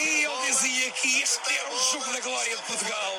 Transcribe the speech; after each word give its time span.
E 0.00 0.22
eu 0.24 0.32
dizia 0.46 0.90
que 0.92 1.22
este 1.22 1.54
era 1.54 1.68
o 1.74 1.78
jogo 1.92 2.12
da 2.12 2.20
glória 2.20 2.56
de 2.56 2.62
Portugal. 2.62 3.12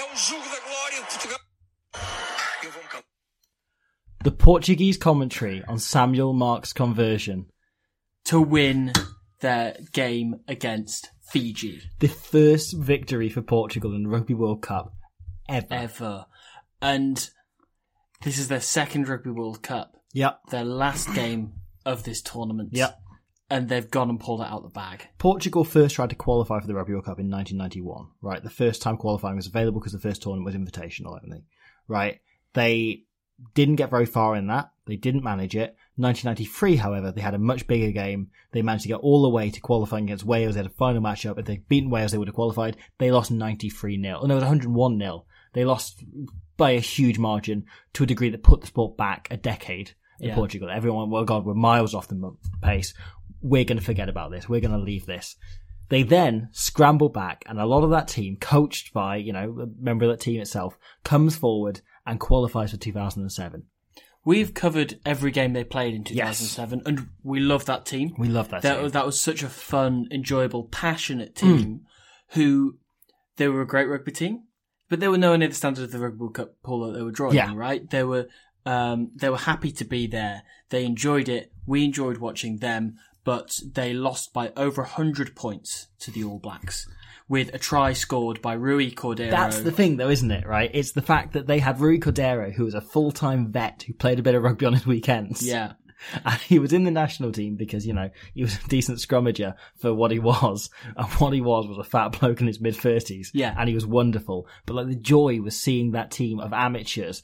É 0.00 0.12
o 0.12 0.16
jogo 0.16 0.44
da 0.44 0.60
glória 0.60 1.00
de 1.02 1.06
Portugal. 1.08 1.40
Eu 2.62 2.70
vou-me 2.72 2.88
calar. 2.88 3.04
The 4.24 4.30
Portuguese 4.30 4.98
commentary 4.98 5.62
on 5.68 5.78
Samuel 5.78 6.32
Marques's 6.32 6.72
conversion. 6.72 7.46
to 8.24 8.40
win 8.40 8.92
their 9.40 9.74
game 9.92 10.36
against 10.46 11.10
Fiji 11.32 11.80
The 11.98 12.06
first 12.06 12.72
victory 12.78 13.28
for 13.28 13.42
Portugal 13.42 13.94
in 13.96 14.04
the 14.04 14.08
Rugby 14.08 14.32
World 14.34 14.62
Cup 14.62 14.92
ever. 15.48 15.66
ever. 15.74 16.26
And 16.80 17.16
this 18.22 18.38
is 18.38 18.46
their 18.46 18.60
second 18.60 19.08
Rugby 19.08 19.30
World 19.30 19.62
Cup, 19.64 19.96
Yep. 20.14 20.38
their 20.50 20.64
last 20.64 21.12
game 21.14 21.54
of 21.84 22.04
this 22.04 22.22
tournament. 22.22 22.68
Yep. 22.72 22.96
And 23.52 23.68
they've 23.68 23.90
gone 23.90 24.08
and 24.08 24.18
pulled 24.18 24.40
it 24.40 24.46
out 24.46 24.62
the 24.62 24.70
bag. 24.70 25.06
Portugal 25.18 25.62
first 25.62 25.94
tried 25.94 26.08
to 26.10 26.16
qualify 26.16 26.58
for 26.58 26.66
the 26.66 26.74
Rugby 26.74 26.94
World 26.94 27.04
Cup 27.04 27.20
in 27.20 27.30
1991, 27.30 28.06
right? 28.22 28.42
The 28.42 28.48
first 28.48 28.80
time 28.80 28.96
qualifying 28.96 29.36
was 29.36 29.46
available 29.46 29.78
because 29.78 29.92
the 29.92 29.98
first 29.98 30.22
tournament 30.22 30.46
was 30.46 30.54
invitational 30.54 31.20
only, 31.22 31.44
right? 31.86 32.20
They 32.54 33.04
didn't 33.54 33.76
get 33.76 33.90
very 33.90 34.06
far 34.06 34.36
in 34.36 34.46
that. 34.46 34.70
They 34.86 34.96
didn't 34.96 35.22
manage 35.22 35.54
it. 35.54 35.76
1993, 35.96 36.76
however, 36.76 37.12
they 37.12 37.20
had 37.20 37.34
a 37.34 37.38
much 37.38 37.66
bigger 37.66 37.90
game. 37.92 38.30
They 38.52 38.62
managed 38.62 38.84
to 38.84 38.88
get 38.88 39.00
all 39.00 39.20
the 39.20 39.28
way 39.28 39.50
to 39.50 39.60
qualifying 39.60 40.04
against 40.04 40.24
Wales. 40.24 40.54
They 40.54 40.60
had 40.60 40.70
a 40.70 40.74
final 40.74 41.02
matchup. 41.02 41.38
If 41.38 41.44
they'd 41.44 41.68
beaten 41.68 41.90
Wales, 41.90 42.12
they 42.12 42.18
would 42.18 42.28
have 42.28 42.34
qualified. 42.34 42.78
They 42.98 43.10
lost 43.10 43.30
93 43.30 44.00
0. 44.00 44.20
Oh, 44.22 44.26
no, 44.26 44.34
it 44.34 44.36
was 44.36 44.44
101 44.44 44.98
0. 44.98 45.24
They 45.52 45.64
lost 45.66 46.02
by 46.56 46.70
a 46.70 46.80
huge 46.80 47.18
margin 47.18 47.66
to 47.92 48.04
a 48.04 48.06
degree 48.06 48.30
that 48.30 48.42
put 48.42 48.62
the 48.62 48.66
sport 48.66 48.96
back 48.96 49.28
a 49.30 49.36
decade 49.36 49.92
in 50.20 50.28
Yeah. 50.28 50.34
Portugal. 50.34 50.70
Everyone, 50.70 51.10
well, 51.10 51.24
God, 51.24 51.44
we're 51.44 51.54
miles 51.54 51.94
off 51.94 52.08
the 52.08 52.34
pace. 52.62 52.94
We're 53.42 53.64
going 53.64 53.78
to 53.78 53.84
forget 53.84 54.08
about 54.08 54.30
this. 54.30 54.48
We're 54.48 54.60
going 54.60 54.72
to 54.72 54.78
leave 54.78 55.06
this. 55.06 55.36
They 55.88 56.02
then 56.02 56.48
scramble 56.52 57.10
back, 57.10 57.44
and 57.46 57.60
a 57.60 57.66
lot 57.66 57.84
of 57.84 57.90
that 57.90 58.08
team, 58.08 58.38
coached 58.40 58.94
by, 58.94 59.16
you 59.16 59.32
know, 59.32 59.58
a 59.60 59.82
member 59.82 60.06
of 60.06 60.12
that 60.12 60.20
team 60.20 60.40
itself, 60.40 60.78
comes 61.04 61.36
forward 61.36 61.80
and 62.06 62.18
qualifies 62.18 62.70
for 62.70 62.78
2007. 62.78 63.64
We've 64.24 64.54
covered 64.54 65.00
every 65.04 65.32
game 65.32 65.52
they 65.52 65.64
played 65.64 65.94
in 65.94 66.04
2007, 66.04 66.82
and 66.86 67.08
we 67.22 67.40
love 67.40 67.66
that 67.66 67.84
team. 67.84 68.14
We 68.16 68.28
love 68.28 68.50
that, 68.50 68.62
that 68.62 68.74
team. 68.74 68.82
was, 68.84 68.92
that 68.92 69.04
was 69.04 69.20
such 69.20 69.42
a 69.42 69.48
fun, 69.48 70.06
enjoyable, 70.10 70.64
passionate 70.64 71.34
team 71.34 71.82
who 72.28 72.78
they 73.36 73.48
were 73.48 73.62
a 73.62 73.66
great 73.66 73.88
rugby 73.88 74.12
team, 74.12 74.44
but 74.88 75.00
they 75.00 75.08
were 75.08 75.18
nowhere 75.18 75.38
near 75.38 75.48
the 75.48 75.54
standard 75.54 75.84
of 75.84 75.90
the 75.90 75.98
Rugby 75.98 76.18
World 76.18 76.34
Cup 76.34 76.54
pool 76.62 76.86
that 76.86 76.96
they 76.96 77.02
were 77.02 77.10
drawing. 77.10 77.34
Yeah. 77.34 77.52
Right? 77.54 77.88
They 77.90 78.04
were 78.04 78.28
um, 78.64 79.10
they 79.16 79.28
were 79.28 79.38
happy 79.38 79.72
to 79.72 79.84
be 79.84 80.06
there. 80.06 80.42
They 80.68 80.84
enjoyed 80.84 81.28
it. 81.28 81.52
We 81.66 81.84
enjoyed 81.84 82.18
watching 82.18 82.58
them, 82.58 82.98
but 83.24 83.58
they 83.72 83.92
lost 83.92 84.32
by 84.32 84.52
over 84.56 84.82
hundred 84.82 85.34
points 85.36 85.88
to 86.00 86.10
the 86.10 86.24
All 86.24 86.38
Blacks 86.38 86.88
with 87.28 87.54
a 87.54 87.58
try 87.58 87.92
scored 87.92 88.42
by 88.42 88.52
Rui 88.52 88.90
Cordeiro. 88.90 89.30
That's 89.30 89.60
the 89.60 89.72
thing, 89.72 89.96
though, 89.96 90.10
isn't 90.10 90.30
it? 90.30 90.46
Right? 90.46 90.70
It's 90.74 90.92
the 90.92 91.02
fact 91.02 91.32
that 91.32 91.46
they 91.46 91.60
had 91.60 91.80
Rui 91.80 91.98
Cordeiro, 91.98 92.52
who 92.52 92.64
was 92.64 92.74
a 92.74 92.80
full-time 92.80 93.50
vet 93.50 93.84
who 93.86 93.94
played 93.94 94.18
a 94.18 94.22
bit 94.22 94.34
of 94.34 94.42
rugby 94.42 94.66
on 94.66 94.74
his 94.74 94.86
weekends. 94.86 95.46
yeah. 95.46 95.72
And 96.24 96.40
he 96.40 96.58
was 96.58 96.72
in 96.72 96.82
the 96.82 96.90
national 96.90 97.30
team 97.30 97.54
because, 97.54 97.86
you 97.86 97.92
know, 97.92 98.10
he 98.34 98.42
was 98.42 98.56
a 98.56 98.68
decent 98.68 98.98
scrummager 98.98 99.54
for 99.76 99.94
what 99.94 100.10
he 100.10 100.18
was. 100.18 100.68
And 100.96 101.06
what 101.12 101.32
he 101.32 101.40
was 101.40 101.68
was 101.68 101.78
a 101.78 101.84
fat 101.84 102.18
bloke 102.18 102.40
in 102.40 102.48
his 102.48 102.60
mid 102.60 102.74
thirties. 102.74 103.30
Yeah. 103.32 103.54
And 103.56 103.68
he 103.68 103.74
was 103.76 103.86
wonderful. 103.86 104.48
But 104.66 104.74
like 104.74 104.88
the 104.88 104.96
joy 104.96 105.40
was 105.40 105.56
seeing 105.56 105.92
that 105.92 106.10
team 106.10 106.40
of 106.40 106.52
amateurs 106.52 107.22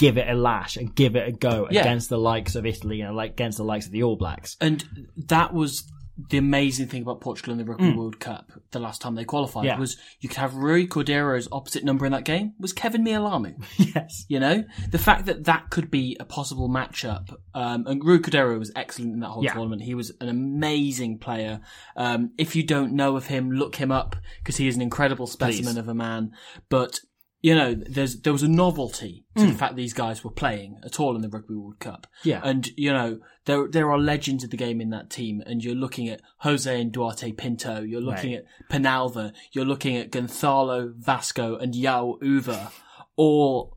give 0.00 0.16
it 0.16 0.26
a 0.28 0.34
lash 0.34 0.76
and 0.76 0.94
give 0.94 1.14
it 1.14 1.28
a 1.28 1.32
go 1.32 1.68
Yeah. 1.70 1.80
against 1.82 2.08
the 2.08 2.18
likes 2.18 2.54
of 2.54 2.64
Italy 2.64 3.02
and 3.02 3.14
like 3.14 3.32
against 3.32 3.58
the 3.58 3.64
likes 3.64 3.84
of 3.86 3.92
the 3.92 4.02
All 4.02 4.16
Blacks. 4.16 4.56
And 4.60 4.82
that 5.28 5.52
was 5.52 5.84
the 6.28 6.36
amazing 6.36 6.86
thing 6.86 7.00
about 7.00 7.18
Portugal 7.22 7.52
in 7.52 7.58
the 7.58 7.64
Rugby 7.64 7.92
World 7.94 8.20
Cup 8.20 8.50
the 8.72 8.78
last 8.78 9.00
time 9.00 9.14
they 9.14 9.24
qualified 9.24 9.64
Mm. 9.64 9.68
Yeah. 9.68 9.78
was 9.78 9.96
you 10.20 10.28
could 10.28 10.36
have 10.38 10.54
Rui 10.54 10.86
Cordeiro's 10.86 11.48
opposite 11.50 11.82
number 11.82 12.04
in 12.04 12.12
that 12.12 12.24
game 12.24 12.52
was 12.58 12.74
Kevin 12.74 13.02
Mealamu. 13.04 13.54
yes. 13.94 14.26
You 14.28 14.38
know, 14.38 14.64
the 14.90 14.98
fact 14.98 15.24
that 15.26 15.44
that 15.44 15.70
could 15.70 15.90
be 15.90 16.18
a 16.20 16.26
possible 16.26 16.68
matchup, 16.68 17.34
um, 17.54 17.86
and 17.86 18.04
Rui 18.04 18.18
Cordeiro 18.18 18.58
was 18.58 18.70
excellent 18.76 19.14
in 19.14 19.20
that 19.20 19.28
whole 19.28 19.44
Yeah. 19.44 19.54
tournament. 19.54 19.82
He 19.82 19.94
was 19.94 20.12
an 20.20 20.28
amazing 20.28 21.18
player. 21.18 21.60
Um, 21.96 22.32
if 22.36 22.54
you 22.54 22.64
don't 22.64 22.92
know 22.92 23.16
of 23.16 23.26
him, 23.26 23.50
look 23.52 23.76
him 23.76 23.90
up 23.90 24.14
because 24.38 24.56
he 24.58 24.68
is 24.68 24.76
an 24.76 24.82
incredible 24.82 25.26
specimen 25.26 25.74
Please. 25.74 25.78
of 25.78 25.88
a 25.88 25.94
man. 25.94 26.32
But 26.68 27.00
you 27.42 27.54
know, 27.54 27.74
there's 27.74 28.20
there 28.20 28.32
was 28.32 28.42
a 28.42 28.48
novelty 28.48 29.24
to 29.36 29.46
the 29.46 29.52
fact 29.54 29.74
these 29.76 29.94
guys 29.94 30.22
were 30.22 30.30
playing 30.30 30.78
at 30.84 31.00
all 31.00 31.16
in 31.16 31.22
the 31.22 31.28
Rugby 31.28 31.54
World 31.54 31.78
Cup. 31.78 32.06
Mm. 32.22 32.26
Yeah. 32.26 32.40
and 32.44 32.68
you 32.76 32.92
know 32.92 33.18
there 33.46 33.66
there 33.68 33.90
are 33.90 33.98
legends 33.98 34.44
of 34.44 34.50
the 34.50 34.56
game 34.58 34.80
in 34.80 34.90
that 34.90 35.08
team, 35.10 35.42
and 35.46 35.64
you're 35.64 35.74
looking 35.74 36.08
at 36.08 36.20
Jose 36.38 36.80
and 36.80 36.92
Duarte 36.92 37.32
Pinto, 37.32 37.80
you're 37.82 38.00
looking 38.00 38.32
Right. 38.34 38.44
at 38.70 38.70
Penalva, 38.82 39.32
you're 39.52 39.64
looking 39.64 39.96
at 39.96 40.10
Gonzalo 40.10 40.92
Vasco 40.96 41.56
and 41.56 41.72
João 41.74 42.18
Uva, 42.22 42.70
all 43.16 43.76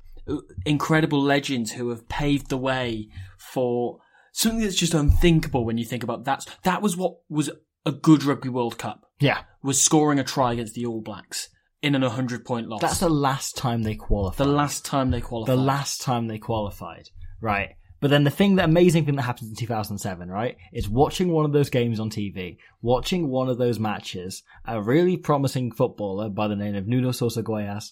incredible 0.65 1.21
legends 1.21 1.71
who 1.73 1.89
have 1.89 2.07
paved 2.09 2.49
the 2.49 2.57
way 2.57 3.09
for 3.37 3.99
something 4.31 4.61
that's 4.61 4.75
just 4.75 4.93
unthinkable 4.93 5.65
when 5.65 5.77
you 5.77 5.85
think 5.85 6.03
about 6.03 6.25
that. 6.25 6.45
That 6.63 6.81
was 6.81 6.95
what 6.97 7.15
was 7.29 7.49
a 7.85 7.91
good 7.91 8.23
Rugby 8.23 8.49
World 8.49 8.77
Cup 8.77 9.05
Yeah. 9.19 9.41
was 9.61 9.81
scoring 9.81 10.19
a 10.19 10.23
try 10.23 10.53
against 10.53 10.73
the 10.75 10.85
All 10.85 11.01
Blacks 11.01 11.49
in 11.83 11.95
an 11.95 12.01
100 12.01 12.45
point 12.45 12.67
loss. 12.67 12.81
That's 12.81 12.99
the 12.99 13.09
last 13.09 13.55
time 13.57 13.83
they 13.83 13.95
qualified. 13.95 14.47
the 14.47 14.51
last 14.51 14.85
time 14.85 15.11
they 15.11 15.21
qualified. 15.21 15.55
the 15.55 15.61
last 15.61 16.01
time 16.01 16.27
they 16.27 16.39
qualified, 16.39 17.09
right? 17.41 17.75
But 17.99 18.09
then 18.09 18.23
the 18.23 18.31
thing, 18.31 18.55
the 18.55 18.63
amazing 18.63 19.05
thing 19.05 19.15
that 19.15 19.21
happened 19.21 19.49
in 19.49 19.55
2007, 19.55 20.29
right, 20.29 20.57
is 20.73 20.89
watching 20.89 21.29
one 21.29 21.45
of 21.45 21.53
those 21.53 21.69
games 21.69 21.99
on 21.99 22.09
TV, 22.09 22.57
watching 22.81 23.29
one 23.29 23.47
of 23.47 23.57
those 23.57 23.79
matches, 23.79 24.43
a 24.65 24.81
really 24.81 25.15
promising 25.15 25.71
footballer 25.71 26.29
by 26.29 26.47
the 26.47 26.55
name 26.55 26.75
of 26.75 26.87
Nuno 26.87 27.11
Sousa 27.11 27.43
Guedes 27.43 27.91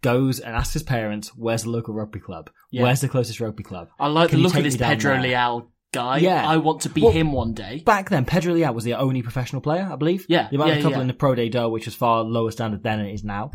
goes 0.00 0.40
and 0.40 0.56
asks 0.56 0.72
his 0.72 0.82
parents, 0.82 1.28
where's 1.36 1.62
the 1.62 1.70
local 1.70 1.94
rugby 1.94 2.18
club? 2.18 2.50
Yeah. 2.72 2.82
Where's 2.82 3.00
the 3.00 3.08
closest 3.08 3.40
rugby 3.40 3.62
club? 3.62 3.88
I 4.00 4.08
like 4.08 4.30
Can 4.30 4.38
the 4.38 4.48
look 4.48 4.56
of 4.56 4.64
this 4.64 4.76
Pedro 4.76 5.12
there?" 5.14 5.22
Leal 5.22 5.70
guy. 5.92 6.18
Yeah. 6.18 6.46
I 6.46 6.56
want 6.56 6.80
to 6.82 6.88
be 6.88 7.02
Well, 7.02 7.12
him 7.12 7.32
one 7.32 7.52
day. 7.54 7.82
Back 7.84 8.10
then, 8.10 8.24
Pedro 8.24 8.54
Leal 8.54 8.74
was 8.74 8.84
the 8.84 8.94
only 8.94 9.22
professional 9.22 9.62
player, 9.62 9.88
I 9.90 9.96
believe. 9.96 10.26
Yeah, 10.28 10.48
They 10.50 10.56
might 10.56 10.68
have 10.68 10.76
yeah, 10.76 10.80
a 10.80 10.82
couple 10.82 10.96
yeah. 10.98 11.02
in 11.02 11.06
the 11.08 11.14
Pro 11.14 11.34
D2, 11.34 11.70
which 11.70 11.84
was 11.86 11.94
far 11.94 12.22
lower 12.24 12.50
standard 12.50 12.82
then 12.82 12.98
than 12.98 13.06
it 13.08 13.14
is 13.14 13.22
now. 13.24 13.50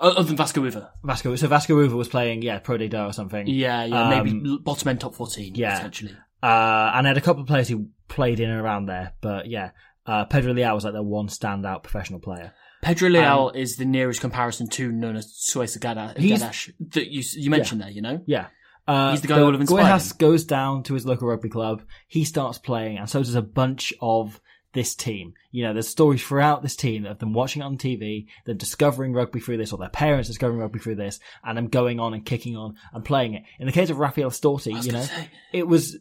Other 0.00 0.22
than 0.22 0.36
Vasco 0.36 0.64
Uva. 0.64 0.92
Vasco, 1.04 1.36
so 1.36 1.46
Vasco 1.48 1.78
Uva 1.78 1.94
was 1.94 2.08
playing, 2.08 2.40
yeah, 2.42 2.58
Pro 2.58 2.78
D2 2.78 3.08
or 3.10 3.12
something. 3.12 3.46
Yeah, 3.46 3.84
yeah, 3.84 4.02
Um, 4.04 4.10
maybe 4.10 4.58
bottom 4.62 4.88
end 4.88 5.00
top 5.00 5.14
14, 5.14 5.54
yeah. 5.56 5.76
potentially. 5.76 6.12
Uh, 6.42 6.92
and 6.94 7.06
I 7.06 7.08
had 7.08 7.18
a 7.18 7.20
couple 7.20 7.42
of 7.42 7.48
players 7.48 7.68
who 7.68 7.88
played 8.08 8.40
in 8.40 8.48
and 8.48 8.58
around 8.60 8.86
there, 8.86 9.12
but 9.20 9.46
yeah, 9.46 9.72
uh, 10.06 10.24
Pedro 10.24 10.54
Leal 10.54 10.74
was 10.74 10.84
like 10.84 10.94
the 10.94 11.02
one 11.02 11.28
standout 11.28 11.82
professional 11.82 12.18
player. 12.18 12.52
Pedro 12.82 13.10
Leal 13.10 13.50
is 13.54 13.76
the 13.76 13.84
nearest 13.84 14.22
comparison 14.22 14.66
to 14.70 14.90
Nuno 14.90 15.18
Suesa 15.20 15.78
Gada- 15.78 16.14
He's- 16.16 16.42
Gadash 16.42 16.72
that 16.92 17.08
you, 17.10 17.22
you 17.36 17.50
mentioned 17.50 17.82
there, 17.82 17.90
you 17.90 18.00
know? 18.00 18.22
Yeah. 18.26 18.46
Uh, 18.86 19.12
He's 19.12 19.20
the 19.20 19.28
guy 19.28 19.38
who 19.38 19.44
would 19.46 19.54
have 19.54 19.60
inspired 19.60 20.00
him. 20.00 20.16
goes 20.18 20.44
down 20.44 20.82
to 20.84 20.94
his 20.94 21.06
local 21.06 21.28
rugby 21.28 21.48
club. 21.48 21.82
He 22.08 22.24
starts 22.24 22.58
playing, 22.58 22.98
and 22.98 23.08
so 23.08 23.20
does 23.20 23.34
a 23.34 23.42
bunch 23.42 23.92
of 24.00 24.40
this 24.72 24.94
team. 24.94 25.34
You 25.50 25.64
know, 25.64 25.72
there's 25.72 25.88
stories 25.88 26.22
throughout 26.22 26.62
this 26.62 26.76
team 26.76 27.04
of 27.04 27.18
them 27.18 27.32
watching 27.32 27.62
it 27.62 27.64
on 27.64 27.76
TV, 27.76 28.26
them 28.46 28.56
discovering 28.56 29.12
rugby 29.12 29.40
through 29.40 29.56
this, 29.56 29.72
or 29.72 29.78
their 29.78 29.88
parents 29.88 30.28
discovering 30.28 30.60
rugby 30.60 30.78
through 30.78 30.96
this, 30.96 31.18
and 31.44 31.58
them 31.58 31.68
going 31.68 31.98
on 32.00 32.14
and 32.14 32.24
kicking 32.24 32.56
on 32.56 32.76
and 32.92 33.04
playing 33.04 33.34
it. 33.34 33.42
In 33.58 33.66
the 33.66 33.72
case 33.72 33.90
of 33.90 33.98
Raffaele 33.98 34.30
Storti, 34.30 34.84
you 34.84 34.92
know, 34.92 35.06
it 35.52 35.66
was 35.66 35.96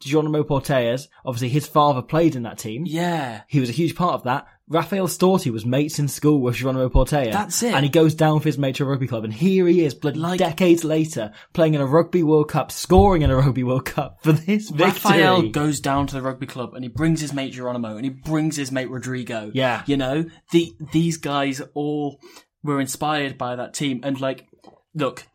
Geronimo 0.00 0.44
Portelas, 0.44 1.08
obviously 1.24 1.48
his 1.48 1.66
father 1.66 2.02
played 2.02 2.36
in 2.36 2.42
that 2.44 2.58
team. 2.58 2.84
Yeah. 2.86 3.42
He 3.48 3.60
was 3.60 3.68
a 3.68 3.72
huge 3.72 3.96
part 3.96 4.14
of 4.14 4.22
that. 4.24 4.46
Raffaele 4.70 5.08
Storti 5.08 5.50
was 5.50 5.64
mates 5.64 5.98
in 5.98 6.08
school 6.08 6.40
with 6.42 6.56
Geronimo 6.56 6.90
Portela. 6.90 7.32
That's 7.32 7.62
it. 7.62 7.72
And 7.72 7.84
he 7.84 7.88
goes 7.90 8.14
down 8.14 8.40
for 8.40 8.44
his 8.48 8.58
mate 8.58 8.74
to 8.76 8.84
a 8.84 8.86
rugby 8.86 9.06
club. 9.06 9.24
And 9.24 9.32
here 9.32 9.66
he 9.66 9.82
is, 9.84 9.94
bloody 9.94 10.18
Like- 10.18 10.38
decades 10.38 10.84
later, 10.84 11.32
playing 11.54 11.72
in 11.74 11.80
a 11.80 11.86
Rugby 11.86 12.22
World 12.22 12.50
Cup, 12.50 12.70
scoring 12.70 13.22
in 13.22 13.30
a 13.30 13.36
Rugby 13.36 13.64
World 13.64 13.86
Cup 13.86 14.18
for 14.22 14.32
this 14.32 14.68
victory. 14.68 14.86
Raffaele 14.86 15.48
goes 15.48 15.80
down 15.80 16.06
to 16.08 16.14
the 16.14 16.22
rugby 16.22 16.46
club 16.46 16.74
and 16.74 16.84
he 16.84 16.88
brings 16.88 17.20
his 17.22 17.32
mate 17.32 17.54
Geronimo 17.54 17.96
and 17.96 18.04
he 18.04 18.10
brings 18.10 18.56
his 18.56 18.70
mate 18.70 18.90
Rodrigo. 18.90 19.50
Yeah. 19.54 19.82
You 19.86 19.96
know, 19.96 20.26
the 20.52 20.74
these 20.92 21.16
guys 21.16 21.62
all 21.72 22.20
were 22.62 22.78
inspired 22.80 23.38
by 23.38 23.56
that 23.56 23.72
team. 23.72 24.00
And 24.02 24.20
like, 24.20 24.46
look, 24.94 25.26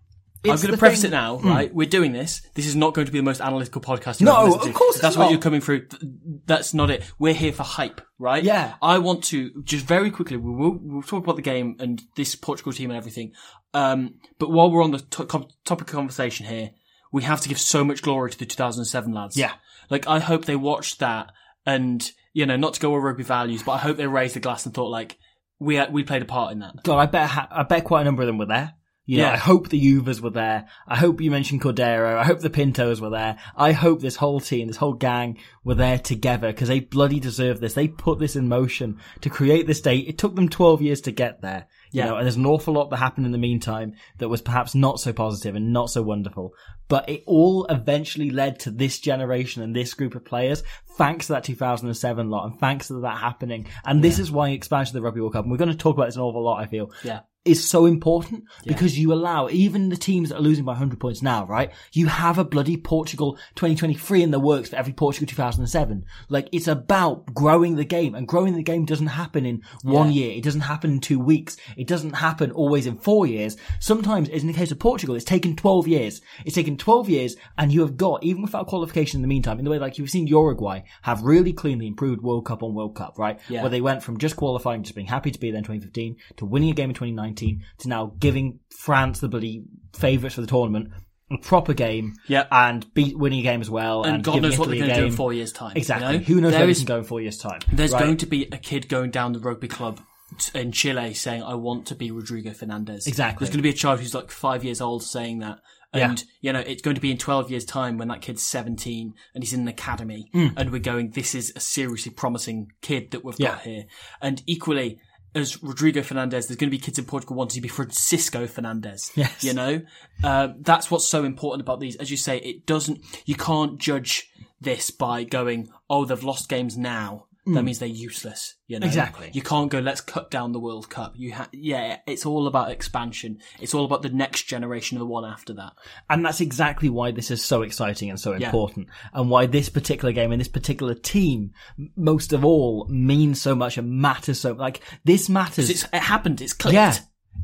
I'm 0.51 0.57
going 0.57 0.71
to 0.71 0.77
preface 0.77 1.01
thing- 1.03 1.11
it 1.11 1.15
now, 1.15 1.37
right? 1.39 1.73
We're 1.73 1.87
doing 1.87 2.11
this. 2.11 2.41
This 2.53 2.65
is 2.67 2.75
not 2.75 2.93
going 2.93 3.05
to 3.05 3.11
be 3.13 3.19
the 3.19 3.23
most 3.23 3.39
analytical 3.41 3.81
podcast. 3.81 4.19
you've 4.19 4.27
No, 4.27 4.45
ever 4.47 4.55
of 4.55 4.61
to. 4.63 4.73
course 4.73 4.99
That's 4.99 5.15
what 5.15 5.25
not. 5.25 5.31
you're 5.31 5.39
coming 5.41 5.61
through. 5.61 5.87
th- 5.87 6.01
That's 6.45 6.73
not 6.73 6.89
it. 6.89 7.03
We're 7.19 7.33
here 7.33 7.53
for 7.53 7.63
hype, 7.63 8.01
right? 8.19 8.43
Yeah. 8.43 8.73
I 8.81 8.97
want 8.97 9.23
to 9.25 9.63
just 9.63 9.85
very 9.85 10.11
quickly. 10.11 10.37
We 10.37 10.51
will 10.51 10.77
we'll 10.81 11.01
talk 11.03 11.23
about 11.23 11.35
the 11.37 11.41
game 11.41 11.77
and 11.79 12.01
this 12.17 12.35
Portugal 12.35 12.73
team 12.73 12.89
and 12.91 12.97
everything. 12.97 13.31
Um, 13.73 14.15
but 14.39 14.51
while 14.51 14.69
we're 14.71 14.83
on 14.83 14.91
the 14.91 14.99
to- 14.99 15.25
com- 15.25 15.47
topic 15.65 15.87
of 15.89 15.93
conversation 15.95 16.45
here, 16.45 16.71
we 17.11 17.23
have 17.23 17.41
to 17.41 17.49
give 17.49 17.59
so 17.59 17.83
much 17.83 18.01
glory 18.01 18.31
to 18.31 18.37
the 18.37 18.45
2007 18.45 19.13
lads. 19.13 19.37
Yeah. 19.37 19.53
Like 19.89 20.07
I 20.07 20.19
hope 20.19 20.45
they 20.45 20.55
watched 20.55 20.99
that 20.99 21.31
and 21.65 22.11
you 22.33 22.45
know 22.45 22.55
not 22.57 22.73
to 22.73 22.79
go 22.79 22.91
with 22.93 23.03
rugby 23.03 23.23
values, 23.23 23.63
but 23.63 23.73
I 23.73 23.77
hope 23.77 23.97
they 23.97 24.07
raised 24.07 24.35
the 24.35 24.39
glass 24.39 24.65
and 24.65 24.73
thought 24.75 24.89
like 24.89 25.17
we 25.59 25.81
we 25.91 26.03
played 26.03 26.21
a 26.21 26.25
part 26.25 26.51
in 26.51 26.59
that. 26.59 26.83
God, 26.83 26.97
I 26.99 27.05
bet 27.05 27.29
ha- 27.29 27.47
I 27.51 27.63
bet 27.63 27.83
quite 27.85 28.01
a 28.01 28.03
number 28.03 28.23
of 28.23 28.27
them 28.27 28.37
were 28.37 28.47
there. 28.47 28.73
You 29.05 29.17
know, 29.17 29.23
Yeah. 29.25 29.33
I 29.33 29.37
hope 29.37 29.67
the 29.69 29.81
Uvas 29.81 30.21
were 30.21 30.29
there. 30.29 30.65
I 30.87 30.95
hope 30.95 31.19
you 31.19 31.29
mentioned 31.29 31.61
Cordeiro. 31.61 32.17
I 32.17 32.23
hope 32.23 32.39
the 32.39 32.49
Pintos 32.49 33.01
were 33.01 33.09
there. 33.09 33.37
I 33.55 33.73
hope 33.73 33.99
this 33.99 34.15
whole 34.15 34.39
team, 34.39 34.67
this 34.67 34.77
whole 34.77 34.93
gang 34.93 35.37
were 35.65 35.75
there 35.75 35.99
together 35.99 36.47
because 36.47 36.69
they 36.69 36.79
bloody 36.79 37.19
deserve 37.19 37.59
this. 37.59 37.73
They 37.73 37.89
put 37.89 38.19
this 38.19 38.35
in 38.37 38.47
motion 38.47 38.99
to 39.21 39.29
create 39.29 39.67
this 39.67 39.81
day. 39.81 39.97
It 39.97 40.17
took 40.17 40.35
them 40.35 40.47
12 40.47 40.81
years 40.81 41.01
to 41.01 41.11
get 41.11 41.41
there. 41.41 41.67
You 41.91 41.99
Yeah. 41.99 42.05
know, 42.05 42.15
and 42.15 42.25
there's 42.25 42.37
an 42.37 42.45
awful 42.45 42.73
lot 42.73 42.89
that 42.91 42.97
happened 42.97 43.25
in 43.25 43.33
the 43.33 43.37
meantime 43.37 43.93
that 44.19 44.29
was 44.29 44.41
perhaps 44.41 44.73
not 44.73 44.99
so 45.01 45.11
positive 45.11 45.55
and 45.55 45.73
not 45.73 45.89
so 45.89 46.01
wonderful. 46.01 46.53
But 46.87 47.07
it 47.09 47.23
all 47.27 47.65
eventually 47.65 48.29
led 48.29 48.59
to 48.61 48.71
this 48.71 48.99
generation 48.99 49.61
and 49.63 49.75
this 49.75 49.93
group 49.93 50.15
of 50.15 50.23
players, 50.25 50.63
thanks 50.97 51.27
to 51.27 51.33
that 51.33 51.43
2007 51.43 52.29
lot 52.29 52.45
and 52.45 52.59
thanks 52.59 52.87
to 52.87 53.01
that 53.01 53.17
happening. 53.17 53.67
And 53.85 54.01
this 54.03 54.17
is 54.17 54.31
why 54.31 54.49
expansion 54.49 54.95
of 54.95 55.01
the 55.01 55.05
Rugby 55.05 55.19
World 55.21 55.33
Cup, 55.33 55.43
and 55.43 55.51
we're 55.51 55.57
going 55.57 55.71
to 55.71 55.77
talk 55.77 55.95
about 55.95 56.05
this 56.05 56.15
an 56.15 56.21
awful 56.21 56.43
lot, 56.43 56.61
I 56.61 56.67
feel, 56.67 56.89
Yeah. 57.03 57.19
Is 57.45 57.67
so 57.67 57.85
important 57.85 58.45
because 58.65 58.97
you 58.97 59.11
allow 59.11 59.49
even 59.49 59.89
the 59.89 59.97
teams 59.97 60.29
that 60.29 60.37
are 60.37 60.41
losing 60.41 60.63
by 60.63 60.71
100 60.71 60.97
points 60.97 61.21
now, 61.21 61.45
right? 61.45 61.71
You 61.91 62.07
have 62.07 62.37
a 62.37 62.45
bloody 62.45 62.77
Portugal 62.77 63.33
2023 63.55 64.23
in 64.23 64.31
the 64.31 64.39
works 64.39 64.69
for 64.69 64.77
every 64.77 64.93
Portugal 64.93 65.27
2007. 65.27 66.05
Like 66.29 66.47
it's 66.53 66.69
about 66.69 67.33
growing 67.33 67.75
the 67.75 67.83
game 67.83 68.15
and 68.15 68.27
growing 68.27 68.55
the 68.55 68.63
game 68.63 68.85
doesn't 68.85 69.07
happen 69.07 69.45
in 69.45 69.61
one 69.83 70.13
year. 70.13 70.31
It 70.31 70.43
doesn't 70.43 70.61
happen 70.61 70.91
in 70.91 70.99
two 71.01 71.19
weeks. 71.19 71.57
It 71.75 71.87
doesn't 71.87 72.13
happen 72.13 72.51
always 72.51 72.85
in 72.85 72.97
four 72.97 73.27
years. 73.27 73.57
Sometimes, 73.81 74.29
as 74.29 74.41
in 74.41 74.47
the 74.47 74.53
case 74.53 74.71
of 74.71 74.79
Portugal, 74.79 75.15
it's 75.15 75.25
taken 75.25 75.57
12 75.57 75.87
years. 75.89 76.21
It's 76.45 76.55
taken 76.55 76.77
12 76.77 77.09
years 77.09 77.35
and 77.57 77.73
you 77.73 77.81
have 77.81 77.97
got, 77.97 78.23
even 78.23 78.41
without 78.41 78.67
qualification 78.67 79.17
in 79.17 79.21
the 79.21 79.27
meantime, 79.27 79.59
in 79.59 79.65
the 79.65 79.71
way 79.71 79.79
like 79.79 79.97
you've 79.97 80.09
seen 80.09 80.27
Uruguay 80.27 80.83
have 81.01 81.23
really 81.23 81.51
cleanly 81.51 81.87
improved 81.87 82.21
World 82.21 82.45
Cup 82.45 82.63
on 82.63 82.73
World 82.73 82.95
Cup, 82.95 83.19
right? 83.19 83.37
Yeah. 83.49 83.63
Where 83.63 83.69
they 83.69 83.81
went 83.81 84.01
from 84.01 84.17
just 84.17 84.37
qualifying, 84.37 84.83
just 84.83 84.95
being 84.95 85.07
happy 85.07 85.31
to 85.31 85.39
be 85.39 85.51
there 85.51 85.57
in 85.57 85.65
2015 85.65 86.15
to 86.37 86.45
winning 86.45 86.69
a 86.69 86.73
game 86.73 86.89
in 86.89 86.95
2019 86.95 87.32
to 87.37 87.87
now 87.89 88.13
giving 88.19 88.59
France 88.77 89.19
the 89.19 89.27
bloody 89.29 89.63
favourites 89.95 90.35
for 90.35 90.41
the 90.41 90.47
tournament 90.47 90.89
a 91.31 91.37
proper 91.37 91.73
game 91.73 92.13
Yeah. 92.27 92.45
and 92.51 92.85
beat 92.93 93.17
winning 93.17 93.39
a 93.39 93.43
game 93.43 93.61
as 93.61 93.69
well 93.69 94.03
And, 94.03 94.15
and, 94.15 94.23
God 94.23 94.41
knows 94.41 94.57
what 94.59 94.69
they're 94.69 94.77
going 94.77 94.89
to 94.89 94.95
do 94.95 95.05
in 95.05 95.11
four 95.13 95.33
years' 95.33 95.51
time. 95.51 95.71
you 95.75 95.79
Exactly. 95.79 96.17
know? 96.19 96.23
Who 96.23 96.41
knows 96.41 96.51
There 96.51 96.59
where 96.61 96.67
we 96.67 96.71
is- 96.71 96.77
can 96.79 96.85
go 96.87 96.97
in 96.97 97.03
four 97.05 97.21
years' 97.21 97.37
time? 97.37 97.59
There's 97.71 97.91
right? 97.93 98.03
going 98.03 98.17
to 98.17 98.25
be 98.25 98.43
a 98.51 98.57
kid 98.57 98.87
going 98.89 99.09
down 99.09 99.33
the 99.33 99.39
rugby 99.39 99.67
club 99.67 99.99
t- 100.37 100.59
in 100.59 100.71
Chile 100.71 101.13
saying, 101.13 101.41
I 101.41 101.55
want 101.55 101.87
to 101.87 101.95
be 101.95 102.11
Rodrigo 102.11 102.51
Fernandez. 102.51 103.07
Exactly. 103.07 103.45
There's 103.45 103.49
going 103.51 103.59
to 103.59 103.63
be 103.63 103.69
a 103.69 103.73
child 103.73 103.99
who's 104.01 104.13
like 104.13 104.29
five 104.31 104.63
years 104.63 104.79
old 104.81 105.03
saying 105.03 105.39
that. 105.39 105.59
Yeah. 105.95 106.09
And, 106.09 106.23
you 106.41 106.51
know, 106.53 106.59
it's 106.59 106.81
going 106.81 106.95
to 106.95 107.01
be 107.01 107.11
in 107.11 107.17
12 107.19 107.51
years' 107.51 107.65
time 107.65 107.97
when 107.99 108.07
that 108.09 108.21
kid's 108.21 108.41
17 108.43 109.13
and 109.35 109.43
he's 109.43 109.53
in 109.53 109.61
an 109.61 109.67
academy 109.67 110.27
Hmm. 110.33 110.47
and 110.57 110.71
we're 110.71 110.79
going, 110.79 111.11
this 111.11 111.35
is 111.35 111.53
a 111.55 111.59
seriously 111.59 112.11
promising 112.11 112.67
kid 112.81 113.11
that 113.11 113.23
we've 113.23 113.39
Yeah. 113.39 113.49
got 113.49 113.61
here. 113.61 113.85
And 114.21 114.41
equally, 114.47 114.99
as 115.35 115.61
Rodrigo 115.63 116.01
Fernandez, 116.03 116.47
there's 116.47 116.57
going 116.57 116.69
to 116.69 116.77
be 116.77 116.81
kids 116.81 116.99
in 116.99 117.05
Portugal 117.05 117.35
wanting 117.35 117.55
to 117.55 117.61
be 117.61 117.67
Francisco 117.67 118.45
Fernandes. 118.47 119.11
Yes. 119.23 119.43
You 119.43 119.53
know? 119.53 119.81
Um, 120.23 120.55
that's 120.59 120.89
what's 120.91 121.07
so 121.07 121.23
important 121.23 121.61
about 121.61 121.79
these. 121.79 121.95
As 121.97 122.11
you 122.11 122.17
say, 122.17 122.37
it 122.37 122.65
doesn't, 122.65 123.01
you 123.25 123.35
can't 123.35 123.79
judge 123.79 124.31
this 124.59 124.89
by 124.89 125.23
going, 125.23 125.69
oh, 125.89 126.05
they've 126.05 126.23
lost 126.23 126.49
games 126.49 126.77
now. 126.77 127.25
That 127.45 127.59
hmm. 127.59 127.65
means 127.65 127.79
they're 127.79 127.89
useless. 127.89 128.55
You 128.67 128.79
know? 128.79 128.87
Exactly. 128.87 129.29
You 129.33 129.41
can't 129.41 129.69
go, 129.69 129.79
let's 129.79 129.99
cut 129.99 130.31
down 130.31 130.53
the 130.53 130.59
World 130.59 130.89
Cup. 130.89 131.13
You 131.15 131.33
ha- 131.33 131.49
yeah, 131.51 131.97
it's 132.07 132.25
all 132.25 132.47
about 132.47 132.71
expansion. 132.71 133.39
It's 133.59 133.73
all 133.73 133.83
about 133.83 134.01
the 134.01 134.09
next 134.09 134.43
generation 134.43 134.97
of 134.97 134.99
the 134.99 135.05
one 135.05 135.25
after 135.25 135.53
that. 135.55 135.73
And 136.09 136.25
that's 136.25 136.39
exactly 136.39 136.87
why 136.87 137.11
this 137.11 137.31
is 137.31 137.43
so 137.43 137.61
exciting 137.61 138.09
and 138.09 138.19
so 138.19 138.33
Yeah. 138.33 138.45
important, 138.45 138.87
and 139.13 139.29
why 139.29 139.45
this 139.45 139.67
particular 139.67 140.13
game 140.13 140.31
and 140.31 140.39
this 140.39 140.47
particular 140.47 140.93
team, 140.93 141.51
most 141.97 142.31
of 142.31 142.45
all, 142.45 142.87
means 142.89 143.41
so 143.41 143.55
much 143.55 143.77
and 143.77 143.91
matters 143.91 144.39
so. 144.39 144.53
Like 144.53 144.79
this 145.03 145.27
matters. 145.27 145.69
It's, 145.69 145.83
it 145.83 145.95
happened. 145.95 146.39
It's 146.39 146.53
clicked. 146.53 146.75
Yeah. 146.75 146.97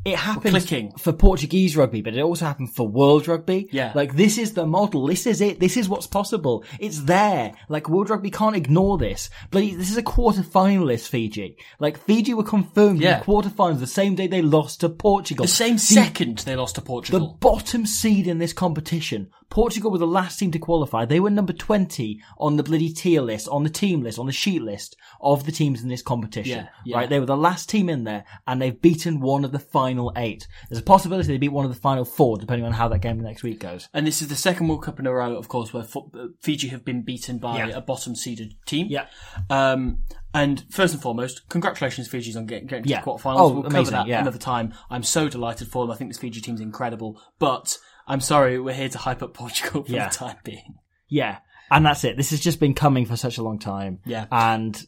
It 0.04 0.16
happened 0.16 0.54
clicking. 0.56 0.92
for 0.92 1.12
Portuguese 1.12 1.76
rugby, 1.76 2.00
but 2.00 2.14
it 2.14 2.20
also 2.22 2.46
happened 2.46 2.74
for 2.74 2.88
world 2.88 3.28
rugby. 3.28 3.68
Yeah. 3.70 3.92
Like 3.94 4.16
this 4.16 4.38
is 4.38 4.54
the 4.54 4.66
model. 4.66 5.06
This 5.06 5.26
is 5.26 5.40
it. 5.40 5.60
This 5.60 5.76
is 5.76 5.88
what's 5.88 6.06
possible. 6.06 6.64
It's 6.78 7.00
there. 7.02 7.52
Like 7.68 7.88
world 7.88 8.08
rugby 8.08 8.30
can't 8.30 8.56
ignore 8.56 8.96
this. 8.96 9.28
But 9.50 9.60
this 9.60 9.90
is 9.90 9.96
a 9.98 10.02
quarter 10.02 10.40
finalist 10.42 11.08
Fiji. 11.08 11.56
Like 11.78 11.98
Fiji 11.98 12.32
were 12.34 12.42
confirmed 12.44 13.00
Yeah. 13.02 13.14
in 13.14 13.18
the 13.20 13.24
quarterfinals 13.26 13.80
the 13.80 13.86
same 13.86 14.14
day 14.14 14.26
they 14.26 14.42
lost 14.42 14.80
to 14.80 14.88
Portugal. 14.88 15.44
The 15.44 15.52
same 15.52 15.76
second 15.78 16.38
they 16.38 16.56
lost 16.56 16.76
to 16.76 16.80
Portugal. 16.80 17.20
The 17.20 17.34
bottom 17.34 17.84
seed 17.84 18.26
in 18.26 18.38
this 18.38 18.52
competition. 18.54 19.30
Portugal 19.50 19.90
were 19.90 19.98
the 19.98 20.06
last 20.06 20.38
team 20.38 20.50
to 20.52 20.58
qualify. 20.58 21.04
They 21.04 21.20
were 21.20 21.28
number 21.30 21.52
20 21.52 22.20
on 22.38 22.56
the 22.56 22.62
bloody 22.62 22.88
tier 22.92 23.20
list, 23.20 23.48
on 23.48 23.64
the 23.64 23.68
team 23.70 24.00
list, 24.02 24.18
on 24.18 24.26
the 24.26 24.32
sheet 24.32 24.62
list 24.62 24.96
of 25.20 25.44
the 25.44 25.52
teams 25.52 25.82
in 25.82 25.88
this 25.88 26.02
competition. 26.02 26.58
Yeah, 26.58 26.68
yeah. 26.84 26.96
Right? 26.96 27.08
They 27.10 27.20
were 27.20 27.26
the 27.26 27.36
last 27.36 27.68
team 27.68 27.88
in 27.88 28.04
there 28.04 28.24
and 28.46 28.62
they've 28.62 28.80
beaten 28.80 29.20
one 29.20 29.44
of 29.44 29.52
the 29.52 29.58
final 29.58 30.12
eight. 30.16 30.46
There's 30.68 30.80
a 30.80 30.84
possibility 30.84 31.28
they 31.28 31.36
beat 31.38 31.48
one 31.52 31.64
of 31.66 31.74
the 31.74 31.80
final 31.80 32.04
four 32.04 32.38
depending 32.38 32.64
on 32.64 32.72
how 32.72 32.88
that 32.88 33.00
game 33.00 33.20
next 33.20 33.42
week 33.42 33.58
goes. 33.60 33.88
and 33.92 34.06
this 34.06 34.22
is 34.22 34.28
the 34.28 34.36
second 34.36 34.68
World 34.68 34.84
Cup 34.84 34.98
in 35.00 35.06
a 35.06 35.12
row, 35.12 35.36
of 35.36 35.48
course, 35.48 35.72
where 35.74 35.82
uh, 35.84 36.26
Fiji 36.40 36.68
have 36.68 36.84
been 36.84 37.02
beaten 37.02 37.38
by 37.38 37.58
Yeah. 37.58 37.76
a 37.76 37.80
bottom 37.80 38.14
seeded 38.14 38.54
team. 38.66 38.86
Yeah. 38.88 39.06
Um, 39.50 40.02
and 40.32 40.64
first 40.70 40.94
and 40.94 41.02
foremost, 41.02 41.48
congratulations, 41.48 42.06
Fiji's 42.06 42.36
on 42.36 42.46
getting, 42.46 42.68
getting 42.68 42.86
Yeah. 42.86 43.00
to 43.00 43.04
the 43.04 43.10
quarterfinals. 43.10 43.36
Oh, 43.38 43.52
we'll 43.52 43.70
cover 43.70 43.90
that 43.90 44.06
yeah. 44.06 44.20
another 44.20 44.38
time. 44.38 44.72
I'm 44.88 45.02
so 45.02 45.28
delighted 45.28 45.66
for 45.68 45.84
them. 45.84 45.90
I 45.90 45.96
think 45.96 46.10
this 46.10 46.18
Fiji 46.18 46.40
team's 46.40 46.60
incredible. 46.60 47.20
But 47.40 47.76
I'm 48.10 48.20
sorry, 48.20 48.58
we're 48.58 48.74
here 48.74 48.88
to 48.88 48.98
hype 48.98 49.22
up 49.22 49.34
Portugal 49.34 49.84
for 49.84 49.92
Yeah. 49.92 50.08
the 50.08 50.14
time 50.14 50.36
being. 50.44 50.74
Yeah. 51.08 51.38
And 51.70 51.86
that's 51.86 52.02
it. 52.04 52.16
This 52.16 52.30
has 52.30 52.40
just 52.40 52.58
been 52.60 52.74
coming 52.74 53.06
for 53.06 53.16
such 53.16 53.38
a 53.38 53.42
long 53.42 53.58
time. 53.58 54.00
Yeah. 54.04 54.26
And 54.30 54.80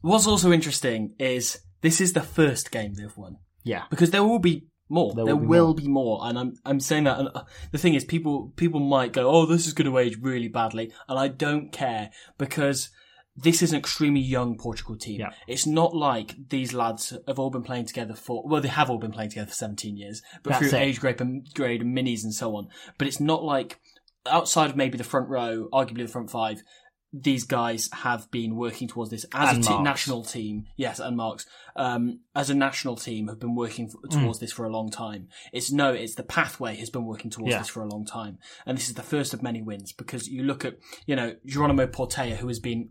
What's 0.00 0.26
also 0.26 0.50
interesting 0.52 1.14
is 1.18 1.60
this 1.82 2.00
is 2.00 2.14
the 2.14 2.22
first 2.22 2.70
game 2.70 2.94
they've 2.94 3.16
won. 3.16 3.36
yeah. 3.64 3.84
because 3.90 4.10
there 4.10 4.24
will 4.24 4.38
be 4.38 4.66
more. 4.88 5.12
There, 5.14 5.26
There 5.26 5.36
will, 5.36 5.66
will 5.66 5.74
be, 5.74 5.82
be 5.84 5.88
more, 5.88 6.20
and 6.24 6.38
I'm 6.38 6.54
I'm 6.64 6.80
saying 6.80 7.04
that. 7.04 7.18
And 7.20 7.28
uh, 7.34 7.44
the 7.70 7.78
thing 7.78 7.94
is, 7.94 8.04
people 8.04 8.52
people 8.56 8.80
might 8.80 9.12
go, 9.12 9.28
"Oh, 9.30 9.46
this 9.46 9.66
is 9.68 9.72
going 9.74 9.88
to 9.90 9.98
age 9.98 10.16
really 10.20 10.48
badly," 10.48 10.92
and 11.08 11.16
I 11.18 11.28
don't 11.28 11.70
care 11.70 12.10
because 12.38 12.90
this 13.36 13.62
is 13.62 13.72
an 13.72 13.78
extremely 13.78 14.20
young 14.20 14.56
Portugal 14.58 14.96
team. 14.96 15.20
Yeah. 15.20 15.30
It's 15.46 15.66
not 15.66 15.94
like 15.94 16.34
these 16.48 16.72
lads 16.74 17.16
have 17.26 17.38
all 17.38 17.50
been 17.50 17.62
playing 17.62 17.86
together 17.86 18.14
for 18.14 18.42
well, 18.46 18.60
they 18.60 18.68
have 18.68 18.90
all 18.90 18.98
been 18.98 19.12
playing 19.12 19.30
together 19.30 19.48
for 19.48 19.54
17 19.54 19.96
years, 19.96 20.20
but 20.42 20.50
That's 20.50 20.70
through 20.70 20.78
it. 20.78 20.82
age 20.82 21.00
grade 21.00 21.20
and 21.20 21.46
grade 21.54 21.80
and 21.82 21.96
minis 21.96 22.24
and 22.24 22.34
so 22.34 22.56
on. 22.56 22.68
But 22.98 23.06
it's 23.06 23.20
not 23.20 23.42
like 23.44 23.80
outside 24.26 24.70
of 24.70 24.76
maybe 24.76 24.98
the 24.98 25.04
front 25.04 25.28
row, 25.28 25.68
arguably 25.72 26.02
the 26.02 26.08
front 26.08 26.30
five. 26.30 26.62
These 27.12 27.42
guys 27.42 27.88
have 27.92 28.30
been 28.30 28.54
working 28.54 28.86
towards 28.86 29.10
this 29.10 29.26
as 29.34 29.56
And 29.56 29.66
a 29.80 29.82
national 29.82 30.22
team. 30.22 30.66
Yes, 30.76 31.00
and 31.00 31.16
Marques. 31.16 31.44
Um, 31.74 32.20
as 32.36 32.50
a 32.50 32.54
national 32.54 32.94
team 32.94 33.26
have 33.26 33.40
been 33.40 33.56
working 33.56 33.86
f- 33.86 34.10
Mm. 34.12 34.22
towards 34.22 34.38
this 34.38 34.52
for 34.52 34.64
a 34.64 34.70
long 34.70 34.90
time. 34.90 35.26
It's 35.52 35.72
no, 35.72 35.92
it's 35.92 36.14
the 36.14 36.22
pathway 36.22 36.76
has 36.76 36.88
been 36.88 37.04
working 37.06 37.28
towards 37.32 37.50
Yeah. 37.50 37.58
this 37.58 37.68
for 37.68 37.82
a 37.82 37.88
long 37.88 38.04
time. 38.06 38.38
And 38.64 38.78
this 38.78 38.88
is 38.88 38.94
the 38.94 39.02
first 39.02 39.34
of 39.34 39.42
many 39.42 39.60
wins 39.60 39.92
because 39.92 40.28
you 40.28 40.44
look 40.44 40.64
at, 40.64 40.74
you 41.04 41.16
know, 41.16 41.34
Geronimo 41.44 41.88
Portela, 41.88 42.36
who 42.36 42.46
has 42.46 42.60
been, 42.60 42.90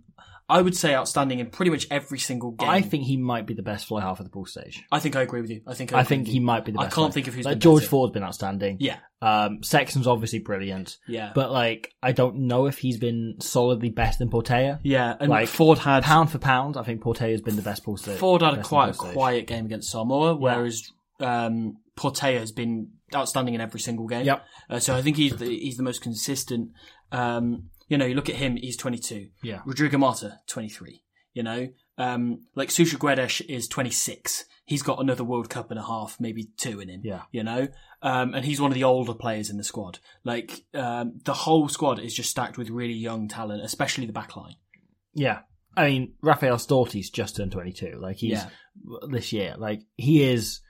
I 0.49 0.61
would 0.61 0.75
say, 0.75 0.95
outstanding 0.95 1.39
in 1.39 1.49
pretty 1.51 1.69
much 1.69 1.85
every 1.91 2.17
single 2.19 2.51
game. 2.51 2.67
I 2.69 2.81
think 2.81 3.03
he 3.05 3.17
might 3.17 3.45
be 3.45 3.53
the 3.53 3.61
best 3.61 3.85
fly 3.87 4.01
half 4.01 4.19
of 4.19 4.25
the 4.25 4.31
ball 4.31 4.45
stage. 4.45 4.83
I 4.91 4.99
think 4.99 5.15
I 5.15 5.21
agree 5.21 5.41
with 5.41 5.51
you. 5.51 5.61
I 5.67 5.73
think 5.75 5.93
I, 5.93 5.99
I 5.99 6.03
think 6.03 6.27
he 6.27 6.39
might 6.39 6.65
be 6.65 6.71
the 6.71 6.79
I 6.79 6.85
best. 6.85 6.97
I 6.97 7.01
can't 7.01 7.13
think 7.13 7.27
of 7.27 7.35
who's 7.35 7.45
like 7.45 7.53
been 7.55 7.59
George 7.59 7.81
better. 7.83 7.89
Ford's 7.91 8.13
been 8.13 8.23
outstanding. 8.23 8.77
Yeah, 8.79 8.97
Um, 9.21 9.61
Sexton's 9.63 10.07
obviously 10.07 10.39
brilliant. 10.39 10.97
yeah, 11.07 11.31
But 11.35 11.51
like, 11.51 11.93
I 12.01 12.11
don't 12.11 12.47
know 12.47 12.65
if 12.65 12.79
he's 12.79 12.97
been 12.97 13.35
solidly 13.39 13.89
best 13.89 14.19
than 14.19 14.29
Portela. 14.29 14.79
yeah. 14.83 15.15
And 15.19 15.29
like, 15.29 15.47
Ford 15.47 15.77
had 15.77 16.03
Pound 16.03 16.31
for 16.31 16.39
pound, 16.39 16.77
I 16.77 16.83
think 16.83 17.01
Portela 17.01 17.31
has 17.31 17.41
been 17.41 17.55
the 17.55 17.61
best 17.61 17.83
ball 17.85 17.97
stage. 17.97 18.17
Ford 18.17 18.41
had 18.41 18.55
a 18.55 18.63
quite 18.63 18.89
a 18.89 18.93
quiet 18.97 19.45
game 19.47 19.65
against 19.65 19.91
Samoa, 19.91 20.35
whereas 20.35 20.91
um, 21.19 21.77
Portela 21.95 22.39
has 22.39 22.51
been 22.51 22.89
outstanding 23.13 23.53
in 23.55 23.61
every 23.61 23.79
single 23.79 24.07
game. 24.07 24.25
Yep. 24.25 24.45
Uh, 24.69 24.79
so 24.79 24.95
I 24.95 25.01
think 25.01 25.17
he's 25.17 25.35
the, 25.35 25.45
he's 25.45 25.77
the 25.77 25.83
most 25.83 26.01
consistent. 26.01 26.71
Um, 27.11 27.69
You 27.89 27.97
know, 27.97 28.05
you 28.05 28.15
look 28.15 28.29
at 28.29 28.35
him, 28.35 28.55
he's 28.55 28.77
22. 28.77 29.29
Yeah. 29.43 29.61
Rodrigo 29.65 29.97
Marta, 29.97 30.39
23. 30.47 31.03
You 31.33 31.43
know, 31.43 31.69
um, 31.97 32.41
like 32.55 32.71
Sousa 32.71 32.97
Guedes 32.97 33.41
is 33.47 33.67
26. 33.67 34.45
He's 34.65 34.81
got 34.81 34.99
another 35.01 35.23
World 35.23 35.49
Cup 35.49 35.69
and 35.71 35.79
a 35.79 35.83
half, 35.85 36.17
maybe 36.19 36.49
two 36.57 36.79
in 36.79 36.89
him. 36.89 37.01
Yeah. 37.03 37.21
You 37.31 37.43
know, 37.43 37.67
um, 38.01 38.33
and 38.33 38.45
he's 38.45 38.59
one 38.61 38.71
of 38.71 38.75
the 38.75 38.83
older 38.83 39.13
players 39.13 39.49
in 39.49 39.57
the 39.57 39.63
squad. 39.63 39.99
Like, 40.23 40.63
um, 40.73 41.19
the 41.25 41.33
whole 41.33 41.67
squad 41.69 41.99
is 41.99 42.13
just 42.13 42.29
stacked 42.29 42.57
with 42.57 42.69
really 42.69 42.93
young 42.93 43.27
talent, 43.27 43.63
especially 43.63 44.05
the 44.05 44.13
back 44.13 44.35
line. 44.35 44.55
Yeah. 45.13 45.39
I 45.77 45.87
mean, 45.87 46.13
Raffaele 46.21 46.57
Storti's 46.57 47.09
just 47.09 47.37
turned 47.37 47.51
22. 47.51 47.99
Like, 48.01 48.17
he's 48.17 48.31
Yeah. 48.31 48.49
this 49.09 49.31
year. 49.31 49.55
Like, 49.57 49.81
he 49.97 50.23
is 50.23 50.61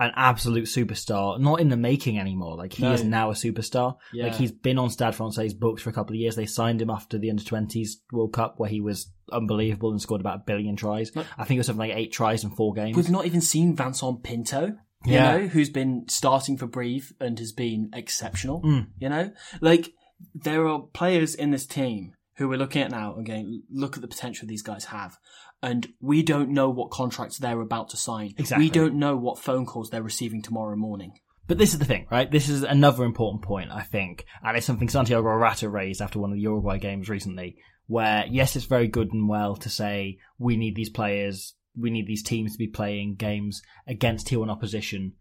an 0.00 0.12
absolute 0.14 0.64
superstar, 0.66 1.40
not 1.40 1.60
in 1.60 1.68
the 1.70 1.76
making 1.76 2.18
anymore. 2.18 2.56
Like, 2.56 2.74
he 2.74 2.82
No. 2.84 2.92
is 2.92 3.02
now 3.02 3.30
a 3.30 3.34
superstar. 3.34 3.96
Yeah. 4.12 4.24
Like, 4.26 4.36
he's 4.36 4.52
been 4.52 4.78
on 4.78 4.90
Stade 4.90 5.14
Francais 5.14 5.54
books 5.54 5.82
for 5.82 5.90
a 5.90 5.92
couple 5.92 6.14
of 6.14 6.20
years. 6.20 6.36
They 6.36 6.46
signed 6.46 6.80
him 6.80 6.90
after 6.90 7.18
the 7.18 7.30
under 7.30 7.42
20s 7.42 7.96
World 8.12 8.32
Cup, 8.32 8.54
where 8.58 8.70
he 8.70 8.80
was 8.80 9.10
unbelievable 9.32 9.90
and 9.90 10.00
scored 10.00 10.20
about 10.20 10.36
a 10.36 10.42
billion 10.46 10.76
tries. 10.76 11.14
Like- 11.16 11.26
I 11.36 11.44
think 11.44 11.56
it 11.56 11.60
was 11.60 11.66
something 11.66 11.88
like 11.88 11.96
eight 11.98 12.12
tries 12.12 12.44
in 12.44 12.50
four 12.50 12.72
games. 12.74 12.96
We've 12.96 13.10
not 13.10 13.26
even 13.26 13.40
seen 13.40 13.74
Vincent 13.74 14.22
Pinto, 14.22 14.66
you 15.04 15.12
Yeah. 15.14 15.36
know, 15.38 15.46
who's 15.48 15.70
been 15.70 16.04
starting 16.08 16.56
for 16.56 16.66
Brive 16.66 17.12
and 17.20 17.38
has 17.38 17.52
been 17.52 17.90
exceptional. 17.92 18.62
Mm. 18.62 18.86
You 19.00 19.08
know, 19.08 19.32
like 19.60 19.92
there 20.34 20.66
are 20.66 20.80
players 20.80 21.34
in 21.34 21.50
this 21.50 21.66
team 21.66 22.12
who 22.36 22.48
we're 22.48 22.56
looking 22.58 22.82
at 22.82 22.90
now 22.92 23.14
and 23.16 23.26
going, 23.26 23.62
look 23.68 23.96
at 23.96 24.00
the 24.02 24.08
potential 24.08 24.46
these 24.46 24.62
guys 24.62 24.86
have. 24.86 25.16
And 25.62 25.88
we 26.00 26.22
don't 26.22 26.50
know 26.50 26.70
what 26.70 26.90
contracts 26.90 27.38
they're 27.38 27.60
about 27.60 27.90
to 27.90 27.96
sign. 27.96 28.34
Exactly. 28.38 28.66
We 28.66 28.70
don't 28.70 28.94
know 28.94 29.16
what 29.16 29.38
phone 29.38 29.66
calls 29.66 29.90
they're 29.90 30.02
receiving 30.02 30.42
tomorrow 30.42 30.76
morning. 30.76 31.14
But 31.48 31.58
this 31.58 31.72
is 31.72 31.78
the 31.78 31.86
thing, 31.86 32.06
right? 32.10 32.30
This 32.30 32.48
is 32.50 32.62
another 32.62 33.04
important 33.04 33.42
point, 33.42 33.70
I 33.72 33.82
think, 33.82 34.26
and 34.44 34.56
it's 34.56 34.66
something 34.66 34.88
Santiago 34.88 35.26
Arata 35.26 35.72
raised 35.72 36.02
after 36.02 36.18
one 36.18 36.30
of 36.30 36.36
the 36.36 36.42
Uruguay 36.42 36.78
games 36.78 37.08
recently, 37.08 37.56
where 37.86 38.26
yes, 38.28 38.54
it's 38.54 38.66
very 38.66 38.86
good 38.86 39.14
and 39.14 39.28
well 39.28 39.56
to 39.56 39.70
say 39.70 40.18
we 40.38 40.58
need 40.58 40.76
these 40.76 40.90
players, 40.90 41.54
we 41.74 41.90
need 41.90 42.06
these 42.06 42.22
teams 42.22 42.52
to 42.52 42.58
be 42.58 42.68
playing 42.68 43.14
games 43.14 43.62
against 43.86 44.26
tier 44.26 44.40
one 44.40 44.50
opposition. 44.50 45.14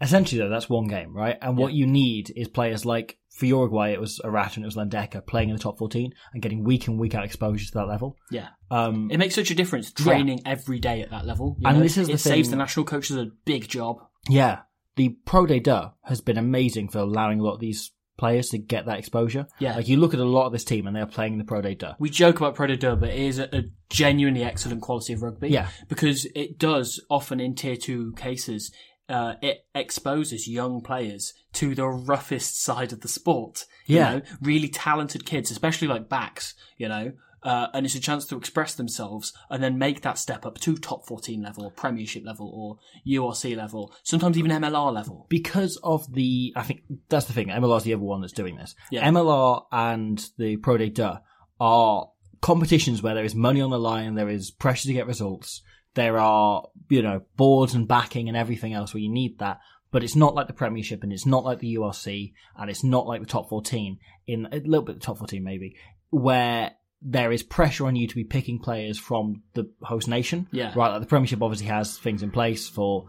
Essentially, 0.00 0.40
though, 0.40 0.48
that's 0.48 0.68
one 0.68 0.86
game, 0.86 1.14
right? 1.16 1.36
And 1.42 1.56
what 1.56 1.72
you 1.72 1.86
need 1.86 2.32
is 2.36 2.48
players 2.48 2.84
like 2.86 3.18
for 3.30 3.46
Uruguay, 3.46 3.92
it 3.92 4.00
was 4.00 4.20
Arata 4.24 4.56
and 4.56 4.64
it 4.64 4.66
was 4.66 4.76
Leindekar 4.76 5.26
playing 5.26 5.48
in 5.50 5.56
the 5.56 5.62
top 5.62 5.78
fourteen 5.78 6.12
and 6.32 6.42
getting 6.42 6.64
week 6.64 6.86
in 6.88 6.98
week 6.98 7.14
out 7.14 7.24
exposure 7.24 7.66
to 7.66 7.72
that 7.74 7.86
level. 7.88 8.16
Yeah. 8.30 8.48
Um, 8.70 9.10
It 9.10 9.18
makes 9.18 9.34
such 9.34 9.50
a 9.50 9.54
difference 9.54 9.92
training 9.92 10.42
every 10.46 10.78
day 10.78 11.02
at 11.02 11.10
that 11.10 11.26
level. 11.26 11.56
And 11.64 11.78
know? 11.78 11.82
this 11.82 11.96
is 11.96 12.06
the 12.08 12.14
it 12.14 12.18
saves 12.18 12.48
thing- 12.48 12.58
the 12.58 12.62
national 12.62 12.86
coaches 12.86 13.16
a 13.16 13.26
big 13.44 13.68
job. 13.68 13.98
yeah, 14.28 14.60
the 14.96 15.10
Pro 15.24 15.46
D2 15.46 15.92
has 16.02 16.20
been 16.20 16.36
amazing 16.38 16.88
for 16.88 16.98
allowing 16.98 17.38
a 17.40 17.42
lot 17.44 17.54
of 17.54 17.60
these 17.60 17.92
players 18.18 18.48
to 18.48 18.58
get 18.58 18.86
that 18.86 18.98
exposure. 18.98 19.46
Yeah. 19.60 19.76
like 19.76 19.86
you 19.86 19.96
look 19.96 20.12
at 20.12 20.18
a 20.18 20.24
lot 20.24 20.46
of 20.46 20.52
this 20.52 20.64
team 20.64 20.88
and 20.88 20.96
they 20.96 21.00
are 21.00 21.06
playing 21.06 21.38
the 21.38 21.44
Pro 21.44 21.62
D2. 21.62 21.94
we 22.00 22.10
joke 22.10 22.38
about 22.38 22.56
Predator, 22.56 22.96
but 22.96 23.10
it 23.10 23.18
is 23.20 23.38
a, 23.38 23.56
a 23.56 23.62
genuinely 23.90 24.42
excellent 24.42 24.82
quality 24.82 25.12
of 25.12 25.22
rugby. 25.22 25.50
Yeah. 25.50 25.68
Because 25.88 26.26
it 26.34 26.58
does 26.58 27.00
often 27.08 27.38
in 27.38 27.54
tier 27.54 27.76
two 27.76 28.12
cases, 28.16 28.72
uh, 29.08 29.34
it 29.42 29.66
exposes 29.74 30.46
young 30.48 30.80
players 30.80 31.32
to 31.54 31.74
the 31.74 31.86
roughest 31.86 32.62
side 32.62 32.92
of 32.92 33.00
the 33.00 33.08
sport. 33.08 33.64
You 33.86 33.96
Yeah. 33.96 34.14
know, 34.16 34.22
really 34.42 34.68
talented 34.68 35.24
kids, 35.24 35.50
especially 35.50 35.88
like 35.88 36.08
backs, 36.08 36.54
you 36.76 36.88
know, 36.88 37.12
uh, 37.42 37.68
and 37.72 37.86
it's 37.86 37.94
a 37.94 38.00
chance 38.00 38.26
to 38.26 38.36
express 38.36 38.74
themselves 38.74 39.32
and 39.48 39.62
then 39.62 39.78
make 39.78 40.02
that 40.02 40.18
step 40.18 40.44
up 40.44 40.58
to 40.58 40.76
top 40.76 41.06
14 41.06 41.40
level 41.40 41.64
or 41.64 41.70
premiership 41.70 42.24
level 42.24 42.50
or 42.52 42.78
URC 43.06 43.56
level, 43.56 43.94
sometimes 44.02 44.36
even 44.36 44.50
MLR 44.50 44.92
level. 44.92 45.26
because 45.28 45.78
of 45.84 46.12
the, 46.12 46.52
I 46.56 46.62
think 46.64 46.82
that's 47.08 47.26
the 47.26 47.32
thing. 47.32 47.48
MLR 47.48 47.78
is 47.78 47.84
the 47.84 47.94
other 47.94 48.02
one 48.02 48.20
that's 48.20 48.32
doing 48.32 48.56
this. 48.56 48.74
Yeah. 48.90 49.08
MLR 49.08 49.64
and 49.72 50.28
the 50.36 50.56
Pro 50.56 50.76
D2 50.78 51.20
are 51.60 52.08
competitions 52.40 53.02
where 53.02 53.14
there 53.14 53.24
is 53.24 53.34
money 53.34 53.60
on 53.60 53.70
the 53.70 53.78
line, 53.78 54.14
there 54.14 54.28
is 54.28 54.50
pressure 54.50 54.88
to 54.88 54.92
get 54.92 55.06
results, 55.06 55.62
there 55.98 56.18
are 56.18 56.68
you 56.88 57.02
know 57.02 57.22
boards 57.36 57.74
and 57.74 57.86
backing 57.88 58.28
and 58.28 58.36
everything 58.36 58.72
else 58.72 58.94
where 58.94 59.02
you 59.02 59.10
need 59.10 59.38
that. 59.40 59.58
But 59.90 60.04
it's 60.04 60.16
not 60.16 60.34
like 60.34 60.46
the 60.46 60.52
Premiership, 60.52 61.02
and 61.02 61.12
it's 61.12 61.24
not 61.26 61.44
like 61.44 61.60
the 61.60 61.74
URC, 61.76 62.32
and 62.56 62.70
it's 62.70 62.84
not 62.84 63.06
like 63.06 63.20
the 63.20 63.26
top 63.26 63.48
fourteen. 63.48 63.98
In 64.26 64.46
a 64.52 64.56
little 64.56 64.82
bit 64.82 64.94
the 64.96 65.00
top 65.06 65.18
fourteen 65.18 65.44
maybe, 65.44 65.76
where 66.10 66.72
there 67.00 67.32
is 67.32 67.42
pressure 67.42 67.86
on 67.86 67.96
you 67.96 68.06
to 68.06 68.14
be 68.14 68.24
picking 68.24 68.58
players 68.58 68.98
from 68.98 69.42
the 69.54 69.70
host 69.82 70.08
nation. 70.08 70.46
Yeah. 70.52 70.72
Right. 70.74 70.90
Like 70.92 71.00
the 71.00 71.06
Premiership 71.06 71.42
obviously 71.42 71.68
has 71.68 71.96
things 71.98 72.22
in 72.22 72.30
place 72.30 72.68
for 72.68 73.06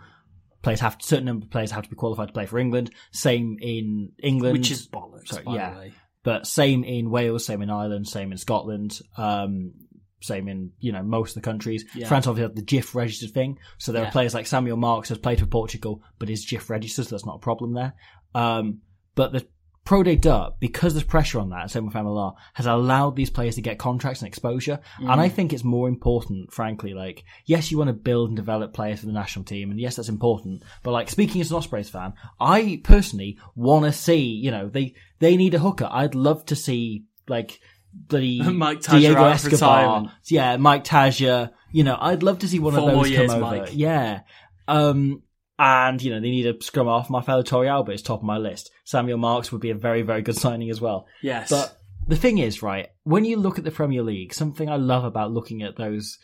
players 0.62 0.80
have 0.82 0.98
to, 0.98 1.06
certain 1.06 1.26
number 1.26 1.46
of 1.46 1.52
players 1.52 1.72
have 1.72 1.84
to 1.84 1.90
be 1.90 1.96
qualified 1.96 2.28
to 2.30 2.34
play 2.34 2.46
for 2.46 2.60
England. 2.60 2.92
Same 3.12 3.58
in 3.62 4.12
England, 4.22 4.58
Which 4.58 4.72
is 4.72 4.88
bollocks, 4.88 5.30
Sorry, 5.30 5.44
by 5.44 5.56
yeah. 5.56 5.74
the 5.74 5.80
way. 5.80 5.94
but 6.24 6.46
same 6.48 6.84
in 6.84 7.10
Wales, 7.10 7.46
same 7.46 7.62
in 7.62 7.70
Ireland, 7.70 8.08
same 8.08 8.32
in 8.32 8.38
Scotland, 8.38 9.00
um, 9.18 9.74
same 10.22 10.48
in 10.48 10.72
you 10.80 10.92
know 10.92 11.04
most 11.04 11.36
of 11.36 11.42
the 11.42 11.46
countries. 11.50 11.86
Yeah. 11.96 12.08
France 12.08 12.28
obviously 12.28 12.52
has 12.54 12.56
the 12.56 12.66
JIFF 12.66 12.96
registered 12.96 13.32
thing, 13.32 13.58
so 13.78 13.92
there 13.92 14.02
Yeah. 14.04 14.10
are 14.10 14.12
players 14.12 14.34
like 14.34 14.48
Samuel 14.48 14.78
Marques 14.78 15.10
has 15.10 15.18
played 15.18 15.40
for 15.40 15.46
Portugal, 15.46 16.02
but 16.18 16.30
is 16.30 16.46
JIFF 16.46 16.70
registered, 16.70 17.06
so 17.06 17.16
that's 17.16 17.26
not 17.26 17.36
a 17.38 17.40
problem 17.40 17.74
there. 17.74 17.94
Um, 18.36 18.80
but 19.16 19.32
the 19.32 19.48
Pro 19.86 20.04
D2, 20.04 20.54
because 20.60 20.94
there's 20.94 21.04
pressure 21.04 21.40
on 21.40 21.50
that, 21.50 21.72
same 21.72 21.88
with 21.88 21.96
MLR, 21.96 22.36
has 22.54 22.68
allowed 22.68 23.16
these 23.16 23.32
players 23.32 23.56
to 23.56 23.62
get 23.64 23.80
contracts 23.80 24.22
and 24.22 24.28
exposure. 24.28 24.80
And 25.00 25.20
I 25.20 25.30
think 25.30 25.52
it's 25.52 25.64
more 25.64 25.88
important, 25.88 26.54
frankly, 26.54 26.94
like, 26.94 27.24
yes, 27.48 27.72
you 27.72 27.80
want 27.80 27.88
to 27.88 27.94
build 27.94 28.30
and 28.30 28.36
develop 28.36 28.72
players 28.72 29.00
for 29.00 29.08
the 29.08 29.14
national 29.14 29.46
team, 29.46 29.72
and 29.72 29.80
yes, 29.80 29.96
that's 29.96 30.08
important. 30.10 30.62
But 30.84 30.92
like, 30.92 31.10
speaking 31.10 31.42
as 31.42 31.50
an 31.50 31.58
Ospreys 31.58 31.90
fan, 31.90 32.14
I 32.40 32.82
personally 32.84 33.40
want 33.56 33.86
to 33.86 33.92
see, 33.92 34.20
you 34.22 34.52
know, 34.52 34.70
they, 34.70 34.94
they 35.18 35.36
need 35.38 35.56
a 35.56 35.60
hooker. 35.60 35.90
I'd 35.90 36.14
love 36.14 36.46
to 36.48 36.56
see, 36.56 37.06
like, 37.28 37.60
bloody 37.94 38.42
Mike 38.52 38.82
Tadjer 38.82 39.00
Diego 39.00 39.26
Escobar. 39.26 40.12
Yeah, 40.26 40.58
Mike 40.58 40.84
Tadjer. 40.84 41.52
You 41.72 41.84
know, 41.84 41.98
I'd 42.00 42.24
love 42.24 42.40
to 42.40 42.48
see 42.48 42.60
one 42.60 42.74
Four 42.74 42.90
of 42.90 42.96
those 42.96 43.10
years, 43.10 43.32
come 43.32 43.44
over. 43.44 43.58
Mike. 43.58 43.70
Yeah. 43.74 44.22
Um, 44.68 45.24
and, 45.58 46.02
you 46.02 46.12
know, 46.12 46.22
they 46.22 46.30
need 46.32 46.48
a 46.48 46.62
scrum 46.64 46.88
off. 46.88 47.10
My 47.10 47.22
fellow 47.22 47.44
Tori 47.44 47.68
Albert 47.68 47.92
is 47.92 48.02
top 48.02 48.22
of 48.22 48.26
my 48.26 48.38
list. 48.38 48.72
Samuel 48.86 49.18
Marques 49.18 49.52
would 49.52 49.62
be 49.62 49.72
a 49.72 49.76
very, 49.76 50.04
very 50.04 50.22
good 50.22 50.38
signing 50.38 50.70
as 50.70 50.80
well. 50.80 51.06
Yes. 51.22 51.50
But 51.50 51.78
the 52.08 52.16
thing 52.16 52.38
is, 52.38 52.64
right, 52.64 52.88
when 53.04 53.26
you 53.26 53.38
look 53.38 53.58
at 53.58 53.66
the 53.66 53.72
Premier 53.72 54.02
League, 54.02 54.34
something 54.34 54.70
I 54.70 54.78
love 54.78 55.04
about 55.04 55.32
looking 55.32 55.62
at 55.62 55.76
those 55.76 56.18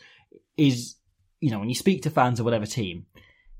is, 0.56 0.96
you 1.40 1.50
know, 1.50 1.58
when 1.58 1.68
you 1.68 1.74
speak 1.74 2.02
to 2.02 2.10
fans 2.10 2.40
of 2.40 2.44
whatever 2.44 2.66
team, 2.66 3.06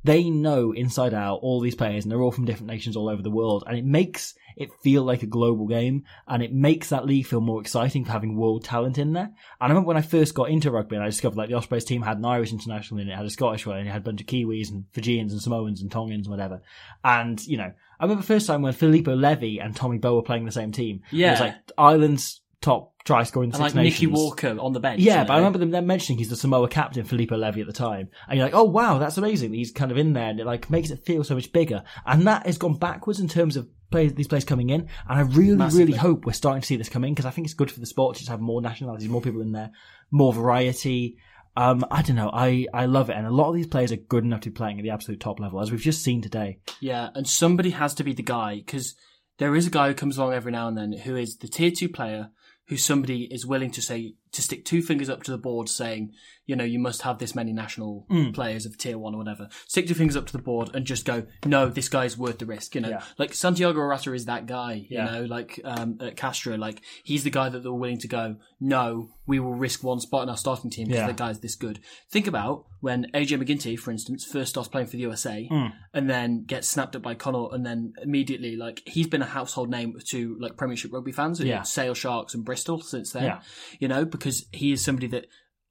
they 0.06 0.30
know 0.30 0.72
inside 0.72 1.12
out 1.12 1.40
all 1.42 1.60
these 1.60 1.75
players 1.75 2.04
and 2.04 2.12
they're 2.12 2.22
all 2.22 2.30
from 2.30 2.44
different 2.44 2.68
nations 2.68 2.96
all 2.96 3.08
over 3.08 3.22
the 3.22 3.30
world 3.30 3.64
and 3.66 3.76
it 3.76 3.84
makes 3.84 4.34
it 4.56 4.72
feel 4.82 5.02
like 5.02 5.22
a 5.22 5.26
global 5.26 5.66
game 5.66 6.04
and 6.26 6.42
it 6.42 6.52
makes 6.52 6.88
that 6.88 7.04
league 7.04 7.26
feel 7.26 7.40
more 7.40 7.60
exciting 7.60 8.04
for 8.04 8.12
having 8.12 8.36
world 8.36 8.64
talent 8.64 8.96
in 8.96 9.12
there. 9.12 9.25
And 9.25 9.34
I 9.60 9.66
remember 9.68 9.88
when 9.88 9.96
I 9.96 10.02
first 10.02 10.34
got 10.34 10.48
into 10.48 10.70
rugby 10.70 10.96
and 10.96 11.04
I 11.04 11.08
discovered 11.08 11.36
like 11.36 11.48
the 11.50 11.56
Ospreys 11.56 11.84
team 11.84 12.02
had 12.02 12.18
an 12.18 12.25
Irish 12.25 12.52
international 12.52 13.00
in 13.00 13.08
it, 13.08 13.16
had 13.16 13.26
a 13.26 13.30
Scottish 13.30 13.66
one, 13.66 13.76
and 13.76 13.86
it 13.86 13.90
had 13.90 14.00
a 14.00 14.04
bunch 14.04 14.20
of 14.20 14.26
Kiwis 14.26 14.70
and 14.70 14.84
Fijians 14.92 15.32
and 15.32 15.42
Samoans 15.42 15.82
and 15.82 15.90
Tongans 15.90 16.26
and 16.26 16.30
whatever. 16.30 16.62
And, 17.04 17.44
you 17.46 17.58
know, 17.58 17.72
I 17.98 18.04
remember 18.04 18.22
the 18.22 18.26
first 18.26 18.46
time 18.46 18.62
when 18.62 18.72
Filippo 18.72 19.14
Levy 19.14 19.60
and 19.60 19.76
Tommy 19.76 19.98
Bowe 19.98 20.14
were 20.14 20.22
playing 20.22 20.46
the 20.46 20.52
same 20.52 20.72
team. 20.72 21.02
Yeah. 21.10 21.28
It 21.28 21.30
was 21.32 21.40
like 21.40 21.54
Ireland's 21.76 22.40
top 22.66 22.92
try 23.04 23.23
scoring 23.23 23.50
and 23.50 23.54
Six 23.54 23.62
like 23.62 23.75
Nations. 23.75 24.02
Nicky 24.02 24.12
Walker 24.12 24.56
on 24.61 24.73
the 24.73 24.80
bench. 24.80 25.00
Yeah, 25.00 25.25
but 25.25 25.35
I 25.35 25.37
remember 25.37 25.58
them 25.58 25.70
then 25.70 25.87
mentioning 25.87 26.18
he's 26.18 26.28
the 26.28 26.37
Samoa 26.37 26.68
captain, 26.68 27.04
Filippo 27.04 27.37
Levy, 27.37 27.61
at 27.61 27.66
the 27.66 27.73
time. 27.73 28.08
And 28.28 28.37
you're 28.37 28.46
like, 28.46 28.54
oh 28.54 28.64
wow, 28.64 28.99
that's 28.99 29.16
amazing. 29.16 29.54
He's 29.54 29.70
kind 29.70 29.92
of 29.92 29.99
in 29.99 30.12
there 30.12 30.28
and 30.28 30.40
it 30.40 30.46
like 30.46 30.68
makes 30.68 30.90
it 30.90 31.04
feel 31.04 31.25
so 31.25 31.35
much 31.37 31.52
bigger. 31.52 31.85
And 32.04 32.26
that 32.26 32.46
has 32.46 32.58
gone 32.58 32.76
backwards 32.76 33.20
in 33.20 33.28
terms 33.28 33.56
of 33.56 33.68
players, 33.90 34.14
these 34.14 34.26
players 34.28 34.44
coming 34.44 34.70
in. 34.70 34.88
And 35.08 35.18
I 35.18 35.20
really, 35.20 35.56
Massively. 35.56 35.87
really 35.87 35.99
hope 35.99 36.26
we're 36.26 36.32
starting 36.32 36.61
to 36.61 36.66
see 36.66 36.76
this 36.76 36.88
come 36.88 37.04
in 37.04 37.14
because 37.14 37.26
I 37.26 37.30
think 37.30 37.46
it's 37.46 37.54
good 37.54 37.70
for 37.70 37.80
the 37.80 37.87
sport 37.87 38.16
to 38.16 38.20
just 38.20 38.30
have 38.30 38.40
more 38.40 38.61
nationalities, 38.61 39.08
more 39.08 39.23
people 39.23 39.40
in 39.40 39.52
there, 39.52 39.70
more 40.11 40.32
variety. 40.32 41.18
Um, 41.56 41.87
I 41.90 42.02
don't 42.02 42.16
know. 42.16 42.30
I, 42.32 42.66
I 42.75 42.87
love 42.87 43.08
it. 43.08 43.16
And 43.16 43.26
a 43.26 43.30
lot 43.30 43.49
of 43.49 43.54
these 43.54 43.68
players 43.68 43.92
are 43.92 43.96
good 43.96 44.25
enough 44.25 44.40
to 44.40 44.50
be 44.50 44.54
playing 44.54 44.78
at 44.78 44.82
the 44.82 44.90
absolute 44.90 45.20
top 45.20 45.40
level, 45.40 45.61
as 45.61 45.70
we've 45.70 45.80
just 45.80 46.02
seen 46.02 46.20
today. 46.20 46.58
Yeah, 46.80 47.08
and 47.14 47.26
somebody 47.26 47.70
has 47.70 47.94
to 47.94 48.04
be 48.04 48.12
the 48.12 48.23
guy 48.23 48.56
because 48.56 48.94
there 49.38 49.54
is 49.54 49.66
a 49.66 49.70
guy 49.70 49.88
who 49.88 49.94
comes 49.94 50.18
along 50.18 50.35
every 50.35 50.52
now 50.52 50.68
and 50.68 50.76
then 50.76 50.92
who 50.92 51.16
is 51.16 51.37
the 51.37 51.49
tier 51.49 51.70
two 51.70 51.88
player 51.88 52.30
who 52.68 52.76
somebody 52.76 53.25
is 53.32 53.46
willing 53.46 53.70
to 53.70 53.82
say 53.82 54.14
to 54.32 54.42
stick 54.42 54.64
two 54.64 54.82
fingers 54.82 55.08
up 55.08 55.23
to 55.23 55.30
the 55.30 55.38
board 55.38 55.68
saying, 55.68 56.12
you 56.47 56.55
know, 56.57 56.65
you 56.65 56.79
must 56.79 57.03
have 57.03 57.19
this 57.19 57.35
many 57.35 57.53
national 57.53 58.07
Mm. 58.11 58.33
players 58.35 58.67
of 58.67 58.79
tier 58.79 58.97
one 58.99 59.15
or 59.15 59.19
whatever. 59.19 59.49
Stick 59.67 59.87
two 59.88 59.95
fingers 59.95 60.17
up 60.17 60.26
to 60.26 60.33
the 60.33 60.43
board 60.43 60.71
and 60.75 60.87
just 60.87 61.05
go, 61.05 61.26
no, 61.45 61.69
this 61.69 61.88
guy's 61.88 62.17
worth 62.17 62.38
the 62.38 62.47
risk. 62.47 62.75
You 62.75 62.81
know, 62.83 62.88
Yeah. 62.91 63.03
like 63.19 63.35
Santiago 63.35 63.79
Arata 63.81 64.15
is 64.15 64.25
that 64.26 64.47
guy. 64.47 64.75
You 64.88 64.99
Yeah. 64.99 65.05
know, 65.07 65.25
like 65.25 65.61
um, 65.65 65.99
at 66.00 66.17
Castres, 66.17 66.59
like 66.59 66.81
he's 67.05 67.25
the 67.25 67.31
guy 67.31 67.49
that 67.49 67.62
they're 67.62 67.73
willing 67.73 67.99
to 67.99 68.09
go, 68.09 68.37
no, 68.61 69.11
we 69.26 69.41
will 69.41 69.55
risk 69.55 69.83
one 69.83 69.99
spot 70.00 70.23
in 70.23 70.29
our 70.29 70.37
starting 70.37 70.71
team 70.71 70.87
because 70.87 71.00
Yeah. 71.00 71.07
the 71.09 71.12
guy's 71.15 71.41
this 71.41 71.57
good. 71.57 71.81
Think 72.09 72.26
about 72.29 72.65
when 72.81 73.07
AJ 73.12 73.38
MacGinty, 73.38 73.76
for 73.76 73.91
instance, 73.91 74.25
first 74.25 74.50
starts 74.50 74.69
playing 74.69 74.87
for 74.87 74.93
the 74.97 75.03
USA 75.03 75.49
Mm. 75.50 75.73
and 75.93 76.09
then 76.09 76.45
gets 76.45 76.69
snapped 76.69 76.95
up 76.95 77.03
by 77.03 77.15
Connacht 77.15 77.53
and 77.55 77.67
then 77.67 77.93
immediately 78.03 78.55
like 78.57 78.83
he's 78.87 79.09
been 79.09 79.23
a 79.23 79.26
household 79.26 79.69
name 79.69 79.99
to 80.11 80.37
like 80.38 80.57
Premiership 80.57 80.93
rugby 80.93 81.11
fans, 81.12 81.41
Yeah. 81.41 81.62
Sale 81.62 81.95
Sharks 81.95 82.35
and 82.35 82.45
Bristol 82.45 82.81
since 82.81 83.11
then. 83.12 83.38
You 83.81 83.88
know, 83.88 84.05
because 84.05 84.47
he 84.53 84.71
is 84.73 84.85
somebody 84.85 85.09
that 85.09 85.26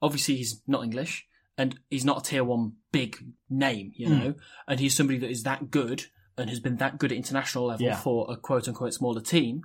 obviously 0.05 0.35
he's 0.37 0.61
not 0.67 0.83
English 0.83 1.25
and 1.57 1.79
he's 1.89 2.05
not 2.05 2.19
a 2.25 2.29
tier 2.29 2.43
one 2.43 2.73
big 2.91 3.17
name, 3.49 3.91
you 3.95 4.07
Mm. 4.07 4.19
know, 4.19 4.33
and 4.67 4.79
he's 4.79 4.95
somebody 4.95 5.19
that 5.19 5.29
is 5.29 5.43
that 5.43 5.71
good 5.71 6.05
and 6.37 6.49
has 6.49 6.59
been 6.59 6.77
that 6.77 6.97
good 6.99 7.11
at 7.11 7.17
international 7.17 7.65
level 7.65 7.85
Yeah. 7.85 7.95
for 7.95 8.25
a 8.29 8.35
quote 8.37 8.67
unquote 8.67 8.93
smaller 8.93 9.21
team 9.21 9.61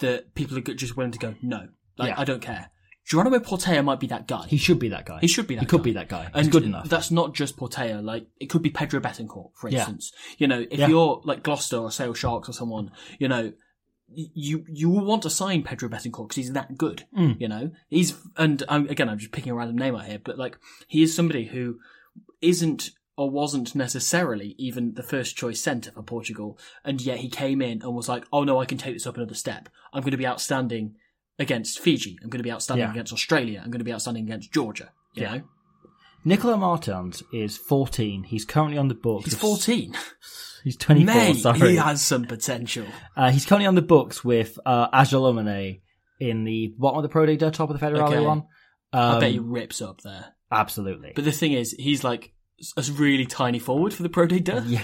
that 0.00 0.34
people 0.34 0.56
are 0.58 0.60
just 0.60 0.96
willing 0.96 1.12
to 1.12 1.18
go, 1.18 1.34
no, 1.42 1.68
Like, 1.98 2.10
Yeah. 2.10 2.20
I 2.20 2.24
don't 2.24 2.40
care. 2.40 2.70
Geronimo 3.04 3.38
Portela 3.40 3.84
might 3.84 4.00
be 4.00 4.06
that 4.06 4.26
guy. 4.26 4.46
He 4.46 4.56
should 4.56 4.78
be 4.78 4.88
that 4.90 5.04
guy. 5.04 5.18
He 5.20 5.26
should 5.26 5.46
be 5.46 5.54
that 5.56 5.62
He 5.62 5.66
could 5.66 5.82
be 5.82 5.92
that 5.92 6.08
guy. 6.08 6.24
He's 6.34 6.44
and 6.44 6.52
good 6.52 6.62
enough. 6.64 6.88
That's 6.88 7.10
not 7.10 7.34
just 7.34 7.56
Portela. 7.58 8.02
Like 8.02 8.26
it 8.38 8.46
could 8.46 8.62
be 8.62 8.70
Pedro 8.70 9.00
Bettencourt, 9.00 9.50
for 9.56 9.68
Yeah. 9.68 9.80
instance. 9.80 10.12
You 10.38 10.46
know, 10.46 10.60
if 10.70 10.78
Yeah. 10.78 10.88
you're 10.88 11.20
like 11.24 11.42
Gloucester 11.42 11.76
or 11.78 11.90
Sale 11.90 12.14
Sharks 12.14 12.48
or 12.48 12.52
someone, 12.52 12.90
you 13.18 13.28
know, 13.28 13.52
you 14.12 14.64
you 14.68 14.88
will 14.90 15.04
want 15.04 15.22
to 15.22 15.30
sign 15.30 15.62
Pedro 15.62 15.88
Bettencourt 15.88 16.28
because 16.28 16.36
he's 16.36 16.52
that 16.52 16.76
good. 16.76 17.04
Mm. 17.16 17.40
You 17.40 17.48
know, 17.48 17.70
he's 17.88 18.16
and 18.36 18.62
um, 18.68 18.88
again, 18.88 19.08
I'm 19.08 19.18
just 19.18 19.32
picking 19.32 19.52
a 19.52 19.54
random 19.54 19.78
name 19.78 19.94
out 19.94 20.06
here, 20.06 20.20
but 20.22 20.38
like 20.38 20.58
he 20.88 21.02
is 21.02 21.14
somebody 21.14 21.46
who 21.46 21.78
isn't 22.40 22.90
or 23.16 23.28
wasn't 23.30 23.74
necessarily 23.74 24.54
even 24.58 24.94
the 24.94 25.02
first 25.02 25.36
choice 25.36 25.60
centre 25.60 25.90
for 25.92 26.02
Portugal, 26.02 26.58
and 26.84 27.00
yet 27.02 27.18
he 27.18 27.28
came 27.28 27.60
in 27.60 27.82
and 27.82 27.94
was 27.94 28.08
like, 28.08 28.24
"Oh 28.32 28.44
no, 28.44 28.60
I 28.60 28.64
can 28.64 28.78
take 28.78 28.94
this 28.94 29.06
up 29.06 29.16
another 29.16 29.34
step. 29.34 29.68
I'm 29.92 30.00
going 30.02 30.12
to 30.12 30.16
be 30.16 30.26
outstanding 30.26 30.94
against 31.38 31.78
Fiji. 31.80 32.18
I'm 32.22 32.30
going 32.30 32.38
to 32.38 32.44
be 32.44 32.52
outstanding 32.52 32.86
Yeah. 32.86 32.92
against 32.92 33.12
Australia. 33.12 33.60
I'm 33.62 33.70
going 33.70 33.78
to 33.80 33.84
be 33.84 33.92
outstanding 33.92 34.24
against 34.24 34.52
Georgia." 34.52 34.92
You 35.14 35.22
Yeah. 35.22 35.34
know, 35.36 35.42
Nicola 36.24 36.56
Martins 36.56 37.22
is 37.32 37.56
14. 37.56 38.24
He's 38.24 38.44
currently 38.44 38.78
on 38.78 38.88
the 38.88 38.94
books. 38.94 39.24
he's 39.26 39.34
14. 39.34 39.94
He's 40.62 40.76
24. 40.76 41.14
Mate, 41.14 41.36
sorry. 41.38 41.70
he 41.70 41.76
has 41.76 42.04
some 42.04 42.26
potential. 42.26 42.84
Uh, 43.16 43.30
he's 43.30 43.46
currently 43.46 43.66
on 43.66 43.76
the 43.76 43.80
books 43.80 44.22
with 44.22 44.58
uh, 44.66 44.90
Ajalomane 44.90 45.80
in 46.20 46.44
the 46.44 46.74
bottom 46.76 46.98
of 46.98 47.02
the 47.02 47.08
Pro 47.08 47.24
League, 47.24 47.40
top 47.40 47.70
of 47.70 47.80
the 47.80 47.86
Federale 47.86 48.08
Okay. 48.08 48.20
one. 48.20 48.42
Um, 48.92 49.16
I 49.16 49.20
bet 49.20 49.30
he 49.32 49.38
rips 49.38 49.80
up 49.80 50.02
there. 50.02 50.34
Absolutely. 50.52 51.12
But 51.14 51.24
the 51.24 51.32
thing 51.32 51.52
is, 51.52 51.72
he's 51.78 52.04
like 52.04 52.34
a 52.76 52.82
really 52.92 53.24
tiny 53.24 53.58
forward 53.58 53.94
for 53.94 54.02
the 54.02 54.10
Pro 54.10 54.26
D2, 54.26 54.64
yeah. 54.66 54.82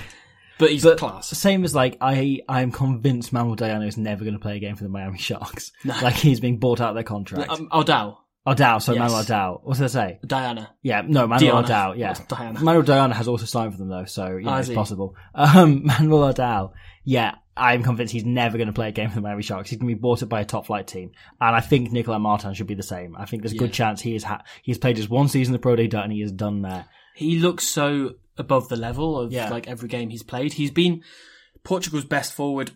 but 0.58 0.70
he's 0.70 0.82
But 0.82 0.96
class. 0.96 1.28
Same 1.28 1.62
as 1.62 1.74
like 1.74 1.98
I, 2.00 2.40
I'm 2.48 2.72
convinced 2.72 3.34
Manuel 3.34 3.56
Diano 3.56 3.86
is 3.86 3.98
never 3.98 4.24
going 4.24 4.32
to 4.32 4.40
play 4.40 4.56
a 4.56 4.60
game 4.60 4.76
for 4.76 4.84
the 4.84 4.88
Miami 4.88 5.18
Sharks. 5.18 5.72
No. 5.84 5.94
Like 6.02 6.14
he's 6.14 6.40
being 6.40 6.58
bought 6.58 6.80
out 6.80 6.88
of 6.88 6.94
their 6.94 7.04
contract. 7.04 7.50
Um, 7.50 7.68
O'Dow, 7.70 8.16
O'Dow, 8.46 8.78
so 8.78 8.92
yes. 8.92 9.00
Manuel 9.00 9.20
O'Dow. 9.20 9.60
What 9.64 9.76
did 9.76 9.84
I 9.84 9.86
say? 9.88 10.18
Diana. 10.26 10.70
Yeah, 10.82 11.02
no, 11.06 11.26
Manuel 11.26 11.62
Diana. 11.62 11.88
O'Dow. 11.90 11.98
Yeah, 11.98 12.14
Diana. 12.28 12.60
Manuel 12.60 12.82
Diana 12.84 13.14
has 13.14 13.26
also 13.28 13.44
signed 13.44 13.72
for 13.72 13.78
them 13.78 13.88
though, 13.88 14.04
so 14.04 14.28
you 14.36 14.42
know, 14.44 14.50
Ah, 14.52 14.58
it's 14.58 14.68
he? 14.68 14.74
possible. 14.74 15.16
Um, 15.34 15.84
Manuel 15.86 16.24
O'Dow. 16.24 16.72
Yeah, 17.04 17.34
I'm 17.56 17.82
convinced 17.82 18.12
he's 18.12 18.24
never 18.24 18.56
going 18.58 18.66
to 18.68 18.72
play 18.72 18.88
a 18.88 18.92
game 18.92 19.08
for 19.08 19.16
the 19.16 19.20
Miami 19.20 19.42
Sharks. 19.42 19.70
He's 19.70 19.78
going 19.78 19.88
to 19.88 19.94
be 19.96 20.00
bought 20.00 20.22
up 20.22 20.28
by 20.28 20.40
a 20.40 20.44
top 20.44 20.66
flight 20.66 20.86
team, 20.86 21.12
and 21.40 21.56
I 21.56 21.60
think 21.60 21.90
Nicola 21.92 22.18
Martin 22.18 22.54
should 22.54 22.66
be 22.66 22.74
the 22.74 22.82
same. 22.82 23.16
I 23.16 23.24
think 23.26 23.42
there's 23.42 23.52
a 23.52 23.56
Yeah. 23.56 23.60
good 23.60 23.72
chance 23.72 24.00
he 24.00 24.14
is 24.14 24.22
ha- 24.24 24.42
he's 24.62 24.78
played 24.78 24.96
just 24.96 25.10
one 25.10 25.28
season 25.28 25.54
of 25.54 25.60
Pro 25.60 25.74
Day 25.76 25.88
and 25.92 26.12
he 26.12 26.22
is 26.22 26.32
done 26.32 26.62
there. 26.62 26.86
He 27.14 27.38
looks 27.38 27.66
so 27.66 28.14
above 28.38 28.68
the 28.68 28.76
level 28.76 29.18
of 29.18 29.32
Yeah. 29.32 29.48
like 29.50 29.66
every 29.68 29.88
game 29.88 30.10
he's 30.10 30.22
played. 30.22 30.52
He's 30.52 30.70
been 30.70 31.02
Portugal's 31.64 32.04
best 32.04 32.32
forward 32.32 32.72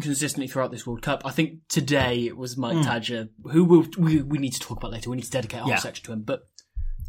consistently 0.00 0.48
throughout 0.48 0.70
this 0.70 0.86
World 0.86 1.02
Cup. 1.02 1.22
I 1.24 1.30
think 1.30 1.60
today 1.68 2.26
it 2.26 2.36
was 2.36 2.56
Mike 2.56 2.78
Tadjer, 2.78 3.28
who 3.52 3.64
we'll, 3.64 3.86
we 3.98 4.22
we 4.22 4.38
need 4.38 4.52
to 4.54 4.60
talk 4.60 4.78
about 4.78 4.92
later. 4.92 5.10
We 5.10 5.16
need 5.16 5.24
to 5.24 5.30
dedicate 5.30 5.60
a 5.60 5.62
whole 5.62 5.70
Hmm. 5.70 5.76
Yeah. 5.76 5.80
section 5.80 6.04
to 6.06 6.12
him, 6.12 6.22
but 6.22 6.48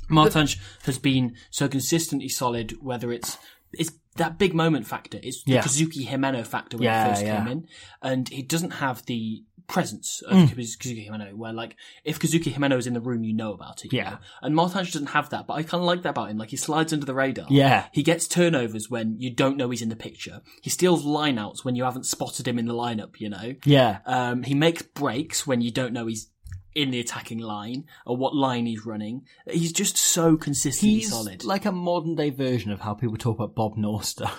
Martins 0.09 0.57
has 0.83 0.97
been 0.99 1.35
so 1.49 1.67
consistently 1.67 2.29
solid. 2.29 2.73
Whether 2.81 3.11
it's 3.11 3.37
it's 3.73 3.91
that 4.17 4.37
big 4.37 4.53
moment 4.53 4.87
factor, 4.87 5.19
it's 5.23 5.43
the 5.43 5.53
Yeah. 5.53 5.61
Kazuki 5.63 6.07
Himeno 6.07 6.45
factor 6.45 6.77
when 6.77 6.85
Yeah, 6.85 7.03
he 7.05 7.09
first 7.11 7.25
yeah. 7.25 7.37
came 7.39 7.47
in, 7.51 7.67
and 8.01 8.29
he 8.29 8.41
doesn't 8.43 8.71
have 8.71 9.05
the 9.05 9.43
presence 9.67 10.21
of. 10.27 10.49
Kaz- 10.49 10.77
Kazuki 10.77 11.09
Himeno, 11.09 11.33
where 11.33 11.53
like 11.53 11.75
if 12.03 12.19
Kazuki 12.19 12.53
Himeno 12.53 12.77
is 12.77 12.87
in 12.87 12.93
the 12.93 13.01
room, 13.01 13.23
you 13.23 13.33
know 13.33 13.53
about 13.53 13.85
it. 13.85 13.93
Yeah. 13.93 14.11
know? 14.11 14.17
and 14.41 14.55
Martins 14.55 14.91
doesn't 14.91 15.07
have 15.07 15.29
that, 15.31 15.47
but 15.47 15.53
I 15.55 15.63
kind 15.63 15.81
of 15.81 15.87
like 15.87 16.03
that 16.03 16.09
about 16.09 16.29
him. 16.29 16.37
Like 16.37 16.49
he 16.49 16.57
slides 16.57 16.93
under 16.93 17.05
the 17.05 17.13
radar. 17.13 17.47
Yeah. 17.49 17.85
He 17.91 18.03
gets 18.03 18.27
turnovers 18.27 18.89
when 18.89 19.19
you 19.19 19.29
don't 19.29 19.57
know 19.57 19.69
he's 19.69 19.81
in 19.81 19.89
the 19.89 19.95
picture. 19.95 20.41
He 20.61 20.69
steals 20.69 21.05
lineouts 21.05 21.63
when 21.65 21.75
you 21.75 21.83
haven't 21.83 22.05
spotted 22.05 22.47
him 22.47 22.59
in 22.59 22.65
the 22.65 22.73
lineup, 22.73 23.19
you 23.19 23.29
know. 23.29 23.55
Yeah, 23.65 23.99
Um, 24.05 24.43
he 24.43 24.53
makes 24.53 24.81
breaks 24.81 25.45
when 25.47 25.61
you 25.61 25.71
don't 25.71 25.93
know 25.93 26.05
he's 26.07 26.29
in 26.73 26.91
the 26.91 26.99
attacking 26.99 27.39
line 27.39 27.85
or 28.05 28.17
what 28.17 28.35
line 28.35 28.65
he's 28.65 28.85
running. 28.85 29.25
He's 29.49 29.71
just 29.71 29.95
so 29.97 30.35
consistently 30.35 30.99
he's 30.99 31.09
solid. 31.09 31.43
like 31.45 31.65
a 31.65 31.71
modern 31.71 32.15
day 32.15 32.29
version 32.31 32.71
of 32.71 32.81
how 32.81 32.93
people 32.93 33.15
talk 33.17 33.37
about 33.37 33.55
Bob 33.55 33.77
Norster. 33.77 34.29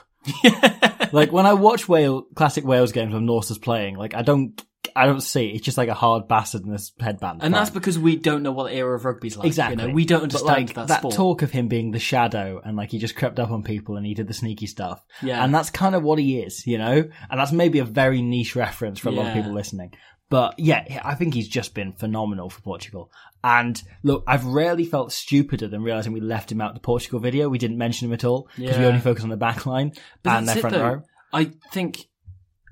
like 1.13 1.33
when 1.33 1.47
I 1.47 1.55
watch 1.55 1.89
Wales 1.89 2.25
classic 2.35 2.65
Wales 2.65 2.93
games 2.93 3.15
when 3.15 3.27
Norster's 3.27 3.59
playing, 3.59 3.97
like 3.97 4.15
I 4.15 4.23
don't 4.23 4.61
I 4.97 5.07
don't 5.07 5.21
see. 5.21 5.49
It's 5.49 5.65
just 5.65 5.77
like 5.79 5.89
a 5.89 5.95
hard 5.95 6.27
bastard 6.27 6.63
in 6.65 6.71
this 6.73 6.93
headband. 6.99 7.41
and 7.43 7.53
that's 7.53 7.71
because 7.71 7.99
we 7.99 8.17
don't 8.17 8.43
know 8.43 8.53
what 8.53 8.73
era 8.73 8.97
of 8.97 9.05
rugby's 9.05 9.37
like. 9.37 9.47
Exactly. 9.47 9.83
You 9.83 9.89
know, 9.89 9.95
we 9.95 10.05
don't 10.05 10.23
understand 10.23 10.69
like, 10.69 10.75
that, 10.75 10.89
that 10.89 10.99
sport. 11.01 11.15
talk 11.15 11.43
of 11.43 11.51
him 11.51 11.69
being 11.69 11.91
the 11.91 11.99
shadow 11.99 12.61
and 12.65 12.77
like 12.77 12.91
he 12.91 12.99
just 12.99 13.15
crept 13.15 13.39
up 13.39 13.51
on 13.51 13.63
people 13.63 13.97
and 13.97 14.07
he 14.07 14.15
did 14.15 14.27
the 14.27 14.35
sneaky 14.35 14.67
stuff. 14.67 15.05
Yeah. 15.23 15.45
And 15.45 15.55
that's 15.55 15.71
kind 15.71 15.95
of 15.95 16.03
what 16.03 16.19
he 16.19 16.39
is, 16.41 16.67
you 16.67 16.79
know? 16.79 17.05
And 17.31 17.41
that's 17.41 17.53
maybe 17.53 17.79
a 17.79 17.85
very 17.85 18.23
niche 18.23 18.57
reference 18.57 18.99
for 18.99 19.11
a 19.11 19.13
lot 19.13 19.27
of 19.29 19.35
people 19.35 19.53
listening. 19.53 19.93
But 20.29 20.59
yeah, 20.59 21.03
I 21.05 21.15
think 21.15 21.35
he's 21.35 21.49
just 21.49 21.75
been 21.75 21.93
phenomenal 21.93 22.51
for 22.51 22.61
Portugal. 22.61 23.13
And 23.45 23.81
look, 24.03 24.25
I've 24.27 24.45
rarely 24.45 24.85
felt 24.85 25.13
stupider 25.13 25.69
than 25.69 25.83
realizing 25.83 26.13
we 26.13 26.21
left 26.21 26.51
him 26.51 26.61
out 26.61 26.75
the 26.75 26.81
Portugal 26.81 27.21
video. 27.21 27.49
We 27.49 27.59
didn't 27.59 27.79
mention 27.79 28.09
him 28.09 28.15
at 28.15 28.25
all 28.25 28.49
because 28.57 28.77
we 28.77 28.83
Yeah. 28.83 28.89
only 28.89 29.01
focused 29.01 29.25
on 29.25 29.31
the 29.31 29.37
back 29.37 29.67
line 29.67 29.93
But 30.25 30.39
and 30.39 30.49
their 30.49 30.57
front 30.57 30.77
row. 30.77 31.03
I 31.33 31.53
think 31.73 32.09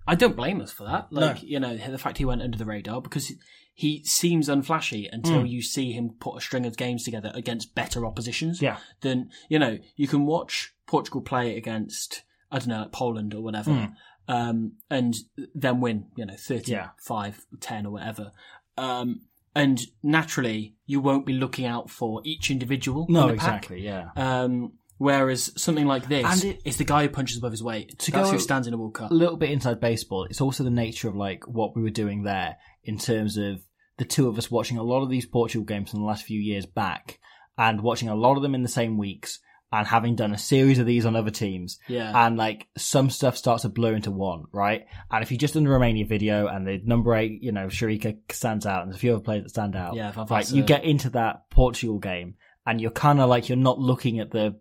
I 0.06 0.14
don't 0.14 0.36
blame 0.36 0.60
us 0.60 0.70
for 0.70 0.84
that. 0.84 1.12
Like 1.12 1.42
No. 1.42 1.48
you 1.48 1.60
know, 1.60 1.76
the 1.76 1.98
fact 1.98 2.18
he 2.18 2.24
went 2.24 2.42
under 2.42 2.58
the 2.58 2.64
radar 2.64 3.00
because 3.00 3.32
he 3.72 4.04
seems 4.04 4.48
unflashy 4.48 5.08
until 5.10 5.40
Hmm. 5.40 5.46
you 5.46 5.62
see 5.62 5.92
him 5.92 6.10
put 6.20 6.36
a 6.36 6.40
string 6.40 6.66
of 6.66 6.76
games 6.76 7.04
together 7.04 7.32
against 7.34 7.74
better 7.74 8.04
oppositions. 8.06 8.60
Yeah. 8.62 8.78
Then 9.00 9.30
you 9.48 9.58
know 9.58 9.78
you 9.96 10.06
can 10.06 10.26
watch 10.26 10.74
Portugal 10.86 11.22
play 11.22 11.56
against 11.56 12.22
I 12.52 12.58
don't 12.58 12.68
know 12.68 12.80
like 12.82 12.92
Poland 12.92 13.34
or 13.34 13.40
whatever, 13.42 13.72
Hmm. 13.72 14.32
um, 14.32 14.72
and 14.90 15.14
then 15.54 15.80
win. 15.80 16.06
You 16.16 16.26
know, 16.26 16.36
35, 16.36 17.46
10 17.60 17.86
or 17.86 17.90
whatever. 17.90 18.32
Um, 18.76 19.22
and 19.56 19.80
naturally, 20.02 20.74
you 20.86 21.00
won't 21.00 21.26
be 21.26 21.32
looking 21.32 21.64
out 21.66 21.88
for 21.90 22.20
each 22.24 22.50
individual. 22.50 23.06
No, 23.08 23.28
in 23.28 23.34
exactly. 23.34 23.82
Yeah. 23.84 24.10
Um, 24.16 24.74
whereas 24.98 25.50
something 25.60 25.86
like 25.86 26.08
this 26.08 26.24
And 26.24 26.52
it- 26.54 26.62
is 26.64 26.76
the 26.76 26.84
guy 26.84 27.02
who 27.02 27.08
punches 27.08 27.38
above 27.38 27.52
his 27.52 27.62
weight. 27.62 27.98
To 28.00 28.10
That's 28.10 28.28
go- 28.28 28.32
who 28.34 28.38
stands 28.38 28.66
in 28.66 28.74
a 28.74 28.78
World 28.78 28.94
Cup. 28.94 29.10
a 29.10 29.14
little 29.14 29.36
bit 29.36 29.50
inside 29.50 29.80
baseball. 29.80 30.24
It's 30.30 30.40
also 30.40 30.64
the 30.64 30.70
nature 30.70 31.08
of 31.08 31.16
like 31.16 31.46
what 31.46 31.74
we 31.76 31.82
were 31.82 31.90
doing 31.90 32.22
there 32.22 32.56
in 32.84 32.98
terms 32.98 33.36
of 33.36 33.60
the 33.98 34.04
two 34.04 34.28
of 34.28 34.38
us 34.38 34.50
watching 34.50 34.76
a 34.78 34.82
lot 34.82 35.02
of 35.02 35.10
these 35.10 35.26
Portugal 35.26 35.64
games 35.64 35.94
in 35.94 36.00
the 36.00 36.06
last 36.06 36.24
few 36.24 36.40
years 36.40 36.66
back 36.66 37.18
and 37.56 37.80
watching 37.80 38.08
a 38.08 38.14
lot 38.14 38.36
of 38.36 38.42
them 38.42 38.54
in 38.54 38.62
the 38.62 38.68
same 38.68 38.98
weeks 38.98 39.38
and 39.72 39.86
having 39.88 40.14
done 40.14 40.32
a 40.32 40.38
series 40.38 40.78
of 40.78 40.86
these 40.86 41.04
on 41.06 41.16
other 41.16 41.30
teams. 41.30 41.78
Yeah. 41.88 42.12
And 42.26 42.36
like 42.36 42.68
some 42.76 43.10
stuff 43.10 43.36
starts 43.36 43.62
to 43.62 43.68
blur 43.68 43.94
into 43.94 44.10
one, 44.12 44.44
right? 44.52 44.86
And 45.10 45.22
if 45.22 45.32
you 45.32 45.38
just 45.38 45.54
done 45.54 45.64
the 45.64 45.70
Romania 45.70 46.06
video 46.06 46.46
and 46.46 46.66
the 46.66 46.80
number 46.84 47.14
eight, 47.16 47.42
you 47.42 47.50
know, 47.52 47.66
Sharika 47.66 48.16
stands 48.30 48.66
out 48.66 48.82
and 48.82 48.90
there's 48.90 48.98
a 48.98 49.00
few 49.00 49.12
other 49.14 49.22
players 49.22 49.42
that 49.44 49.48
stand 49.50 49.74
out. 49.74 49.94
Yeah. 49.96 50.12
Right. 50.30 50.48
You 50.50 50.62
get 50.62 50.84
into 50.84 51.10
that 51.10 51.50
Portugal 51.50 51.98
game 51.98 52.34
and 52.66 52.80
you're 52.80 52.90
kind 52.92 53.20
of 53.20 53.28
like, 53.28 53.48
you're 53.48 53.58
not 53.58 53.78
looking 53.80 54.20
at 54.20 54.30
the, 54.30 54.56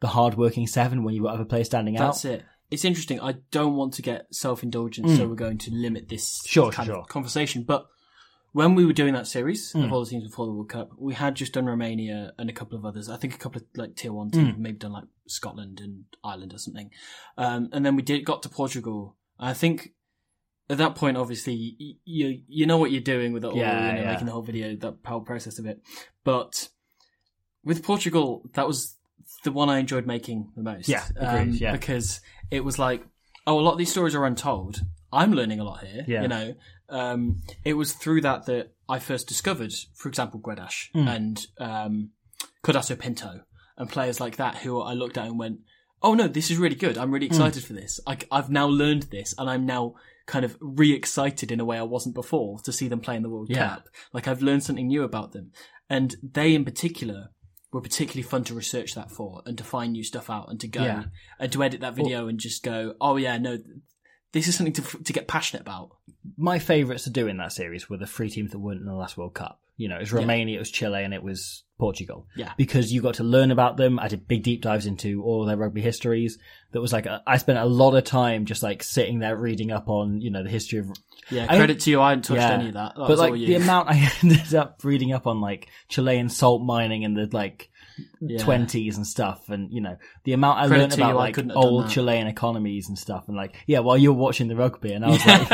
the 0.00 0.08
hard-working 0.08 0.66
seven 0.66 1.02
when 1.04 1.14
you've 1.14 1.24
got 1.24 1.34
other 1.34 1.44
players 1.44 1.66
standing 1.66 1.94
That's 1.94 2.02
out. 2.24 2.30
That's 2.30 2.42
it. 2.42 2.44
It's 2.70 2.84
interesting. 2.84 3.20
I 3.20 3.36
don't 3.50 3.74
want 3.76 3.94
to 3.94 4.02
get 4.02 4.26
self-indulgent, 4.34 5.08
so 5.16 5.26
we're 5.26 5.34
going 5.34 5.58
to 5.58 5.70
limit 5.72 6.08
this 6.08 6.42
Mm. 6.42 6.48
Sure, 6.48 6.70
kind 6.70 6.86
sure, 6.86 6.96
of 6.98 7.08
conversation. 7.08 7.62
But 7.62 7.86
when 8.52 8.74
we 8.74 8.84
were 8.84 8.92
doing 8.92 9.14
that 9.14 9.26
series 9.26 9.72
Mm. 9.72 9.86
of 9.86 9.92
all 9.92 10.04
the 10.04 10.10
teams 10.10 10.24
before 10.24 10.46
the 10.46 10.52
World 10.52 10.68
Cup, 10.68 10.90
we 10.98 11.14
had 11.14 11.34
just 11.34 11.54
done 11.54 11.64
Romania 11.66 12.32
and 12.38 12.50
a 12.50 12.52
couple 12.52 12.76
of 12.78 12.84
others. 12.84 13.08
I 13.08 13.16
think 13.16 13.34
a 13.34 13.38
couple 13.38 13.62
of 13.62 13.66
like 13.74 13.96
tier 13.96 14.12
one 14.12 14.28
Mm. 14.30 14.32
teams, 14.34 14.58
maybe 14.58 14.78
done 14.78 14.92
like 14.92 15.04
Scotland 15.26 15.80
and 15.80 16.04
Ireland 16.22 16.52
or 16.52 16.58
something. 16.58 16.90
Um, 17.38 17.70
and 17.72 17.84
then 17.86 17.96
we 17.96 18.02
did 18.02 18.24
got 18.26 18.42
to 18.42 18.48
Portugal. 18.50 19.16
I 19.38 19.54
think 19.54 19.94
at 20.68 20.76
that 20.76 20.94
point, 20.94 21.16
obviously, 21.16 21.54
you 21.54 21.94
you, 22.04 22.42
you 22.48 22.66
know 22.66 22.76
what 22.76 22.90
you're 22.90 23.00
doing 23.00 23.32
with 23.32 23.44
it 23.44 23.48
all, 23.48 23.56
Yeah, 23.56 23.86
you 23.88 23.94
know, 23.94 24.00
yeah. 24.02 24.12
making 24.12 24.26
the 24.26 24.32
whole 24.32 24.42
video, 24.42 24.76
that 24.76 24.96
whole 25.06 25.22
process 25.22 25.58
of 25.58 25.64
it. 25.64 25.80
But 26.22 26.68
with 27.64 27.82
Portugal, 27.82 28.42
that 28.52 28.66
was 28.66 28.96
the 29.44 29.52
one 29.52 29.68
I 29.68 29.78
enjoyed 29.78 30.06
making 30.06 30.52
the 30.56 30.62
most. 30.62 30.88
Yeah, 30.88 31.04
agreed, 31.16 31.60
yeah. 31.60 31.72
Because 31.72 32.20
it 32.50 32.64
was 32.64 32.78
like, 32.78 33.04
oh, 33.46 33.58
a 33.58 33.62
lot 33.62 33.72
of 33.72 33.78
these 33.78 33.90
stories 33.90 34.14
are 34.14 34.24
untold. 34.24 34.80
I'm 35.12 35.32
learning 35.32 35.60
a 35.60 35.64
lot 35.64 35.84
here. 35.84 36.04
Yeah. 36.06 36.22
You 36.22 36.28
know, 36.28 36.54
um, 36.90 37.42
it 37.64 37.74
was 37.74 37.92
through 37.94 38.22
that 38.22 38.46
that 38.46 38.72
I 38.88 38.98
first 38.98 39.26
discovered, 39.28 39.72
for 39.94 40.08
example, 40.08 40.40
Gredash 40.40 40.90
Hmm. 40.92 41.08
and 41.08 41.46
um, 41.58 42.10
Pinto 42.62 43.40
and 43.76 43.88
players 43.88 44.20
like 44.20 44.36
that 44.36 44.56
who 44.56 44.80
I 44.80 44.92
looked 44.94 45.16
at 45.18 45.26
and 45.26 45.38
went, 45.38 45.60
oh 46.02 46.14
no, 46.14 46.28
this 46.28 46.50
is 46.50 46.58
really 46.58 46.74
good. 46.76 46.98
I'm 46.98 47.10
really 47.10 47.26
Hmm. 47.26 47.32
excited 47.34 47.64
for 47.64 47.72
this. 47.72 48.00
I, 48.06 48.18
I've 48.30 48.50
now 48.50 48.66
learned 48.66 49.04
this 49.04 49.34
and 49.38 49.48
I'm 49.48 49.64
now 49.66 49.94
kind 50.26 50.44
of 50.44 50.56
re-excited 50.60 51.50
in 51.50 51.58
a 51.60 51.64
way 51.64 51.78
I 51.78 51.82
wasn't 51.82 52.14
before 52.14 52.58
to 52.60 52.72
see 52.72 52.86
them 52.88 53.00
play 53.00 53.16
in 53.16 53.22
the 53.22 53.30
World 53.30 53.48
Yeah. 53.50 53.68
Cup. 53.76 53.88
Like 54.12 54.28
I've 54.28 54.42
learned 54.42 54.62
something 54.62 54.86
new 54.86 55.02
about 55.02 55.32
them. 55.32 55.52
And 55.88 56.16
they 56.22 56.54
in 56.54 56.64
particular 56.66 57.30
were 57.72 57.80
particularly 57.80 58.22
fun 58.22 58.44
to 58.44 58.54
research 58.54 58.94
that 58.94 59.10
for 59.10 59.42
and 59.44 59.58
to 59.58 59.64
find 59.64 59.92
new 59.92 60.02
stuff 60.04 60.30
out 60.30 60.48
and 60.48 60.58
to 60.60 60.68
go 60.68 60.82
Yeah. 60.82 61.04
and 61.38 61.52
to 61.52 61.62
edit 61.62 61.80
that 61.80 61.94
video 61.94 62.26
and 62.28 62.38
just 62.40 62.62
go, 62.62 62.94
oh 63.00 63.16
yeah, 63.16 63.36
no, 63.38 63.58
this 64.32 64.48
is 64.48 64.54
something 64.56 64.72
to, 64.74 64.82
to 65.02 65.12
get 65.12 65.28
passionate 65.28 65.62
about. 65.62 65.90
my 66.36 66.58
favourites 66.58 67.04
to 67.04 67.10
do 67.10 67.26
in 67.26 67.36
that 67.38 67.52
series 67.52 67.88
were 67.90 67.96
the 67.98 68.06
three 68.06 68.30
teams 68.30 68.52
that 68.52 68.58
weren't 68.58 68.80
in 68.80 68.86
the 68.86 68.94
last 68.94 69.16
World 69.18 69.34
Cup. 69.34 69.60
You 69.78 69.88
know, 69.88 69.96
it 69.96 70.00
was 70.00 70.12
Romania, 70.12 70.56
it 70.56 70.58
was 70.58 70.70
Chile, 70.70 71.02
and 71.04 71.14
it 71.14 71.22
was 71.22 71.62
Portugal. 71.78 72.26
Yeah. 72.36 72.52
Because 72.58 72.92
you 72.92 73.00
got 73.00 73.14
to 73.14 73.24
learn 73.24 73.50
about 73.52 73.76
them. 73.76 73.98
I 73.98 74.08
did 74.08 74.26
big 74.28 74.42
deep 74.42 74.60
dives 74.60 74.84
into 74.86 75.22
all 75.22 75.46
their 75.46 75.56
rugby 75.56 75.80
histories. 75.80 76.36
That 76.72 76.80
was 76.80 76.92
like, 76.92 77.06
a, 77.06 77.22
I 77.26 77.36
spent 77.38 77.58
a 77.58 77.64
lot 77.64 77.94
of 77.94 78.02
time 78.04 78.44
just 78.44 78.62
like 78.62 78.82
sitting 78.82 79.20
there 79.20 79.36
reading 79.36 79.70
up 79.70 79.88
on, 79.88 80.20
you 80.20 80.30
know, 80.30 80.42
the 80.42 80.50
history 80.50 80.80
of 80.80 80.90
Yeah, 81.30 81.46
I- 81.48 81.56
credit 81.56 81.78
to 81.80 81.90
you. 81.90 82.00
I 82.02 82.10
hadn't 82.10 82.24
touched 82.24 82.40
Yeah. 82.40 82.50
any 82.50 82.66
of 82.68 82.74
that. 82.74 82.96
that 82.96 83.06
but 83.06 83.18
like 83.18 83.34
the 83.34 83.54
amount 83.54 83.88
I 83.88 84.10
ended 84.22 84.52
up 84.54 84.80
reading 84.82 85.12
up 85.12 85.26
on 85.28 85.40
like 85.40 85.68
Chilean 85.88 86.28
salt 86.28 86.60
mining 86.62 87.02
in 87.04 87.14
the 87.14 87.28
like 87.32 87.70
Yeah. 88.20 88.38
twenties 88.38 88.96
and 88.96 89.06
stuff, 89.06 89.48
and 89.48 89.72
you 89.72 89.80
know 89.80 89.96
the 90.24 90.32
amount 90.32 90.58
I 90.58 90.66
Credit 90.66 90.80
learned 90.82 90.92
to 90.92 90.98
you, 90.98 91.04
about 91.04 91.16
like 91.16 91.34
couldn't 91.34 91.50
have 91.50 91.62
done 91.62 91.72
old. 91.72 91.88
Chilean 91.90 92.26
economies 92.26 92.88
and 92.88 92.98
stuff, 92.98 93.28
and 93.28 93.36
like 93.36 93.54
yeah, 93.68 93.78
while 93.78 93.96
you're 93.96 94.12
watching 94.12 94.48
the 94.48 94.56
rugby, 94.56 94.92
and 94.92 95.04
I 95.04 95.08
was 95.10 95.24
like, 95.26 95.48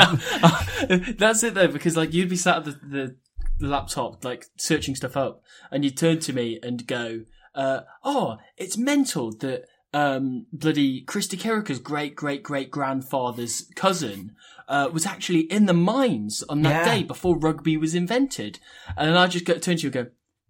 That's 1.19 1.43
it 1.43 1.55
though, 1.55 1.69
because 1.69 1.97
like 1.97 2.13
you'd 2.15 2.29
be 2.31 2.37
sat 2.37 2.59
at 2.59 2.65
the, 2.65 2.71
the 2.87 3.17
laptop, 3.61 4.25
like 4.25 4.47
searching 4.57 4.95
stuff 4.95 5.17
up, 5.17 5.43
and 5.71 5.85
you'd 5.85 5.97
turn 5.97 6.19
to 6.21 6.33
me 6.33 6.59
and 6.63 6.87
go, 6.87 7.23
uh, 7.55 7.81
"Oh, 8.03 8.39
it's 8.57 8.77
mental 8.77 9.33
that 9.39 9.65
um, 9.93 10.47
bloody 10.53 11.01
Christy 11.03 11.37
Kirika's 11.37 11.79
great 11.79 12.15
great 12.17 12.43
great 12.43 12.71
grandfather's 12.71 13.71
cousin." 13.77 14.35
Uh, 14.67 14.89
was 14.91 15.05
actually 15.05 15.41
in 15.41 15.67
the 15.67 15.75
mines 15.75 16.43
on 16.49 16.63
that 16.63 16.87
Yeah. 16.87 16.95
day 16.97 17.03
before 17.03 17.37
rugby 17.39 17.77
was 17.77 17.95
invented, 17.95 18.59
and 18.97 19.09
then 19.11 19.17
I 19.17 19.27
just 19.27 19.45
go, 19.45 19.55
turn 19.59 19.77
to 19.77 19.83
you 19.83 19.89
and 19.89 19.93
go, 19.93 20.07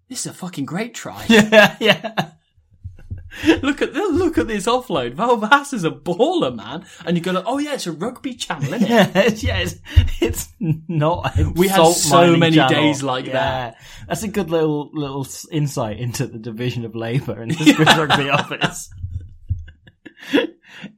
"This 0.09 0.21
is 0.21 0.27
a 0.27 0.33
fucking 0.35 0.67
great 0.67 0.95
try." 0.95 1.25
yeah, 1.29 1.77
yeah. 1.81 2.31
look 3.63 3.83
at 3.83 3.93
look 3.95 4.39
at 4.39 4.47
this 4.47 4.67
offload. 4.67 5.15
Val 5.15 5.37
Vass 5.37 5.73
is 5.73 5.85
a 5.85 5.91
baller, 5.91 6.55
man. 6.55 6.85
And 7.05 7.17
you 7.17 7.23
go, 7.23 7.33
like, 7.33 7.45
"Oh 7.47 7.59
yeah, 7.59 7.75
it's 7.75 7.87
a 7.87 7.93
rugby 7.93 8.35
channel, 8.35 8.73
isn't 8.75 8.83
it?" 8.83 8.89
Yeah, 8.91 9.11
it's, 9.15 9.43
yeah, 9.43 9.59
it's, 9.59 9.77
it's 10.21 10.53
not. 10.61 11.39
A 11.39 11.51
We 11.57 11.69
had 11.69 11.85
so 11.93 12.37
many 12.37 12.57
channel. 12.57 12.69
days 12.83 13.03
like 13.03 13.27
Yeah. 13.27 13.33
that. 13.33 13.77
That's 14.09 14.23
a 14.23 14.29
good 14.29 14.51
little 14.51 14.91
little 14.93 15.27
insight 15.51 15.99
into 15.99 16.27
the 16.27 16.39
division 16.39 16.85
of 16.85 16.95
labour 16.95 17.43
in 17.43 17.49
the 17.49 17.55
Swiss 17.55 17.97
rugby 17.97 18.29
office. 18.31 18.91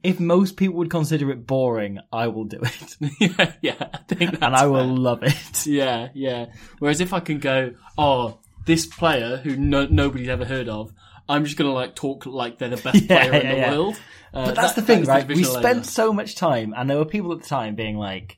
if 0.03 0.19
most 0.19 0.57
people 0.57 0.77
would 0.77 0.89
consider 0.89 1.31
it 1.31 1.45
boring, 1.47 1.99
I 2.11 2.27
will 2.27 2.45
do 2.45 2.59
it, 2.61 2.95
yeah, 3.19 3.53
yeah, 3.61 3.87
I 3.93 3.97
think 4.07 4.31
that's 4.31 4.43
and 4.43 4.55
I 4.55 4.65
will 4.67 4.85
fair. 4.87 4.97
love 4.97 5.23
it. 5.23 5.65
Yeah, 5.65 6.09
yeah. 6.13 6.47
Whereas 6.79 7.01
if 7.01 7.13
I 7.13 7.19
can 7.19 7.39
go, 7.39 7.73
oh, 7.97 8.39
this 8.65 8.85
player 8.85 9.37
who 9.37 9.55
no, 9.55 9.85
nobody's 9.85 10.29
ever 10.29 10.45
heard 10.45 10.67
of, 10.69 10.91
I'm 11.29 11.45
just 11.45 11.57
gonna 11.57 11.73
like 11.73 11.95
talk 11.95 12.25
like 12.25 12.57
they're 12.57 12.69
the 12.69 12.77
best 12.83 13.01
Yeah, 13.03 13.27
player 13.27 13.33
in 13.41 13.45
yeah, 13.47 13.53
the 13.53 13.57
yeah. 13.59 13.71
world. 13.71 13.95
Uh, 14.33 14.45
But 14.45 14.55
that's 14.55 14.73
that- 14.73 14.81
the 14.81 14.87
thing, 14.87 15.03
that 15.03 15.07
right? 15.07 15.27
We 15.27 15.43
spent 15.43 15.85
so 15.85 16.13
much 16.13 16.35
time, 16.35 16.73
and 16.75 16.89
there 16.89 16.97
were 16.97 17.05
people 17.05 17.31
at 17.33 17.41
the 17.41 17.47
time 17.47 17.75
being 17.75 17.97
like, 17.97 18.37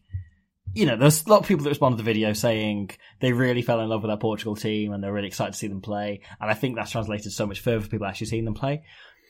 you 0.75 0.85
know, 0.85 0.95
there's 0.95 1.25
a 1.25 1.29
lot 1.29 1.39
of 1.41 1.47
people 1.47 1.63
that 1.63 1.69
responded 1.69 1.97
to 1.97 2.03
the 2.03 2.09
video 2.13 2.31
saying 2.33 2.91
they 3.21 3.33
really 3.33 3.63
fell 3.63 3.79
in 3.79 3.89
love 3.89 4.03
with 4.03 4.11
our 4.11 4.17
Portugal 4.17 4.55
team 4.55 4.93
and 4.93 5.03
they're 5.03 5.11
really 5.11 5.27
excited 5.27 5.53
to 5.53 5.57
see 5.57 5.67
them 5.67 5.81
play. 5.81 6.21
And 6.39 6.49
I 6.49 6.53
think 6.53 6.75
that's 6.75 6.91
translated 6.91 7.31
so 7.31 7.47
much 7.47 7.59
further 7.59 7.81
for 7.81 7.89
people 7.89 8.05
actually 8.05 8.27
seeing 8.27 8.45
them 8.45 8.53
play. 8.53 8.83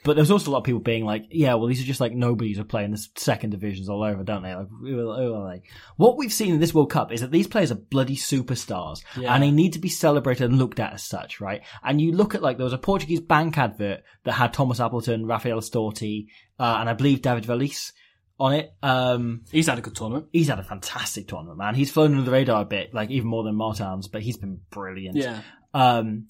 But 0.06 0.16
there's 0.16 0.32
also 0.32 0.50
a 0.50 0.54
lot 0.54 0.60
of 0.60 0.64
people 0.64 0.80
being 0.80 1.04
like, 1.04 1.26
yeah, 1.30 1.56
well, 1.56 1.68
these 1.68 1.82
are 1.82 1.86
just 1.86 2.00
like 2.00 2.14
nobodies 2.14 2.58
who 2.58 2.64
play 2.64 2.86
in 2.86 2.92
the 2.92 3.06
second 3.18 3.50
divisions 3.50 3.90
all 3.90 4.02
over, 4.02 4.24
don't 4.24 4.44
they? 4.44 4.56
Like, 4.56 4.68
who 4.70 5.10
are, 5.12 5.18
who 5.22 5.34
are 5.34 5.52
they? 5.54 5.62
What 5.98 6.18
we've 6.18 6.32
seen 6.32 6.54
in 6.54 6.60
this 6.62 6.74
World 6.74 6.90
Cup 6.90 7.12
is 7.12 7.20
that 7.20 7.32
these 7.32 7.48
players 7.48 7.70
are 7.72 7.76
bloody 7.76 8.16
superstars 8.16 9.04
Yeah. 9.18 9.34
and 9.34 9.44
they 9.44 9.52
need 9.52 9.74
to 9.74 9.80
be 9.80 9.90
celebrated 9.90 10.50
and 10.50 10.58
looked 10.58 10.80
at 10.80 10.94
as 10.94 11.04
such, 11.04 11.42
right? 11.42 11.62
And 11.84 12.00
you 12.00 12.14
look 12.14 12.34
at 12.34 12.42
like, 12.42 12.56
there 12.58 12.64
was 12.64 12.72
a 12.74 12.78
Portuguese 12.78 13.20
bank 13.20 13.58
advert 13.58 14.04
that 14.24 14.32
had 14.34 14.54
Thomas 14.54 14.80
Appleton, 14.80 15.26
Raffaele 15.26 15.60
Storti, 15.60 16.28
uh, 16.58 16.78
and 16.80 16.90
I 16.90 16.94
believe 16.94 17.22
David 17.22 17.46
Wallis 17.48 17.92
on 18.40 18.54
it. 18.54 18.72
Um, 18.82 19.42
He's 19.52 19.68
had 19.68 19.80
a 19.80 19.82
good 19.82 19.96
tournament. 19.98 20.28
he's 20.32 20.48
had 20.48 20.60
a 20.60 20.64
fantastic 20.64 21.28
tournament, 21.28 21.58
man. 21.58 21.76
He's 21.76 21.92
flown 21.92 22.12
under 22.12 22.24
the 22.24 22.32
radar 22.32 22.62
a 22.62 22.66
bit, 22.66 22.94
like 22.94 23.10
even 23.12 23.28
more 23.28 23.44
than 23.44 23.56
Martins, 23.56 24.08
but 24.08 24.22
he's 24.22 24.38
been 24.38 24.62
brilliant. 24.70 25.18
Yeah, 25.18 25.42
Um, 25.74 26.28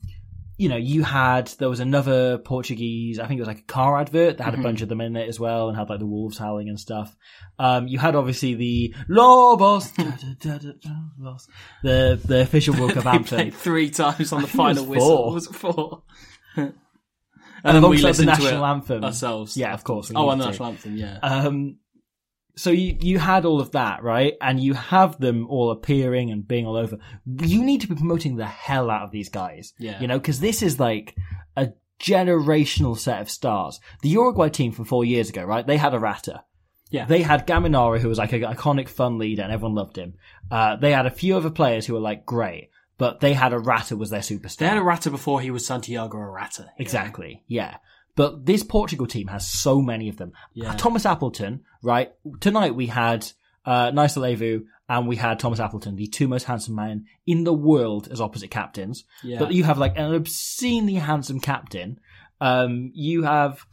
you 0.60 0.67
know, 0.69 0.76
you 0.76 1.04
had 1.04 1.48
there 1.58 1.69
was 1.69 1.80
another 1.80 2.38
Portuguese, 2.38 3.17
I 3.17 3.26
think 3.28 3.38
it 3.39 3.41
was 3.41 3.48
like 3.48 3.60
a 3.60 3.63
car 3.63 3.98
advert 4.00 4.38
that 4.38 4.43
had 4.43 4.54
Mm-hmm. 4.54 4.62
a 4.62 4.63
bunch 4.63 4.82
of 4.82 4.89
them 4.89 5.00
in 5.02 5.15
it 5.15 5.28
as 5.30 5.39
well, 5.39 5.69
and 5.69 5.78
had 5.78 5.89
like 5.89 6.00
the 6.00 6.06
wolves 6.06 6.38
howling 6.38 6.67
and 6.69 6.80
stuff. 6.80 7.15
Um, 7.58 7.88
you 7.88 7.98
had 7.98 8.15
obviously 8.15 8.54
the 8.56 8.93
Lobos, 9.08 9.89
da, 9.91 10.04
da, 10.39 10.58
da, 10.58 10.72
Lobos, 11.17 11.48
the 11.82 12.19
the 12.24 12.41
official 12.41 12.74
he 12.76 13.08
anthem, 13.08 13.52
three 13.52 13.89
times 13.89 14.34
on 14.34 14.41
the 14.41 14.48
it 14.48 14.52
was 14.54 14.56
final 14.56 14.86
whistle. 14.86 15.08
four. 15.17 15.34
Was 15.34 15.48
it 15.48 15.56
four? 15.56 16.04
and 16.58 16.74
and 17.63 17.76
then 17.76 17.89
we 17.89 18.02
alongside 18.02 18.02
the 18.02 18.08
listened 18.08 18.28
to 18.36 18.43
national 18.43 18.63
it 18.65 18.67
anthem 18.67 19.04
ourselves. 19.06 19.58
Yeah, 19.58 19.74
of 19.74 19.84
course. 19.84 20.12
Oh, 20.13 20.30
and 20.30 20.41
the 20.41 20.45
national 20.45 20.69
anthem. 20.69 20.98
Yeah. 20.98 21.19
Um, 21.22 21.78
so 22.60 22.72
you 22.72 22.98
you 23.00 23.19
had 23.19 23.45
all 23.45 23.62
of 23.62 23.72
that, 23.72 24.04
right? 24.04 24.34
And 24.41 24.60
you 24.60 24.74
have 24.74 25.17
them 25.17 25.48
all 25.48 25.72
appearing 25.72 26.30
and 26.30 26.45
being 26.45 26.65
all 26.65 26.76
over. 26.76 26.98
You 27.26 27.63
need 27.63 27.80
to 27.82 27.88
be 27.88 27.95
promoting 27.95 28.36
the 28.36 28.45
hell 28.45 28.89
out 28.89 29.04
of 29.04 29.12
these 29.12 29.30
guys. 29.30 29.74
Yeah. 29.80 30.02
You 30.02 30.08
know, 30.08 30.19
because 30.19 30.41
this 30.41 30.62
is 30.62 30.78
like 30.78 31.15
a 31.56 31.69
generational 32.02 32.98
set 32.98 33.22
of 33.22 33.30
stars. 33.30 33.80
The 34.02 34.10
Uruguay 34.10 34.50
team 34.50 34.74
from 34.74 34.84
four 34.84 35.06
years 35.06 35.30
ago, 35.30 35.45
right? 35.45 35.65
They 35.65 35.78
had 35.78 35.93
Arata. 35.93 36.41
Yeah. 36.91 37.06
They 37.06 37.22
had 37.22 37.48
Gaminara, 37.48 38.00
who 38.00 38.10
was 38.10 38.17
like 38.17 38.34
an 38.34 38.41
iconic 38.41 38.89
fun 38.89 39.19
leader 39.19 39.43
and 39.43 39.54
everyone 39.54 39.76
loved 39.76 39.98
him. 39.98 40.15
Uh, 40.52 40.76
they 40.76 40.91
had 40.91 41.06
a 41.06 41.12
few 41.12 41.38
other 41.38 41.52
players 41.52 41.86
who 41.86 41.93
were 41.93 42.02
like 42.02 42.26
great, 42.26 42.72
but 42.98 43.22
they 43.22 43.36
had 43.36 43.54
Arata 43.54 43.98
was 43.98 44.10
their 44.10 44.19
superstar. 44.19 44.58
They 44.58 44.67
had 44.67 44.78
Arata 44.78 45.12
before 45.12 45.39
he 45.39 45.50
was 45.50 45.65
Santiago 45.65 46.17
Arata. 46.17 46.67
Exactly. 46.78 47.45
Yeah. 47.48 47.78
But 48.19 48.45
this 48.45 48.63
Portugal 48.63 49.08
team 49.08 49.27
has 49.27 49.49
so 49.49 49.82
many 49.82 50.10
of 50.10 50.17
them. 50.17 50.34
Yeah. 50.53 50.75
Thomas 50.75 51.05
Appleton, 51.05 51.62
right? 51.82 52.12
Tonight 52.41 52.75
we 52.75 52.88
had 52.88 53.25
uh, 53.65 53.91
Nayacalevu 53.91 54.65
and 54.89 55.08
we 55.08 55.15
had 55.15 55.39
Thomas 55.39 55.62
Appleton, 55.62 55.95
the 55.95 56.08
two 56.08 56.27
most 56.27 56.43
handsome 56.43 56.75
men 56.75 57.05
in 57.25 57.45
the 57.45 57.53
world 57.53 58.10
as 58.12 58.19
opposite 58.19 58.51
captains. 58.51 59.05
Yeah. 59.23 59.39
But 59.39 59.53
you 59.53 59.63
have 59.63 59.77
like 59.77 59.97
an 59.97 60.13
obscenely 60.13 60.95
handsome 60.95 61.39
captain. 61.39 62.01
Um, 62.41 62.91
you 62.93 63.23
have 63.23 63.65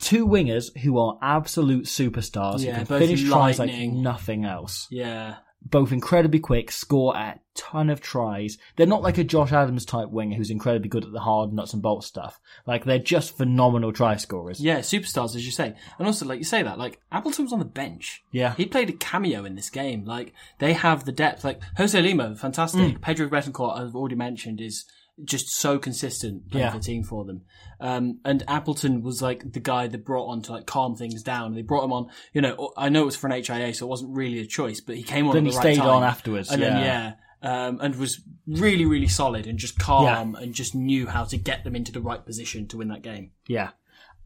two 0.00 0.26
wingers 0.26 0.76
who 0.76 0.98
are 0.98 1.16
absolute 1.22 1.84
superstars 1.84 2.64
Yeah, 2.64 2.80
who 2.80 2.86
can 2.86 2.98
finish 2.98 3.24
tries 3.24 3.60
like 3.60 3.70
nothing 3.70 4.46
else 4.46 4.88
Yeah. 4.90 5.36
Both 5.60 5.92
incredibly 5.92 6.38
quick, 6.38 6.70
score 6.70 7.16
a 7.16 7.40
ton 7.54 7.90
of 7.90 8.00
tries. 8.00 8.58
They're 8.76 8.86
not 8.86 9.02
like 9.02 9.18
a 9.18 9.24
Josh 9.24 9.52
Adams 9.52 9.84
type 9.84 10.08
winger 10.08 10.36
who's 10.36 10.50
incredibly 10.50 10.88
good 10.88 11.04
at 11.04 11.12
the 11.12 11.20
hard 11.20 11.52
nuts 11.52 11.72
and 11.72 11.82
bolts 11.82 12.06
stuff. 12.06 12.40
Like 12.64 12.84
they're 12.84 12.98
just 13.00 13.36
phenomenal 13.36 13.92
try 13.92 14.16
scorers. 14.16 14.60
Yeah, 14.60 14.78
superstars, 14.78 15.34
as 15.34 15.44
you 15.44 15.50
say. 15.50 15.74
And 15.98 16.06
also, 16.06 16.24
like 16.26 16.38
you 16.38 16.44
say 16.44 16.62
that, 16.62 16.78
like, 16.78 17.00
Appleton 17.10 17.44
was 17.44 17.52
on 17.52 17.58
the 17.58 17.64
bench. 17.64 18.22
Yeah. 18.30 18.54
He 18.54 18.66
played 18.66 18.88
a 18.88 18.92
cameo 18.92 19.44
in 19.44 19.56
this 19.56 19.68
game. 19.68 20.04
Like, 20.04 20.32
they 20.58 20.74
have 20.74 21.04
the 21.04 21.12
depth. 21.12 21.44
Like, 21.44 21.60
Jose 21.76 22.00
Lima, 22.00 22.36
fantastic. 22.36 22.80
Mm. 22.80 23.00
Pedro 23.00 23.28
Bettencourt, 23.28 23.78
I've 23.78 23.96
already 23.96 24.14
mentioned, 24.14 24.60
is 24.60 24.84
just 25.24 25.50
so 25.50 25.78
consistent 25.78 26.50
playing 26.50 26.66
Yeah. 26.66 26.72
for 26.72 26.78
the 26.78 26.84
team 26.84 27.02
for 27.02 27.24
them. 27.24 27.42
Um, 27.80 28.18
and 28.24 28.42
Appleton 28.48 29.02
was 29.02 29.20
like 29.22 29.52
the 29.52 29.60
guy 29.60 29.86
that 29.88 30.04
brought 30.04 30.26
on 30.26 30.42
to 30.42 30.52
like 30.52 30.66
calm 30.66 30.96
things 30.96 31.22
down. 31.22 31.54
They 31.54 31.62
brought 31.62 31.84
him 31.84 31.92
on, 31.92 32.08
you 32.32 32.40
know, 32.40 32.72
I 32.76 32.88
know 32.88 33.02
it 33.02 33.06
was 33.06 33.16
for 33.16 33.28
an 33.28 33.32
HIA, 33.42 33.72
so 33.74 33.86
it 33.86 33.88
wasn't 33.88 34.16
really 34.16 34.40
a 34.40 34.46
choice, 34.46 34.80
but 34.80 34.96
he 34.96 35.02
came 35.02 35.26
on 35.28 35.34
Then 35.34 35.46
at 35.46 35.50
he 35.52 35.56
right 35.56 35.62
stayed 35.62 35.78
time. 35.78 35.88
on 35.88 36.02
afterwards, 36.04 36.50
And 36.50 36.62
then, 36.62 36.76
yeah. 36.76 37.12
yeah. 37.42 37.66
Um, 37.68 37.78
and 37.80 37.94
was 37.94 38.20
really, 38.48 38.84
really 38.84 39.06
solid 39.06 39.46
and 39.46 39.58
just 39.60 39.78
calm 39.78 40.34
and 40.34 40.52
just 40.54 40.74
knew 40.74 41.06
how 41.06 41.22
to 41.24 41.36
get 41.36 41.62
them 41.62 41.76
into 41.76 41.92
the 41.92 42.00
right 42.00 42.24
position 42.26 42.66
to 42.68 42.78
win 42.78 42.88
that 42.88 43.02
game. 43.02 43.30
Yeah. 43.46 43.70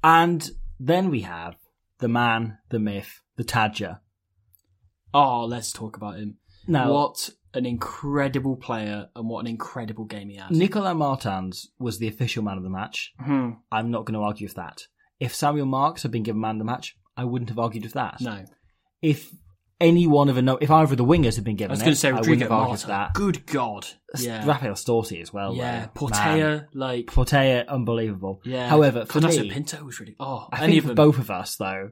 And 0.02 0.48
then 0.80 1.10
we 1.10 1.20
have 1.20 1.56
the 1.98 2.08
man, 2.08 2.56
the 2.70 2.78
myth, 2.78 3.20
the 3.36 3.44
Tadjer. 3.44 3.98
Oh, 5.12 5.44
let's 5.44 5.72
talk 5.72 5.96
about 5.96 6.16
him. 6.16 6.38
Now, 6.66 6.90
what 6.92 7.28
an 7.54 7.66
incredible 7.66 8.56
player 8.56 9.08
and 9.14 9.28
what 9.28 9.40
an 9.40 9.46
incredible 9.46 10.04
game 10.04 10.30
he 10.30 10.36
has. 10.36 10.50
Nicolas 10.50 10.94
Martins 10.94 11.70
was 11.78 11.98
the 11.98 12.08
official 12.08 12.42
man 12.42 12.56
of 12.56 12.62
the 12.62 12.70
match. 12.70 13.12
Hmm. 13.20 13.50
I'm 13.70 13.90
not 13.90 14.04
going 14.04 14.18
to 14.18 14.24
argue 14.24 14.46
with 14.46 14.56
that. 14.56 14.82
If 15.20 15.34
Samuel 15.34 15.66
Marques 15.66 16.02
had 16.02 16.10
been 16.10 16.22
given 16.22 16.40
man 16.40 16.56
of 16.56 16.58
the 16.58 16.64
match, 16.64 16.96
I 17.16 17.24
wouldn't 17.24 17.50
have 17.50 17.58
argued 17.58 17.84
with 17.84 17.92
that. 17.92 18.20
No. 18.20 18.44
If 19.02 19.30
any 19.80 20.06
one 20.06 20.28
of 20.28 20.36
a 20.36 20.42
no, 20.42 20.56
if 20.60 20.70
either 20.70 20.92
of 20.92 20.96
the 20.96 21.04
wingers 21.04 21.34
had 21.34 21.44
been 21.44 21.56
given, 21.56 21.72
I 21.72 21.74
was 21.74 21.82
going 21.82 21.92
to 21.92 21.98
say 21.98 22.08
I 22.08 22.12
wouldn't 22.12 22.26
Rodrigo 22.28 22.44
have 22.44 22.52
argued 22.52 22.68
Marta. 22.70 22.86
that. 22.88 23.14
Good 23.14 23.46
God. 23.46 23.86
Yeah. 24.18 24.46
Raffaele 24.46 24.74
Storti 24.74 25.20
as 25.20 25.32
well. 25.32 25.54
yeah. 25.54 25.62
though. 25.62 25.78
Man. 25.78 25.90
Portela, 25.94 26.66
like. 26.72 27.06
Portela, 27.06 27.66
unbelievable. 27.68 28.40
Yeah. 28.44 28.68
However, 28.68 29.04
for 29.04 29.20
Cardoso 29.20 29.42
me, 29.42 29.50
Pinto 29.50 29.84
was 29.84 30.00
really. 30.00 30.16
Oh, 30.18 30.48
I 30.52 30.64
any 30.64 30.74
think 30.74 30.84
of 30.84 30.90
for 30.90 30.94
both 30.94 31.18
of 31.18 31.30
us 31.30 31.56
though, 31.56 31.90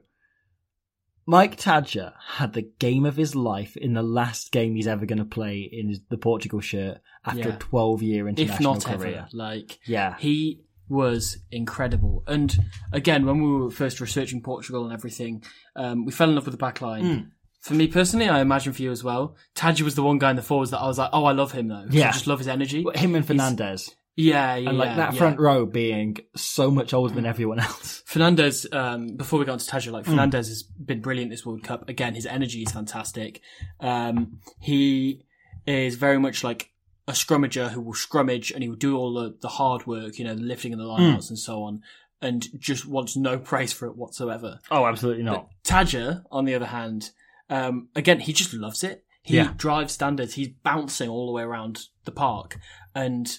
Mike 1.31 1.55
Tadjer 1.55 2.11
had 2.35 2.51
the 2.51 2.63
game 2.79 3.05
of 3.05 3.15
his 3.15 3.35
life 3.37 3.77
in 3.77 3.93
the 3.93 4.03
last 4.03 4.51
game 4.51 4.75
he's 4.75 4.85
ever 4.85 5.05
going 5.05 5.19
to 5.19 5.23
play 5.23 5.61
in 5.61 5.95
the 6.09 6.17
Portugal 6.17 6.59
shirt 6.59 6.97
after 7.25 7.39
Yeah. 7.39 7.55
a 7.55 7.57
12 7.57 8.03
year 8.03 8.27
if 8.27 8.37
international 8.37 8.73
not 8.73 8.83
career. 8.83 9.17
ever. 9.19 9.27
Like. 9.31 9.79
Yeah. 9.85 10.17
He 10.19 10.59
was 10.89 11.37
incredible. 11.49 12.25
And 12.27 12.53
again, 12.91 13.25
when 13.25 13.41
we 13.41 13.49
were 13.61 13.71
first 13.71 14.01
researching 14.01 14.41
Portugal 14.41 14.83
and 14.83 14.91
everything, 14.91 15.41
um, 15.77 16.03
we 16.03 16.11
fell 16.11 16.27
in 16.27 16.35
love 16.35 16.43
with 16.47 16.53
the 16.53 16.57
back 16.57 16.81
line. 16.81 17.05
Hmm. 17.05 17.21
For 17.61 17.75
me 17.75 17.87
personally, 17.87 18.27
I 18.27 18.41
imagine 18.41 18.73
for 18.73 18.81
you 18.81 18.91
as 18.91 19.01
well, 19.01 19.37
Tadji 19.55 19.83
was 19.83 19.95
the 19.95 20.03
one 20.03 20.19
guy 20.19 20.31
in 20.31 20.35
the 20.35 20.41
forwards 20.41 20.71
that 20.71 20.79
I 20.79 20.87
was 20.87 20.97
like, 20.97 21.11
oh, 21.13 21.23
I 21.23 21.31
love 21.31 21.53
him 21.53 21.69
though. 21.69 21.85
Yeah. 21.89 22.09
I 22.09 22.11
just 22.11 22.27
love 22.27 22.39
his 22.39 22.49
energy. 22.49 22.85
Him 22.95 23.15
and 23.15 23.25
Fernandes. 23.25 23.91
Yeah, 24.15 24.55
yeah. 24.55 24.69
And 24.69 24.77
like 24.77 24.97
that 24.97 25.13
yeah. 25.13 25.17
front 25.19 25.39
row 25.39 25.65
being 25.65 26.17
so 26.35 26.69
much 26.69 26.93
older 26.93 27.13
than 27.13 27.25
everyone 27.25 27.59
else. 27.59 28.03
Fernandes, 28.07 28.71
um, 28.73 29.15
before 29.15 29.39
we 29.39 29.45
got 29.45 29.53
into 29.53 29.65
Tadjer, 29.71 29.87
Hmm. 29.87 29.93
like 29.93 30.05
Fernandes 30.05 30.47
has 30.49 30.63
been 30.63 31.01
brilliant 31.01 31.31
this 31.31 31.45
World 31.45 31.63
Cup. 31.63 31.87
Again, 31.89 32.13
his 32.15 32.25
energy 32.25 32.61
is 32.63 32.71
fantastic. 32.71 33.41
Um, 33.79 34.39
he 34.59 35.23
is 35.65 35.95
very 35.95 36.19
much 36.19 36.43
like 36.43 36.71
a 37.07 37.13
scrummager 37.13 37.69
who 37.69 37.81
will 37.81 37.93
scrummage 37.93 38.53
and 38.53 38.61
he 38.63 38.69
will 38.69 38.75
do 38.75 38.97
all 38.97 39.13
the, 39.13 39.35
the 39.41 39.47
hard 39.47 39.87
work, 39.87 40.19
you 40.19 40.25
know, 40.25 40.35
the 40.35 40.41
lifting 40.41 40.73
and 40.73 40.81
the 40.81 40.85
Hmm. 40.85 41.01
lineouts 41.01 41.29
and 41.29 41.39
so 41.39 41.63
on, 41.63 41.81
and 42.21 42.47
just 42.59 42.85
wants 42.85 43.15
no 43.15 43.37
praise 43.39 43.71
for 43.73 43.87
it 43.87 43.95
whatsoever. 43.95 44.59
Oh, 44.69 44.85
absolutely 44.85 45.23
not. 45.23 45.47
Tadjer, 45.63 46.23
on 46.31 46.45
the 46.45 46.53
other 46.53 46.65
hand, 46.67 47.11
um, 47.49 47.87
again, 47.95 48.19
he 48.19 48.33
just 48.33 48.53
loves 48.53 48.83
it. 48.83 49.03
He 49.23 49.37
Yeah. 49.37 49.53
drives 49.55 49.93
standards. 49.93 50.33
He's 50.33 50.49
bouncing 50.49 51.09
all 51.09 51.27
the 51.27 51.31
way 51.31 51.43
around 51.43 51.87
the 52.05 52.11
park, 52.11 52.59
and 52.93 53.37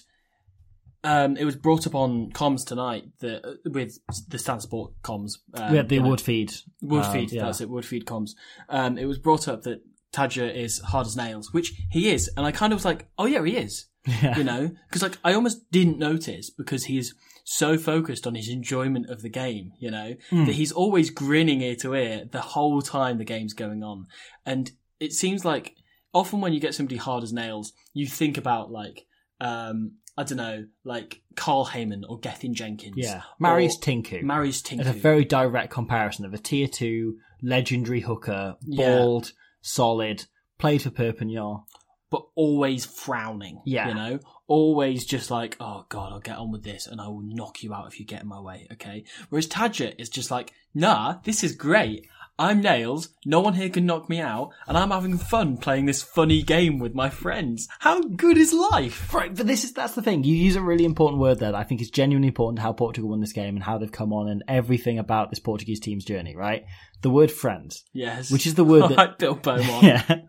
um, 1.03 1.35
it 1.37 1.45
was 1.45 1.55
brought 1.55 1.85
up 1.85 1.95
on 1.95 2.31
comms 2.31 2.65
tonight 2.65 3.05
that 3.19 3.45
uh, 3.45 3.53
with 3.65 3.97
the 4.29 4.37
Stan 4.39 4.59
Sport 4.59 4.93
comms. 5.03 5.33
Um, 5.53 5.71
we 5.71 5.77
had 5.77 5.89
the 5.89 5.95
you 5.95 6.01
know, 6.01 6.09
wood 6.09 6.21
feed. 6.21 6.51
Um, 6.81 6.89
yeah. 7.29 7.45
that's 7.45 7.61
it, 7.61 7.69
Woodfeed 7.69 8.05
comms. 8.05 8.31
Um, 8.69 8.97
it 8.97 9.05
was 9.05 9.17
brought 9.17 9.47
up 9.47 9.63
that 9.63 9.81
Tadjer 10.13 10.53
is 10.53 10.79
hard 10.79 11.07
as 11.07 11.17
nails, 11.17 11.51
which 11.53 11.73
he 11.91 12.11
is, 12.11 12.29
and 12.37 12.45
I 12.45 12.51
kind 12.51 12.71
of 12.71 12.77
was 12.77 12.85
like, 12.85 13.07
oh 13.17 13.25
yeah, 13.25 13.43
he 13.43 13.57
is. 13.57 13.87
Yeah. 14.05 14.37
You 14.37 14.43
know, 14.43 14.71
because 14.87 15.01
like 15.01 15.17
I 15.23 15.33
almost 15.33 15.71
didn't 15.71 15.97
notice 15.97 16.49
because 16.49 16.85
he's 16.85 17.15
so 17.45 17.77
focused 17.77 18.27
on 18.27 18.35
his 18.35 18.49
enjoyment 18.49 19.09
of 19.09 19.21
the 19.21 19.29
game. 19.29 19.71
You 19.79 19.91
know 19.91 20.15
Hmm. 20.29 20.45
that 20.45 20.55
he's 20.55 20.71
always 20.71 21.09
grinning 21.09 21.61
ear 21.61 21.75
to 21.77 21.95
ear 21.95 22.25
the 22.29 22.41
whole 22.41 22.81
time 22.81 23.17
the 23.17 23.23
game's 23.25 23.53
going 23.53 23.81
on, 23.83 24.07
and 24.45 24.71
it 24.99 25.13
seems 25.13 25.43
like 25.45 25.75
often 26.13 26.41
when 26.41 26.53
you 26.53 26.59
get 26.59 26.75
somebody 26.75 26.97
hard 26.97 27.23
as 27.23 27.33
nails, 27.33 27.73
you 27.93 28.07
think 28.07 28.37
about 28.37 28.71
like. 28.71 29.05
Um, 29.41 29.93
I 30.15 30.23
don't 30.23 30.37
know, 30.37 30.65
like 30.83 31.21
Carl 31.35 31.65
Hayman 31.65 32.03
or 32.07 32.19
Gethin 32.19 32.53
Jenkins. 32.53 32.93
Yeah. 32.97 33.21
Marius 33.39 33.77
Tincu. 33.79 34.21
Marius 34.21 34.61
Tincu. 34.61 34.81
It's 34.81 34.89
a 34.89 34.93
very 34.93 35.25
direct 35.25 35.71
comparison 35.71 36.25
of 36.25 36.33
a 36.33 36.37
tier 36.37 36.67
two 36.67 37.17
legendary 37.41 38.01
hooker, 38.01 38.55
Yeah. 38.61 38.85
bald, 38.97 39.31
solid, 39.61 40.25
played 40.59 40.81
for 40.83 40.91
Perpignan. 40.91 41.63
but 42.11 42.21
always 42.35 42.85
frowning. 42.85 43.59
Yeah. 43.65 43.87
You 43.87 43.95
know? 43.95 44.19
Always 44.45 45.03
just 45.03 45.31
like, 45.31 45.57
oh 45.59 45.85
god, 45.89 46.11
I'll 46.13 46.19
get 46.19 46.37
on 46.37 46.51
with 46.51 46.63
this 46.63 46.85
and 46.85 47.01
I 47.01 47.07
will 47.07 47.23
knock 47.23 47.63
you 47.63 47.73
out 47.73 47.87
if 47.87 47.99
you 47.99 48.05
get 48.05 48.21
in 48.21 48.27
my 48.27 48.39
way, 48.39 48.67
okay? 48.73 49.05
Whereas 49.29 49.47
Tadjer 49.47 49.95
is 49.97 50.09
just 50.09 50.29
like, 50.29 50.53
nah, 50.75 51.15
this 51.23 51.43
is 51.43 51.55
great. 51.55 52.07
I'm 52.39 52.61
Nails, 52.61 53.09
no 53.25 53.41
one 53.41 53.53
here 53.53 53.69
can 53.69 53.85
knock 53.85 54.09
me 54.09 54.19
out, 54.19 54.49
and 54.67 54.75
I'm 54.75 54.89
having 54.89 55.17
fun 55.19 55.57
playing 55.57 55.85
this 55.85 56.01
funny 56.01 56.41
game 56.41 56.79
with 56.79 56.95
my 56.95 57.09
friends. 57.11 57.67
How 57.79 58.01
good 58.01 58.37
is 58.37 58.51
life? 58.51 59.13
Right, 59.13 59.35
but 59.35 59.45
this 59.45 59.63
is 59.63 59.71
that's 59.73 59.93
the 59.93 60.01
thing. 60.01 60.23
You 60.23 60.35
use 60.35 60.55
a 60.55 60.61
really 60.61 60.83
important 60.83 61.21
word 61.21 61.39
there 61.39 61.51
that 61.51 61.57
I 61.57 61.63
think 61.63 61.79
is 61.79 61.91
genuinely 61.91 62.29
important 62.29 62.57
to 62.57 62.63
how 62.63 62.73
Portugal 62.73 63.11
won 63.11 63.19
this 63.21 63.33
game 63.33 63.55
and 63.55 63.63
how 63.63 63.77
they've 63.77 63.91
come 63.91 64.11
on 64.11 64.29
and 64.29 64.43
everything 64.47 64.97
about 64.97 65.29
this 65.29 65.39
Portuguese 65.39 65.79
team's 65.79 66.05
journey, 66.05 66.35
right? 66.35 66.65
The 67.01 67.11
word 67.11 67.31
friends. 67.31 67.83
Yes. 67.93 68.31
Which 68.31 68.47
is 68.47 68.55
the 68.55 68.63
word 68.63 68.83
that- 68.89 68.97
like 68.97 69.17
Bill 69.19 69.35
Beaumont. 69.35 69.83
Yeah. 69.83 70.21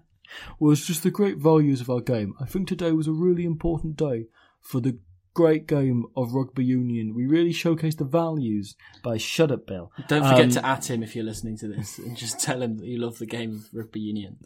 Well, 0.58 0.72
it's 0.72 0.84
just 0.86 1.04
the 1.04 1.10
great 1.12 1.38
values 1.38 1.80
of 1.80 1.88
our 1.88 2.00
game. 2.00 2.34
I 2.40 2.44
think 2.44 2.66
today 2.66 2.90
was 2.92 3.06
a 3.06 3.12
really 3.12 3.44
important 3.44 3.96
day 3.96 4.26
for 4.60 4.80
the 4.80 4.98
great 5.34 5.66
game 5.66 6.06
of 6.16 6.32
rugby 6.32 6.64
union. 6.64 7.12
We 7.14 7.26
really 7.26 7.52
showcased 7.52 7.98
the 7.98 8.04
values 8.04 8.76
by 9.02 9.18
Shut 9.18 9.50
Up 9.50 9.66
Bill. 9.66 9.90
Don't 10.08 10.22
forget 10.22 10.44
Um, 10.44 10.50
to 10.50 10.66
at 10.66 10.88
him 10.90 11.02
if 11.02 11.14
you're 11.14 11.24
listening 11.24 11.56
to 11.58 11.68
this 11.68 11.98
and 11.98 12.16
just 12.16 12.40
tell 12.40 12.62
him 12.62 12.78
that 12.78 12.86
you 12.86 12.98
love 12.98 13.18
the 13.18 13.26
game 13.26 13.50
of 13.56 13.68
rugby 13.72 14.00
union. 14.00 14.36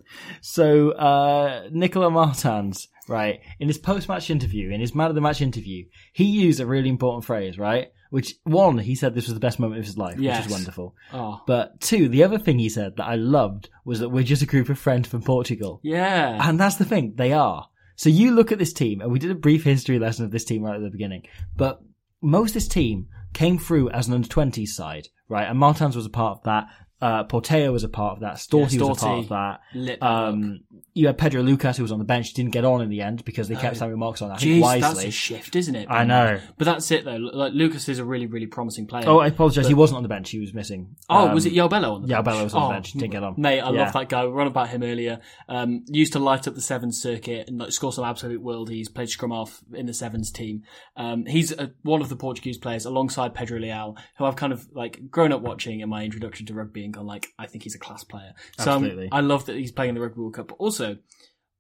So, 0.40 0.90
uh, 0.92 1.68
Nicola 1.70 2.10
Martins, 2.10 2.88
right, 3.08 3.40
in 3.60 3.68
his 3.68 3.78
post-match 3.78 4.30
interview, 4.30 4.70
in 4.70 4.80
his 4.80 4.94
man 4.94 5.08
of 5.10 5.14
the 5.14 5.20
match 5.20 5.40
interview, 5.40 5.84
he 6.12 6.24
used 6.24 6.60
a 6.60 6.66
really 6.66 6.88
important 6.88 7.24
phrase, 7.24 7.58
right? 7.58 7.88
Which, 8.10 8.36
one, 8.44 8.78
he 8.78 8.94
said 8.94 9.14
this 9.14 9.26
was 9.26 9.34
the 9.34 9.40
best 9.40 9.58
moment 9.60 9.80
of 9.80 9.84
his 9.86 9.98
life, 9.98 10.16
which 10.16 10.24
Yes. 10.24 10.46
is 10.46 10.52
wonderful. 10.52 10.94
Oh. 11.12 11.42
But 11.46 11.78
two, 11.82 12.08
the 12.08 12.24
other 12.24 12.38
thing 12.38 12.58
he 12.58 12.70
said 12.70 12.96
that 12.96 13.04
I 13.04 13.16
loved 13.16 13.68
was 13.84 14.00
that 14.00 14.08
we're 14.08 14.22
just 14.24 14.40
a 14.40 14.46
group 14.46 14.70
of 14.70 14.78
friends 14.78 15.08
from 15.08 15.20
Portugal. 15.22 15.80
Yeah. 15.82 16.38
And 16.48 16.58
that's 16.58 16.76
the 16.76 16.86
thing, 16.86 17.12
they 17.16 17.32
are. 17.34 17.68
So 17.98 18.10
you 18.10 18.30
look 18.30 18.52
at 18.52 18.60
this 18.60 18.72
team, 18.72 19.00
and 19.00 19.10
we 19.10 19.18
did 19.18 19.32
a 19.32 19.34
brief 19.34 19.64
history 19.64 19.98
lesson 19.98 20.24
of 20.24 20.30
this 20.30 20.44
team 20.44 20.62
right 20.62 20.76
at 20.76 20.82
the 20.82 20.88
beginning, 20.88 21.24
but 21.56 21.80
most 22.22 22.50
of 22.50 22.54
this 22.54 22.68
team 22.68 23.08
came 23.34 23.58
through 23.58 23.90
as 23.90 24.06
an 24.06 24.14
under 24.14 24.28
20s 24.28 24.68
side, 24.68 25.08
right? 25.28 25.48
And 25.48 25.58
Martins 25.58 25.96
was 25.96 26.06
a 26.06 26.10
part 26.10 26.38
of 26.38 26.44
that. 26.44 26.68
Uh, 27.00 27.24
Portela 27.24 27.72
was 27.72 27.84
a 27.84 27.88
part 27.88 28.14
of 28.14 28.20
that. 28.20 28.34
Storti 28.36 28.72
Yeah, 28.80 28.86
was 28.88 28.98
a 28.98 29.00
part 29.06 29.18
of 29.20 29.28
that. 29.28 29.60
lit. 29.74 30.02
Um, 30.02 30.60
you 30.94 31.06
had 31.06 31.16
Pedro 31.16 31.42
Lucas 31.42 31.76
who 31.76 31.84
was 31.84 31.92
on 31.92 32.00
the 32.00 32.04
bench, 32.04 32.32
didn't 32.34 32.50
get 32.50 32.64
on 32.64 32.82
in 32.82 32.88
the 32.88 33.02
end 33.02 33.24
because 33.24 33.46
they 33.46 33.54
kept. 33.54 33.76
Sammy 33.76 33.94
Marques 33.94 34.20
on. 34.20 34.32
I 34.32 34.36
think 34.36 34.56
Jeez, 34.56 34.60
wisely. 34.62 34.80
that's 34.80 35.04
a 35.04 35.10
shift, 35.12 35.54
isn't 35.54 35.74
it? 35.76 35.86
I 35.88 36.02
know. 36.04 36.40
But 36.56 36.64
that's 36.64 36.90
it 36.90 37.04
though. 37.04 37.16
Like 37.16 37.52
Lucas 37.52 37.88
is 37.88 38.00
a 38.00 38.04
really, 38.04 38.26
really 38.26 38.46
promising 38.46 38.86
player. 38.88 39.04
Oh, 39.06 39.20
I 39.20 39.28
apologise. 39.28 39.68
he 39.68 39.74
wasn't 39.74 39.98
on 39.98 40.02
the 40.02 40.08
bench. 40.08 40.30
He 40.30 40.40
was 40.40 40.52
missing. 40.52 40.96
Oh, 41.08 41.28
Um, 41.28 41.34
was 41.34 41.46
it 41.46 41.52
Yobello 41.52 41.94
on 41.94 42.02
the 42.02 42.08
bench? 42.08 42.26
Yobello 42.26 42.42
was 42.44 42.54
on 42.54 42.62
the 42.62 42.66
Oh, 42.66 42.70
bench. 42.72 42.92
Didn't 42.94 43.12
get 43.12 43.22
on. 43.22 43.34
Mate, 43.36 43.60
I 43.60 43.70
Yeah. 43.70 43.84
love 43.84 43.92
that 43.92 44.08
guy. 44.08 44.24
We 44.26 44.32
run 44.32 44.48
about 44.48 44.70
him 44.70 44.82
earlier. 44.82 45.20
Um, 45.48 45.84
used 45.86 46.14
to 46.14 46.18
light 46.18 46.48
up 46.48 46.54
the 46.56 46.60
sevens 46.60 47.00
circuit 47.00 47.46
and 47.48 47.58
like, 47.58 47.70
score 47.70 47.92
some 47.92 48.04
absolute 48.04 48.42
worldies. 48.42 48.92
Played 48.92 49.10
scrum 49.10 49.30
half 49.30 49.60
in 49.72 49.86
the 49.86 49.94
sevens 49.94 50.32
team. 50.32 50.62
Um, 50.96 51.26
he's 51.26 51.52
a, 51.52 51.70
one 51.82 52.00
of 52.00 52.08
the 52.08 52.16
Portuguese 52.16 52.58
players 52.58 52.84
alongside 52.84 53.34
Pedro 53.34 53.60
Leal, 53.60 53.96
who 54.16 54.24
I've 54.24 54.34
kind 54.36 54.52
of 54.52 54.66
like 54.72 55.08
grown 55.10 55.30
up 55.32 55.42
watching 55.42 55.78
in 55.78 55.88
my 55.88 56.04
introduction 56.04 56.44
to 56.46 56.54
rugby 56.54 56.87
and 56.88 56.94
gone 56.94 57.06
like, 57.06 57.28
I 57.38 57.46
think 57.46 57.64
he's 57.64 57.74
a 57.74 57.78
class 57.78 58.02
player. 58.04 58.32
So 58.58 58.72
um, 58.72 58.82
Absolutely. 58.84 59.08
I 59.12 59.20
love 59.20 59.46
that 59.46 59.56
he's 59.56 59.72
playing 59.72 59.90
in 59.90 59.94
the 59.94 60.00
Rugby 60.00 60.20
World 60.20 60.34
Cup. 60.34 60.48
But 60.48 60.56
also, 60.56 60.96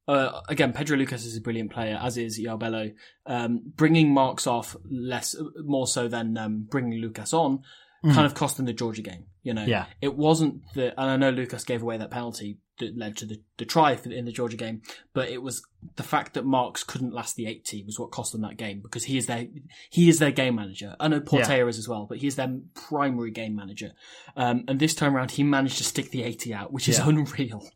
uh, 0.08 0.40
again, 0.48 0.72
Pedro 0.72 0.96
Lucas 0.96 1.24
is 1.24 1.36
a 1.36 1.40
brilliant 1.40 1.70
player, 1.70 1.98
as 2.02 2.16
is 2.16 2.40
Yarbello. 2.40 2.94
Um, 3.26 3.60
bringing 3.76 4.12
Marques 4.14 4.46
off 4.46 4.74
less, 4.90 5.36
more 5.62 5.86
so 5.86 6.08
than 6.08 6.36
um, 6.38 6.66
bringing 6.68 7.00
Lucas 7.00 7.32
on, 7.32 7.62
kind 8.04 8.26
of 8.26 8.34
cost 8.34 8.56
them 8.56 8.66
the 8.66 8.72
Georgia 8.72 9.02
game. 9.02 9.24
You 9.42 9.54
know, 9.54 9.62
Mm. 9.64 9.68
Yeah. 9.68 9.86
it 10.00 10.14
wasn't 10.16 10.62
the, 10.74 10.98
and 11.00 11.10
I 11.10 11.16
know 11.16 11.30
Lucas 11.30 11.64
gave 11.64 11.82
away 11.82 11.96
that 11.98 12.10
penalty 12.10 12.58
that 12.78 12.96
led 12.96 13.16
to 13.18 13.26
the, 13.26 13.40
the 13.56 13.64
try 13.64 13.92
in 14.04 14.24
the 14.24 14.32
Georgia 14.32 14.56
game, 14.56 14.82
but 15.14 15.28
it 15.28 15.42
was 15.42 15.62
the 15.96 16.02
fact 16.02 16.34
that 16.34 16.44
Marques 16.44 16.84
couldn't 16.84 17.12
last 17.12 17.36
the 17.36 17.46
80 17.46 17.84
was 17.84 17.98
what 17.98 18.10
cost 18.10 18.32
them 18.32 18.42
that 18.42 18.56
game 18.56 18.80
because 18.80 19.04
he 19.04 19.16
is 19.18 19.26
their, 19.26 19.46
he 19.90 20.08
is 20.08 20.18
their 20.18 20.30
game 20.30 20.54
manager. 20.56 20.96
I 20.98 21.08
know 21.08 21.20
Portela 21.20 21.68
is 21.68 21.78
as 21.78 21.88
well, 21.88 22.06
but 22.08 22.18
he 22.18 22.26
is 22.26 22.36
their 22.36 22.58
primary 22.74 23.30
game 23.30 23.54
manager. 23.54 23.92
Um, 24.36 24.64
and 24.68 24.78
this 24.80 24.94
time 24.94 25.16
around, 25.16 25.32
he 25.32 25.42
managed 25.42 25.78
to 25.78 25.84
stick 25.84 26.10
the 26.10 26.22
80 26.22 26.54
out, 26.54 26.72
which 26.72 26.88
is 26.88 26.98
Yeah. 26.98 27.08
unreal. 27.08 27.68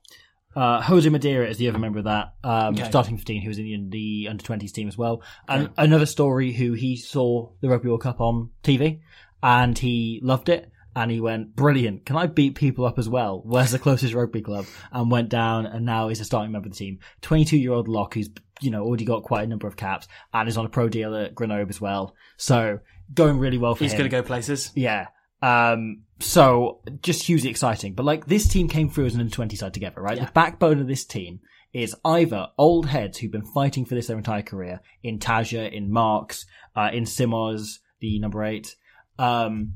Uh, 0.54 0.82
Jose 0.82 1.08
Madeira 1.08 1.48
is 1.48 1.56
the 1.56 1.68
other 1.68 1.78
member 1.78 1.98
of 2.00 2.04
that, 2.04 2.34
um, 2.44 2.74
Okay. 2.74 2.84
starting 2.84 3.16
15, 3.16 3.42
who 3.42 3.48
was 3.48 3.58
in 3.58 3.64
the, 3.64 4.24
the 4.24 4.28
under 4.28 4.44
20s 4.44 4.72
team 4.72 4.86
as 4.88 4.98
well. 4.98 5.22
And 5.48 5.70
another 5.78 6.04
story 6.06 6.52
who 6.52 6.72
he 6.74 6.96
saw 6.96 7.50
the 7.60 7.68
Rugby 7.70 7.88
World 7.88 8.02
Cup 8.02 8.20
on 8.20 8.50
TV 8.62 9.00
and 9.42 9.78
he 9.78 10.20
loved 10.22 10.48
it. 10.48 10.70
And 10.94 11.10
he 11.10 11.20
went, 11.20 11.56
brilliant. 11.56 12.04
Can 12.04 12.16
I 12.16 12.26
beat 12.26 12.54
people 12.54 12.84
up 12.84 12.98
as 12.98 13.08
well? 13.08 13.40
Where's 13.44 13.70
the 13.70 13.78
closest 13.78 14.14
rugby 14.14 14.42
club? 14.42 14.66
And 14.90 15.10
went 15.10 15.30
down 15.30 15.66
and 15.66 15.86
now 15.86 16.08
he's 16.08 16.20
a 16.20 16.24
starting 16.24 16.52
member 16.52 16.68
of 16.68 16.72
the 16.72 16.78
team. 16.78 16.98
22 17.22 17.56
year 17.56 17.72
old 17.72 17.88
lock 17.88 18.14
who's, 18.14 18.28
you 18.60 18.70
know, 18.70 18.82
already 18.82 19.04
got 19.04 19.22
quite 19.22 19.44
a 19.44 19.46
number 19.46 19.66
of 19.66 19.76
caps 19.76 20.06
and 20.34 20.48
is 20.48 20.58
on 20.58 20.66
a 20.66 20.68
pro 20.68 20.88
deal 20.88 21.16
at 21.16 21.34
Grenoble 21.34 21.70
as 21.70 21.80
well. 21.80 22.14
So 22.36 22.80
going 23.14 23.38
really 23.38 23.58
well 23.58 23.74
for 23.74 23.84
He's 23.84 23.92
him. 23.92 23.96
He's 23.96 24.00
going 24.00 24.10
to 24.10 24.16
go 24.16 24.26
places. 24.26 24.70
Yeah. 24.74 25.06
Um, 25.40 26.02
so 26.20 26.80
just 27.02 27.24
hugely 27.24 27.50
exciting. 27.50 27.94
But 27.94 28.04
like 28.04 28.26
this 28.26 28.46
team 28.46 28.68
came 28.68 28.88
through 28.88 29.06
as 29.06 29.14
an 29.14 29.20
under 29.20 29.32
20 29.32 29.56
side 29.56 29.74
together, 29.74 30.00
right? 30.00 30.16
Yeah. 30.16 30.26
The 30.26 30.32
backbone 30.32 30.80
of 30.80 30.88
this 30.88 31.04
team 31.04 31.40
is 31.72 31.96
either 32.04 32.48
old 32.58 32.86
heads 32.86 33.18
who've 33.18 33.32
been 33.32 33.42
fighting 33.42 33.84
for 33.84 33.94
this 33.94 34.06
their 34.06 34.18
entire 34.18 34.42
career 34.42 34.80
in 35.02 35.18
Tadjer, 35.18 35.70
in 35.70 35.90
Marques, 35.90 36.46
uh, 36.76 36.90
in 36.92 37.04
Simões, 37.04 37.78
the 38.00 38.18
number 38.18 38.44
eight, 38.44 38.76
um, 39.18 39.74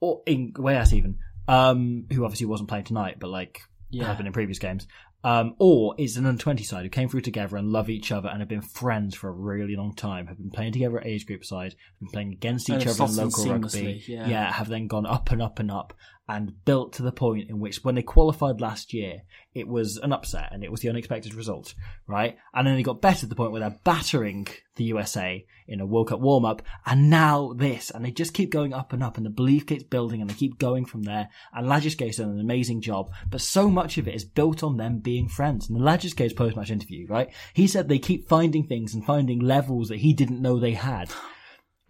or 0.00 0.22
in 0.26 0.52
Guayas 0.52 0.92
even, 0.92 1.18
um, 1.48 2.06
who 2.12 2.24
obviously 2.24 2.46
wasn't 2.46 2.68
playing 2.68 2.84
tonight, 2.84 3.16
but 3.18 3.28
like 3.28 3.62
Yeah. 3.90 4.06
have 4.06 4.16
been 4.16 4.26
in 4.26 4.32
previous 4.32 4.58
games. 4.58 4.86
Um, 5.22 5.54
or 5.58 5.94
is 5.98 6.16
an 6.16 6.24
under 6.24 6.40
20 6.40 6.64
side 6.64 6.84
who 6.84 6.88
came 6.88 7.10
through 7.10 7.20
together 7.20 7.58
and 7.58 7.68
love 7.68 7.90
each 7.90 8.10
other 8.10 8.30
and 8.30 8.40
have 8.40 8.48
been 8.48 8.62
friends 8.62 9.14
for 9.14 9.28
a 9.28 9.32
really 9.32 9.76
long 9.76 9.94
time, 9.94 10.28
have 10.28 10.38
been 10.38 10.50
playing 10.50 10.72
together 10.72 10.98
at 10.98 11.06
age 11.06 11.26
group 11.26 11.44
side, 11.44 11.74
been 12.00 12.08
playing 12.08 12.32
against 12.32 12.70
each 12.70 12.84
have 12.84 12.98
other 12.98 13.12
in 13.12 13.16
local 13.18 13.44
rugby. 13.50 13.68
seamlessly, 13.68 14.08
yeah. 14.08 14.50
have 14.50 14.68
then 14.68 14.86
gone 14.86 15.04
up 15.04 15.30
and 15.30 15.42
up 15.42 15.58
and 15.58 15.70
up 15.70 15.92
and 16.30 16.64
built 16.64 16.92
to 16.92 17.02
the 17.02 17.10
point 17.10 17.50
in 17.50 17.58
which 17.58 17.82
when 17.82 17.96
they 17.96 18.02
qualified 18.02 18.60
last 18.60 18.94
year, 18.94 19.22
it 19.52 19.66
was 19.66 19.96
an 19.96 20.12
upset 20.12 20.48
and 20.52 20.62
it 20.62 20.70
was 20.70 20.80
the 20.80 20.88
unexpected 20.88 21.34
result, 21.34 21.74
right? 22.06 22.36
And 22.54 22.64
then 22.64 22.76
they 22.76 22.84
got 22.84 23.02
better 23.02 23.20
to 23.20 23.26
the 23.26 23.34
point 23.34 23.50
where 23.50 23.60
they're 23.60 23.80
battering 23.82 24.46
the 24.76 24.84
USA 24.84 25.44
in 25.66 25.80
a 25.80 25.86
World 25.86 26.08
Cup 26.08 26.20
warm 26.20 26.44
up 26.44 26.62
and 26.86 27.10
now 27.10 27.52
this 27.54 27.90
and 27.90 28.04
they 28.04 28.12
just 28.12 28.32
keep 28.32 28.52
going 28.52 28.72
up 28.72 28.92
and 28.92 29.02
up 29.02 29.16
and 29.16 29.26
the 29.26 29.30
belief 29.30 29.66
keeps 29.66 29.82
building 29.82 30.20
and 30.20 30.30
they 30.30 30.34
keep 30.34 30.56
going 30.56 30.84
from 30.84 31.02
there 31.02 31.28
and 31.52 31.66
Lagisquet's 31.66 32.18
done 32.18 32.30
an 32.30 32.38
amazing 32.38 32.80
job, 32.80 33.10
but 33.28 33.40
so 33.40 33.68
much 33.68 33.98
of 33.98 34.06
it 34.06 34.14
is 34.14 34.24
built 34.24 34.62
on 34.62 34.76
them 34.76 35.00
being 35.00 35.28
friends. 35.28 35.68
And 35.68 35.80
the 35.80 35.84
Lagisquet's 35.84 36.32
post-match 36.32 36.70
interview, 36.70 37.08
right? 37.08 37.28
He 37.54 37.66
said 37.66 37.88
they 37.88 37.98
keep 37.98 38.28
finding 38.28 38.68
things 38.68 38.94
and 38.94 39.04
finding 39.04 39.40
levels 39.40 39.88
that 39.88 39.98
he 39.98 40.12
didn't 40.12 40.40
know 40.40 40.60
they 40.60 40.74
had. 40.74 41.10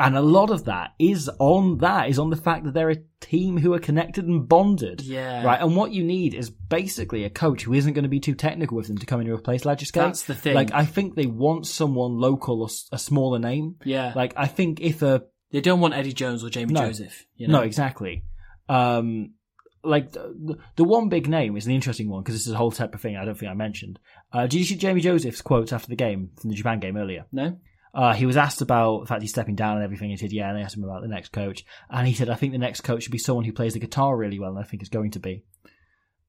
And 0.01 0.17
a 0.17 0.23
lot 0.23 0.51
of 0.51 0.65
that 0.65 0.95
is 0.99 1.31
on 1.39 1.79
that, 1.79 2.09
is 2.09 2.19
on 2.19 2.31
the 2.31 2.37
fact 2.37 2.65
that 2.65 2.75
they're 2.75 2.91
a 2.91 2.97
team 3.21 3.59
who 3.59 3.75
are 3.75 3.79
connected 3.79 4.27
and 4.27 4.49
bonded. 4.49 5.03
Yeah. 5.03 5.45
Right. 5.45 5.61
And 5.61 5.77
what 5.77 5.93
you 5.93 6.03
need 6.03 6.35
is 6.35 6.51
basically 6.51 7.25
a 7.25 7.31
coach 7.31 7.63
who 7.63 7.75
isn't 7.75 7.93
going 7.93 8.05
to 8.05 8.09
be 8.09 8.21
too 8.21 8.35
technical 8.35 8.77
with 8.77 8.89
them 8.89 8.99
to 8.99 9.07
come 9.07 9.21
in 9.21 9.27
and 9.27 9.37
replace 9.37 9.65
Lagisquet. 9.65 9.93
That's 9.95 10.25
the 10.25 10.35
thing. 10.35 10.55
Like, 10.55 10.73
I 10.73 10.85
think 10.85 11.15
they 11.15 11.27
want 11.27 11.67
someone 11.67 12.19
local 12.19 12.63
or 12.63 12.69
a 12.93 12.99
smaller 12.99 13.39
name. 13.39 13.77
Yeah. 13.85 14.13
Like, 14.17 14.33
I 14.37 14.47
think 14.47 14.81
if 14.81 15.03
a, 15.03 15.23
they 15.51 15.61
don't 15.61 15.81
want 15.81 15.95
Eddie 15.95 16.13
Jones 16.13 16.43
or 16.45 16.51
Jamie 16.51 16.73
No. 16.73 16.87
Joseph. 16.87 17.27
You 17.37 17.49
know? 17.49 17.59
no, 17.59 17.65
exactly. 17.65 18.25
Um, 18.69 19.35
like 19.83 20.13
the, 20.13 20.59
the 20.77 20.85
one 20.85 21.09
big 21.09 21.29
name 21.29 21.57
is 21.57 21.67
an 21.67 21.73
interesting 21.73 22.09
one 22.09 22.23
because 22.23 22.35
this 22.35 22.47
is 22.47 22.53
a 22.53 22.57
whole 22.57 22.71
separate 22.71 23.01
thing. 23.01 23.17
I 23.17 23.25
don't 23.25 23.39
think 23.39 23.51
I 23.51 23.55
mentioned. 23.55 23.99
Uh, 24.33 24.47
did 24.47 24.59
you 24.59 24.65
see 24.65 24.77
Jamie 24.77 25.01
Joseph's 25.01 25.43
quotes 25.43 25.73
after 25.73 25.89
the 25.89 25.97
game 25.97 26.31
from 26.41 26.51
the 26.51 26.57
Japan 26.57 26.81
game 26.81 26.97
earlier? 26.97 27.25
No. 27.33 27.57
Uh, 27.93 28.13
he 28.15 28.25
was 28.27 28.37
asked 28.37 28.61
about 28.63 29.01
the 29.01 29.07
fact 29.07 29.23
he's 29.23 29.31
stepping 29.33 29.57
down 29.57 29.77
and 29.77 29.85
everything. 29.85 30.11
He 30.11 30.17
said, 30.17 30.33
"Yeah," 30.33 30.49
and 30.49 30.57
they 30.59 30.63
asked 30.63 30.77
him 30.77 30.85
about 30.85 31.03
the 31.03 31.09
next 31.09 31.33
coach, 31.33 31.65
and 31.89 32.07
he 32.07 32.15
said, 32.15 32.31
"I 32.31 32.35
think 32.37 32.53
the 32.53 32.59
next 32.59 32.83
coach 32.83 33.03
should 33.03 33.13
be 33.13 33.19
someone 33.19 33.45
who 33.45 33.53
plays 33.53 33.73
the 33.75 33.81
guitar 33.81 34.17
really 34.17 34.39
well, 34.39 34.51
and 34.51 34.59
I 34.59 34.63
think 34.63 34.83
it's 34.83 34.91
going 34.91 35.11
to 35.13 35.19
be 35.19 35.43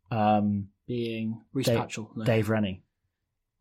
um, 0.09 0.69
Being 0.87 1.41
Reese 1.53 1.67
Dave- 1.67 1.77
Patchell. 1.79 2.15
No. 2.15 2.23
Dave 2.25 2.49
Rennie. 2.49 2.83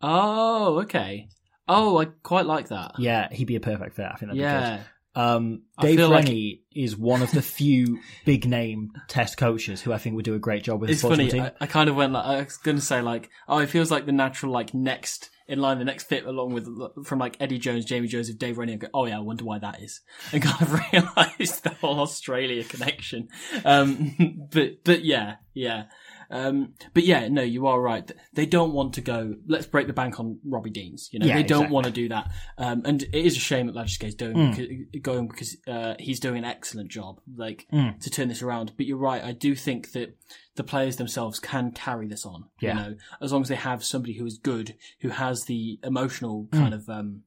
Oh, 0.03 0.81
okay. 0.81 1.29
Oh, 1.69 1.99
I 1.99 2.07
quite 2.07 2.47
like 2.47 2.69
that. 2.69 2.93
Yeah, 2.99 3.29
he'd 3.33 3.45
be 3.47 3.57
a 3.57 3.61
perfect 3.61 3.95
fit. 3.97 4.07
I 4.07 4.17
think 4.17 4.31
that'd 4.33 4.35
be 4.35 4.39
good. 4.39 4.43
Yeah. 4.45 4.81
Um, 5.15 5.63
Dave 5.81 5.97
feel 5.97 6.09
like- 6.09 6.25
Rennie 6.27 6.63
is 6.75 6.97
one 6.97 7.21
of 7.23 7.31
the 7.33 7.43
few 7.43 7.99
big 8.25 8.47
name 8.47 8.93
test 9.09 9.37
coaches 9.37 9.81
who 9.83 9.93
I 9.93 9.99
think 9.99 10.15
would 10.17 10.25
do 10.25 10.35
a 10.35 10.39
great 10.39 10.63
job 10.63 10.81
with 10.81 10.91
It's 10.91 11.03
funny. 11.03 11.29
team. 11.29 11.43
I, 11.43 11.53
I 11.61 11.67
kind 11.67 11.91
of 11.91 11.97
went 11.97 12.13
like 12.13 12.25
I 12.25 12.43
was 12.43 12.57
going 12.59 12.77
to 12.77 12.83
say 12.83 13.03
like, 13.03 13.29
oh, 13.49 13.59
it 13.59 13.69
feels 13.71 13.91
like 13.91 14.07
the 14.07 14.13
natural 14.13 14.53
like 14.53 14.73
next 14.73 15.31
in 15.49 15.59
line, 15.59 15.81
the 15.81 15.85
next 15.85 16.05
fit 16.05 16.25
along 16.27 16.53
with 16.55 16.69
from 17.05 17.19
like 17.19 17.37
Eddie 17.41 17.59
Jones, 17.59 17.85
Jamie 17.85 18.07
Joseph, 18.07 18.39
Dave 18.39 18.57
Rennie. 18.57 18.75
I 18.75 18.77
go, 18.77 18.87
oh 18.95 19.07
yeah, 19.07 19.17
I 19.17 19.21
wonder 19.21 19.45
why 19.45 19.59
that 19.59 19.83
is, 19.83 20.01
and 20.33 20.41
kind 20.43 20.63
of 20.63 20.73
realised 20.93 21.65
the 21.65 21.71
whole 21.81 21.99
Australia 21.99 22.63
connection. 22.63 23.29
Um, 23.65 24.47
but 24.53 24.85
but 24.85 25.05
yeah, 25.05 25.37
yeah. 25.55 25.85
Um, 26.31 26.75
but 26.95 27.05
yeah, 27.05 27.27
no, 27.29 27.43
you 27.43 27.67
are 27.67 27.81
right. 27.81 28.11
They 28.33 28.47
don't 28.47 28.73
want 28.73 28.95
to 28.95 29.01
go. 29.01 29.35
Let's 29.49 29.67
break 29.67 29.87
the 29.89 29.93
bank 29.93 30.21
on 30.21 30.39
Robbie 30.45 30.71
Deans. 30.71 31.09
You 31.13 31.19
know, 31.19 31.27
Yeah, 31.27 31.35
they 31.37 31.43
don't 31.43 31.63
exactly. 31.63 31.75
want 31.75 31.87
to 31.87 31.93
do 31.93 32.09
that. 32.11 32.31
Um, 32.57 32.83
and 32.85 33.03
it 33.03 33.15
is 33.15 33.37
a 33.37 33.41
shame 33.41 33.67
that 33.67 33.75
Lagisquet 33.75 34.09
is 34.09 34.15
doing 34.15 34.37
Mm. 34.37 35.03
going 35.03 35.29
because 35.29 35.57
uh, 35.67 35.95
he's 35.99 36.21
doing 36.21 36.39
an 36.39 36.45
excellent 36.45 36.89
job, 36.91 37.21
like 37.37 37.67
Mm. 37.73 37.99
to 38.01 38.11
turn 38.11 38.29
this 38.29 38.43
around. 38.43 38.73
But 38.77 38.87
you're 38.87 38.97
right. 38.97 39.23
I 39.25 39.33
do 39.33 39.55
think 39.55 39.93
that 39.93 40.17
the 40.55 40.65
players 40.65 40.97
themselves 40.97 41.39
can 41.41 41.73
carry 41.73 42.07
this 42.07 42.25
on. 42.25 42.45
Yeah. 42.61 42.69
You 42.69 42.75
know, 42.91 42.97
as 43.21 43.33
long 43.33 43.43
as 43.43 43.49
they 43.49 43.57
have 43.57 43.83
somebody 43.85 44.15
who 44.15 44.27
is 44.27 44.39
good, 44.39 44.75
who 45.01 45.09
has 45.09 45.45
the 45.45 45.79
emotional 45.83 46.45
Mm. 46.45 46.59
kind 46.59 46.75
of 46.75 46.89
um, 46.89 47.23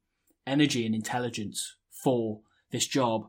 energy 0.46 0.86
and 0.86 0.94
intelligence 0.94 1.76
for 1.90 2.40
this 2.70 2.86
job, 2.86 3.26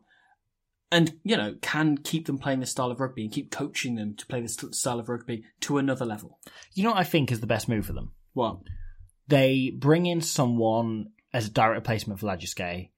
and 0.96 1.20
you 1.24 1.36
know, 1.36 1.56
can 1.62 1.98
keep 1.98 2.26
them 2.26 2.38
playing 2.38 2.62
this 2.62 2.72
style 2.72 2.90
of 2.90 3.02
rugby 3.02 3.24
and 3.24 3.32
keep 3.32 3.52
coaching 3.52 3.96
them 3.96 4.16
to 4.16 4.26
play 4.26 4.40
this 4.40 4.58
style 4.72 4.98
of 4.98 5.10
rugby 5.10 5.44
to 5.60 5.78
another 5.78 6.06
level. 6.06 6.40
You 6.74 6.84
know 6.84 6.92
what 6.92 7.00
I 7.00 7.04
think 7.04 7.32
is 7.32 7.42
the 7.42 7.48
best 7.48 7.68
move 7.68 7.86
for 7.86 7.92
them? 7.92 8.14
What? 8.34 8.60
They 9.28 9.74
bring 9.76 10.06
in 10.06 10.22
someone 10.22 11.10
as 11.34 11.48
a 11.48 11.52
direct 11.52 11.76
replacement 11.76 12.22
for 12.22 12.28
Lagisquet, 12.28 12.92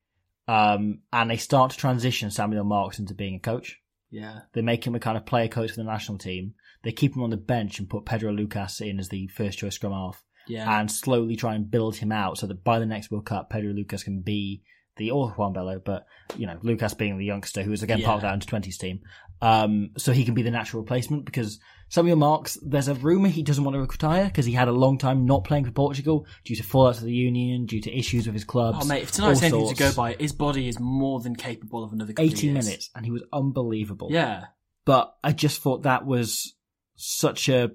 um, 0.48 1.00
and 1.12 1.32
they 1.32 1.38
start 1.38 1.72
to 1.72 1.78
transition 1.78 2.30
Samuel 2.30 2.66
Marques 2.66 3.00
into 3.00 3.16
being 3.16 3.36
a 3.36 3.40
coach. 3.40 3.80
Yeah. 4.12 4.42
They 4.54 4.62
make 4.62 4.86
him 4.86 4.94
a 4.94 5.00
kind 5.00 5.18
of 5.18 5.26
player 5.26 5.48
coach 5.48 5.72
for 5.72 5.78
the 5.78 5.84
national 5.84 6.20
team. 6.20 6.54
They 6.84 6.92
keep 6.92 7.16
him 7.16 7.24
on 7.24 7.32
the 7.32 7.38
bench 7.38 7.80
and 7.80 7.90
put 7.90 8.06
Pedro 8.06 8.32
Lucas 8.32 8.80
in 8.80 9.00
as 9.00 9.10
the 9.10 9.28
first 9.28 9.58
choice 9.58 9.76
scrum 9.76 9.94
half. 9.94 10.24
Yeah. 10.50 10.80
and 10.80 10.90
slowly 10.90 11.36
try 11.36 11.56
and 11.56 11.70
build 11.70 11.98
him 11.98 12.10
out 12.14 12.38
so 12.38 12.48
that 12.48 12.64
by 12.64 12.80
the 12.80 12.86
next 12.86 13.12
World 13.12 13.26
Cup, 13.26 13.50
Pedro 13.50 13.74
Lucas 13.74 14.04
can 14.04 14.22
be 14.22 14.62
the 14.98 15.12
or 15.12 15.32
João 15.34 15.54
Belo, 15.56 15.84
but 15.84 16.06
you 16.36 16.48
know 16.48 16.58
Lucas 16.62 16.94
being 16.94 17.18
the 17.18 17.26
youngster 17.26 17.64
who 17.64 17.72
is 17.72 17.84
again 17.84 18.02
part 18.02 18.18
of 18.18 18.22
that 18.24 18.34
under 18.34 18.46
twenties 18.46 18.78
team, 18.78 19.02
um, 19.42 19.92
so 19.98 20.12
he 20.12 20.26
can 20.26 20.34
be 20.34 20.42
the 20.42 20.52
natural 20.52 20.82
replacement 20.82 21.26
because 21.26 21.60
Samuel 21.90 22.18
Marques. 22.18 22.58
There's 22.62 22.88
a 22.90 22.96
rumor 22.96 23.30
he 23.30 23.44
doesn't 23.44 23.64
want 23.64 23.76
to 23.76 23.82
retire 23.82 24.26
because 24.26 24.46
he 24.46 24.52
had 24.52 24.68
a 24.68 24.74
long 24.74 24.98
time 24.98 25.26
not 25.26 25.44
playing 25.46 25.66
for 25.66 25.72
Portugal 25.72 26.26
due 26.44 26.56
to 26.56 26.64
fallouts 26.64 26.98
of 26.98 27.06
the 27.06 27.14
union, 27.14 27.66
due 27.66 27.82
to 27.82 27.98
issues 27.98 28.26
with 28.26 28.34
his 28.34 28.44
clubs. 28.44 28.80
Oh 28.82 28.86
mate, 28.88 29.04
if 29.04 29.12
tonight's 29.12 29.42
anything 29.42 29.70
to 29.70 29.76
go 29.76 29.94
by, 29.94 30.14
his 30.14 30.34
body 30.34 30.68
is 30.68 30.80
more 30.80 31.20
than 31.22 31.36
capable 31.36 31.84
of 31.84 31.94
another 31.94 32.12
of 32.12 32.20
eighty 32.20 32.52
minutes, 32.52 32.90
and 32.96 33.06
he 33.06 33.12
was 33.12 33.24
unbelievable. 33.32 34.10
Yeah. 34.12 34.46
but 34.86 35.16
I 35.24 35.32
just 35.32 35.62
thought 35.62 35.84
that 35.84 36.06
was 36.06 36.56
such 36.96 37.48
a. 37.50 37.72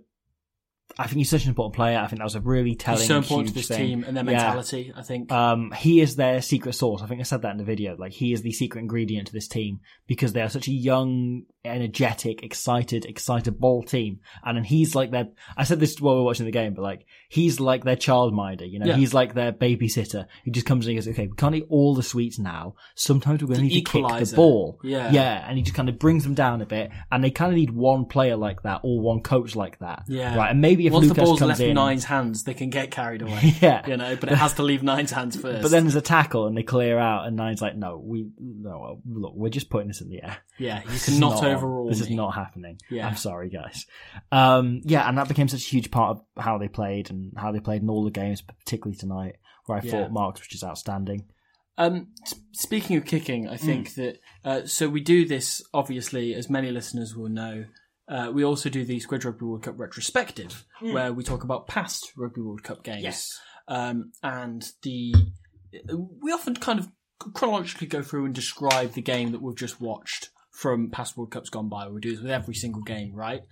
I 0.98 1.06
think 1.06 1.18
he's 1.18 1.30
such 1.30 1.44
an 1.44 1.48
important 1.48 1.74
player. 1.74 1.98
I 1.98 2.06
think 2.06 2.18
that 2.18 2.24
was 2.24 2.34
a 2.34 2.40
really 2.40 2.74
telling. 2.74 2.98
He's 3.00 3.08
so 3.08 3.18
important 3.18 3.48
to 3.48 3.54
this 3.54 3.68
thing. 3.68 3.78
team 3.78 4.04
and 4.06 4.16
their 4.16 4.24
Yeah. 4.24 4.30
mentality, 4.32 4.92
I 4.94 5.02
think. 5.02 5.32
Um, 5.32 5.72
he 5.76 6.00
is 6.00 6.16
their 6.16 6.42
secret 6.42 6.74
sauce. 6.74 7.02
I 7.02 7.06
think 7.06 7.20
I 7.20 7.24
said 7.24 7.42
that 7.42 7.52
in 7.52 7.56
the 7.58 7.64
video. 7.64 7.96
Like 7.96 8.12
he 8.12 8.32
is 8.32 8.42
the 8.42 8.52
secret 8.52 8.80
ingredient 8.80 9.28
to 9.28 9.32
this 9.32 9.48
team 9.48 9.80
because 10.06 10.32
they 10.32 10.42
are 10.42 10.48
such 10.48 10.68
a 10.68 10.72
young, 10.72 11.42
energetic, 11.64 12.42
excited, 12.42 13.04
excitable 13.06 13.82
team. 13.82 14.20
And 14.44 14.56
then 14.56 14.64
he's 14.64 14.94
like 14.94 15.10
their. 15.10 15.28
I 15.56 15.64
said 15.64 15.80
this 15.80 16.00
while 16.00 16.14
we 16.14 16.20
were 16.20 16.26
watching 16.26 16.46
the 16.46 16.52
game, 16.52 16.74
but 16.74 16.82
like 16.82 17.06
he's 17.28 17.58
like 17.60 17.84
their 17.84 17.96
childminder. 17.96 18.70
You 18.70 18.78
know, 18.80 18.86
Yeah. 18.86 18.96
he's 18.96 19.14
like 19.14 19.34
their 19.34 19.52
babysitter. 19.52 20.26
He 20.44 20.50
just 20.50 20.66
comes 20.66 20.86
in 20.86 20.90
and 20.96 20.98
goes, 21.04 21.08
"Okay, 21.08 21.26
we 21.26 21.36
can't 21.36 21.54
eat 21.54 21.66
all 21.68 21.94
the 21.94 22.02
sweets 22.02 22.38
now. 22.38 22.74
Sometimes 22.94 23.40
we're 23.42 23.48
going 23.48 23.60
to 23.60 23.66
need 23.66 23.84
to 23.86 23.90
kick 23.90 24.06
the 24.28 24.36
ball." 24.36 24.78
Yeah. 24.82 25.10
yeah. 25.10 25.44
And 25.48 25.56
he 25.56 25.62
just 25.62 25.74
kind 25.74 25.88
of 25.88 25.98
brings 25.98 26.24
them 26.24 26.34
down 26.34 26.60
a 26.62 26.66
bit. 26.66 26.90
And 27.10 27.22
they 27.24 27.30
kind 27.30 27.50
of 27.52 27.56
need 27.56 27.70
one 27.70 28.04
player 28.04 28.36
like 28.36 28.62
that 28.62 28.80
or 28.82 29.00
one 29.00 29.20
coach 29.22 29.56
like 29.56 29.78
that. 29.78 30.04
Yeah. 30.08 30.36
right. 30.36 30.50
And 30.50 30.60
maybe 30.60 30.81
if 30.86 30.92
Once 30.92 31.04
Lucas 31.08 31.16
the 31.16 31.24
ball's 31.24 31.38
comes 31.38 31.48
left 31.50 31.60
in, 31.60 31.74
Nine's 31.74 32.04
hands, 32.04 32.44
they 32.44 32.54
can 32.54 32.70
get 32.70 32.90
carried 32.90 33.22
away. 33.22 33.54
Yeah. 33.60 33.86
You 33.86 33.96
know, 33.96 34.16
but 34.16 34.30
it 34.32 34.36
has 34.38 34.54
to 34.54 34.62
leave 34.62 34.82
Nine's 34.82 35.10
hands 35.10 35.36
first. 35.36 35.62
But 35.62 35.70
then 35.70 35.84
there's 35.84 35.94
a 35.96 36.00
tackle 36.00 36.46
and 36.46 36.56
they 36.56 36.62
clear 36.62 36.98
out, 36.98 37.26
and 37.26 37.36
Nine's 37.36 37.60
like, 37.62 37.76
"No, 37.76 37.98
we 37.98 38.28
no, 38.38 39.00
look, 39.08 39.34
we're 39.34 39.48
just 39.50 39.70
putting 39.70 39.88
this 39.88 40.00
in 40.00 40.08
the 40.08 40.22
air. 40.22 40.38
yeah, 40.58 40.82
you 40.90 40.98
cannot 40.98 41.42
not- 41.42 41.44
overrule 41.44 41.88
This 41.88 42.00
is 42.00 42.10
not 42.10 42.34
happening. 42.34 42.78
Yeah. 42.90 43.06
I'm 43.06 43.16
sorry, 43.16 43.50
guys. 43.50 43.86
Um, 44.30 44.80
yeah, 44.84 45.08
and 45.08 45.18
that 45.18 45.28
became 45.28 45.48
such 45.48 45.60
a 45.66 45.68
huge 45.68 45.90
part 45.90 46.18
of 46.18 46.42
how 46.42 46.58
they 46.58 46.68
played 46.68 47.10
and 47.10 47.32
how 47.36 47.52
they 47.52 47.60
played 47.60 47.82
in 47.82 47.90
all 47.90 48.04
the 48.04 48.10
games, 48.10 48.40
particularly 48.42 48.96
tonight, 48.96 49.36
where 49.66 49.78
I 49.78 49.82
Yeah. 49.82 49.90
thought 49.92 50.12
Marques 50.12 50.40
was 50.40 50.48
just 50.48 50.64
outstanding. 50.64 51.24
Um, 51.78 52.08
speaking 52.52 52.96
of 52.96 53.04
kicking, 53.06 53.48
I 53.48 53.56
think 53.56 53.90
Mm. 53.90 53.94
that 53.94 54.18
uh, 54.44 54.66
so 54.66 54.88
we 54.88 55.00
do 55.00 55.26
this 55.26 55.62
obviously, 55.72 56.34
as 56.34 56.50
many 56.50 56.70
listeners 56.70 57.16
will 57.16 57.28
know. 57.30 57.64
Uh, 58.12 58.30
we 58.30 58.44
also 58.44 58.68
do 58.68 58.84
the 58.84 59.00
Squidge 59.00 59.24
Rugby 59.24 59.46
World 59.46 59.62
Cup 59.62 59.78
retrospective, 59.80 60.66
where 60.92 61.12
we 61.14 61.22
talk 61.24 61.44
about 61.44 61.66
past 61.66 62.12
Rugby 62.16 62.42
World 62.42 62.62
Cup 62.62 62.82
games. 62.82 63.02
Um, 63.68 64.12
and 64.22 64.62
the 64.82 65.14
we 66.20 66.32
often 66.32 66.54
kind 66.54 66.78
of 66.78 66.88
chronologically 67.32 67.86
go 67.86 68.02
through 68.02 68.26
and 68.26 68.34
describe 68.34 68.92
the 68.92 69.00
game 69.00 69.32
that 69.32 69.40
we've 69.40 69.56
just 69.56 69.80
watched 69.80 70.28
from 70.50 70.90
past 70.90 71.16
World 71.16 71.30
Cups 71.30 71.48
gone 71.48 71.70
by. 71.70 71.88
We 71.88 72.00
do 72.00 72.10
this 72.10 72.20
with 72.20 72.30
every 72.30 72.54
single 72.54 72.82
game, 72.82 73.14
right? 73.14 73.42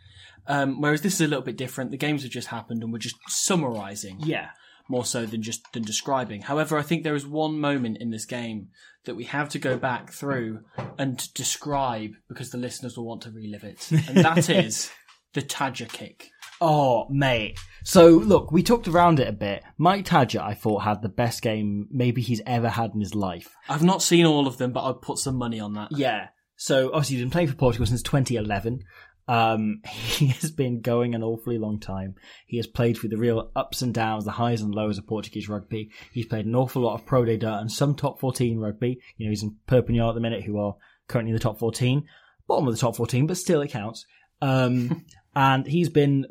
Um, 0.46 0.80
whereas 0.80 1.00
this 1.00 1.14
is 1.14 1.20
a 1.22 1.28
little 1.28 1.44
bit 1.44 1.56
different. 1.56 1.90
The 1.90 1.96
games 1.96 2.22
have 2.22 2.30
just 2.30 2.48
happened, 2.48 2.82
and 2.82 2.92
we're 2.92 2.98
just 2.98 3.16
summarising 3.28 4.18
Yeah, 4.20 4.50
more 4.90 5.04
so 5.04 5.24
than 5.24 5.42
just 5.42 5.72
than 5.72 5.82
describing. 5.82 6.42
However, 6.42 6.76
I 6.76 6.82
think 6.82 7.04
there 7.04 7.14
is 7.14 7.26
one 7.26 7.60
moment 7.60 7.98
in 7.98 8.10
this 8.10 8.26
game 8.26 8.68
that 9.04 9.14
we 9.14 9.24
have 9.24 9.48
to 9.50 9.58
go 9.58 9.78
back 9.78 10.12
through 10.12 10.60
and 10.98 11.32
describe 11.34 12.12
because 12.28 12.50
the 12.50 12.58
listeners 12.58 12.96
will 12.96 13.06
want 13.06 13.22
to 13.22 13.30
relive 13.30 13.64
it, 13.64 13.90
and 13.90 14.18
that 14.18 14.50
is 14.50 14.90
the 15.32 15.42
Tadjer 15.42 15.88
kick. 15.88 16.30
Oh, 16.60 17.06
mate. 17.08 17.58
So, 17.84 18.08
look, 18.08 18.52
we 18.52 18.62
talked 18.62 18.86
around 18.86 19.18
it 19.18 19.28
a 19.28 19.32
bit. 19.32 19.62
Mike 19.78 20.04
Tadjer, 20.04 20.42
I 20.42 20.52
thought, 20.52 20.80
had 20.82 21.00
the 21.00 21.08
best 21.08 21.40
game 21.40 21.88
maybe 21.90 22.20
he's 22.20 22.42
ever 22.44 22.68
had 22.68 22.90
in 22.92 23.00
his 23.00 23.14
life. 23.14 23.48
I've 23.68 23.82
not 23.82 24.02
seen 24.02 24.26
all 24.26 24.46
of 24.46 24.58
them, 24.58 24.72
but 24.72 24.84
I'd 24.84 25.00
put 25.00 25.18
some 25.18 25.36
money 25.36 25.58
on 25.58 25.72
that. 25.74 25.88
Yeah. 25.92 26.28
So, 26.56 26.88
obviously, 26.88 27.16
he's 27.16 27.24
been 27.24 27.30
playing 27.30 27.48
for 27.48 27.54
Portugal 27.54 27.86
since 27.86 28.02
2011. 28.02 28.82
Um, 29.30 29.80
he 29.86 30.26
has 30.26 30.50
been 30.50 30.80
going 30.80 31.14
an 31.14 31.22
awfully 31.22 31.56
long 31.56 31.78
time. 31.78 32.16
He 32.46 32.56
has 32.56 32.66
played 32.66 32.98
through 32.98 33.10
the 33.10 33.16
real 33.16 33.52
ups 33.54 33.80
and 33.80 33.94
downs, 33.94 34.24
the 34.24 34.32
highs 34.32 34.60
and 34.60 34.74
lows 34.74 34.98
of 34.98 35.06
Portuguese 35.06 35.48
rugby. 35.48 35.90
He's 36.12 36.26
played 36.26 36.46
an 36.46 36.56
awful 36.56 36.82
lot 36.82 36.94
of 36.94 37.06
Pro 37.06 37.22
D2 37.22 37.44
and 37.44 37.70
some 37.70 37.94
top 37.94 38.18
14 38.18 38.58
rugby. 38.58 39.00
You 39.16 39.26
know, 39.26 39.30
he's 39.30 39.44
in 39.44 39.56
Perpignan 39.68 40.08
at 40.08 40.14
the 40.14 40.20
minute, 40.20 40.42
who 40.42 40.58
are 40.58 40.74
currently 41.06 41.30
in 41.30 41.36
the 41.36 41.40
top 41.42 41.60
14. 41.60 42.04
Bottom 42.48 42.66
of 42.66 42.74
the 42.74 42.80
top 42.80 42.96
14, 42.96 43.28
but 43.28 43.36
still 43.36 43.60
it 43.60 43.70
counts. 43.70 44.04
Um, 44.42 45.06
and 45.36 45.64
he's 45.64 45.90
been 45.90 46.26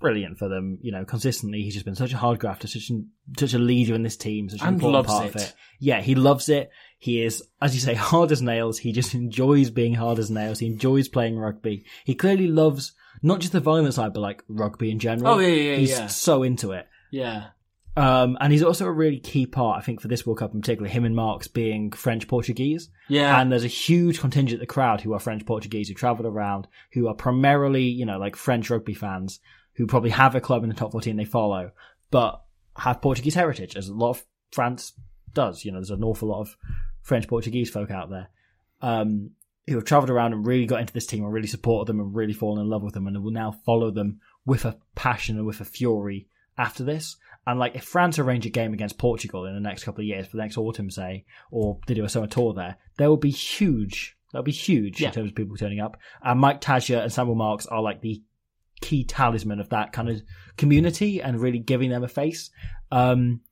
brilliant 0.00 0.38
for 0.38 0.48
them, 0.48 0.78
you 0.80 0.90
know, 0.90 1.04
consistently. 1.04 1.60
He's 1.60 1.74
just 1.74 1.84
been 1.84 1.94
such 1.94 2.14
a 2.14 2.16
hard 2.16 2.38
grafter, 2.38 2.66
such, 2.66 2.88
an, 2.88 3.10
such 3.38 3.52
a 3.52 3.58
leader 3.58 3.94
in 3.94 4.02
this 4.02 4.16
team, 4.16 4.48
such 4.48 4.62
an 4.62 4.68
And 4.68 4.76
important 4.76 5.06
part 5.06 5.26
it. 5.26 5.34
of 5.34 5.36
it. 5.42 5.54
Yeah, 5.78 6.00
he 6.00 6.14
loves 6.14 6.48
it. 6.48 6.70
He 7.02 7.20
is, 7.20 7.42
as 7.60 7.74
you 7.74 7.80
say, 7.80 7.94
hard 8.10 8.30
as 8.30 8.40
nails. 8.40 8.78
He 8.78 8.92
just 8.92 9.12
enjoys 9.12 9.70
being 9.70 9.94
hard 9.94 10.20
as 10.20 10.30
nails. 10.30 10.60
He 10.60 10.66
enjoys 10.66 11.08
playing 11.08 11.36
rugby. 11.36 11.84
He 12.04 12.14
clearly 12.14 12.46
loves 12.46 12.92
not 13.22 13.40
just 13.40 13.52
the 13.52 13.58
violent 13.58 13.92
side, 13.94 14.12
but 14.14 14.20
like 14.20 14.44
rugby 14.48 14.88
in 14.88 15.00
general. 15.00 15.34
Oh, 15.34 15.38
yeah, 15.40 15.48
yeah, 15.48 15.70
yeah, 15.72 15.76
He's 15.78 15.90
yeah. 15.90 16.06
so 16.06 16.44
into 16.44 16.70
it. 16.70 16.86
Yeah, 17.10 17.48
Um, 17.96 18.38
and 18.40 18.52
he's 18.52 18.62
also 18.62 18.86
a 18.86 18.92
really 18.92 19.18
key 19.18 19.46
part, 19.46 19.80
I 19.80 19.82
think, 19.84 20.00
for 20.00 20.06
this 20.06 20.24
World 20.24 20.38
Cup 20.38 20.54
in 20.54 20.60
particular, 20.60 20.88
him 20.88 21.04
and 21.04 21.16
Marques 21.16 21.48
being 21.48 21.90
French 21.90 22.28
Portuguese. 22.28 22.88
yeah, 23.08 23.40
And 23.40 23.50
there's 23.50 23.64
a 23.64 23.68
huge 23.68 24.20
contingent 24.20 24.62
of 24.62 24.68
the 24.68 24.72
crowd 24.72 25.00
who 25.00 25.12
are 25.12 25.18
French 25.18 25.44
Portuguese 25.44 25.88
who 25.88 25.94
travelled 25.94 26.26
around, 26.32 26.68
who 26.92 27.08
are 27.08 27.14
primarily, 27.14 27.82
you 27.82 28.06
know, 28.06 28.18
like 28.18 28.36
French 28.36 28.70
rugby 28.70 28.94
fans, 28.94 29.40
who 29.74 29.88
probably 29.88 30.10
have 30.10 30.36
a 30.36 30.40
club 30.40 30.62
in 30.62 30.68
the 30.68 30.74
top 30.76 30.92
14 30.92 31.16
they 31.16 31.24
follow, 31.24 31.72
but 32.12 32.44
have 32.76 33.02
Portuguese 33.02 33.34
heritage, 33.34 33.76
as 33.76 33.88
a 33.88 33.94
lot 33.94 34.10
of 34.10 34.24
France 34.52 34.92
does. 35.34 35.64
You 35.64 35.72
know, 35.72 35.78
there's 35.78 35.90
an 35.90 36.04
awful 36.04 36.28
lot 36.28 36.42
of 36.42 36.56
French 37.02 37.28
Portuguese 37.28 37.70
folk 37.70 37.90
out 37.90 38.10
there, 38.10 38.28
um, 38.80 39.30
who 39.66 39.74
have 39.76 39.84
travelled 39.84 40.10
around 40.10 40.32
and 40.32 40.46
really 40.46 40.66
got 40.66 40.80
into 40.80 40.92
this 40.92 41.06
team 41.06 41.24
and 41.24 41.32
really 41.32 41.46
supported 41.46 41.86
them 41.90 42.00
and 42.00 42.14
really 42.14 42.32
fallen 42.32 42.60
in 42.60 42.68
love 42.68 42.82
with 42.82 42.94
them 42.94 43.06
and 43.06 43.22
will 43.22 43.30
now 43.30 43.52
follow 43.64 43.90
them 43.90 44.20
with 44.44 44.64
a 44.64 44.76
passion 44.94 45.36
and 45.36 45.46
with 45.46 45.60
a 45.60 45.64
fury 45.64 46.26
after 46.58 46.82
this. 46.84 47.16
And 47.46 47.58
like, 47.58 47.74
if 47.74 47.84
France 47.84 48.18
arrange 48.18 48.46
a 48.46 48.50
game 48.50 48.72
against 48.72 48.98
Portugal 48.98 49.46
in 49.46 49.54
the 49.54 49.60
next 49.60 49.84
couple 49.84 50.00
of 50.02 50.06
years, 50.06 50.26
for 50.26 50.36
the 50.36 50.42
next 50.42 50.56
autumn, 50.58 50.90
say, 50.90 51.24
or 51.50 51.78
they 51.86 51.94
do 51.94 52.04
a 52.04 52.08
summer 52.08 52.26
tour 52.28 52.54
there, 52.54 52.76
there 52.98 53.08
will 53.08 53.16
be 53.16 53.30
huge 53.30 54.16
That'll 54.32 54.44
be 54.44 54.52
huge 54.52 55.00
Yeah. 55.00 55.08
in 55.08 55.14
terms 55.14 55.30
of 55.30 55.34
people 55.34 55.56
turning 55.56 55.80
up. 55.80 55.98
And 56.22 56.40
Mike 56.40 56.60
Tadjer 56.62 57.02
and 57.02 57.12
Samuel 57.12 57.36
Marques 57.36 57.66
are 57.66 57.82
like 57.82 58.00
the 58.00 58.22
key 58.80 59.04
talisman 59.04 59.60
of 59.60 59.68
that 59.68 59.92
kind 59.92 60.08
of 60.08 60.22
community 60.56 61.20
and 61.20 61.38
really 61.38 61.58
giving 61.58 61.90
them 61.90 62.02
a 62.02 62.08
face. 62.08 62.50
Um, 62.90 63.42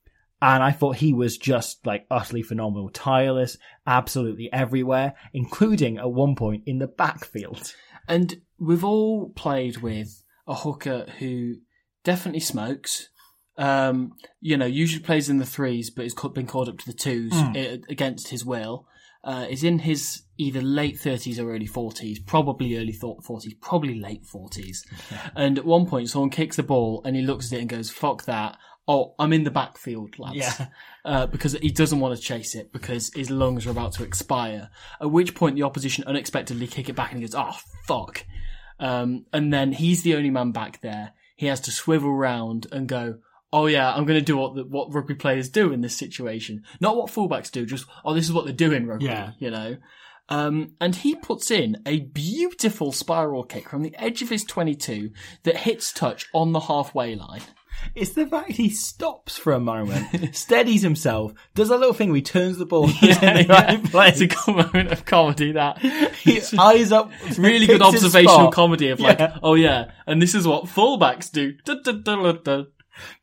and 0.43 0.62
I 0.62 0.72
thought 0.72 0.97
he 0.97 1.12
was 1.12 1.36
just 1.36 1.86
like 1.86 2.07
utterly 2.11 2.43
phenomenal, 2.43 2.88
tireless, 2.88 3.59
absolutely 3.86 4.51
everywhere, 4.53 5.14
including 5.34 5.99
at 5.99 6.11
one 6.11 6.34
point 6.34 6.62
in 6.66 6.78
the 6.78 6.86
backfield. 6.86 7.74
And 8.09 8.41
we've 8.59 8.84
all 8.84 9.30
played 9.30 9.78
with 9.78 10.24
a 10.47 10.55
hooker 10.55 11.07
who 11.18 11.57
definitely 12.05 12.41
smokes. 12.41 13.11
Um, 13.59 14.14
you 14.41 14.57
know, 14.57 14.66
usually 14.66 15.05
plays 15.05 15.28
in 15.28 15.36
the 15.36 15.45
threes, 15.47 15.91
but 15.91 16.05
has 16.05 16.14
been 16.14 16.47
called 16.47 16.68
up 16.68 16.78
to 16.78 16.86
the 16.86 16.97
twos 16.97 17.34
uh, 17.34 17.76
against 17.88 18.28
his 18.28 18.45
will. 18.45 18.86
Uh, 19.22 19.47
is 19.51 19.62
in 19.62 19.80
his 19.80 20.22
either 20.38 20.62
late 20.62 20.99
thirties 20.99 21.38
or 21.38 21.55
early 21.55 21.66
forties, 21.66 22.18
probably 22.18 22.78
early 22.78 22.93
forties, 22.95 23.53
probably 23.61 24.01
late 24.01 24.24
forties. 24.24 24.86
And 25.36 25.59
at 25.59 25.66
one 25.66 25.84
point, 25.84 26.09
someone 26.09 26.30
kicks 26.30 26.57
the 26.57 26.62
ball, 26.62 27.03
and 27.05 27.14
he 27.14 27.20
looks 27.20 27.53
at 27.53 27.59
it 27.59 27.61
and 27.61 27.68
goes, 27.68 27.91
"Fuck 27.91 28.24
that." 28.24 28.57
Oh, 28.89 29.14
I'm 29.18 29.33
in 29.33 29.45
the 29.45 29.51
backfield, 29.51 30.18
lads. 30.18 30.37
Yeah. 30.37 30.66
Uh, 31.05 31.26
because 31.26 31.53
he 31.53 31.70
doesn't 31.70 32.01
want 32.01 32.14
to 32.14 32.20
chase 32.20 32.55
it 32.55 32.72
because 32.72 33.11
his 33.14 33.31
lungs 33.31 33.66
are 33.66 33.70
about 33.70 33.93
to 33.93 34.03
expire. 34.03 34.68
At 35.01 35.11
which 35.11 35.35
point, 35.35 35.57
the 35.57 35.62
opposition 35.62 36.05
unexpectedly 36.05 36.66
kick 36.66 36.89
it 36.91 36.95
back 36.95 37.11
and 37.12 37.20
he 37.20 37.26
goes, 37.26 37.35
"Oh 37.35 37.57
fuck!" 37.87 38.26
Um, 38.78 39.24
and 39.33 39.53
then 39.53 39.72
he's 39.72 40.03
the 40.03 40.14
only 40.14 40.31
man 40.31 40.53
back 40.53 40.81
there. 40.83 41.12
He 41.37 41.47
has 41.47 41.61
to 41.61 41.70
swivel 41.70 42.12
round 42.12 42.66
and 42.70 42.87
go, 42.87 43.18
"Oh 43.53 43.66
yeah, 43.66 43.95
I'm 43.95 44.05
going 44.05 44.18
to 44.18 44.24
do 44.24 44.37
what 44.37 44.57
the, 44.57 44.64
what 44.64 44.93
rugby 44.93 45.14
players 45.14 45.49
do 45.49 45.72
in 45.72 45.81
this 45.81 45.97
situation, 45.97 46.64
not 46.81 46.97
what 46.97 47.11
fullbacks 47.11 47.51
do. 47.51 47.64
Just 47.64 47.87
oh, 48.05 48.12
this 48.12 48.26
is 48.26 48.33
what 48.33 48.45
they're 48.45 48.53
doing 48.53 48.87
rugby." 48.87 49.07
Yeah. 49.07 49.33
you 49.39 49.51
know. 49.51 49.76
Um, 50.31 50.74
and 50.81 50.95
he 50.95 51.16
puts 51.16 51.51
in 51.51 51.83
a 51.85 52.01
beautiful 52.01 52.93
spiral 52.93 53.43
kick 53.43 53.68
from 53.68 53.83
the 53.83 53.95
edge 53.97 54.22
of 54.22 54.28
his 54.31 54.45
22 54.45 55.11
that 55.43 55.57
hits 55.59 55.93
touch 55.93 56.26
on 56.33 56.53
the 56.53 56.61
halfway 56.61 57.16
line. 57.16 57.43
It's 57.95 58.12
the 58.12 58.26
fact 58.26 58.53
he 58.53 58.68
stops 58.68 59.37
for 59.39 59.53
a 59.53 59.61
moment, 59.61 60.35
steadies 60.37 60.83
himself, 60.83 61.33
does 61.55 61.70
a 61.70 61.76
little 61.76 61.95
thing 61.95 62.11
where 62.11 62.16
he 62.16 62.22
turns 62.22 62.59
the 62.59 62.66
ball 62.66 62.85
in 62.89 62.91
the 62.93 63.47
right 63.49 63.83
place. 63.85 64.20
It's 64.20 64.35
a 64.35 64.37
good 64.53 64.57
moment 64.72 64.93
of 64.93 65.05
comedy. 65.05 65.53
That 65.53 65.78
He 65.78 66.41
eyes 66.59 66.93
up, 66.93 67.11
really 67.39 67.66
good 67.66 67.83
observational 67.83 68.53
comedy 68.53 68.91
of 68.91 69.01
like, 69.01 69.18
Yeah. 69.18 69.39
oh 69.43 69.55
yeah, 69.55 69.93
and 70.07 70.20
this 70.20 70.35
is 70.35 70.47
what 70.47 70.64
fullbacks 70.64 71.31
do. 71.33 71.55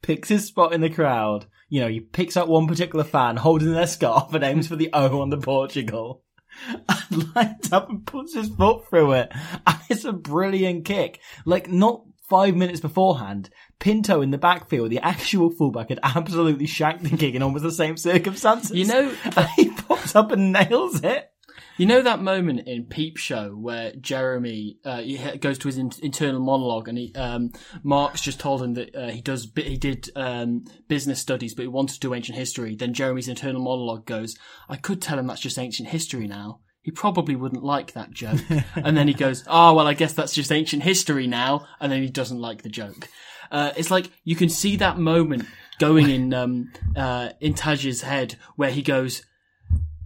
Picks 0.02 0.30
his 0.30 0.46
spot 0.46 0.74
in 0.74 0.82
the 0.82 0.90
crowd. 0.90 1.46
You 1.70 1.82
know, 1.82 1.88
he 1.90 2.00
picks 2.00 2.36
up 2.36 2.48
one 2.48 2.68
particular 2.68 3.04
fan 3.04 3.38
holding 3.38 3.72
their 3.72 3.88
scarf 3.88 4.34
and 4.34 4.44
aims 4.44 4.68
for 4.68 4.76
the 4.76 4.90
O 4.94 5.22
on 5.22 5.30
the 5.30 5.38
Portugal. 5.38 6.24
And 6.90 7.36
lines 7.36 7.72
up 7.72 7.90
and 7.90 8.06
puts 8.06 8.34
his 8.34 8.50
foot 8.50 8.88
through 8.90 9.14
it. 9.14 9.32
And 9.68 9.78
it's 9.90 10.06
a 10.06 10.14
brilliant 10.14 10.86
kick. 10.86 11.22
Like, 11.46 11.70
not 11.70 12.04
five 12.30 12.56
minutes 12.56 12.82
beforehand, 12.82 13.50
Pinto 13.80 14.22
in 14.22 14.32
the 14.32 14.38
backfield, 14.38 14.92
the 14.92 15.00
actual 15.00 15.50
fullback, 15.50 15.90
had 15.90 16.00
absolutely 16.04 16.68
shanked 16.68 17.04
the 17.04 17.16
kick 17.16 17.36
in 17.36 17.42
almost 17.42 17.64
the 17.64 17.72
same 17.72 17.98
circumstances. 17.98 18.76
You 18.76 18.86
know, 18.86 19.16
And 19.24 19.48
he 19.56 19.70
pops 19.70 20.16
up 20.16 20.32
and 20.32 20.52
nails 20.52 21.04
it. 21.04 21.32
You 21.78 21.86
know 21.86 22.02
that 22.02 22.22
moment 22.22 22.68
in 22.68 22.86
Peep 22.86 23.18
Show 23.18 23.50
where 23.50 23.92
Jeremy 23.94 24.80
uh, 24.84 25.02
he 25.02 25.18
goes 25.38 25.60
to 25.60 25.68
his 25.68 25.78
in- 25.78 25.92
internal 26.02 26.42
monologue 26.42 26.88
and 26.88 26.98
he 26.98 27.14
um, 27.14 27.52
Mark's 27.84 28.22
just 28.22 28.40
told 28.40 28.64
him 28.64 28.74
that 28.74 28.96
uh, 28.96 29.10
he 29.10 29.22
does 29.22 29.52
he 29.56 29.78
did 29.78 30.10
um, 30.16 30.66
business 30.88 31.20
studies 31.20 31.54
but 31.54 31.62
he 31.62 31.68
wanted 31.68 31.94
to 31.94 32.00
do 32.00 32.16
ancient 32.16 32.38
history. 32.38 32.76
Then 32.76 32.94
Jeremy's 32.94 33.28
internal 33.28 33.62
monologue 33.62 34.06
goes, 34.08 34.36
"I 34.68 34.76
could 34.76 35.02
tell 35.04 35.20
him 35.20 35.28
that's 35.28 35.42
just 35.42 35.60
ancient 35.60 35.90
history 35.90 36.28
now. 36.28 36.62
He 36.82 36.90
probably 36.90 37.36
wouldn't 37.36 37.64
like 37.64 37.94
that 37.94 38.12
joke." 38.12 38.42
and 38.76 38.98
then 38.98 39.08
he 39.08 39.14
goes, 39.14 39.44
"Oh 39.46 39.76
well, 39.76 39.88
I 39.88 39.94
guess 39.94 40.14
that's 40.14 40.34
just 40.34 40.52
ancient 40.52 40.82
history 40.82 41.28
now." 41.28 41.68
And 41.80 41.92
then 41.92 42.02
he 42.02 42.10
doesn't 42.10 42.42
like 42.42 42.64
the 42.64 42.70
joke. 42.70 43.08
Uh, 43.52 43.72
it's 43.78 43.92
like 43.92 44.10
you 44.24 44.36
can 44.36 44.50
see 44.50 44.78
that 44.78 44.98
moment 44.98 45.46
going 45.78 46.10
in 46.10 46.34
um, 46.34 46.72
uh, 46.96 47.30
in 47.40 47.54
Taj's 47.54 48.02
head 48.02 48.36
where 48.56 48.72
he 48.72 48.82
goes. 48.82 49.24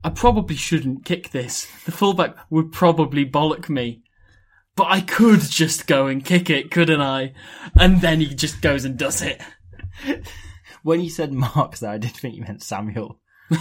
I 0.04 0.10
probably 0.10 0.56
shouldn't 0.56 1.06
kick 1.06 1.32
this. 1.32 1.68
The 1.86 1.91
fullback 1.91 2.36
would 2.49 2.72
probably 2.72 3.26
bollock 3.26 3.70
me. 3.70 4.04
But 4.76 4.88
I 4.88 5.02
could 5.02 5.41
just 5.41 5.86
go 5.86 6.08
and 6.08 6.24
kick 6.24 6.49
it, 6.49 6.72
couldn't 6.72 7.02
I? 7.02 7.34
And 7.80 8.02
then 8.02 8.20
he 8.22 8.34
just 8.34 8.62
goes 8.62 8.86
and 8.86 8.97
does 8.97 9.22
it. 9.22 9.41
When 10.84 11.02
you 11.02 11.10
said 11.10 11.32
Marks 11.34 11.84
I 11.84 11.97
did 11.97 12.12
think 12.12 12.36
you 12.36 12.41
meant 12.41 12.64
Samuel. 12.64 13.20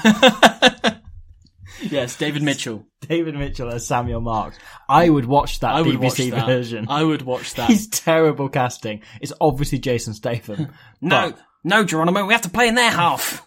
Yes, 1.82 2.16
David 2.16 2.42
Mitchell. 2.42 2.84
David 3.00 3.34
Mitchell 3.34 3.70
as 3.70 3.86
Samuel 3.86 4.20
Marques. 4.20 4.58
I 4.88 5.08
would 5.08 5.24
watch 5.24 5.60
that 5.60 5.70
I 5.70 5.82
would 5.82 5.96
BBC 5.96 6.30
watch 6.30 6.40
that. 6.40 6.46
version. 6.46 6.86
I 6.88 7.02
would 7.02 7.22
watch 7.22 7.54
that. 7.54 7.68
He's 7.70 7.88
terrible 7.88 8.48
casting. 8.48 9.02
It's 9.20 9.32
obviously 9.40 9.78
Jason 9.78 10.14
Statham. 10.14 10.68
no, 11.00 11.32
no, 11.64 11.84
Jeronimo, 11.84 12.26
we 12.26 12.32
have 12.32 12.42
to 12.42 12.50
play 12.50 12.68
in 12.68 12.74
their 12.74 12.90
half. 12.90 13.46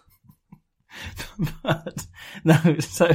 But 1.62 2.06
no, 2.44 2.78
so 2.80 3.06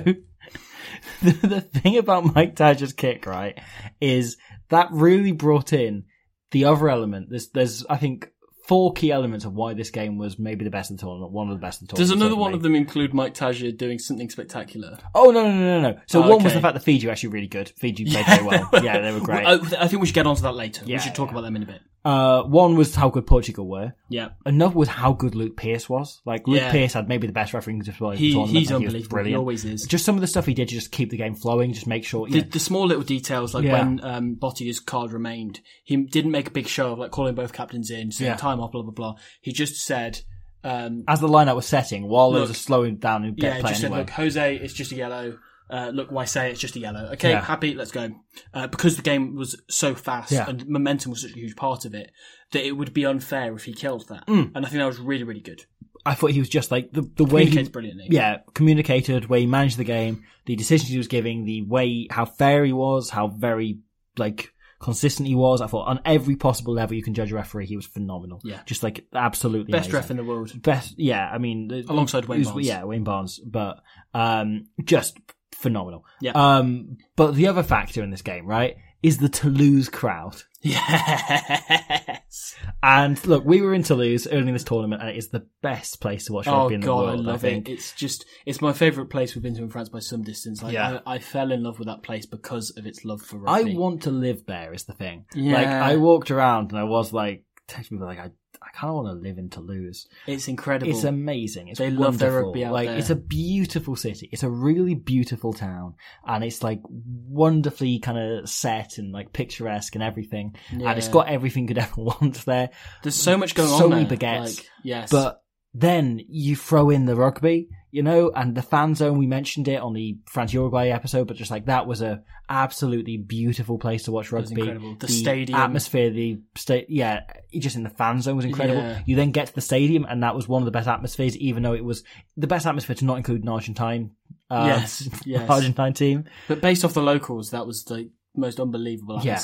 the, 1.22 1.32
the 1.32 1.62
thing 1.62 1.98
about 1.98 2.36
Mike 2.36 2.56
Tadjer's 2.56 2.94
kick, 2.94 3.26
right, 3.26 3.60
is 4.00 4.38
that 4.70 4.90
really 4.92 5.32
brought 5.32 5.74
in 5.74 6.06
the 6.52 6.66
other 6.66 6.90
element. 6.90 7.30
There's, 7.30 7.50
there's, 7.50 7.86
I 7.90 7.98
think, 7.98 8.30
four 8.70 8.94
key 8.94 9.12
elements 9.12 9.46
of 9.46 9.54
why 9.54 9.74
this 9.74 9.90
game 9.90 10.20
was 10.20 10.38
maybe 10.38 10.64
the 10.64 10.70
best 10.70 10.92
of 10.92 10.98
the 10.98 11.02
tournament, 11.02 11.32
one 11.32 11.50
of 11.50 11.56
the 11.56 11.62
best 11.62 11.82
of 11.82 11.88
the 11.88 11.96
Does 11.96 12.10
tournament. 12.10 12.32
another 12.32 12.40
one 12.40 12.54
of 12.54 12.62
them 12.62 12.76
include 12.76 13.16
Mike 13.16 13.34
Tadjer 13.34 13.76
doing 13.76 13.98
something 13.98 14.30
spectacular? 14.30 15.00
Oh 15.16 15.32
no, 15.32 15.44
no, 15.44 15.52
no, 15.52 15.82
no, 15.82 15.92
no. 15.92 16.00
So 16.06 16.24
Oh, 16.24 16.30
one 16.30 16.44
was 16.44 16.54
the 16.54 16.62
fact 16.62 16.76
that 16.76 16.84
Fiji 16.84 17.08
were 17.08 17.12
actually 17.12 17.30
really 17.30 17.48
good. 17.48 17.70
Fiji 17.78 18.06
played 18.06 18.26
very 18.28 18.46
well. 18.46 18.70
Yeah, 18.84 19.00
they 19.00 19.12
were 19.12 19.22
great. 19.22 19.44
I, 19.44 19.54
I 19.54 19.88
think 19.88 20.02
we 20.02 20.06
should 20.06 20.14
get 20.14 20.28
onto 20.28 20.44
that 20.44 20.54
later. 20.54 20.86
Yeah, 20.86 20.98
we 20.98 21.02
should 21.02 21.16
talk 21.16 21.30
yeah. 21.30 21.32
about 21.32 21.42
them 21.42 21.56
in 21.56 21.64
a 21.64 21.66
bit. 21.66 21.82
Uh, 22.06 22.44
one 22.44 22.76
was 22.78 22.96
how 22.96 23.10
good 23.10 23.28
Portugal 23.28 23.68
were. 23.68 23.94
Yeah. 24.08 24.30
Another 24.46 24.74
was 24.76 24.88
how 24.88 25.12
good 25.12 25.36
Luke 25.36 25.58
Pearce 25.58 25.90
was. 25.90 26.22
Like 26.26 26.48
Luke 26.48 26.62
Yeah. 26.62 26.72
Pearce 26.72 26.94
had 26.94 27.10
maybe 27.10 27.28
the 27.28 27.34
best 27.34 27.54
refereeing 27.54 27.80
display 27.80 28.14
of 28.14 28.20
the 28.20 28.26
He, 28.28 28.34
tournament. 28.34 28.58
he's 28.58 28.72
Like, 28.72 28.80
he 28.80 28.86
was 28.86 28.88
unbelievable. 28.94 29.18
He 29.18 29.22
brilliant. 29.24 29.40
always 29.40 29.66
is. 29.66 29.86
Just 29.86 30.06
some 30.06 30.16
of 30.16 30.22
the 30.22 30.28
stuff 30.28 30.46
he 30.46 30.54
did 30.54 30.70
to 30.70 30.76
just 30.76 30.92
keep 30.92 31.10
the 31.10 31.18
game 31.18 31.36
flowing, 31.36 31.74
just 31.74 31.88
make 31.88 32.06
sure. 32.06 32.28
the, 32.28 32.40
the 32.42 32.60
small 32.60 32.88
little 32.88 33.04
details, 33.04 33.54
like 33.54 33.66
Yeah. 33.66 33.74
when 33.74 34.04
um, 34.04 34.36
Botia's 34.36 34.80
card 34.80 35.12
remained, 35.12 35.60
he 35.84 35.98
didn't 35.98 36.32
make 36.32 36.48
a 36.48 36.52
big 36.52 36.68
show 36.68 36.94
of 36.94 37.00
like 37.00 37.12
calling 37.12 37.36
both 37.36 37.52
captains 37.52 37.92
in, 37.92 38.12
saying 38.12 38.32
Yeah. 38.32 38.38
time 38.38 38.62
off, 38.62 38.72
blah 38.72 38.82
blah 38.84 38.92
blah. 38.92 39.16
He 39.42 39.52
just 39.52 39.76
said, 39.76 40.22
um, 40.64 41.04
as 41.08 41.20
the 41.20 41.28
lineup 41.28 41.56
was 41.56 41.66
setting, 41.66 42.08
while 42.08 42.32
those 42.32 42.48
Look, 42.48 42.52
are 42.52 42.60
slowing 42.60 42.96
down 42.96 43.26
and 43.26 43.36
get 43.36 43.56
yeah, 43.58 43.62
play 43.62 43.72
just 43.72 43.84
anyway. 43.84 43.98
said, 44.00 44.08
look, 44.08 44.10
Jose, 44.12 44.56
it's 44.58 44.74
just 44.74 44.92
a 44.94 44.96
yellow. 44.96 45.38
Uh, 45.70 45.92
look, 45.94 46.12
why 46.12 46.26
say 46.26 46.50
it's 46.52 46.60
just 46.60 46.76
a 46.76 46.80
yellow? 46.80 47.10
Okay, 47.14 47.30
Yeah. 47.30 47.42
happy, 47.42 47.74
let's 47.76 47.92
go. 47.92 48.10
Uh, 48.54 48.68
because 48.68 48.96
the 48.96 49.02
game 49.04 49.36
was 49.36 49.62
so 49.70 49.94
fast 49.96 50.32
Yeah. 50.32 50.50
and 50.50 50.68
momentum 50.68 51.12
was 51.12 51.22
such 51.22 51.32
a 51.32 51.36
huge 51.36 51.56
part 51.56 51.86
of 51.86 51.94
it 51.94 52.12
that 52.52 52.66
it 52.66 52.72
would 52.72 52.94
be 52.94 53.06
unfair 53.06 53.54
if 53.56 53.66
he 53.66 53.74
killed 53.74 54.08
that. 54.10 54.26
Mm. 54.28 54.52
And 54.56 54.66
I 54.66 54.70
think 54.70 54.80
that 54.80 54.88
was 54.88 55.00
really, 55.00 55.24
really 55.24 55.42
good. 55.42 55.66
I 56.06 56.16
thought 56.16 56.32
he 56.32 56.40
was 56.40 56.50
just 56.50 56.72
like 56.72 56.92
the 56.94 57.02
the 57.18 57.26
way 57.26 57.46
he 57.46 57.62
brilliantly. 57.64 58.08
yeah 58.10 58.38
communicated, 58.54 59.26
way 59.26 59.42
he 59.42 59.46
managed 59.48 59.78
the 59.78 59.84
game, 59.84 60.24
the 60.46 60.56
decisions 60.56 60.90
he 60.90 60.98
was 60.98 61.10
giving, 61.10 61.44
the 61.46 61.62
way 61.64 62.08
how 62.10 62.24
fair 62.26 62.64
he 62.64 62.72
was, 62.74 63.10
how 63.10 63.28
very 63.28 63.80
like 64.18 64.50
consistent 64.82 65.28
he 65.28 65.36
was. 65.36 65.60
I 65.62 65.68
thought 65.68 65.88
on 65.90 66.00
every 66.06 66.38
possible 66.38 66.74
level 66.74 66.96
you 66.96 67.04
can 67.04 67.14
judge 67.14 67.34
a 67.34 67.36
referee, 67.36 67.66
he 67.66 67.76
was 67.76 67.86
phenomenal. 67.86 68.40
Yeah. 68.46 68.62
just 68.66 68.82
like 68.82 69.06
absolutely 69.14 69.72
Best 69.74 69.90
amazing. 69.90 69.96
ref 70.02 70.12
in 70.12 70.18
the 70.18 70.24
world. 70.24 70.62
best. 70.62 70.96
Yeah, 70.98 71.30
I 71.30 71.38
mean 71.38 71.70
Alongside 71.90 72.26
Wayne 72.26 72.40
was- 72.40 72.48
Barnes. 72.48 72.66
Yeah, 72.68 72.84
Wayne 72.86 73.04
Barnes, 73.04 73.40
but 73.46 73.82
um, 74.14 74.68
just 74.84 75.18
phenomenal. 75.60 76.06
Yeah. 76.22 76.32
Um, 76.34 76.98
but 77.16 77.36
the 77.36 77.48
other 77.48 77.64
factor 77.64 78.04
in 78.04 78.10
this 78.12 78.22
game, 78.22 78.46
right, 78.46 78.76
is 79.04 79.18
the 79.20 79.30
Toulouse 79.30 79.90
crowd. 79.90 80.42
Yes. 80.62 82.56
And 82.84 83.26
look, 83.26 83.46
we 83.46 83.62
were 83.62 83.74
in 83.74 83.84
Toulouse 83.84 84.28
early 84.28 84.48
in 84.48 84.54
this 84.54 84.64
tournament, 84.64 85.02
and 85.02 85.10
it 85.12 85.18
is 85.18 85.30
the 85.30 85.46
best 85.62 86.02
place 86.02 86.26
to 86.26 86.34
watch 86.34 86.48
Oh 86.48 86.62
rugby 86.64 86.76
in 86.76 86.82
the 86.82 86.86
god, 86.88 87.06
world. 87.06 87.20
I 87.28 87.32
love 87.32 87.42
think. 87.42 87.70
it. 87.70 87.74
It's 87.74 87.94
just 87.94 88.26
it's 88.46 88.62
my 88.62 88.74
favourite 88.74 89.10
place 89.10 89.36
we've 89.36 89.44
been 89.44 89.56
to 89.56 89.62
in 89.64 89.70
France 89.70 89.90
by 89.90 90.00
some 90.00 90.24
distance. 90.24 90.62
Like 90.62 90.74
Yeah. 90.74 91.00
I, 91.06 91.16
I 91.16 91.20
fell 91.20 91.52
in 91.52 91.64
love 91.64 91.80
with 91.80 91.88
that 91.88 92.04
place 92.04 92.26
because 92.26 92.72
of 92.72 92.86
its 92.86 93.06
love 93.06 93.22
for 93.22 93.38
rugby. 93.38 93.72
I 93.72 93.76
want 93.78 94.04
to 94.04 94.12
live 94.12 94.46
there. 94.46 94.74
Is 94.74 94.84
the 94.86 94.94
thing. 94.94 95.26
Yeah. 95.34 95.54
Like 95.56 95.68
I 95.68 95.96
walked 95.98 96.32
around 96.32 96.72
and 96.72 96.80
I 96.80 96.84
was 96.84 97.14
like, 97.14 97.44
text 97.68 97.92
me 97.92 98.00
like 98.00 98.20
I, 98.20 98.32
I 98.70 98.78
kind 98.78 98.90
of 98.92 98.96
want 99.04 99.08
to 99.18 99.28
live 99.28 99.38
in 99.40 99.50
Toulouse. 99.50 100.08
it's 100.28 100.48
incredible. 100.48 100.92
It's 100.94 101.04
amazing. 101.04 101.70
It's 101.70 101.80
They 101.80 101.86
wonderful. 101.86 102.06
love 102.06 102.20
their 102.20 102.44
rugby 102.44 102.66
out 102.66 102.74
like 102.74 102.88
there. 102.88 102.98
it's 103.00 103.10
a 103.10 103.16
beautiful 103.16 103.96
city. 103.96 104.30
It's 104.32 104.44
a 104.44 104.50
really 104.50 104.94
beautiful 104.94 105.54
town, 105.54 105.96
and 106.26 106.44
it's 106.44 106.62
like 106.64 106.82
wonderfully 107.28 108.00
kind 108.00 108.18
of 108.18 108.50
set 108.50 108.98
and 108.98 109.12
like 109.12 109.34
picturesque 109.34 109.96
and 109.96 110.04
everything. 110.04 110.56
And 110.72 110.98
it's 110.98 111.08
got 111.08 111.28
everything 111.30 111.64
you 111.64 111.70
could 111.70 111.78
ever 111.84 112.02
want 112.02 112.46
there. 112.46 112.70
There's 113.04 113.16
so 113.16 113.38
much 113.38 113.56
going 113.56 113.70
so 113.70 113.86
on 113.86 113.90
many 113.92 114.06
there. 114.06 114.18
baguettes. 114.18 114.58
Like, 114.58 114.70
yes, 114.84 115.12
But 115.12 115.42
then 115.74 116.20
you 116.28 116.56
throw 116.56 116.90
in 116.90 117.06
the 117.06 117.16
rugby, 117.16 117.70
you 117.92 118.04
know, 118.04 118.32
and 118.36 118.56
the 118.56 118.62
fan 118.62 118.96
zone. 118.96 119.18
We 119.18 119.28
mentioned 119.28 119.68
it 119.68 119.82
on 119.82 119.94
the 119.94 120.18
France 120.26 120.54
Uruguay 120.54 120.90
episode, 120.90 121.28
but 121.28 121.38
just 121.38 121.52
like 121.52 121.66
that 121.66 121.88
was 121.88 122.02
a 122.02 122.24
absolutely 122.50 123.18
beautiful 123.18 123.78
place 123.78 124.04
to 124.04 124.12
watch 124.12 124.32
rugby. 124.32 124.62
incredible. 124.62 124.96
The 125.00 125.08
stadium. 125.08 125.60
atmosphere, 125.60 126.10
the 126.10 126.40
state, 126.56 126.88
yeah, 126.90 127.22
just 127.58 127.76
in 127.76 127.84
the 127.84 127.90
fan 127.90 128.22
zone 128.22 128.36
was 128.36 128.46
incredible. 128.46 128.82
Yeah. 128.82 129.02
You 129.06 129.16
then 129.16 129.32
get 129.32 129.48
to 129.48 129.56
the 129.56 129.62
stadium, 129.62 130.06
and 130.08 130.24
that 130.24 130.36
was 130.36 130.48
one 130.48 130.62
of 130.62 130.66
the 130.66 130.72
best 130.72 130.88
atmospheres, 130.88 131.38
even 131.38 131.64
though 131.64 131.74
it 131.74 131.84
was 131.84 132.04
the 132.38 132.48
best 132.48 132.66
atmosphere 132.66 132.96
to 132.98 133.06
not 133.06 133.18
include 133.18 133.44
an 133.44 133.50
Argentine 133.50 134.12
uh, 134.50 134.66
Yes, 134.68 135.08
yes. 135.26 135.50
Argentine 135.50 135.94
team. 135.94 136.26
But 136.48 136.62
based 136.62 136.86
off 136.86 136.94
the 136.94 137.02
locals, 137.04 137.52
that 137.52 137.66
was 137.66 137.84
the 137.86 138.10
most 138.36 138.60
unbelievable 138.60 139.20
Yeah. 139.24 139.40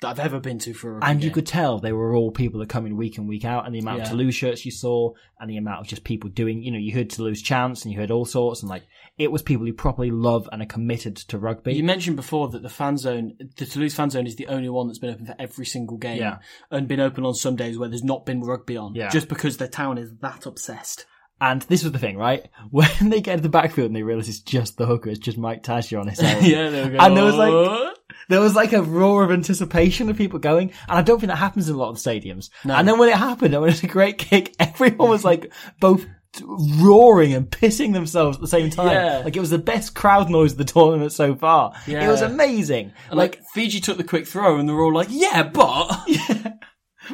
That 0.00 0.08
I've 0.08 0.18
ever 0.20 0.40
been 0.40 0.58
to 0.60 0.72
for 0.72 0.98
a 0.98 1.04
And 1.04 1.22
you 1.22 1.30
could 1.30 1.46
tell 1.46 1.78
they 1.78 1.92
were 1.92 2.14
all 2.14 2.30
people 2.30 2.60
that 2.60 2.68
come 2.68 2.86
in 2.86 2.96
week 2.96 3.18
in, 3.18 3.26
week 3.26 3.44
out, 3.44 3.66
and 3.66 3.74
the 3.74 3.78
amount 3.80 3.98
Yeah. 3.98 4.04
of 4.04 4.10
Toulouse 4.10 4.34
shirts 4.34 4.64
you 4.64 4.70
saw, 4.70 5.12
and 5.38 5.50
the 5.50 5.56
amount 5.58 5.80
of 5.80 5.86
just 5.86 6.04
people 6.04 6.30
doing, 6.30 6.62
you 6.62 6.70
know, 6.70 6.78
you 6.78 6.92
heard 6.94 7.10
Toulouse 7.10 7.42
chants 7.42 7.84
and 7.84 7.92
you 7.92 8.00
heard 8.00 8.10
all 8.10 8.24
sorts, 8.24 8.62
and 8.62 8.70
like, 8.70 8.84
it 9.18 9.30
was 9.30 9.42
people 9.42 9.66
who 9.66 9.72
properly 9.72 10.10
love 10.10 10.48
and 10.52 10.62
are 10.62 10.66
committed 10.66 11.16
to 11.16 11.38
rugby. 11.38 11.74
You 11.74 11.84
mentioned 11.84 12.16
before 12.16 12.48
that 12.48 12.62
the 12.62 12.68
fan 12.70 12.96
zone, 12.96 13.34
the 13.56 13.66
Toulouse 13.66 13.94
fan 13.94 14.08
zone, 14.10 14.26
is 14.26 14.36
the 14.36 14.46
only 14.46 14.68
one 14.70 14.86
that's 14.86 14.98
been 14.98 15.10
open 15.14 15.26
for 15.26 15.36
every 15.38 15.66
single 15.66 15.98
game, 15.98 16.18
Yeah. 16.18 16.38
and 16.70 16.88
been 16.88 17.00
open 17.00 17.24
on 17.26 17.34
some 17.34 17.56
days 17.56 17.78
where 17.78 17.88
there's 17.88 18.04
not 18.04 18.24
been 18.24 18.40
rugby 18.40 18.76
on, 18.76 18.94
Yeah. 18.94 19.10
just 19.10 19.28
because 19.28 19.58
the 19.58 19.68
town 19.68 19.98
is 19.98 20.12
that 20.20 20.46
obsessed. 20.46 21.04
And 21.40 21.62
this 21.62 21.82
was 21.82 21.92
the 21.92 21.98
thing, 21.98 22.16
right? 22.18 22.46
When 22.70 22.88
they 23.10 23.20
get 23.20 23.36
to 23.36 23.42
the 23.42 23.48
backfield 23.48 23.86
and 23.86 23.96
they 23.96 24.02
realise 24.02 24.28
it's 24.28 24.40
just 24.40 24.76
the 24.76 24.86
hooker, 24.86 25.08
it's 25.10 25.18
just 25.18 25.38
Mike 25.38 25.62
Tadjer 25.62 26.00
on 26.00 26.08
his 26.08 26.20
own. 26.20 26.44
yeah, 26.44 26.68
they 26.70 26.82
were 26.82 26.88
going, 26.90 27.00
And 27.00 27.16
there 27.16 27.24
was 27.24 27.36
like- 27.36 27.96
There 28.28 28.40
was 28.40 28.54
like 28.54 28.72
a 28.72 28.82
roar 28.82 29.24
of 29.24 29.30
anticipation 29.32 30.08
of 30.08 30.16
people 30.16 30.38
going, 30.38 30.72
and 30.88 30.98
I 30.98 31.02
don't 31.02 31.18
think 31.18 31.30
that 31.30 31.36
happens 31.36 31.68
in 31.68 31.74
a 31.74 31.78
lot 31.78 31.90
of 31.90 31.96
stadiums. 31.96 32.50
No. 32.64 32.74
And 32.74 32.86
then 32.86 32.98
when 32.98 33.08
it 33.08 33.16
happened, 33.16 33.54
and 33.54 33.60
when 33.60 33.70
it 33.70 33.74
was 33.74 33.82
a 33.82 33.88
great 33.88 34.18
kick, 34.18 34.54
everyone 34.60 35.08
was 35.08 35.24
like 35.24 35.52
both 35.80 36.06
roaring 36.44 37.34
and 37.34 37.50
pissing 37.50 37.92
themselves 37.92 38.36
at 38.36 38.40
the 38.40 38.46
same 38.46 38.70
time. 38.70 38.92
Yeah. 38.92 39.22
Like 39.24 39.34
it 39.36 39.40
was 39.40 39.50
the 39.50 39.58
best 39.58 39.94
crowd 39.96 40.30
noise 40.30 40.52
of 40.52 40.58
the 40.58 40.64
tournament 40.64 41.12
so 41.12 41.34
far. 41.34 41.72
Yeah. 41.88 42.06
It 42.06 42.08
was 42.10 42.22
amazing. 42.22 42.92
And, 43.08 43.18
like, 43.18 43.40
Fiji 43.52 43.80
took 43.80 43.96
the 43.96 44.04
quick 44.04 44.28
throw, 44.28 44.58
and 44.58 44.68
they're 44.68 44.78
all 44.80 44.94
like, 44.94 45.08
"Yeah, 45.10 45.42
but." 45.42 45.90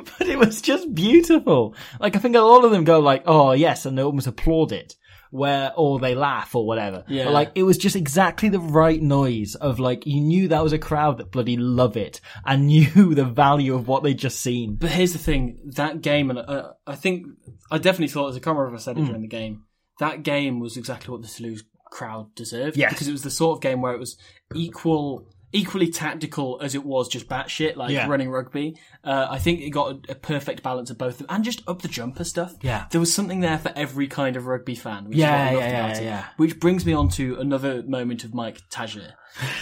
but 0.19 0.29
it 0.29 0.39
was 0.39 0.61
just 0.63 0.95
beautiful. 0.95 1.75
Like 2.01 2.17
I 2.17 2.19
think 2.19 2.37
a 2.37 2.41
lot 2.41 2.65
of 2.65 2.71
them 2.71 2.85
go 2.85 3.01
like, 3.01 3.23
"Oh 3.27 3.53
yes," 3.53 3.87
and 3.87 3.97
they 3.97 4.03
almost 4.03 4.27
applaud 4.27 4.73
it, 4.73 4.95
where 5.31 5.73
or 5.77 5.99
they 5.99 6.15
laugh 6.15 6.55
or 6.55 6.67
whatever. 6.67 7.05
Yeah. 7.09 7.25
But 7.25 7.33
like 7.35 7.53
it 7.55 7.63
was 7.65 7.79
just 7.79 7.97
exactly 7.97 8.49
the 8.49 8.61
right 8.61 9.01
noise 9.01 9.55
of 9.55 9.79
like 9.81 10.07
you 10.07 10.21
knew 10.21 10.49
that 10.49 10.63
was 10.63 10.73
a 10.73 10.79
crowd 10.79 11.19
that 11.19 11.31
bloody 11.33 11.57
love 11.57 11.97
it 11.97 12.21
and 12.45 12.67
knew 12.69 13.15
the 13.15 13.25
value 13.25 13.75
of 13.75 13.89
what 13.89 14.03
they'd 14.03 14.19
just 14.19 14.41
seen. 14.41 14.77
But 14.77 14.91
here's 14.91 15.13
the 15.13 15.19
thing: 15.19 15.59
that 15.77 16.01
game, 16.03 16.31
and 16.31 16.39
uh, 16.39 16.73
I 16.87 16.95
think 16.97 17.27
I 17.71 17.79
definitely 17.79 18.09
thought, 18.09 18.29
as 18.29 18.37
a 18.37 18.39
if 18.41 18.47
I 18.47 18.51
Mm. 18.51 18.81
said 18.81 18.99
it 18.99 19.05
during 19.05 19.23
the 19.23 19.29
game, 19.29 19.65
that 19.99 20.23
game 20.23 20.61
was 20.61 20.77
exactly 20.77 21.11
what 21.13 21.23
the 21.23 21.29
Toulouse 21.29 21.65
crowd 21.91 22.35
deserved. 22.35 22.77
Yes. 22.77 22.93
because 22.93 23.09
it 23.09 23.13
was 23.13 23.23
the 23.23 23.31
sort 23.31 23.57
of 23.57 23.63
game 23.63 23.81
where 23.81 23.93
it 23.95 23.99
was 24.01 24.17
equal, 24.55 25.27
equally 25.57 25.91
tactical 25.91 26.59
as 26.63 26.75
it 26.75 26.85
was 26.85 27.09
just 27.09 27.29
batshit, 27.29 27.77
like 27.77 27.91
Yeah. 27.91 28.07
running 28.09 28.31
rugby. 28.31 28.77
Uh, 29.03 29.27
I 29.31 29.39
think 29.39 29.61
it 29.61 29.71
got 29.71 29.93
a, 30.09 30.13
a 30.13 30.15
perfect 30.15 30.63
balance 30.63 30.91
of 30.91 30.99
both, 30.99 31.15
of 31.15 31.19
them, 31.19 31.27
and 31.31 31.45
just 31.45 31.63
up 31.69 31.83
the 31.83 31.89
jumper 31.89 32.25
stuff. 32.25 32.55
Yeah. 32.63 32.87
there 32.91 33.01
was 33.01 33.13
something 33.13 33.41
there 33.41 33.59
for 33.59 33.73
every 33.77 34.07
kind 34.09 34.37
of 34.37 34.47
rugby 34.47 34.75
fan. 34.75 35.09
Which 35.09 35.19
Yeah, 35.19 35.51
yeah, 35.53 35.59
yeah, 35.59 36.01
yeah. 36.01 36.25
Which 36.37 36.61
brings 36.61 36.85
me 36.85 36.93
on 36.93 37.09
to 37.11 37.37
another 37.41 37.83
moment 37.83 38.25
of 38.25 38.35
Mike 38.35 38.61
Tadjer, 38.71 39.13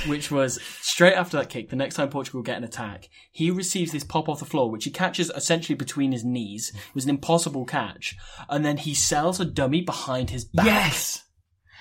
which 0.06 0.30
was 0.30 0.60
straight 0.80 1.14
after 1.14 1.36
that 1.38 1.48
kick, 1.48 1.70
the 1.70 1.76
next 1.76 1.94
time 1.94 2.08
Portugal 2.10 2.42
get 2.42 2.56
an 2.58 2.64
attack, 2.64 3.08
he 3.32 3.50
receives 3.50 3.92
this 3.92 4.04
pop 4.04 4.28
off 4.28 4.40
the 4.40 4.44
floor, 4.44 4.70
which 4.70 4.84
he 4.84 4.90
catches 4.90 5.30
essentially 5.30 5.76
between 5.76 6.12
his 6.12 6.24
knees. 6.24 6.72
It 6.74 6.94
was 6.94 7.04
an 7.04 7.10
impossible 7.10 7.64
catch. 7.64 8.16
And 8.48 8.64
then 8.64 8.76
he 8.78 8.94
sells 8.94 9.40
a 9.40 9.44
dummy 9.44 9.80
behind 9.82 10.30
his 10.30 10.44
back. 10.44 10.66
Yes. 10.66 11.22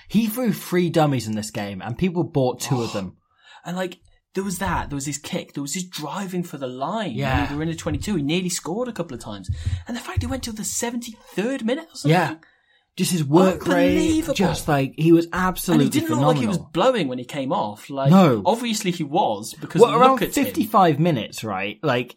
He 0.08 0.26
threw 0.26 0.52
three 0.52 0.90
dummies 0.90 1.26
in 1.26 1.34
this 1.34 1.50
game, 1.50 1.80
and 1.80 1.96
people 1.96 2.24
bought 2.24 2.60
two 2.60 2.82
of 2.82 2.92
them. 2.92 3.16
And 3.64 3.76
like, 3.76 3.98
there 4.34 4.44
was 4.44 4.58
that, 4.58 4.90
there 4.90 4.96
was 4.96 5.06
his 5.06 5.18
kick, 5.18 5.54
there 5.54 5.62
was 5.62 5.74
his 5.74 5.84
driving 5.84 6.42
for 6.42 6.58
the 6.58 6.66
line. 6.66 7.12
Yeah. 7.12 7.46
They 7.46 7.54
were 7.54 7.62
in 7.62 7.68
the 7.68 7.76
22, 7.76 8.16
he 8.16 8.22
nearly 8.22 8.48
scored 8.48 8.88
a 8.88 8.92
couple 8.92 9.14
of 9.14 9.20
times. 9.20 9.48
And 9.86 9.96
the 9.96 10.00
fact 10.00 10.22
he 10.22 10.26
went 10.26 10.42
till 10.42 10.52
the 10.54 10.62
73rd 10.62 11.62
minute 11.62 11.84
or 11.92 11.96
something. 11.96 12.10
Yeah. 12.10 12.34
Just 12.96 13.10
his 13.10 13.24
work 13.24 13.66
rate, 13.66 13.88
Unbelievable. 13.96 14.34
just 14.34 14.68
like 14.68 14.94
he 14.96 15.10
was 15.10 15.26
absolutely. 15.32 15.86
And 15.86 15.94
he 15.94 15.98
didn't 16.00 16.10
phenomenal. 16.14 16.28
look 16.28 16.36
like 16.36 16.42
he 16.42 16.48
was 16.48 16.58
blowing 16.72 17.08
when 17.08 17.18
he 17.18 17.24
came 17.24 17.52
off. 17.52 17.90
Like, 17.90 18.10
No. 18.10 18.40
obviously 18.46 18.92
he 18.92 19.02
was 19.02 19.52
because 19.54 19.80
well, 19.80 19.90
look 19.92 20.00
around 20.00 20.22
at 20.22 20.36
him. 20.36 20.44
55 20.44 21.00
minutes, 21.00 21.42
right? 21.42 21.78
Like, 21.82 22.16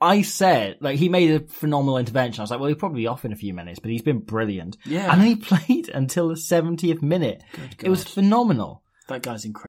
I 0.00 0.22
said, 0.22 0.78
like, 0.80 0.98
he 0.98 1.10
made 1.10 1.30
a 1.32 1.46
phenomenal 1.46 1.98
intervention. 1.98 2.40
I 2.40 2.44
was 2.44 2.50
like, 2.50 2.60
well, 2.60 2.68
he'll 2.68 2.76
probably 2.78 3.02
be 3.02 3.06
off 3.08 3.26
in 3.26 3.32
a 3.32 3.36
few 3.36 3.52
minutes, 3.52 3.78
but 3.78 3.90
he's 3.90 4.00
been 4.00 4.20
brilliant. 4.20 4.78
Yeah. 4.86 5.12
And 5.12 5.20
he 5.22 5.36
played 5.50 5.90
until 5.90 6.28
the 6.28 6.34
70th 6.34 7.02
minute. 7.02 7.42
It 7.82 7.90
was 7.90 8.02
phenomenal. 8.04 8.82
That 9.08 9.22
guy's 9.22 9.44
incredible. 9.44 9.68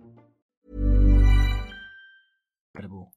Incredible. 2.81 3.13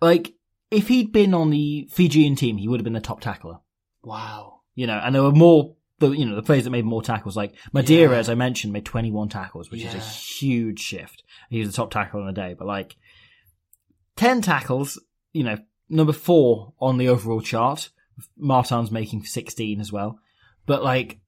Like, 0.00 0.34
if 0.70 0.88
he'd 0.88 1.12
been 1.12 1.32
on 1.32 1.50
the 1.50 1.88
Fijian 1.92 2.34
team, 2.36 2.56
he 2.56 2.68
would 2.68 2.80
have 2.80 2.84
been 2.84 2.92
the 2.92 3.00
top 3.00 3.20
tackler. 3.20 3.58
Wow. 4.02 4.60
You 4.74 4.86
know, 4.86 5.00
and 5.02 5.14
there 5.14 5.22
were 5.22 5.32
more, 5.32 5.76
the, 6.00 6.10
you 6.10 6.26
know, 6.26 6.34
the 6.34 6.42
players 6.42 6.64
that 6.64 6.70
made 6.70 6.84
more 6.84 7.02
tackles, 7.02 7.36
like 7.36 7.54
Madeira, 7.72 8.14
Yeah. 8.14 8.18
as 8.18 8.28
I 8.28 8.34
mentioned, 8.34 8.72
made 8.72 8.84
21 8.84 9.28
tackles, 9.28 9.70
which 9.70 9.82
is 9.82 9.94
a 9.94 9.98
huge 9.98 10.80
shift. 10.80 11.22
He 11.50 11.60
was 11.60 11.68
the 11.68 11.74
top 11.74 11.90
tackler 11.90 12.20
on 12.20 12.26
the 12.26 12.32
day, 12.32 12.54
but 12.58 12.66
like, 12.66 12.96
10 14.16 14.42
tackles, 14.42 15.00
you 15.32 15.44
know, 15.44 15.58
number 15.88 16.12
four 16.12 16.72
on 16.80 16.98
the 16.98 17.08
overall 17.08 17.40
chart. 17.40 17.90
Martins 18.36 18.90
making 18.90 19.24
16 19.24 19.80
as 19.80 19.92
well. 19.92 20.18
But 20.64 20.82
like, 20.82 21.20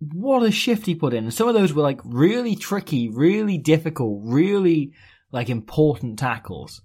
what 0.00 0.42
a 0.42 0.50
shift 0.50 0.86
he 0.86 0.94
put 0.94 1.12
in. 1.12 1.24
And 1.24 1.34
some 1.34 1.48
of 1.48 1.54
those 1.54 1.72
were 1.74 1.82
like 1.82 2.00
really 2.04 2.56
tricky, 2.56 3.08
really 3.10 3.58
difficult, 3.58 4.22
really 4.24 4.92
like 5.30 5.50
important 5.50 6.18
tackles. 6.18 6.80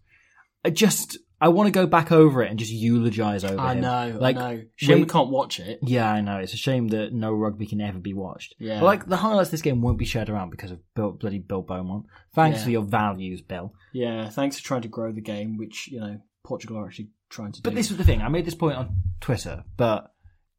I 0.65 0.69
just, 0.71 1.17
I 1.39 1.49
want 1.49 1.67
to 1.67 1.71
go 1.71 1.85
back 1.85 2.11
over 2.11 2.41
it 2.43 2.49
and 2.49 2.57
just 2.57 2.71
eulogize 2.71 3.43
over 3.43 3.55
it. 3.55 3.59
I 3.59 3.73
him. 3.73 3.81
know, 3.81 4.17
Like, 4.19 4.37
I 4.37 4.55
know. 4.55 4.61
Shame 4.75 4.95
we 4.95 5.01
wait- 5.03 5.09
can't 5.11 5.29
watch 5.29 5.59
it. 5.59 5.79
yeah, 5.83 6.11
I 6.11 6.21
know. 6.21 6.37
It's 6.37 6.53
a 6.53 6.57
shame 6.57 6.87
that 6.89 7.13
no 7.13 7.31
rugby 7.33 7.65
can 7.67 7.81
ever 7.81 7.99
be 7.99 8.13
watched. 8.13 8.55
Yeah. 8.59 8.79
But 8.79 8.85
like 8.85 9.05
the 9.07 9.17
highlights 9.17 9.49
of 9.49 9.51
this 9.51 9.61
game 9.61 9.81
won't 9.81 9.97
be 9.99 10.05
shared 10.05 10.29
around 10.29 10.49
because 10.49 10.71
of 10.71 10.79
Bill, 10.95 11.11
bloody 11.11 11.39
Bill 11.39 11.61
Beaumont. 11.61 12.05
Thanks 12.33 12.59
Yeah. 12.59 12.63
for 12.65 12.69
your 12.71 12.83
values, 12.83 13.41
Bill. 13.41 13.73
Yeah, 13.93 14.29
thanks 14.29 14.57
for 14.59 14.63
trying 14.65 14.81
to 14.83 14.87
grow 14.87 15.11
the 15.11 15.21
game, 15.21 15.57
which, 15.57 15.87
you 15.89 15.99
know, 15.99 16.19
Portugal 16.43 16.77
are 16.77 16.85
actually 16.87 17.09
trying 17.29 17.51
to 17.53 17.61
But 17.61 17.75
this 17.75 17.89
was 17.89 17.97
the 17.97 18.03
thing. 18.03 18.21
I 18.21 18.29
made 18.29 18.45
this 18.45 18.55
point 18.55 18.77
on 18.77 18.95
Twitter, 19.21 19.63
but 19.77 20.11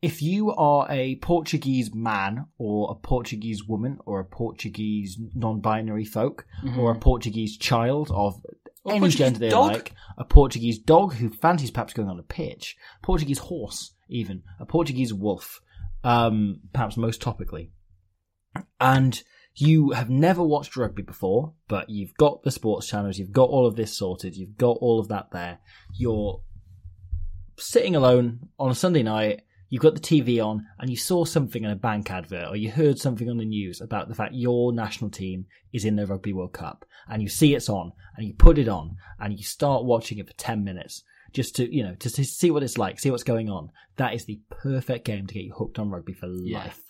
if 0.03 0.21
you 0.21 0.53
are 0.53 0.87
a 0.91 1.17
Portuguese 1.17 1.95
man 1.95 2.47
or 2.59 2.91
a 2.93 2.95
Portuguese 2.95 3.65
woman 3.67 3.99
or 4.05 4.21
a 4.21 4.25
Portuguese 4.25 5.19
non-binary 5.35 6.05
folk 6.05 6.45
mm-hmm. 6.63 6.79
or 6.79 6.93
a 6.93 6.99
Portuguese 6.99 7.57
child 7.57 8.11
of 8.13 8.41
Or 8.87 8.95
any 8.95 9.09
gender 9.09 9.39
they 9.39 9.49
dog. 9.49 9.73
like, 9.73 9.93
a 10.17 10.25
Portuguese 10.25 10.79
dog 10.79 11.15
who 11.15 11.29
fancies 11.29 11.71
perhaps 11.71 11.93
going 11.93 12.09
on 12.09 12.19
a 12.19 12.23
pitch, 12.23 12.77
Portuguese 13.03 13.39
horse 13.39 13.95
even, 14.09 14.43
a 14.61 14.67
Portuguese 14.67 15.13
wolf, 15.13 15.61
um, 16.05 16.61
perhaps 16.73 16.97
most 16.97 17.21
topically, 17.21 17.71
and 18.81 19.23
you 19.57 19.91
have 19.91 20.09
never 20.09 20.43
watched 20.43 20.77
rugby 20.77 21.03
before, 21.03 21.55
but 21.67 21.91
you've 21.91 22.15
got 22.15 22.43
the 22.43 22.51
sports 22.51 22.87
channels, 22.87 23.19
you've 23.19 23.33
got 23.33 23.49
all 23.49 23.67
of 23.67 23.75
this 23.77 23.97
sorted, 23.97 24.37
you've 24.37 24.57
got 24.57 24.77
all 24.81 25.01
of 25.01 25.09
that 25.09 25.31
there, 25.33 25.59
you're 25.95 26.41
sitting 27.59 27.97
alone 27.97 28.49
on 28.59 28.71
a 28.71 28.75
Sunday 28.75 29.03
night, 29.03 29.43
you've 29.69 29.83
got 29.83 29.95
the 29.95 30.01
TV 30.01 30.45
on, 30.45 30.67
and 30.79 30.91
you 30.91 30.97
saw 30.97 31.25
something 31.25 31.65
in 31.65 31.71
a 31.71 31.77
bank 31.77 32.11
advert, 32.11 32.49
or 32.49 32.57
you 32.57 32.71
heard 32.71 32.99
something 32.99 33.29
on 33.29 33.39
the 33.39 33.45
news 33.45 33.81
about 33.81 34.09
the 34.09 34.15
fact 34.15 34.35
your 34.35 34.73
national 34.73 35.11
team 35.11 35.47
is 35.73 35.85
in 35.85 35.97
the 35.97 36.07
Rugby 36.07 36.33
World 36.33 36.53
Cup, 36.53 36.85
and 37.09 37.23
you 37.23 37.29
see 37.29 37.55
it's 37.55 37.69
on, 37.69 37.93
and 38.17 38.27
you 38.27 38.35
put 38.35 38.59
it 38.59 38.69
on, 38.69 38.97
and 39.21 39.37
you 39.37 39.45
start 39.45 39.85
watching 39.85 40.19
it 40.19 40.27
for 40.27 40.35
10 40.35 40.63
minutes, 40.65 41.03
just 41.33 41.57
to, 41.57 41.75
you 41.75 41.83
know, 41.83 41.95
to, 41.97 42.11
to 42.11 42.25
see 42.25 42.51
what 42.51 42.63
it's 42.63 42.79
like, 42.79 42.99
see 43.01 43.11
what's 43.11 43.23
going 43.25 43.51
on. 43.51 43.71
That 43.97 44.15
is 44.15 44.25
the 44.25 44.41
perfect 44.51 45.05
game 45.05 45.27
to 45.27 45.35
get 45.35 45.45
you 45.45 45.53
hooked 45.53 45.79
on 45.79 45.91
rugby 45.91 46.13
for 46.15 46.27
Yeah. 46.29 46.59
life. 46.59 46.81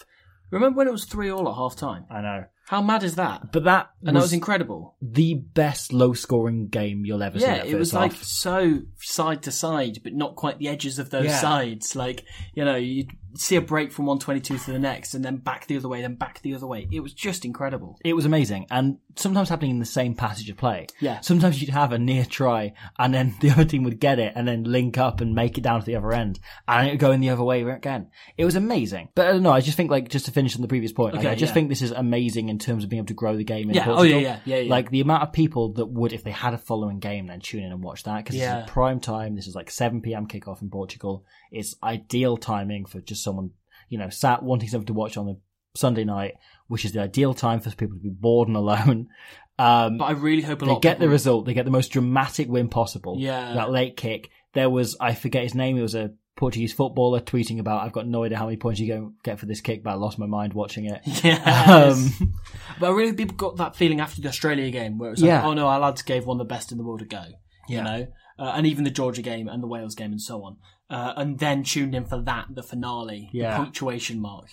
Remember 0.50 0.76
when 0.78 0.86
it 0.88 0.92
was 0.92 1.04
three 1.06 1.30
all 1.30 1.48
at 1.48 1.54
half 1.56 1.74
time? 1.74 2.04
I 2.10 2.20
know. 2.20 2.44
How 2.66 2.82
mad 2.82 3.02
is 3.04 3.14
that? 3.14 3.52
But 3.52 3.64
that 3.64 3.90
and 4.04 4.16
that 4.16 4.20
was 4.20 4.32
incredible. 4.32 4.96
the 5.00 5.34
best 5.34 5.92
low 5.92 6.14
scoring 6.14 6.68
game 6.68 7.04
you'll 7.04 7.22
ever 7.22 7.38
see. 7.38 7.46
Yeah, 7.46 7.64
it 7.64 7.74
was 7.74 7.92
first 7.92 7.94
like 7.94 8.12
so 8.12 8.80
side 9.00 9.42
to 9.44 9.52
side, 9.52 10.00
but 10.02 10.14
not 10.14 10.36
quite 10.36 10.58
the 10.58 10.68
edges 10.68 10.98
of 10.98 11.10
those 11.10 11.26
Yeah. 11.26 11.38
sides. 11.40 11.94
Like 11.94 12.24
you 12.54 12.64
know, 12.64 12.76
you 12.76 13.06
see 13.34 13.56
a 13.56 13.60
break 13.60 13.92
from 13.92 14.06
one 14.06 14.18
twenty 14.18 14.40
two 14.40 14.58
to 14.58 14.72
the 14.72 14.78
next, 14.78 15.14
and 15.14 15.24
then 15.24 15.36
back 15.36 15.66
the 15.66 15.76
other 15.76 15.88
way, 15.88 16.00
then 16.02 16.14
back 16.14 16.40
the 16.42 16.54
other 16.54 16.66
way. 16.66 16.88
It 16.90 17.00
was 17.00 17.12
just 17.12 17.44
incredible. 17.44 17.98
It 18.04 18.14
was 18.14 18.24
amazing, 18.24 18.66
and 18.70 18.98
sometimes 19.14 19.48
happening 19.48 19.70
in 19.72 19.78
the 19.78 19.84
same 19.86 20.14
passage 20.14 20.50
of 20.50 20.56
play. 20.56 20.88
Yeah. 21.00 21.20
Sometimes 21.20 21.60
you'd 21.60 21.70
have 21.70 21.92
a 21.92 21.98
near 21.98 22.24
try, 22.24 22.72
and 22.98 23.14
then 23.14 23.34
the 23.40 23.50
other 23.50 23.64
team 23.64 23.84
would 23.84 24.00
get 24.00 24.18
it, 24.18 24.32
and 24.34 24.46
then 24.48 24.64
link 24.64 24.98
up 24.98 25.20
and 25.20 25.34
make 25.34 25.56
it 25.56 25.62
down 25.62 25.80
to 25.80 25.86
the 25.86 25.96
other 25.96 26.12
end, 26.12 26.40
and 26.66 26.88
it 26.88 26.92
would 26.92 27.00
go 27.00 27.12
in 27.12 27.20
the 27.20 27.30
other 27.30 27.44
way 27.44 27.62
again. 27.62 28.08
It 28.36 28.44
was 28.44 28.56
amazing. 28.56 29.10
But 29.14 29.26
uh, 29.26 29.28
I 29.28 29.32
don't 29.32 29.42
know. 29.42 29.52
I 29.52 29.60
just 29.60 29.76
think, 29.76 29.90
like, 29.90 30.08
just 30.08 30.26
to 30.26 30.32
finish 30.32 30.56
on 30.56 30.62
the 30.62 30.68
previous 30.68 30.92
point, 30.92 31.14
like, 31.14 31.26
I 31.26 31.34
just 31.34 31.50
yeah. 31.50 31.54
think 31.54 31.68
this 31.68 31.82
is 31.82 31.92
amazing 31.92 32.48
in 32.56 32.58
terms 32.58 32.84
of 32.84 32.88
being 32.90 33.00
able 33.00 33.08
to 33.08 33.14
grow 33.14 33.36
the 33.36 33.44
game 33.44 33.68
in 33.68 33.76
Yeah, 33.76 33.84
oh, 33.88 34.02
yeah, 34.02 34.16
yeah, 34.16 34.40
yeah, 34.46 34.56
yeah. 34.60 34.70
Like 34.70 34.90
the 34.90 35.02
amount 35.02 35.24
of 35.24 35.32
people 35.32 35.74
that 35.74 35.84
would, 35.86 36.14
if 36.14 36.24
they 36.24 36.30
had 36.30 36.54
a 36.54 36.58
following 36.58 36.98
game, 37.00 37.26
then 37.26 37.40
tune 37.40 37.62
in 37.62 37.70
and 37.70 37.82
watch 37.82 38.02
that 38.04 38.24
because 38.24 38.34
Yeah. 38.36 38.60
this 38.60 38.64
is 38.66 38.70
prime 38.70 38.98
time. 39.00 39.34
This 39.36 39.46
is 39.46 39.54
like 39.54 39.70
7 39.70 40.00
p.m. 40.00 40.26
kickoff 40.26 40.62
in 40.62 40.70
Portugal. 40.70 41.24
It's 41.52 41.74
ideal 41.82 42.38
timing 42.38 42.86
for 42.86 43.00
just 43.02 43.22
someone, 43.22 43.50
you 43.90 43.98
know, 43.98 44.08
sat 44.08 44.42
wanting 44.42 44.70
something 44.70 44.86
to 44.86 44.94
watch 44.94 45.18
on 45.18 45.26
the 45.26 45.36
Sunday 45.74 46.04
night, 46.04 46.34
which 46.68 46.86
is 46.86 46.92
the 46.92 47.00
ideal 47.00 47.34
time 47.34 47.60
for 47.60 47.70
people 47.70 47.96
to 47.98 48.02
be 48.02 48.08
bored 48.08 48.48
and 48.48 48.56
alone. 48.56 49.08
Um, 49.58 49.96
But 49.96 50.04
I 50.04 50.10
really 50.10 50.42
hope 50.42 50.60
a 50.60 50.66
they 50.66 50.78
get 50.80 50.98
the 50.98 51.08
result. 51.08 51.46
They 51.46 51.54
get 51.54 51.64
the 51.64 51.70
most 51.70 51.88
dramatic 51.88 52.46
win 52.46 52.68
possible. 52.68 53.16
Yeah. 53.18 53.54
That 53.54 53.70
late 53.70 53.96
kick. 53.96 54.28
There 54.52 54.68
was, 54.68 54.96
I 55.00 55.14
forget 55.14 55.44
his 55.44 55.54
name. 55.54 55.78
It 55.78 55.82
was 55.82 55.94
a 55.94 56.12
Portuguese 56.36 56.72
footballer 56.72 57.20
tweeting 57.20 57.58
about, 57.60 57.82
I've 57.82 57.92
got 57.92 58.06
no 58.06 58.24
idea 58.24 58.36
how 58.38 58.44
many 58.44 58.58
points 58.58 58.78
you 58.78 58.86
go 58.88 59.12
get 59.24 59.38
for 59.40 59.46
this 59.46 59.60
kick, 59.62 59.82
but 59.82 59.90
I 59.90 59.94
lost 59.94 60.18
my 60.18 60.26
mind 60.26 60.52
watching 60.52 60.84
it. 60.84 61.00
Yes. 61.24 62.20
Um, 62.20 62.34
but 62.78 62.88
I 62.88 62.90
really 62.92 63.14
people 63.14 63.36
got 63.36 63.56
that 63.56 63.74
feeling 63.74 64.00
after 64.00 64.20
the 64.20 64.28
Australia 64.28 64.70
game 64.70 64.98
where 64.98 65.08
it 65.08 65.12
was 65.12 65.22
like, 65.22 65.28
Yeah. 65.28 65.46
oh 65.46 65.54
no, 65.54 65.66
our 65.66 65.80
lads 65.80 66.02
gave 66.02 66.26
one 66.26 66.36
of 66.40 66.46
the 66.46 66.54
best 66.54 66.72
in 66.72 66.78
the 66.78 66.84
world 66.84 67.02
a 67.02 67.06
go. 67.06 67.24
Yeah. 67.68 67.78
You 67.78 67.82
know, 67.84 68.06
uh, 68.38 68.52
and 68.54 68.66
even 68.66 68.84
the 68.84 68.90
Georgia 68.90 69.22
game 69.22 69.48
and 69.48 69.62
the 69.62 69.66
Wales 69.66 69.94
game 69.94 70.12
and 70.12 70.20
so 70.20 70.44
on. 70.44 70.58
Uh, 70.90 71.14
and 71.16 71.38
then 71.38 71.64
tuned 71.64 71.94
in 71.94 72.04
for 72.04 72.20
that, 72.22 72.46
the 72.54 72.62
finale, 72.62 73.28
Yeah. 73.32 73.52
the 73.52 73.64
punctuation 73.64 74.20
mark. 74.20 74.48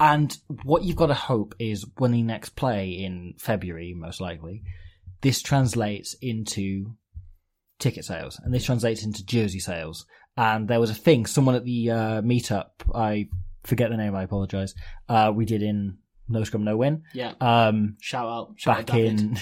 And 0.00 0.36
what 0.64 0.82
you've 0.84 0.96
got 0.96 1.08
to 1.08 1.14
hope 1.14 1.54
is 1.58 1.84
when 1.98 2.12
they 2.12 2.22
next 2.22 2.56
play 2.56 2.88
in 2.92 3.34
February, 3.38 3.92
most 3.94 4.20
likely, 4.22 4.62
this 5.20 5.42
translates 5.42 6.16
into 6.22 6.94
ticket 7.78 8.04
sales 8.04 8.40
and 8.42 8.52
this 8.54 8.64
translates 8.64 9.04
into 9.04 9.24
jersey 9.24 9.58
sales. 9.60 10.06
And 10.36 10.68
there 10.68 10.80
was 10.80 10.90
a 10.90 10.94
thing, 10.94 11.26
someone 11.26 11.54
at 11.54 11.64
the 11.64 11.90
uh, 11.90 12.22
meetup, 12.22 12.70
I 12.94 13.28
forget 13.64 13.90
the 13.90 13.96
name, 13.96 14.14
I 14.14 14.22
apologize, 14.22 14.74
uh, 15.08 15.32
we 15.34 15.44
did 15.44 15.62
in 15.62 15.98
No 16.28 16.44
Scrum 16.44 16.64
No 16.64 16.76
Win. 16.76 17.02
Yeah. 17.12 17.32
Um, 17.40 17.96
Shout 18.00 18.26
out. 18.26 18.52
Shout 18.56 18.86
back 18.86 18.90
out 18.94 19.00
in, 19.00 19.38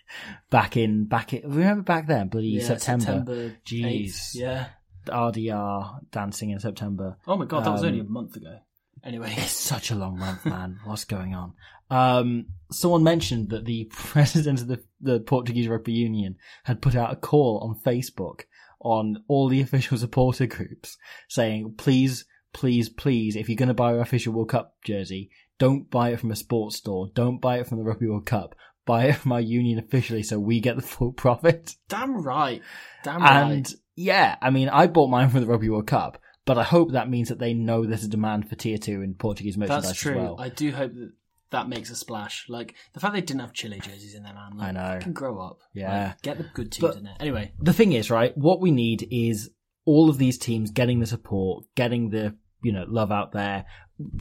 back 0.50 0.76
in, 0.76 1.04
back 1.06 1.32
in, 1.32 1.42
remember 1.50 1.82
back 1.82 2.06
then, 2.06 2.28
bloody 2.28 2.48
Yeah, 2.48 2.64
September. 2.66 3.04
September 3.04 3.56
Jeez. 3.64 4.04
8th, 4.10 4.34
Yeah. 4.34 4.66
RDR 5.06 6.00
dancing 6.10 6.50
in 6.50 6.60
September. 6.60 7.16
Oh 7.26 7.36
my 7.36 7.44
god, 7.46 7.64
that 7.64 7.70
was 7.72 7.82
Um, 7.82 7.88
only 7.88 8.00
a 8.00 8.04
month 8.04 8.36
ago. 8.36 8.58
Anyway. 9.04 9.32
It's 9.36 9.50
such 9.52 9.90
a 9.90 9.94
long 9.96 10.18
month, 10.18 10.44
man. 10.44 10.78
What's 10.84 11.04
going 11.04 11.34
on? 11.34 11.54
Um, 11.90 12.46
someone 12.70 13.02
mentioned 13.02 13.50
that 13.50 13.64
the 13.64 13.84
president 13.92 14.60
of 14.60 14.68
the, 14.68 14.82
the 15.00 15.20
Portuguese 15.20 15.66
Rugby 15.68 15.92
Union 15.92 16.36
had 16.64 16.80
put 16.80 16.94
out 16.94 17.12
a 17.12 17.16
call 17.16 17.58
on 17.58 17.74
Facebook 17.84 18.42
on 18.82 19.24
all 19.28 19.48
the 19.48 19.60
official 19.62 19.96
supporter 19.98 20.46
groups 20.46 20.96
saying, 21.28 21.74
please, 21.76 22.24
please, 22.52 22.88
please, 22.88 23.36
if 23.36 23.48
you're 23.48 23.56
going 23.56 23.68
to 23.68 23.74
buy 23.74 23.92
an 23.92 24.00
official 24.00 24.32
World 24.32 24.50
Cup 24.50 24.76
jersey, 24.84 25.30
don't 25.58 25.90
buy 25.90 26.10
it 26.10 26.20
from 26.20 26.30
a 26.30 26.36
sports 26.36 26.76
store. 26.76 27.08
Don't 27.14 27.40
buy 27.40 27.58
it 27.58 27.66
from 27.66 27.78
the 27.78 27.84
Rugby 27.84 28.08
World 28.08 28.26
Cup. 28.26 28.54
Buy 28.84 29.04
it 29.06 29.16
from 29.16 29.32
our 29.32 29.40
union 29.40 29.78
officially 29.78 30.22
so 30.24 30.38
we 30.38 30.60
get 30.60 30.76
the 30.76 30.82
full 30.82 31.12
profit. 31.12 31.74
Damn 31.88 32.22
right. 32.22 32.62
Damn 33.04 33.22
And 33.22 33.50
right. 33.66 33.74
yeah, 33.94 34.36
I 34.42 34.50
mean, 34.50 34.68
I 34.68 34.88
bought 34.88 35.08
mine 35.10 35.30
from 35.30 35.40
the 35.40 35.46
Rugby 35.46 35.68
World 35.68 35.86
Cup, 35.86 36.18
but 36.44 36.58
I 36.58 36.64
hope 36.64 36.92
that 36.92 37.08
means 37.08 37.28
that 37.28 37.38
they 37.38 37.54
know 37.54 37.86
there's 37.86 38.04
a 38.04 38.08
demand 38.08 38.48
for 38.48 38.56
tier 38.56 38.78
two 38.78 39.02
in 39.02 39.14
Portuguese 39.14 39.56
merchandise 39.56 39.84
That's 39.84 39.98
true. 40.00 40.12
as 40.12 40.18
well. 40.18 40.36
I 40.40 40.48
do 40.48 40.72
hope 40.72 40.92
that 40.94 41.12
that 41.52 41.68
makes 41.68 41.90
a 41.90 41.96
splash. 41.96 42.46
Like 42.48 42.74
the 42.92 43.00
fact 43.00 43.14
they 43.14 43.20
didn't 43.20 43.40
have 43.40 43.52
Chile 43.52 43.78
jerseys 43.80 44.14
in 44.14 44.24
there, 44.24 44.34
man. 44.34 44.56
Like, 44.58 44.68
I 44.68 44.72
know. 44.72 44.98
Can 45.00 45.12
grow 45.12 45.40
up. 45.40 45.60
Yeah. 45.74 46.08
Like, 46.08 46.22
get 46.22 46.38
the 46.38 46.44
good 46.52 46.72
teams 46.72 46.80
But- 46.80 46.96
in 46.96 47.04
there. 47.04 47.16
Anyway. 47.20 47.52
the 47.60 47.72
thing 47.72 47.92
is, 47.92 48.10
right, 48.10 48.36
what 48.36 48.60
we 48.60 48.70
need 48.70 49.06
is 49.10 49.50
all 49.84 50.10
of 50.10 50.18
these 50.18 50.38
teams 50.38 50.70
getting 50.70 51.00
the 51.00 51.06
support, 51.06 51.64
getting 51.74 52.10
the, 52.10 52.36
you 52.62 52.72
know, 52.72 52.84
love 52.88 53.10
out 53.12 53.32
there. 53.32 53.64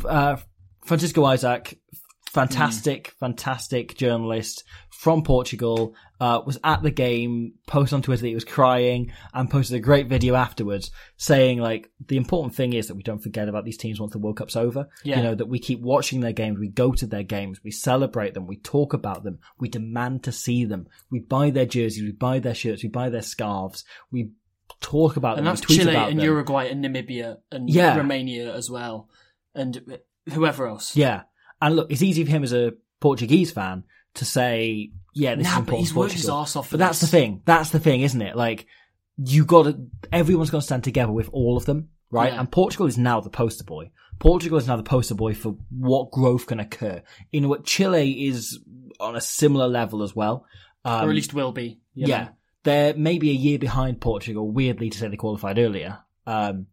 Uh, 0.06 0.38
Francisco 0.86 1.24
Isaac, 1.26 1.80
fantastic, 2.34 3.14
fantastic 3.20 3.96
journalist 3.96 4.64
from 4.90 5.24
Portugal, 5.24 5.96
uh, 6.20 6.42
was 6.46 6.60
at 6.64 6.84
the 6.84 6.92
game, 6.92 7.54
posted 7.68 7.96
on 7.96 8.02
Twitter 8.04 8.22
that 8.22 8.28
he 8.28 8.36
was 8.36 8.46
crying, 8.46 9.12
and 9.34 9.50
posted 9.50 9.76
a 9.76 9.80
great 9.80 10.08
video 10.08 10.36
afterwards 10.36 10.92
saying, 11.18 11.60
like, 11.60 11.90
the 12.08 12.18
important 12.18 12.56
thing 12.56 12.74
is 12.74 12.88
that 12.88 12.96
we 12.96 13.04
don't 13.04 13.24
forget 13.24 13.50
about 13.50 13.66
these 13.66 13.78
teams 13.78 14.00
once 14.00 14.12
the 14.14 14.20
World 14.20 14.38
Cup's 14.38 14.56
over. 14.56 14.88
Yeah. 15.04 15.18
You 15.18 15.24
know, 15.24 15.36
that 15.36 15.48
we 15.50 15.60
keep 15.60 15.82
watching 15.82 16.22
their 16.22 16.34
games, 16.34 16.60
we 16.60 16.70
go 16.70 16.92
to 16.94 17.08
their 17.08 17.24
games, 17.24 17.60
we 17.64 17.72
celebrate 17.72 18.34
them, 18.34 18.48
we 18.48 18.58
talk 18.58 18.94
about 18.94 19.24
them, 19.24 19.40
we 19.60 19.70
demand 19.70 20.24
to 20.26 20.32
see 20.32 20.66
them, 20.66 20.88
we 21.10 21.20
buy 21.20 21.50
their 21.50 21.66
jerseys, 21.66 22.04
we 22.04 22.12
buy 22.12 22.40
their 22.40 22.56
shirts, 22.56 22.84
we 22.84 22.90
buy 22.90 23.10
their 23.10 23.24
scarves, 23.24 23.84
we 24.12 24.32
talk 24.80 25.18
about 25.18 25.38
And 25.38 25.48
them, 25.48 25.56
that's 25.56 25.66
Chile 25.66 25.92
about 25.92 26.12
and 26.12 26.20
them. 26.20 26.26
Uruguay 26.26 26.70
and 26.70 26.86
Namibia 26.86 27.38
and 27.52 27.70
Yeah. 27.70 27.98
Romania 27.98 28.54
as 28.54 28.70
well. 28.70 29.10
And 29.54 30.00
whoever 30.32 30.68
else. 30.68 30.96
Yeah. 30.96 31.24
And 31.62 31.76
look, 31.76 31.92
it's 31.92 32.02
easy 32.02 32.24
for 32.26 32.32
him 32.32 32.44
as 32.44 32.54
a 32.54 32.74
Portuguese 33.00 33.52
fan 33.52 33.84
to 34.16 34.26
say, 34.26 34.92
yeah, 35.14 35.36
this 35.36 35.48
is 35.48 35.54
important 35.54 35.68
but 35.68 35.80
he's 35.80 35.94
worked 35.94 36.14
his 36.14 36.30
off 36.30 36.52
for 36.52 36.64
But 36.72 36.80
that's 36.80 37.00
the 37.00 37.08
thing. 37.08 37.42
That's 37.46 37.70
the 37.70 37.80
thing, 37.80 38.02
isn't 38.02 38.22
it? 38.22 38.36
Like, 38.36 38.66
you 39.18 39.46
gotta, 39.46 39.80
everyone's 40.12 40.50
gotta 40.50 40.64
stand 40.64 40.84
together 40.84 41.12
with 41.12 41.30
all 41.32 41.58
of 41.58 41.66
them, 41.66 41.90
right? 42.10 42.34
Yeah. 42.34 42.40
And 42.40 42.52
Portugal 42.52 42.88
is 42.88 42.98
now 42.98 43.20
the 43.20 43.30
poster 43.30 43.64
boy. 43.64 43.92
Portugal 44.20 44.58
is 44.58 44.68
now 44.68 44.76
the 44.76 44.84
poster 44.84 45.16
boy 45.16 45.34
for 45.34 45.56
what 45.70 46.12
growth 46.12 46.48
can 46.48 46.60
occur. 46.60 47.02
In 47.32 47.50
what 47.50 47.66
Chile 47.66 48.28
is 48.28 48.60
on 49.00 49.16
a 49.16 49.22
similar 49.22 49.68
level 49.68 50.04
as 50.04 50.16
well. 50.16 50.46
Um, 50.86 51.06
or 51.06 51.10
at 51.10 51.16
least 51.16 51.34
will 51.34 51.52
be. 51.52 51.80
you 51.94 52.08
yeah. 52.08 52.30
They're 52.64 52.94
maybe 52.94 53.32
a 53.32 53.34
year 53.34 53.58
behind 53.58 54.00
Portugal, 54.00 54.50
weirdly 54.50 54.92
to 54.92 54.98
say 54.98 55.08
they 55.08 55.18
qualified 55.18 55.58
earlier. 55.58 56.00
Um, 56.28 56.68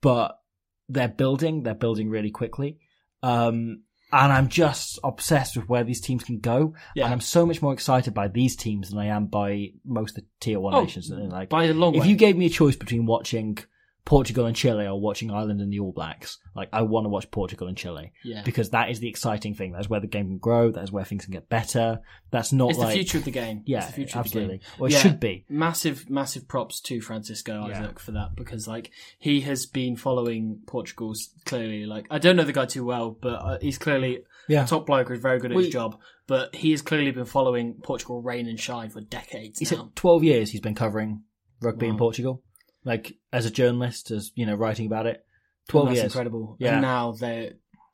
but 0.00 0.40
they're 0.88 1.08
building, 1.08 1.62
they're 1.62 1.74
building 1.74 2.10
really 2.10 2.32
quickly. 2.32 2.80
Um, 3.22 3.82
and 4.12 4.32
I'm 4.32 4.48
just 4.48 4.98
obsessed 5.04 5.56
with 5.56 5.68
where 5.68 5.84
these 5.84 6.00
teams 6.00 6.24
can 6.24 6.38
go. 6.40 6.74
Yeah. 6.94 7.04
And 7.04 7.12
I'm 7.14 7.20
so 7.20 7.46
much 7.46 7.62
more 7.62 7.72
excited 7.72 8.14
by 8.14 8.28
these 8.28 8.56
teams 8.56 8.90
than 8.90 8.98
I 8.98 9.06
am 9.06 9.26
by 9.26 9.72
most 9.84 10.16
of 10.18 10.24
the 10.24 10.28
tier 10.40 10.60
one 10.60 10.74
Oh, 10.74 10.82
nations. 10.82 11.10
And 11.10 11.30
like, 11.30 11.48
by 11.48 11.64
a 11.64 11.74
long 11.74 11.94
if 11.94 12.02
way. 12.02 12.08
you 12.08 12.16
gave 12.16 12.36
me 12.36 12.46
a 12.46 12.50
choice 12.50 12.76
between 12.76 13.06
watching 13.06 13.58
Portugal 14.04 14.46
and 14.46 14.56
Chile 14.56 14.86
or 14.86 14.98
watching 15.00 15.30
Ireland 15.30 15.60
and 15.60 15.72
the 15.72 15.78
All 15.80 15.92
Blacks, 15.92 16.38
like 16.56 16.68
I 16.72 16.82
want 16.82 17.04
to 17.04 17.08
watch 17.08 17.30
Portugal 17.30 17.68
and 17.68 17.76
Chile 17.76 18.12
Yeah. 18.24 18.42
because 18.44 18.70
that 18.70 18.90
is 18.90 18.98
the 18.98 19.08
exciting 19.08 19.54
thing. 19.54 19.72
That's 19.72 19.88
where 19.88 20.00
the 20.00 20.06
game 20.06 20.26
can 20.28 20.38
grow. 20.38 20.70
That's 20.70 20.90
where 20.90 21.04
things 21.04 21.24
can 21.24 21.32
get 21.32 21.48
better. 21.48 22.00
That's 22.30 22.52
not 22.52 22.70
It's 22.70 22.78
like 22.78 22.88
the 22.88 22.94
future 22.94 23.18
of 23.18 23.24
the 23.24 23.30
game. 23.30 23.62
Yeah, 23.66 23.78
it's 23.78 23.86
the 23.88 23.92
future 23.92 24.18
absolutely. 24.18 24.54
Of 24.56 24.60
the 24.60 24.66
game. 24.66 24.74
Well, 24.80 24.90
it 24.92 24.96
should 24.98 25.20
be. 25.20 25.44
Massive, 25.48 26.08
massive 26.10 26.48
props 26.48 26.80
to 26.82 27.00
Francisco 27.00 27.62
Isaac 27.70 27.98
for 28.00 28.12
that 28.12 28.34
because, 28.36 28.66
like, 28.66 28.90
he 29.18 29.42
has 29.42 29.66
been 29.66 29.96
following 29.96 30.60
Portugal's 30.66 31.30
clearly. 31.44 31.86
Like, 31.86 32.06
I 32.10 32.18
don't 32.18 32.36
know 32.36 32.44
the 32.44 32.52
guy 32.52 32.66
too 32.66 32.84
well, 32.84 33.10
but 33.10 33.28
uh, 33.34 33.58
he's 33.60 33.78
clearly 33.78 34.24
Yeah. 34.48 34.64
a 34.64 34.66
top 34.66 34.86
bloke 34.86 35.08
who's 35.08 35.20
very 35.20 35.38
good 35.38 35.50
at 35.52 35.54
Well, 35.56 35.64
his 35.64 35.72
job. 35.72 35.98
But 36.26 36.54
he 36.54 36.70
has 36.70 36.80
clearly 36.82 37.10
been 37.10 37.24
following 37.24 37.74
Portugal 37.82 38.22
rain 38.22 38.46
and 38.48 38.58
shine 38.58 38.88
for 38.90 39.00
decades 39.00 39.58
He 39.58 39.64
now. 39.64 39.68
said 39.84 39.96
12 39.96 40.24
years 40.24 40.50
he's 40.50 40.60
been 40.60 40.74
covering 40.76 41.22
rugby 41.60 41.88
in 41.88 41.98
Portugal, 41.98 42.42
like 42.84 43.16
as 43.32 43.46
a 43.46 43.50
journalist, 43.50 44.10
as 44.10 44.32
you 44.34 44.46
know, 44.46 44.54
writing 44.54 44.86
about 44.86 45.06
it. 45.06 45.24
12 45.68 45.86
that's 45.88 45.96
years. 45.96 46.04
incredible. 46.12 46.56
Yeah. 46.58 46.72
And 46.74 46.82
now 46.82 47.12
their 47.12 47.52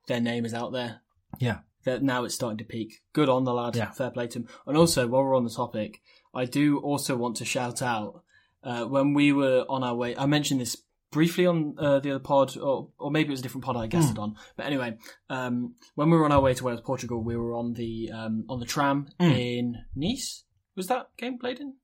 their 0.09 0.20
name 0.20 0.45
is 0.45 0.55
out 0.55 0.72
there. 0.72 1.01
Yeah. 1.39 1.59
That 1.84 2.03
now 2.03 2.24
it's 2.24 2.34
starting 2.34 2.59
to 2.59 2.64
peak. 2.64 3.03
Good 3.12 3.28
on 3.28 3.45
the 3.45 3.53
lad. 3.55 3.76
Yeah. 3.76 3.91
Fair 3.93 4.11
play 4.11 4.26
to 4.28 4.41
him. 4.41 4.49
And 4.66 4.76
also, 4.76 5.07
while 5.07 5.22
we're 5.22 5.37
on 5.37 5.45
the 5.45 5.51
topic, 5.51 6.01
I 6.34 6.45
do 6.45 6.78
also 6.78 7.16
want 7.16 7.37
to 7.37 7.45
shout 7.45 7.80
out 7.82 8.22
uh, 8.64 8.84
when 8.84 9.14
we 9.14 9.32
were 9.32 9.64
on 9.68 9.84
our 9.84 9.95
way. 9.95 10.16
I 10.16 10.26
mentioned 10.26 10.61
this 10.61 10.76
briefly 11.12 11.47
on 11.47 11.76
uh, 11.78 12.01
the 12.01 12.11
other 12.11 12.18
pod, 12.18 12.57
or 12.57 12.89
or 12.99 13.11
maybe 13.11 13.28
it 13.28 13.30
was 13.30 13.41
a 13.41 13.43
different 13.43 13.64
pod 13.64 13.76
I 13.76 13.87
guessed 13.87 14.11
it 14.12 14.18
on. 14.18 14.34
But 14.57 14.66
anyway, 14.66 14.97
um, 15.30 15.74
when 15.95 16.11
we 16.11 16.16
were 16.16 16.24
on 16.24 16.32
our 16.32 16.41
way 16.41 16.55
to 16.55 16.64
Wales, 16.64 16.80
Portugal, 16.80 17.22
we 17.22 17.37
were 17.37 17.55
on 17.55 17.74
the 17.74 18.11
um, 18.12 18.45
on 18.49 18.59
the 18.59 18.66
tram 18.66 19.09
Hmm. 19.20 19.30
in 19.30 19.76
Nice. 19.95 20.45
Was 20.76 20.89
that 20.89 21.09
game 21.16 21.39
played 21.39 21.61
in? 21.61 21.74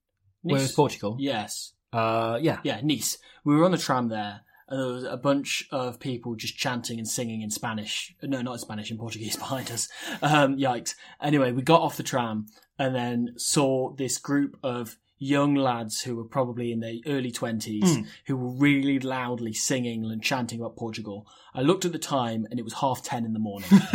Nice. 0.42 0.72
Portugal, 0.72 1.16
Yes. 1.20 1.74
Uh, 1.92 2.38
yeah, 2.40 2.60
Yeah, 2.62 2.80
Nice. 2.82 3.18
We 3.44 3.56
were 3.56 3.64
on 3.64 3.72
the 3.72 3.78
tram 3.78 4.08
there, 4.08 4.42
and 4.68 4.80
there 4.80 4.88
was 4.88 5.04
a 5.04 5.16
bunch 5.16 5.66
of 5.70 5.98
people 5.98 6.36
just 6.36 6.56
chanting 6.56 6.98
and 6.98 7.08
singing 7.08 7.42
in 7.42 7.50
Spanish. 7.50 8.14
No, 8.22 8.40
not 8.40 8.52
in 8.52 8.58
Spanish, 8.58 8.90
in 8.90 8.98
Portuguese 8.98 9.36
behind 9.44 9.70
us. 9.70 9.88
Um, 10.22 10.56
yikes. 10.56 10.94
Anyway, 11.20 11.52
we 11.52 11.62
got 11.62 11.82
off 11.82 11.96
the 11.96 12.02
tram 12.02 12.46
and 12.78 12.94
then 12.94 13.34
saw 13.36 13.92
this 13.94 14.18
group 14.18 14.58
of 14.62 14.96
young 15.22 15.54
lads 15.54 16.02
who 16.02 16.16
were 16.16 16.24
probably 16.24 16.72
in 16.72 16.80
their 16.80 16.94
early 17.06 17.30
20s 17.30 18.04
who 18.26 18.36
were 18.36 18.50
really 18.50 18.98
loudly 18.98 19.52
singing 19.52 20.04
and 20.04 20.20
chanting 20.20 20.58
about 20.58 20.76
Portugal. 20.76 21.28
I 21.54 21.60
looked 21.60 21.84
at 21.84 21.92
the 21.92 21.98
time 21.98 22.44
and 22.50 22.58
it 22.58 22.64
was 22.64 22.74
half 22.74 23.04
10 23.04 23.24
in 23.24 23.32
the 23.32 23.38
morning. 23.38 23.68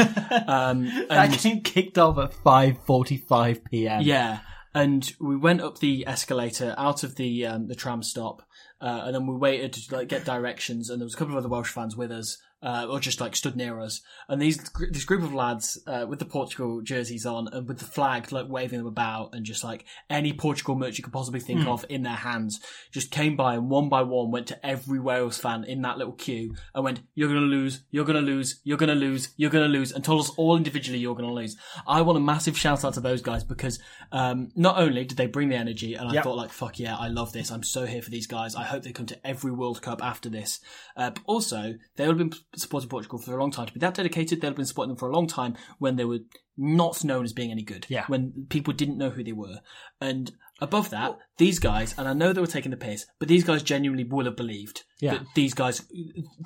um, 0.47 0.85
That 0.85 1.31
and 1.33 1.39
game 1.39 1.61
kicked 1.61 1.97
off 1.97 2.17
at 2.17 2.31
5:45 2.31 3.65
p.m. 3.65 4.01
yeah, 4.03 4.39
and 4.77 5.11
we 5.19 5.35
went 5.35 5.61
up 5.61 5.79
the 5.79 6.05
escalator 6.07 6.75
out 6.77 7.03
of 7.03 7.15
the 7.15 7.47
um, 7.47 7.67
the 7.67 7.73
tram 7.73 8.03
stop, 8.03 8.43
uh, 8.79 9.01
and 9.05 9.15
then 9.15 9.25
we 9.25 9.35
waited 9.35 9.73
to 9.73 9.95
like 9.95 10.07
get 10.07 10.23
directions. 10.23 10.89
And 10.89 11.01
there 11.01 11.05
was 11.05 11.15
a 11.15 11.17
couple 11.17 11.33
of 11.33 11.39
other 11.39 11.49
Welsh 11.49 11.71
fans 11.71 11.97
with 11.97 12.11
us, 12.11 12.37
uh, 12.61 12.87
or 12.89 12.99
just 12.99 13.21
like 13.21 13.35
stood 13.35 13.55
near 13.55 13.79
us. 13.79 14.01
And 14.27 14.41
these 14.41 14.57
this 14.91 15.05
group 15.05 15.21
of 15.23 15.33
lads 15.33 15.77
uh, 15.87 16.05
with 16.07 16.19
the 16.19 16.25
Portugal 16.25 16.81
jerseys 16.81 17.25
on 17.25 17.47
and 17.49 17.67
with 17.67 17.79
the 17.79 17.85
flag 17.85 18.31
like 18.31 18.47
waving 18.49 18.79
them 18.79 18.87
about, 18.87 19.33
and 19.33 19.45
just 19.45 19.63
like 19.63 19.85
any 20.09 20.33
Portugal 20.33 20.75
merch 20.75 20.97
you 20.97 21.03
could 21.03 21.13
possibly 21.13 21.39
think 21.39 21.65
of 21.67 21.85
in 21.89 22.03
their 22.03 22.13
hands, 22.15 22.59
just 22.91 23.11
came 23.11 23.35
by 23.35 23.53
and 23.55 23.69
one 23.69 23.89
by 23.89 24.01
one 24.01 24.31
went 24.31 24.47
to 24.47 24.65
every 24.65 24.99
Wales 24.99 25.37
fan 25.37 25.63
in 25.63 25.81
that 25.83 25.97
little 25.97 26.13
queue 26.13 26.55
and 26.73 26.83
went, 26.83 27.01
"You're 27.15 27.27
gonna 27.29 27.41
lose, 27.41 27.83
you're 27.91 28.05
gonna 28.05 28.21
lose, 28.21 28.59
you're 28.63 28.77
gonna 28.77 28.95
lose, 28.95 29.29
you're 29.37 29.49
gonna 29.51 29.67
lose," 29.67 29.91
and 29.91 30.03
told 30.03 30.21
us 30.21 30.31
all 30.37 30.57
individually, 30.57 30.99
"You're 30.99 31.15
gonna 31.15 31.33
lose." 31.33 31.55
I 31.87 32.01
want 32.01 32.17
a 32.17 32.21
massive 32.21 32.57
shout 32.57 32.83
out 32.83 32.93
to 32.95 33.01
those 33.01 33.21
guys 33.21 33.43
because 33.43 33.79
um, 34.11 34.49
not 34.55 34.77
only 34.79 35.05
did 35.05 35.17
they 35.17 35.27
bring 35.27 35.49
the 35.49 35.55
energy, 35.55 35.93
and 35.93 36.09
I 36.09 36.13
Yep. 36.13 36.23
thought 36.23 36.37
like, 36.37 36.49
"Fuck 36.51 36.79
yeah, 36.79 36.95
I 36.97 37.07
love 37.09 37.33
this. 37.33 37.51
I'm 37.51 37.63
so 37.63 37.85
here 37.85 38.01
for 38.01 38.09
these 38.09 38.27
guys. 38.27 38.55
I 38.55 38.63
hope 38.63 38.83
they 38.83 38.91
come 38.91 39.05
to 39.07 39.27
every 39.27 39.51
World 39.51 39.81
Cup 39.81 40.03
after 40.03 40.29
this." 40.29 40.59
Uh, 40.95 41.11
but 41.11 41.21
also, 41.27 41.75
they 41.95 42.07
would 42.07 42.19
have 42.19 42.29
been 42.29 42.39
supporting 42.57 42.89
Portugal 42.89 43.19
for 43.19 43.35
a 43.37 43.39
long 43.39 43.51
time. 43.51 43.67
To 43.67 43.73
be 43.73 43.79
that 43.79 43.93
dedicated, 43.95 44.41
they'd 44.41 44.47
have 44.47 44.55
been 44.55 44.65
supporting 44.65 44.89
them 44.91 44.97
for 44.97 45.09
a 45.09 45.13
long 45.13 45.27
time 45.27 45.55
when 45.79 45.95
they 45.95 46.05
were 46.05 46.19
not 46.57 47.03
known 47.03 47.23
as 47.23 47.33
being 47.33 47.51
any 47.51 47.63
good. 47.63 47.85
Yeah. 47.89 48.05
When 48.07 48.47
people 48.49 48.73
didn't 48.73 48.97
know 48.97 49.09
who 49.11 49.23
they 49.23 49.31
were. 49.31 49.59
And 50.01 50.31
above 50.59 50.89
that, 50.89 51.17
these 51.37 51.59
guys, 51.59 51.93
and 51.97 52.07
I 52.07 52.13
know 52.13 52.33
they 52.33 52.41
were 52.41 52.47
taking 52.47 52.71
the 52.71 52.77
piss, 52.77 53.05
but 53.19 53.27
these 53.27 53.43
guys 53.43 53.61
genuinely 53.63 54.03
will 54.03 54.25
have 54.25 54.35
believed 54.35 54.83
Yeah. 54.99 55.13
that 55.15 55.25
these 55.35 55.53
guys, 55.53 55.85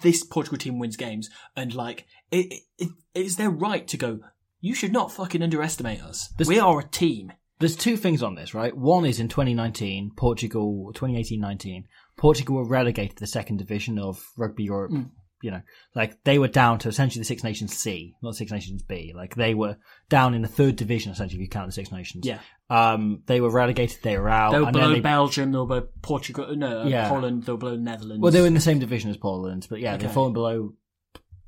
this 0.01 0.23
Portugal 0.23 0.57
team 0.57 0.79
wins 0.79 0.97
games. 0.97 1.29
And 1.55 1.73
like, 1.73 2.05
it, 2.31 2.53
it, 2.77 2.89
it 3.15 3.25
is 3.25 3.37
their 3.37 3.49
right 3.49 3.87
to 3.87 3.97
go, 3.97 4.19
you 4.59 4.75
should 4.75 4.91
not 4.93 5.11
fucking 5.11 5.41
underestimate 5.41 6.01
us. 6.03 6.33
we 6.45 6.59
are 6.59 6.79
a 6.79 6.87
team. 6.87 7.31
There's 7.59 7.75
two 7.75 7.95
things 7.95 8.23
on 8.23 8.33
this, 8.35 8.53
right? 8.55 8.75
One 8.75 9.05
is 9.05 9.19
in 9.19 9.27
2019, 9.27 10.11
Portugal, 10.17 10.91
2018-19, 10.95 11.83
Portugal 12.17 12.55
were 12.55 12.67
relegated 12.67 13.17
to 13.17 13.19
the 13.21 13.27
second 13.27 13.57
division 13.57 13.99
of 13.99 14.19
Rugby 14.35 14.63
Europe. 14.63 14.91
Mm. 14.91 15.09
You 15.41 15.51
know, 15.51 15.61
like 15.95 16.23
they 16.23 16.37
were 16.39 16.47
down 16.47 16.79
to 16.79 16.89
essentially 16.89 17.21
the 17.21 17.25
Six 17.25 17.43
Nations 17.43 17.75
C, 17.75 18.15
not 18.21 18.35
Six 18.35 18.51
Nations 18.51 18.83
B. 18.83 19.11
Like 19.15 19.35
they 19.35 19.53
were 19.53 19.77
down 20.09 20.33
in 20.33 20.41
the 20.41 20.47
third 20.47 20.75
division, 20.75 21.11
essentially, 21.11 21.37
if 21.37 21.41
you 21.41 21.49
count 21.49 21.67
the 21.67 21.71
Six 21.73 21.91
Nations. 21.91 22.25
Yeah. 22.25 22.39
Um, 22.69 23.23
they 23.25 23.41
were 23.41 23.49
relegated, 23.49 23.97
they 24.03 24.17
were 24.17 24.29
out. 24.29 24.51
They 24.51 24.59
were 24.59 24.67
and 24.67 24.75
then 24.75 24.81
below 24.83 24.93
they- 24.93 24.99
Belgium, 25.01 25.51
they 25.51 25.57
were 25.57 25.65
below 25.65 25.87
Portugal, 26.01 26.55
no, 26.55 26.81
uh, 26.81 26.85
Yeah. 26.85 27.09
Poland, 27.09 27.43
they 27.43 27.51
were 27.51 27.57
below 27.57 27.75
Netherlands. 27.75 28.21
Well, 28.21 28.31
they 28.31 28.41
were 28.41 28.47
in 28.47 28.53
the 28.53 28.59
same 28.61 28.79
division 28.79 29.09
as 29.09 29.17
Poland, 29.17 29.67
but 29.69 29.79
yeah, 29.79 29.95
Okay. 29.95 30.03
they've 30.05 30.11
fallen 30.13 30.33
below 30.33 30.73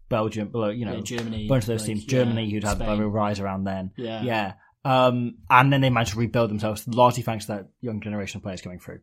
Belgium, 0.09 0.49
below 0.49 0.69
you 0.69 0.85
know 0.85 0.95
Yeah, 0.95 1.01
Germany, 1.01 1.45
a 1.45 1.47
bunch 1.47 1.63
of 1.63 1.67
those 1.67 1.81
like, 1.81 1.87
teams. 1.87 2.03
yeah, 2.03 2.09
Germany, 2.09 2.51
who'd 2.51 2.63
had 2.63 2.77
a 2.81 2.83
Spain. 2.83 2.99
real 2.99 3.09
rise 3.09 3.39
around 3.39 3.63
then. 3.63 3.91
Yeah. 3.97 4.21
yeah. 4.23 4.53
Um, 4.85 5.35
and 5.49 5.71
then 5.71 5.81
they 5.81 5.89
managed 5.89 6.11
to 6.11 6.19
rebuild 6.19 6.49
themselves, 6.49 6.85
largely 6.87 7.23
thanks 7.23 7.45
to 7.45 7.53
that 7.53 7.67
young 7.79 8.01
generation 8.01 8.39
of 8.39 8.43
players 8.43 8.61
coming 8.61 8.79
through. 8.79 8.99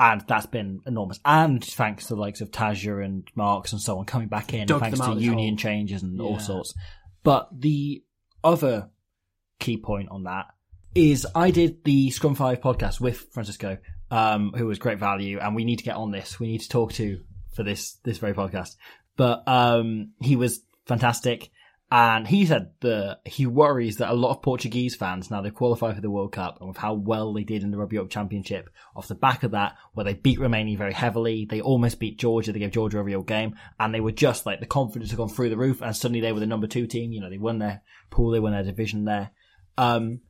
And 0.00 0.24
that's 0.26 0.46
been 0.46 0.80
enormous. 0.86 1.20
And 1.26 1.62
thanks 1.62 2.06
to 2.06 2.14
the 2.14 2.20
likes 2.20 2.40
of 2.40 2.50
Tadjer 2.50 3.04
and 3.04 3.28
Marques 3.34 3.72
and 3.72 3.80
so 3.82 3.98
on 3.98 4.06
coming 4.06 4.28
back 4.28 4.54
in, 4.54 4.66
Dug 4.66 4.80
thanks 4.80 4.98
to 4.98 5.12
union 5.12 5.58
changes 5.58 6.02
and 6.02 6.16
Yeah. 6.16 6.24
all 6.24 6.38
sorts. 6.40 6.72
But 7.22 7.48
the 7.52 8.02
other 8.42 8.88
key 9.58 9.76
point 9.76 10.08
on 10.10 10.24
that 10.24 10.46
is 10.94 11.26
I 11.34 11.50
did 11.50 11.84
the 11.84 12.10
Scrum 12.10 12.34
5 12.34 12.62
podcast 12.62 12.98
with 12.98 13.18
Francisco, 13.32 13.76
um, 14.10 14.54
who 14.56 14.66
was 14.66 14.78
great 14.78 14.98
value, 14.98 15.38
and 15.38 15.54
we 15.54 15.64
need 15.64 15.76
to 15.80 15.84
get 15.84 15.96
on 15.96 16.10
this. 16.12 16.40
We 16.40 16.46
need 16.48 16.62
to 16.62 16.68
talk 16.70 16.94
to 16.94 17.20
for 17.52 17.62
this 17.62 17.98
this 18.02 18.16
very 18.16 18.32
podcast. 18.32 18.76
But 19.16 19.46
um, 19.46 20.12
he 20.18 20.34
was 20.34 20.60
fantastic, 20.86 21.50
and 21.92 22.28
he 22.28 22.46
said 22.46 22.70
that 22.82 23.18
he 23.24 23.46
worries 23.46 23.96
that 23.96 24.10
a 24.10 24.14
lot 24.14 24.30
of 24.30 24.42
Portuguese 24.42 24.94
fans 24.94 25.28
now 25.28 25.42
they 25.42 25.50
qualify 25.50 25.92
for 25.92 26.00
the 26.00 26.10
World 26.10 26.30
Cup 26.30 26.58
and 26.60 26.68
with 26.68 26.76
how 26.76 26.94
well 26.94 27.32
they 27.32 27.42
did 27.42 27.64
in 27.64 27.72
the 27.72 27.78
Rugby 27.78 27.96
Europe 27.96 28.10
Championship, 28.10 28.70
off 28.94 29.08
the 29.08 29.16
back 29.16 29.42
of 29.42 29.50
that, 29.50 29.76
where 29.94 30.04
they 30.04 30.14
beat 30.14 30.38
Romania 30.38 30.78
very 30.78 30.92
heavily, 30.92 31.46
they 31.50 31.60
almost 31.60 31.98
beat 31.98 32.16
Georgia, 32.16 32.52
they 32.52 32.60
gave 32.60 32.70
Georgia 32.70 33.00
a 33.00 33.02
real 33.02 33.22
game, 33.22 33.56
and 33.80 33.92
they 33.92 34.00
were 34.00 34.12
just 34.12 34.46
like 34.46 34.60
the 34.60 34.66
confidence 34.66 35.10
had 35.10 35.16
gone 35.16 35.28
through 35.28 35.50
the 35.50 35.56
roof, 35.56 35.82
and 35.82 35.96
suddenly 35.96 36.20
they 36.20 36.32
were 36.32 36.38
the 36.38 36.46
number 36.46 36.68
two 36.68 36.86
team. 36.86 37.12
You 37.12 37.20
know, 37.20 37.30
they 37.30 37.38
won 37.38 37.58
their 37.58 37.82
pool, 38.10 38.30
they 38.30 38.40
won 38.40 38.52
their 38.52 38.62
division 38.62 39.04
there. 39.04 39.32
Um, 39.76 40.20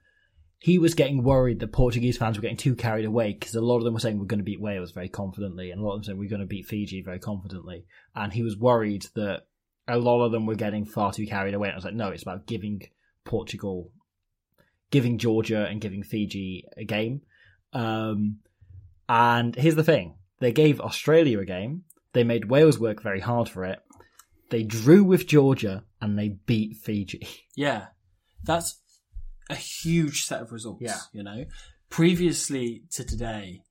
he 0.60 0.78
was 0.78 0.94
getting 0.94 1.22
worried 1.22 1.60
that 1.60 1.72
Portuguese 1.72 2.16
fans 2.16 2.36
were 2.36 2.42
getting 2.42 2.56
too 2.56 2.74
carried 2.74 3.06
away 3.06 3.32
because 3.32 3.54
a 3.54 3.60
lot 3.60 3.78
of 3.78 3.84
them 3.84 3.94
were 3.94 4.00
saying 4.00 4.18
we're 4.18 4.26
going 4.26 4.40
to 4.40 4.44
beat 4.44 4.60
Wales 4.60 4.92
very 4.92 5.10
confidently, 5.10 5.70
and 5.70 5.80
a 5.80 5.84
lot 5.84 5.92
of 5.92 5.98
them 5.98 6.04
saying 6.04 6.18
we're 6.18 6.30
going 6.30 6.40
to 6.40 6.46
beat 6.46 6.66
Fiji 6.66 7.02
very 7.02 7.18
confidently, 7.18 7.84
and 8.14 8.32
he 8.32 8.42
was 8.42 8.56
worried 8.56 9.06
that 9.14 9.42
a 9.90 9.98
lot 9.98 10.24
of 10.24 10.32
them 10.32 10.46
were 10.46 10.54
getting 10.54 10.84
far 10.84 11.12
too 11.12 11.26
carried 11.26 11.54
away. 11.54 11.68
And 11.68 11.74
I 11.74 11.76
was 11.76 11.84
like, 11.84 11.94
no, 11.94 12.08
it's 12.08 12.22
about 12.22 12.46
giving 12.46 12.82
Portugal, 13.24 13.90
giving 14.90 15.18
Georgia, 15.18 15.66
and 15.66 15.80
giving 15.80 16.02
Fiji 16.02 16.64
a 16.76 16.84
game. 16.84 17.22
Um, 17.72 18.38
and 19.08 19.54
here's 19.54 19.74
the 19.74 19.84
thing: 19.84 20.14
they 20.40 20.52
gave 20.52 20.80
Australia 20.80 21.40
a 21.40 21.44
game. 21.44 21.84
They 22.12 22.24
made 22.24 22.50
Wales 22.50 22.78
work 22.78 23.02
very 23.02 23.20
hard 23.20 23.48
for 23.48 23.64
it. 23.64 23.80
They 24.50 24.64
drew 24.64 25.04
with 25.04 25.28
Georgia 25.28 25.84
and 26.00 26.18
they 26.18 26.28
beat 26.28 26.76
Fiji. 26.76 27.26
Yeah, 27.56 27.88
that's 28.42 28.80
a 29.50 29.54
huge 29.54 30.24
set 30.24 30.40
of 30.40 30.50
results. 30.50 30.80
Yeah. 30.80 30.96
you 31.12 31.22
know, 31.22 31.44
previously 31.90 32.84
to 32.92 33.04
today, 33.04 33.64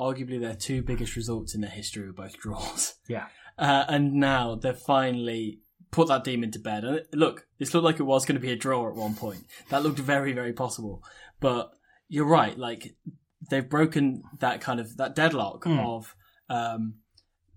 arguably 0.00 0.40
their 0.40 0.54
two 0.54 0.82
biggest 0.82 1.14
results 1.14 1.54
in 1.54 1.60
their 1.60 1.70
history 1.70 2.06
were 2.06 2.14
both 2.14 2.38
draws. 2.38 2.94
Yeah. 3.06 3.26
Uh, 3.58 3.84
and 3.86 4.14
now 4.14 4.54
they're 4.54 4.72
finally 4.72 5.60
put 5.94 6.08
that 6.08 6.24
demon 6.24 6.50
to 6.52 6.58
bed. 6.58 6.84
And 6.84 7.00
look, 7.12 7.46
this 7.58 7.72
looked 7.72 7.84
like 7.84 8.00
it 8.00 8.04
was 8.04 8.24
going 8.26 8.34
to 8.36 8.40
be 8.46 8.52
a 8.52 8.56
draw 8.56 8.88
at 8.88 8.94
one 8.94 9.14
point. 9.14 9.44
That 9.70 9.82
looked 9.82 9.98
very, 9.98 10.32
very 10.32 10.52
possible. 10.52 11.02
But 11.40 11.70
you're 12.08 12.26
right. 12.26 12.58
Like 12.58 12.96
they've 13.50 13.68
broken 13.68 14.22
that 14.40 14.60
kind 14.60 14.80
of 14.80 14.96
that 14.96 15.14
deadlock 15.14 15.64
Hmm. 15.64 15.78
of 15.78 16.14
um, 16.50 16.94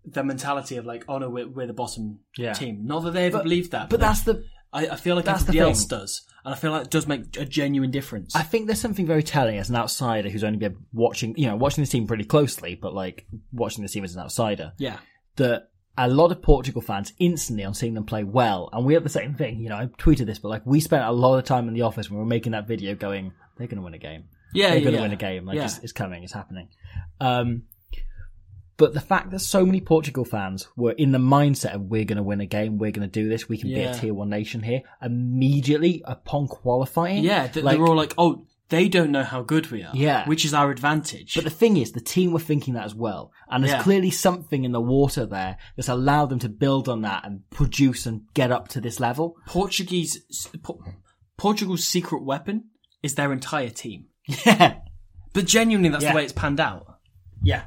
the 0.05 0.23
mentality 0.23 0.77
of 0.77 0.85
like, 0.85 1.03
oh 1.07 1.17
no, 1.17 1.29
we're, 1.29 1.47
we're 1.47 1.67
the 1.67 1.73
bottom 1.73 2.19
Yeah. 2.37 2.53
team. 2.53 2.85
Not 2.85 3.01
that 3.03 3.11
they 3.11 3.25
ever 3.25 3.37
But- 3.39 3.43
believed 3.43 3.71
that, 3.71 3.89
But 3.89 3.99
that's 3.99 4.21
the 4.21 4.43
I, 4.73 4.87
I 4.89 4.95
feel 4.97 5.15
like 5.15 5.23
That's 5.25 5.43
the 5.43 5.51
everybody 5.51 5.69
else 5.69 5.85
does, 5.85 6.21
and 6.43 6.53
I 6.53 6.57
feel 6.57 6.71
like 6.71 6.83
it 6.87 6.91
does 6.91 7.07
make 7.07 7.37
a 7.37 7.45
genuine 7.45 7.89
difference. 7.89 8.35
I 8.35 8.43
think 8.43 8.67
there's 8.67 8.81
something 8.81 9.05
very 9.07 9.23
telling 9.23 9.57
as 9.57 9.69
an 9.69 9.77
outsider 9.77 10.27
who's 10.29 10.43
only 10.43 10.59
been 10.59 10.75
watching, 10.91 11.33
you 11.37 11.47
know, 11.47 11.55
watching 11.55 11.81
this 11.81 11.89
team 11.89 12.05
pretty 12.05 12.25
closely, 12.25 12.75
but 12.75 12.93
like 12.93 13.25
watching 13.53 13.81
this 13.81 13.93
team 13.93 14.03
as 14.03 14.13
an 14.13 14.21
outsider, 14.21 14.73
yeah, 14.77 14.97
that 15.37 15.69
a 15.97 16.07
lot 16.07 16.31
of 16.31 16.41
Portugal 16.41 16.81
fans 16.81 17.13
instantly 17.19 17.65
on 17.65 17.73
seeing 17.73 17.93
them 17.93 18.05
play 18.05 18.23
well, 18.23 18.69
and 18.71 18.85
we 18.85 18.93
had 18.93 19.03
the 19.03 19.09
same 19.09 19.33
thing, 19.33 19.59
you 19.59 19.69
know, 19.69 19.75
I 19.75 19.85
tweeted 19.85 20.25
this, 20.27 20.39
but 20.39 20.49
like 20.49 20.65
we 20.65 20.79
spent 20.79 21.03
a 21.03 21.11
lot 21.11 21.37
of 21.37 21.45
time 21.45 21.67
in 21.67 21.73
the 21.73 21.81
office 21.81 22.09
when 22.09 22.19
we 22.19 22.23
were 22.23 22.29
making 22.29 22.51
that 22.51 22.67
video 22.67 22.95
going, 22.95 23.33
they're 23.57 23.67
going 23.67 23.77
to 23.77 23.83
win 23.83 23.93
a 23.93 23.97
game. 23.97 24.25
yeah, 24.53 24.69
they're 24.69 24.77
yeah, 24.77 24.83
going 24.83 24.93
to 24.93 24.99
yeah. 24.99 25.01
win 25.01 25.13
a 25.13 25.17
game. 25.17 25.45
Like 25.45 25.55
yeah. 25.55 25.65
it's, 25.65 25.79
it's 25.79 25.93
coming, 25.93 26.23
it's 26.23 26.33
happening. 26.33 26.69
Um, 27.19 27.63
but 28.77 28.93
the 28.93 29.01
fact 29.01 29.31
that 29.31 29.39
so 29.39 29.65
many 29.65 29.81
Portugal 29.81 30.23
fans 30.23 30.67
were 30.75 30.91
in 30.91 31.11
the 31.11 31.17
mindset 31.17 31.73
of 31.73 31.81
we're 31.81 32.05
going 32.05 32.17
to 32.17 32.23
win 32.23 32.41
a 32.41 32.45
game, 32.45 32.77
we're 32.77 32.91
going 32.91 33.09
to 33.09 33.11
do 33.11 33.27
this, 33.27 33.49
we 33.49 33.57
can 33.57 33.69
be 33.69 33.81
a 33.81 33.95
tier 33.95 34.13
one 34.13 34.29
nation 34.29 34.61
here, 34.61 34.83
immediately 35.01 36.03
upon 36.05 36.47
qualifying, 36.47 37.23
yeah, 37.23 37.49
like- 37.55 37.73
they 37.73 37.77
were 37.77 37.87
all 37.87 37.95
like, 37.95 38.13
oh, 38.19 38.45
they 38.69 38.89
don't 38.89 39.11
know 39.11 39.23
how 39.23 39.41
good 39.43 39.71
we 39.71 39.83
are. 39.83 39.95
Yeah. 39.95 40.27
which 40.27 40.43
is 40.45 40.53
our 40.53 40.69
advantage. 40.71 41.35
But 41.35 41.43
the 41.45 41.49
thing 41.49 41.77
is, 41.77 41.91
the 41.93 42.01
team 42.01 42.31
were 42.33 42.39
thinking 42.39 42.73
that 42.73 42.85
as 42.85 42.93
well. 42.95 43.31
And 43.49 43.63
there's 43.63 43.73
Yeah. 43.73 43.83
clearly 43.83 44.11
something 44.11 44.63
in 44.65 44.71
the 44.73 44.81
water 44.81 45.25
there 45.25 45.57
that's 45.75 45.87
allowed 45.89 46.27
them 46.29 46.39
to 46.39 46.49
build 46.49 46.89
on 46.89 47.01
that 47.03 47.25
and 47.25 47.49
produce 47.49 48.05
and 48.05 48.21
get 48.33 48.51
up 48.51 48.67
to 48.69 48.81
this 48.81 48.99
level. 48.99 49.35
Portuguese, 49.47 50.19
Por- 50.63 50.79
Portugal's 51.37 51.85
secret 51.87 52.23
weapon 52.23 52.65
is 53.03 53.15
their 53.15 53.31
entire 53.31 53.69
team. 53.69 54.07
Yeah. 54.45 54.79
But 55.33 55.45
genuinely, 55.45 55.89
that's 55.89 56.03
Yeah. 56.03 56.13
the 56.13 56.15
way 56.17 56.23
it's 56.23 56.33
panned 56.33 56.59
out. 56.59 56.97
Yeah. 57.43 57.65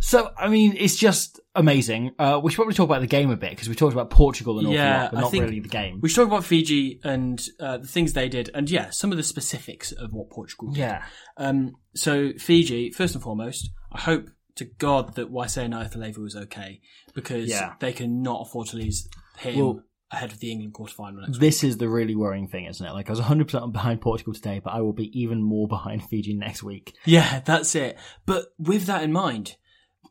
So, 0.00 0.32
I 0.38 0.48
mean, 0.48 0.74
it's 0.76 0.96
just 0.96 1.40
amazing. 1.56 2.12
Uh, 2.18 2.40
we 2.42 2.50
should 2.50 2.56
probably 2.56 2.74
talk 2.74 2.84
about 2.84 3.00
the 3.00 3.06
game 3.06 3.30
a 3.30 3.36
bit 3.36 3.50
because 3.50 3.68
we 3.68 3.74
talked 3.74 3.92
about 3.92 4.10
Portugal 4.10 4.58
and 4.58 4.66
awful 4.68 4.74
Yeah, 4.76 5.02
lot, 5.02 5.10
but 5.12 5.18
I 5.18 5.20
not 5.22 5.32
really 5.32 5.60
the 5.60 5.68
game. 5.68 6.00
We 6.00 6.08
should 6.08 6.16
talk 6.22 6.28
about 6.28 6.44
Fiji 6.44 7.00
and 7.02 7.44
uh, 7.58 7.78
the 7.78 7.86
things 7.86 8.12
they 8.12 8.28
did, 8.28 8.50
and 8.54 8.70
yeah, 8.70 8.90
some 8.90 9.10
of 9.10 9.16
the 9.16 9.24
specifics 9.24 9.92
of 9.92 10.12
what 10.12 10.30
Portugal 10.30 10.68
did. 10.68 10.78
Yeah. 10.80 11.04
Um, 11.36 11.76
so 11.94 12.32
Fiji, 12.38 12.90
first 12.92 13.14
and 13.14 13.22
foremost, 13.24 13.70
I 13.92 14.00
hope 14.00 14.28
to 14.56 14.64
God 14.64 15.14
that 15.16 15.32
Waisea 15.32 15.68
Nayacalevu 15.68 16.18
was 16.18 16.36
okay 16.36 16.80
because 17.14 17.48
Yeah. 17.48 17.74
they 17.80 17.92
cannot 17.92 18.42
afford 18.46 18.68
to 18.68 18.76
lose 18.76 19.08
him 19.38 19.58
Well- 19.58 19.82
ahead 20.12 20.30
of 20.30 20.38
the 20.38 20.52
England 20.52 20.72
quarterfinal 20.72 21.16
next 21.16 21.30
week. 21.32 21.40
This 21.40 21.64
is 21.64 21.78
the 21.78 21.88
really 21.88 22.14
worrying 22.14 22.46
thing, 22.46 22.66
isn't 22.66 22.86
it? 22.86 22.92
Like, 22.92 23.08
I 23.08 23.12
was 23.12 23.18
100% 23.20 23.72
behind 23.72 24.00
Portugal 24.00 24.32
today, 24.32 24.60
but 24.62 24.72
I 24.72 24.80
will 24.80 24.92
be 24.92 25.10
even 25.20 25.42
more 25.42 25.66
behind 25.66 26.04
Fiji 26.04 26.32
next 26.32 26.62
week. 26.62 26.94
Yeah, 27.04 27.40
that's 27.40 27.74
it. 27.74 27.98
But 28.24 28.46
with 28.56 28.86
that 28.86 29.02
in 29.02 29.12
mind, 29.12 29.56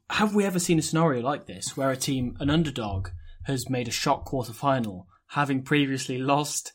have 0.09 0.35
we 0.35 0.45
ever 0.45 0.59
seen 0.59 0.79
a 0.79 0.83
scenario 0.83 1.21
like 1.21 1.45
this 1.45 1.75
where 1.75 1.89
a 1.91 1.97
team, 1.97 2.35
an 2.39 2.49
underdog, 2.49 3.09
has 3.43 3.69
made 3.69 3.87
a 3.87 3.91
shock 3.91 4.25
quarterfinal, 4.25 5.05
having 5.27 5.61
previously 5.63 6.17
lost 6.17 6.71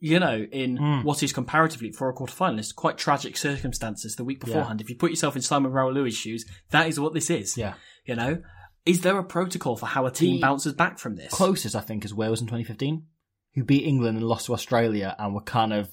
you 0.00 0.20
know, 0.20 0.46
in 0.52 0.76
Hmm. 0.76 1.02
what 1.02 1.22
is 1.24 1.32
comparatively 1.32 1.90
for 1.90 2.08
a 2.08 2.14
quarterfinalist 2.14 2.76
quite 2.76 2.96
tragic 2.98 3.36
circumstances 3.36 4.14
the 4.14 4.22
week 4.22 4.38
beforehand. 4.38 4.80
If 4.80 4.88
you 4.88 4.94
put 4.96 5.10
yourself 5.10 5.34
in 5.34 5.42
Simon 5.42 5.72
Raiwalui's 5.72 6.16
shoes, 6.16 6.44
that 6.70 6.86
is 6.86 7.00
what 7.00 7.14
this 7.14 7.30
is. 7.30 7.56
Yeah. 7.56 7.74
You 8.06 8.14
know, 8.14 8.42
is 8.86 9.00
there 9.00 9.18
a 9.18 9.24
protocol 9.24 9.76
for 9.76 9.86
how 9.86 10.06
a 10.06 10.12
team 10.12 10.36
The 10.36 10.40
bounces 10.42 10.74
back 10.74 11.00
from 11.00 11.16
this? 11.16 11.32
Closest, 11.32 11.74
I 11.74 11.80
think, 11.80 12.04
is 12.04 12.14
Wales 12.14 12.40
in 12.40 12.46
2015, 12.46 13.06
who 13.54 13.64
beat 13.64 13.84
England 13.84 14.18
and 14.18 14.26
lost 14.26 14.46
to 14.46 14.52
Australia 14.54 15.16
and 15.18 15.34
were 15.34 15.42
kind 15.42 15.72
of 15.72 15.90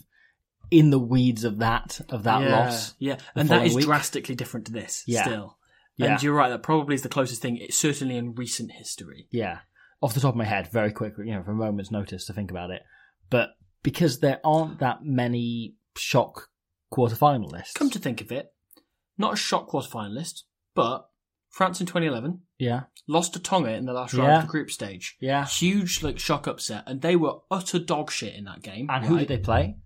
in 0.70 0.92
the 0.92 1.00
weeds 1.00 1.44
of 1.44 1.58
that 1.58 2.00
of 2.10 2.24
that 2.24 2.42
yeah, 2.44 2.60
loss. 2.60 2.94
Yeah, 3.00 3.18
and 3.36 3.50
that 3.50 3.66
is 3.66 3.74
week. 3.74 3.86
drastically 3.86 4.36
different 4.36 4.68
to 4.68 4.72
this. 4.72 5.04
Yeah. 5.08 5.24
Still, 5.24 5.58
Yeah. 5.98 6.14
and 6.14 6.24
you're 6.24 6.34
right. 6.34 6.50
That 6.50 6.64
probably 6.64 6.96
is 6.96 7.02
the 7.04 7.10
closest 7.10 7.42
thing. 7.42 7.60
Certainly 7.70 8.18
in 8.18 8.36
recent 8.36 8.72
history. 8.72 9.28
Yeah. 9.32 9.60
Off 10.02 10.14
the 10.14 10.20
top 10.20 10.34
of 10.34 10.38
my 10.38 10.46
head, 10.46 10.68
very 10.72 10.92
quick, 10.92 11.14
you 11.18 11.34
know, 11.34 11.44
for 11.44 11.52
a 11.52 11.56
moment's 11.56 11.92
notice 11.92 12.26
to 12.26 12.34
think 12.34 12.52
about 12.52 12.70
it. 12.70 12.82
But 13.30 13.52
because 13.82 14.20
there 14.20 14.40
aren't 14.44 14.80
that 14.80 15.00
many 15.04 15.76
shock 15.98 16.50
quarterfinalists. 16.94 17.74
Come 17.74 17.90
to 17.92 18.00
think 18.00 18.22
of 18.22 18.32
it, 18.32 18.54
not 19.18 19.34
a 19.34 19.38
shock 19.38 19.70
quarterfinalist, 19.70 20.42
but 20.74 21.08
France 21.50 21.80
in 21.80 21.86
2011 21.86 22.42
yeah. 22.60 22.82
lost 23.08 23.34
to 23.34 23.40
Tonga 23.40 23.74
in 23.74 23.86
the 23.86 23.94
last 23.94 24.14
round 24.14 24.28
Yeah. 24.30 24.38
of 24.40 24.42
the 24.44 24.52
group 24.52 24.70
stage. 24.70 25.16
Yeah. 25.20 25.46
Huge 25.46 26.04
like 26.04 26.20
shock 26.20 26.48
upset, 26.48 26.84
and 26.88 27.02
they 27.02 27.16
were 27.16 27.36
utter 27.50 27.80
dog 27.80 28.12
shit 28.12 28.36
in 28.36 28.44
that 28.46 28.62
game. 28.62 28.90
And 28.90 29.06
who 29.06 29.16
right? 29.16 29.28
did 29.28 29.40
they 29.40 29.44
play? 29.44 29.78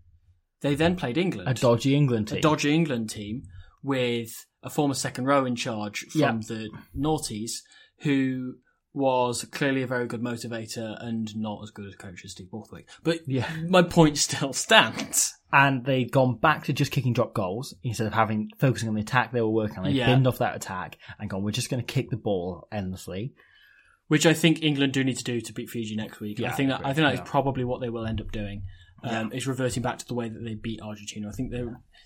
They 0.62 0.76
then 0.76 0.95
played 0.95 1.18
England, 1.18 1.47
A 1.47 1.53
dodgy 1.53 1.95
England 1.95 2.30
team. 2.30 2.39
a 2.39 2.41
dodgy 2.41 2.74
England 2.74 3.10
team 3.10 3.43
with 3.82 4.45
a 4.64 4.70
former 4.70 4.93
second 4.93 5.26
row 5.26 5.45
in 5.45 5.55
charge 5.55 5.99
from 6.12 6.22
Yeah. 6.22 6.32
the 6.47 6.70
noughties, 6.97 7.62
who 8.01 8.55
was 8.93 9.45
clearly 9.45 9.84
a 9.84 9.88
very 9.88 10.07
good 10.07 10.22
motivator 10.22 10.97
and 11.03 11.36
not 11.38 11.62
as 11.64 11.70
good 11.70 11.93
a 11.93 11.97
coach 11.97 12.26
as 12.26 12.32
Steve 12.32 12.49
Borthwick. 12.49 12.88
But 13.03 13.20
Yeah. 13.28 13.47
my 13.68 13.84
point 13.84 14.18
still 14.18 14.51
stands. 14.53 15.36
and 15.51 15.84
they'd 15.86 16.12
gone 16.12 16.38
back 16.38 16.64
to 16.66 16.74
just 16.74 16.91
kicking 16.91 17.12
drop 17.14 17.34
goals 17.34 17.74
instead 17.84 18.05
of 18.05 18.14
having 18.14 18.49
focusing 18.60 18.88
on 18.88 18.93
the 18.95 19.01
attack 19.01 19.32
they 19.32 19.41
were 19.41 19.49
working 19.49 19.80
on. 19.80 19.86
They 19.86 19.91
Yeah. 19.91 20.05
binned 20.07 20.28
off 20.28 20.38
that 20.39 20.55
attack 20.55 20.97
and 21.20 21.28
gone, 21.30 21.41
we're 21.43 21.49
just 21.51 21.72
going 21.72 21.84
to 21.84 21.93
kick 21.93 22.10
the 22.12 22.18
ball 22.18 22.68
endlessly. 22.72 23.34
which 24.10 24.26
I 24.26 24.34
think 24.34 24.64
England 24.64 24.93
do 24.93 25.03
need 25.03 25.18
to 25.18 25.24
do 25.24 25.39
to 25.39 25.53
beat 25.53 25.70
Fiji 25.70 25.95
next 25.95 26.20
week. 26.20 26.39
Yeah, 26.39 26.49
I 26.49 26.53
think 26.53 26.70
that 26.70 26.82
I 26.84 26.93
think 26.93 27.05
that 27.05 27.14
is 27.14 27.20
yeah. 27.20 27.26
probably 27.28 27.64
what 27.64 27.80
they 27.80 27.89
will 27.89 28.07
end 28.07 28.20
up 28.20 28.32
doing. 28.32 28.64
Um, 29.03 29.32
Is 29.32 29.45
reverting 29.45 29.84
back 29.84 29.99
to 29.99 30.05
the 30.07 30.16
way 30.16 30.28
that 30.30 30.43
they 30.43 30.55
beat 30.55 30.82
Argentina. 30.82 31.30
I 31.30 31.32
think 31.32 31.51
they- 31.51 31.64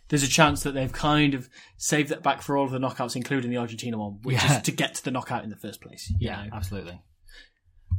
there's 0.10 0.24
a 0.24 0.28
chance 0.28 0.64
that 0.64 0.74
they've 0.74 0.92
kind 0.92 1.34
of 1.34 1.50
saved 1.78 2.10
that 2.10 2.22
back 2.24 2.42
for 2.42 2.58
all 2.58 2.66
of 2.66 2.72
the 2.72 2.78
knockouts, 2.80 3.16
including 3.16 3.50
the 3.52 3.58
Argentina 3.58 3.98
one, 3.98 4.20
which 4.24 4.36
Yeah. 4.36 4.58
is 4.58 4.62
to 4.64 4.72
get 4.72 4.96
to 4.96 5.04
the 5.04 5.12
knockout 5.12 5.44
in 5.44 5.50
the 5.50 5.56
first 5.58 5.82
place. 5.82 6.12
Yeah, 6.20 6.44
know? 6.46 6.50
absolutely. 6.54 7.02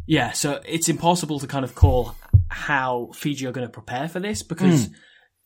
yeah. 0.06 0.32
So 0.32 0.60
it's 0.66 0.88
impossible 0.88 1.38
to 1.40 1.46
kind 1.46 1.64
of 1.64 1.74
call 1.74 2.14
how 2.48 3.10
Fiji 3.14 3.46
are 3.46 3.52
going 3.52 3.66
to 3.66 3.72
prepare 3.72 4.08
for 4.08 4.20
this 4.20 4.42
because 4.42 4.86
Hmm. 4.86 4.92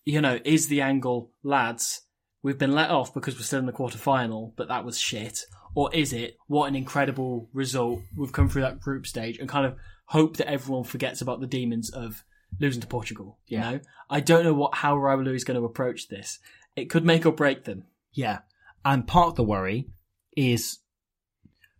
you 0.04 0.20
know 0.20 0.38
is 0.44 0.68
the 0.68 0.80
angle 0.80 1.32
lads 1.42 2.02
we've 2.42 2.58
been 2.58 2.72
let 2.72 2.90
off 2.90 3.12
because 3.14 3.36
we're 3.36 3.42
still 3.42 3.58
in 3.60 3.66
the 3.66 3.72
quarter 3.72 3.98
final, 3.98 4.54
but 4.56 4.68
that 4.68 4.84
was 4.84 4.98
shit. 4.98 5.40
Or 5.74 5.92
is 5.94 6.12
it 6.12 6.36
what 6.46 6.66
an 6.66 6.74
incredible 6.76 7.48
result? 7.52 8.00
We've 8.16 8.32
come 8.32 8.48
through 8.48 8.62
that 8.62 8.80
group 8.80 9.06
stage 9.06 9.38
and 9.38 9.48
kind 9.48 9.66
of 9.66 9.76
hope 10.06 10.36
that 10.38 10.48
everyone 10.50 10.84
forgets 10.84 11.20
about 11.20 11.40
the 11.40 11.46
demons 11.46 11.90
of 11.90 12.24
losing 12.58 12.80
to 12.80 12.86
Portugal. 12.86 13.38
You 13.46 13.58
Yeah. 13.58 13.70
know, 13.70 13.80
I 14.10 14.20
don't 14.20 14.44
know 14.44 14.54
what 14.54 14.74
how 14.76 14.96
Raiwalui 14.96 15.34
is 15.34 15.44
going 15.44 15.58
to 15.58 15.64
approach 15.66 16.08
this. 16.08 16.38
It 16.76 16.90
could 16.90 17.04
make 17.04 17.26
or 17.26 17.32
break 17.32 17.64
them. 17.64 17.84
Yeah. 18.12 18.38
And 18.84 19.06
part 19.06 19.28
of 19.28 19.34
the 19.36 19.44
worry 19.44 19.88
is 20.36 20.78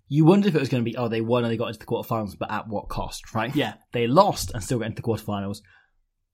you 0.09 0.25
wonder 0.25 0.49
if 0.49 0.55
it 0.55 0.61
was 0.61 0.69
going 0.69 0.83
to 0.83 0.91
be, 0.91 0.97
oh, 0.97 1.09
they 1.09 1.21
won 1.21 1.45
and 1.45 1.53
they 1.53 1.57
got 1.57 1.69
into 1.69 1.79
the 1.81 1.85
quarterfinals, 1.87 2.37
but 2.39 2.51
at 2.51 2.67
what 2.69 2.89
cost, 2.89 3.35
right? 3.35 3.55
Yeah, 3.55 3.75
They 3.93 4.07
lost 4.07 4.51
and 4.55 4.63
still 4.65 4.79
got 4.79 4.87
into 4.87 5.03
the 5.03 5.07
quarterfinals, 5.09 5.59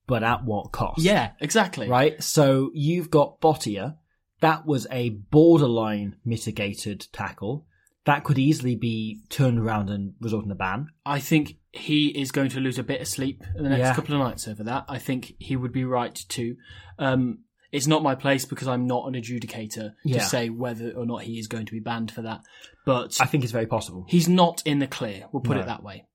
but 0.07 0.22
at 0.22 0.45
what 0.45 0.70
cost? 0.72 1.01
yeah, 1.03 1.32
exactly. 1.41 1.89
Right? 1.89 2.22
So 2.22 2.70
you've 2.72 3.11
got 3.11 3.41
Botia. 3.41 3.97
That 4.41 4.64
was 4.66 4.87
a 4.91 5.11
borderline 5.11 6.16
mitigated 6.24 7.07
tackle. 7.12 7.66
That 8.05 8.24
could 8.24 8.39
easily 8.39 8.76
be 8.76 9.20
turned 9.28 9.59
around 9.59 9.91
and 9.91 10.14
result 10.20 10.45
in 10.45 10.51
a 10.51 10.55
ban. 10.55 10.89
I 11.07 11.18
think 11.20 11.57
he 11.75 12.09
is 12.09 12.31
going 12.31 12.51
to 12.51 12.61
lose 12.61 12.79
a 12.79 12.83
bit 12.85 13.01
of 13.01 13.09
sleep 13.09 13.43
in 13.57 13.64
the 13.64 13.68
next 13.70 13.81
Yeah. 13.81 13.95
couple 13.95 14.14
of 14.14 14.20
nights 14.20 14.47
over 14.49 14.62
that. 14.64 14.85
I 14.89 14.99
think 14.99 15.35
he 15.39 15.57
would 15.57 15.72
be 15.72 15.85
right 15.85 16.14
to. 16.31 16.57
Um, 16.99 17.41
it's 17.72 17.87
not 17.89 18.03
my 18.05 18.14
place 18.14 18.45
because 18.45 18.68
I'm 18.68 18.87
not 18.87 19.09
an 19.09 19.14
adjudicator 19.14 19.95
Yeah. 20.05 20.18
to 20.18 20.25
say 20.25 20.49
whether 20.49 20.93
or 20.93 21.05
not 21.07 21.22
he 21.22 21.39
is 21.41 21.49
going 21.49 21.66
to 21.66 21.72
be 21.72 21.81
banned 21.81 22.12
for 22.12 22.22
that. 22.22 22.43
But 22.87 23.18
I 23.20 23.27
think 23.27 23.43
it's 23.43 23.53
very 23.53 23.66
possible. 23.66 24.07
he's 24.09 24.29
not 24.29 24.62
in 24.64 24.79
the 24.79 24.87
clear. 24.87 25.27
We'll 25.33 25.43
put 25.43 25.57
No. 25.57 25.62
it 25.62 25.66
that 25.66 25.83
way. 25.83 26.07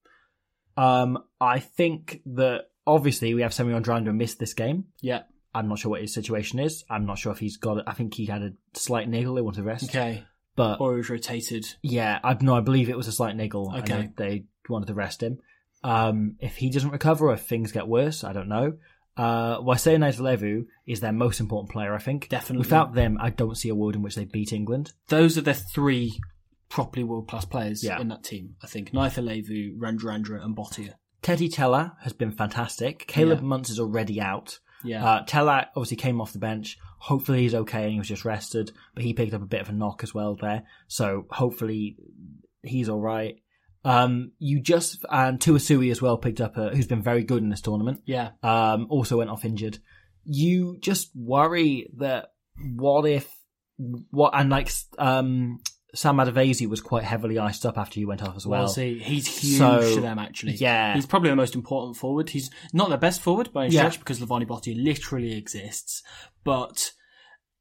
Um, 0.77 1.17
I 1.41 1.59
think 1.59 2.21
that 2.25 2.69
obviously 2.87 3.33
we 3.33 3.41
have 3.41 3.53
Semi 3.53 3.73
Radradra 3.73 4.15
missed 4.15 4.39
this 4.39 4.53
game. 4.53 4.85
Yeah. 5.01 5.23
I'm 5.53 5.67
not 5.67 5.79
sure 5.79 5.89
what 5.91 6.01
his 6.01 6.13
situation 6.13 6.59
is. 6.59 6.85
I'm 6.89 7.05
not 7.05 7.17
sure 7.17 7.31
if 7.31 7.39
he's 7.39 7.57
got. 7.57 7.83
I 7.87 7.93
think 7.93 8.13
he 8.13 8.27
had 8.27 8.43
a 8.43 8.51
slight 8.73 9.09
niggle. 9.09 9.33
They 9.35 9.41
want 9.41 9.57
to 9.57 9.63
rest. 9.63 9.89
Okay. 9.89 10.23
But 10.55 10.79
Or 10.79 10.91
he 10.93 10.97
was 10.97 11.09
rotated. 11.09 11.65
yeah, 11.81 12.19
I 12.23 12.37
no, 12.41 12.55
I 12.55 12.59
believe 12.61 12.89
it 12.89 12.97
was 12.97 13.07
a 13.07 13.11
slight 13.11 13.35
niggle. 13.35 13.73
Okay. 13.79 14.09
they 14.15 14.45
wanted 14.69 14.87
to 14.87 14.93
rest 14.93 15.23
him. 15.23 15.39
Um, 15.83 16.35
if 16.39 16.57
he 16.57 16.69
doesn't 16.69 16.91
recover, 16.91 17.27
or 17.29 17.33
if 17.33 17.41
things 17.45 17.71
get 17.71 17.87
worse, 17.87 18.23
I 18.23 18.33
don't 18.33 18.49
know. 18.49 18.73
Uh, 19.17 19.59
Waisea 19.61 19.97
Nayacalevu 19.97 20.65
is 20.85 20.99
their 21.01 21.11
most 21.11 21.39
important 21.39 21.71
player, 21.71 21.93
I 21.93 21.99
think. 21.99 22.29
Definitely. 22.29 22.59
Without 22.65 22.93
them, 22.93 23.17
I 23.19 23.29
don't 23.29 23.55
see 23.57 23.69
a 23.69 23.75
world 23.75 23.95
in 23.95 24.01
which 24.01 24.15
they 24.15 24.25
beat 24.25 24.53
England. 24.53 24.93
Those 25.07 25.37
are 25.37 25.41
the 25.41 25.53
three 25.53 26.19
properly 26.69 27.03
world 27.03 27.27
class 27.27 27.45
players 27.45 27.83
Yeah. 27.83 27.99
in 27.99 28.07
that 28.09 28.23
team. 28.23 28.55
I 28.63 28.67
think 28.67 28.91
Naitha 28.91 29.23
Levu, 29.23 29.77
Radradra, 29.77 30.43
and 30.43 30.55
Botia. 30.55 30.93
Teti 31.21 31.51
Tela 31.53 31.97
has 32.03 32.13
been 32.13 32.31
fantastic. 32.31 33.05
Caleb 33.07 33.39
Yeah. 33.39 33.45
Muntz 33.45 33.69
is 33.69 33.79
already 33.79 34.21
out. 34.21 34.59
Yeah. 34.85 35.03
Uh, 35.05 35.23
Tela 35.25 35.67
obviously 35.75 35.97
came 35.97 36.21
off 36.21 36.31
the 36.31 36.39
bench. 36.39 36.77
Hopefully 36.99 37.41
he's 37.41 37.55
okay 37.55 37.83
and 37.83 37.91
he 37.93 37.97
was 37.99 38.07
just 38.07 38.23
rested, 38.23 38.71
but 38.93 39.03
he 39.03 39.13
picked 39.13 39.33
up 39.33 39.41
a 39.41 39.45
bit 39.45 39.59
of 39.61 39.67
a 39.69 39.73
knock 39.73 40.03
as 40.03 40.13
well 40.13 40.35
there. 40.39 40.63
So 40.87 41.25
hopefully 41.29 41.97
he's 42.63 42.87
all 42.87 43.01
right. 43.01 43.35
Um, 43.85 44.33
you 44.39 44.59
just 44.61 45.05
and 45.09 45.39
Tuisova 45.39 45.89
as 45.91 46.01
well 46.01 46.17
picked 46.17 46.41
up 46.41 46.57
a, 46.57 46.69
who's 46.69 46.87
been 46.87 47.01
very 47.01 47.23
good 47.23 47.41
in 47.43 47.49
this 47.49 47.61
tournament. 47.61 48.01
yeah. 48.05 48.31
Um, 48.43 48.87
also 48.89 49.17
went 49.17 49.29
off 49.29 49.45
injured. 49.45 49.79
You 50.25 50.77
just 50.81 51.09
worry 51.15 51.89
that 51.97 52.31
what 52.75 53.07
if 53.07 53.33
what 54.11 54.31
and 54.35 54.49
like 54.49 54.69
um 54.97 55.59
Sam 55.95 56.17
Matavesi 56.17 56.67
was 56.67 56.81
quite 56.81 57.03
heavily 57.03 57.39
iced 57.39 57.65
up 57.65 57.77
after 57.77 57.99
you 57.99 58.07
went 58.07 58.21
off 58.21 58.35
as 58.35 58.45
well. 58.45 58.61
Well, 58.63 58.67
see, 58.67 58.99
he's 58.99 59.25
huge 59.25 59.57
So, 59.57 59.95
to 59.95 60.01
them 60.01 60.19
actually. 60.19 60.53
yeah. 60.53 60.93
he's 60.93 61.07
probably 61.07 61.29
the 61.31 61.35
most 61.35 61.55
important 61.55 61.97
forward. 61.97 62.29
He's 62.29 62.51
not 62.73 62.89
the 62.89 62.97
best 62.97 63.21
forward 63.21 63.51
by 63.53 63.65
any 63.65 63.73
Yeah. 63.73 63.89
stretch 63.89 63.99
because 63.99 64.19
Levani 64.19 64.45
Botia 64.45 64.75
literally 64.77 65.35
exists, 65.35 66.03
but 66.43 66.91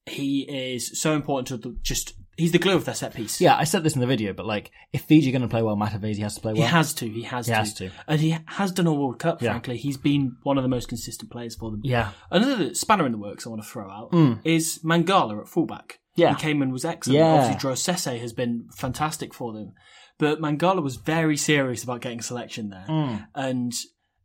he 0.04 0.40
is 0.42 1.00
so 1.00 1.14
important 1.14 1.46
to 1.48 1.56
the, 1.56 1.76
just. 1.82 2.14
He's 2.38 2.52
the 2.52 2.58
glue 2.58 2.76
of 2.76 2.84
their 2.84 2.94
set 2.94 3.14
piece. 3.14 3.40
Yeah, 3.40 3.56
I 3.56 3.64
said 3.64 3.82
this 3.82 3.94
in 3.94 4.00
the 4.00 4.06
video, 4.06 4.32
but 4.32 4.46
like 4.46 4.70
if 4.92 5.02
Fiji 5.02 5.28
are 5.28 5.32
going 5.32 5.42
to 5.42 5.48
play 5.48 5.60
well, 5.62 5.76
Matavesi 5.76 6.20
has 6.20 6.36
to 6.36 6.40
play 6.40 6.52
well. 6.52 6.62
He 6.62 6.68
has 6.68 6.94
to. 6.94 7.08
He 7.08 7.22
has 7.24 7.46
He 7.46 7.52
to. 7.52 7.56
has 7.58 7.74
to. 7.74 7.90
And 8.06 8.20
he 8.20 8.36
has 8.46 8.72
done 8.72 8.86
a 8.86 8.92
World 8.94 9.18
Cup, 9.18 9.42
Yeah. 9.42 9.50
frankly. 9.50 9.76
He's 9.76 9.96
been 9.96 10.36
one 10.44 10.56
of 10.56 10.62
the 10.62 10.68
most 10.68 10.88
consistent 10.88 11.30
players 11.30 11.56
for 11.56 11.70
them. 11.70 11.80
Yeah. 11.84 12.12
Another 12.30 12.72
spanner 12.74 13.04
in 13.06 13.12
the 13.12 13.18
works 13.18 13.46
I 13.46 13.50
want 13.50 13.62
to 13.62 13.68
throw 13.68 13.90
out 13.90 14.12
Mm. 14.12 14.40
is 14.44 14.78
Maqala 14.84 15.40
at 15.40 15.48
fullback. 15.48 15.98
Yeah. 16.16 16.34
He 16.34 16.40
came 16.40 16.62
and 16.62 16.72
was 16.72 16.84
excellent. 16.84 17.18
Yeah. 17.18 17.26
Obviously, 17.26 17.68
Droasese 17.70 18.20
has 18.20 18.32
been 18.32 18.68
fantastic 18.76 19.34
for 19.34 19.52
them. 19.52 19.72
But 20.18 20.40
Maqala 20.40 20.82
was 20.82 20.96
very 20.96 21.36
serious 21.36 21.84
about 21.84 22.00
getting 22.00 22.20
selection 22.20 22.70
there. 22.70 22.86
Mm. 22.88 23.26
And 23.34 23.72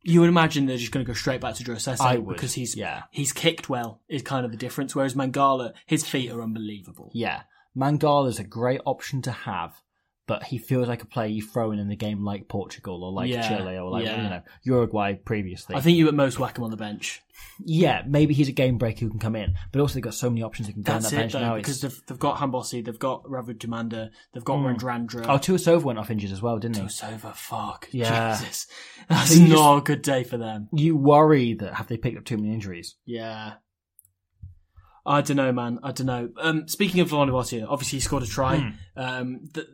you 0.04 0.20
would 0.20 0.30
imagine 0.30 0.66
they're 0.66 0.78
just 0.78 0.92
going 0.92 1.06
to 1.06 1.08
go 1.10 1.14
straight 1.16 1.40
back 1.42 1.56
to 1.56 1.64
Droasese 1.64 2.02
I 2.02 2.18
would, 2.18 2.36
because 2.36 2.54
he's 2.54 2.76
yeah. 2.76 3.04
he's 3.12 3.32
kicked 3.32 3.70
well 3.70 4.02
is 4.10 4.22
kind 4.22 4.44
of 4.46 4.52
the 4.52 4.58
difference. 4.58 4.96
Whereas 4.96 5.14
Maqala, 5.14 5.74
his 5.86 6.06
feet 6.08 6.32
are 6.32 6.42
unbelievable. 6.42 7.10
Yeah. 7.14 7.44
Maqala 7.78 8.28
is 8.30 8.40
a 8.40 8.44
great 8.44 8.82
option 8.86 9.22
to 9.24 9.32
have, 9.32 9.74
but 10.28 10.44
he 10.44 10.58
feels 10.58 10.88
like 10.88 11.02
a 11.02 11.06
player 11.08 11.28
you 11.28 11.42
throw 11.42 11.72
in 11.72 11.80
in 11.80 11.90
a 11.92 11.96
game 11.96 12.24
like 12.24 12.48
Portugal 12.48 13.04
or 13.04 13.12
like 13.12 13.30
Yeah, 13.30 13.48
Chile 13.48 13.78
or 13.78 13.90
like 13.92 14.06
yeah. 14.06 14.24
you 14.24 14.30
know 14.30 14.42
Uruguay 14.64 15.14
previously. 15.16 15.76
I 15.76 15.82
think 15.82 15.98
you 15.98 16.08
at 16.08 16.14
most 16.14 16.40
whack 16.40 16.58
him 16.58 16.64
on 16.64 16.72
the 16.72 16.78
bench. 16.78 17.22
yeah, 17.66 18.04
maybe 18.08 18.34
he's 18.34 18.48
a 18.48 18.54
game 18.54 18.78
breaker 18.78 19.02
who 19.02 19.10
can 19.10 19.20
come 19.20 19.36
in, 19.36 19.56
but 19.72 19.82
also 19.82 19.96
they've 19.96 20.04
got 20.04 20.14
so 20.14 20.30
many 20.30 20.44
options 20.44 20.68
who 20.68 20.74
can 20.74 20.84
go 20.84 20.94
on 20.94 21.02
that 21.02 21.12
it 21.12 21.16
bench 21.16 21.34
though, 21.34 21.40
now. 21.40 21.56
because 21.58 21.82
they've, 21.82 22.02
they've 22.08 22.20
got 22.20 22.38
Habosi, 22.38 22.86
they've 22.86 22.98
got 23.00 23.24
Ravutaumada, 23.26 24.12
they've 24.34 24.46
got 24.46 24.60
Mm. 24.60 24.78
Radradra. 24.80 25.26
oh, 25.28 25.38
Tuisova 25.40 25.82
went 25.84 26.00
off 26.00 26.10
injured 26.12 26.32
as 26.32 26.42
well, 26.42 26.58
didn't 26.60 26.78
he? 26.78 26.84
Tuisova, 26.84 27.34
fuck. 27.36 27.90
Yeah. 27.92 28.38
Jesus. 28.40 28.68
That's 29.10 29.36
So 29.36 29.44
not 29.44 29.78
a 29.80 29.82
good 29.82 30.04
day 30.04 30.24
for 30.24 30.38
them. 30.38 30.70
You 30.72 30.96
worry 30.96 31.56
that 31.56 31.74
have 31.74 31.88
they 31.88 31.98
picked 31.98 32.18
up 32.18 32.24
too 32.24 32.38
many 32.38 32.54
injuries? 32.54 32.96
Yeah. 33.06 33.54
I 35.06 35.22
don't 35.22 35.38
know, 35.38 35.52
man. 35.52 35.80
I 35.84 35.92
don't 35.92 36.08
know. 36.08 36.30
Um, 36.40 36.68
speaking 36.68 37.02
of 37.02 37.10
Vanuatu, 37.10 37.66
obviously 37.68 37.98
he 37.98 38.02
scored 38.02 38.24
a 38.24 38.28
try. 38.28 38.58
Hmm. 38.58 38.70
Um, 38.96 39.40
the 39.54 39.68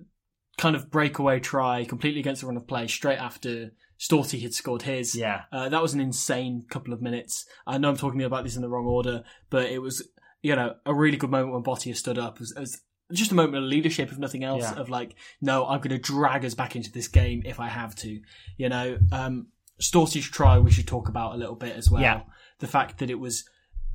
kind 0.57 0.75
of 0.75 0.89
breakaway 0.89 1.39
try, 1.39 1.85
completely 1.85 2.19
against 2.19 2.41
the 2.41 2.47
run 2.47 2.57
of 2.57 2.67
play, 2.67 2.87
straight 2.87 3.19
after 3.19 3.71
Storti 3.99 4.41
had 4.41 4.53
scored 4.53 4.81
his. 4.83 5.15
Yeah. 5.15 5.43
Uh, 5.51 5.69
that 5.69 5.81
was 5.81 5.93
an 5.93 5.99
insane 5.99 6.65
couple 6.69 6.93
of 6.93 7.01
minutes. 7.01 7.45
I 7.67 7.77
know 7.77 7.89
I'm 7.89 7.97
talking 7.97 8.21
about 8.23 8.43
this 8.43 8.55
in 8.55 8.61
the 8.61 8.69
wrong 8.69 8.85
order, 8.85 9.23
but 9.49 9.65
it 9.69 9.81
was, 9.81 10.07
you 10.41 10.55
know, 10.55 10.75
a 10.85 10.93
really 10.93 11.17
good 11.17 11.29
moment 11.29 11.53
when 11.53 11.63
Botia 11.63 11.95
stood 11.95 12.17
up 12.17 12.39
as, 12.41 12.51
as 12.57 12.81
just 13.11 13.31
a 13.31 13.35
moment 13.35 13.57
of 13.63 13.69
leadership, 13.69 14.11
if 14.11 14.17
nothing 14.17 14.43
else, 14.43 14.63
Yeah. 14.63 14.79
of 14.79 14.89
like, 14.89 15.15
no, 15.41 15.65
I'm 15.65 15.79
going 15.79 15.89
to 15.89 15.97
drag 15.99 16.43
us 16.45 16.53
back 16.55 16.75
into 16.75 16.91
this 16.91 17.07
game 17.07 17.41
if 17.45 17.59
I 17.59 17.67
have 17.67 17.95
to. 17.97 18.19
You 18.57 18.69
know, 18.69 18.97
um, 19.11 19.47
Storti's 19.81 20.29
try 20.29 20.57
we 20.59 20.71
should 20.71 20.87
talk 20.87 21.07
about 21.07 21.35
a 21.35 21.37
little 21.37 21.55
bit 21.55 21.75
as 21.75 21.89
well. 21.89 22.01
Yeah. 22.01 22.21
the 22.59 22.67
fact 22.67 22.97
that 22.99 23.09
it 23.09 23.19
was 23.19 23.45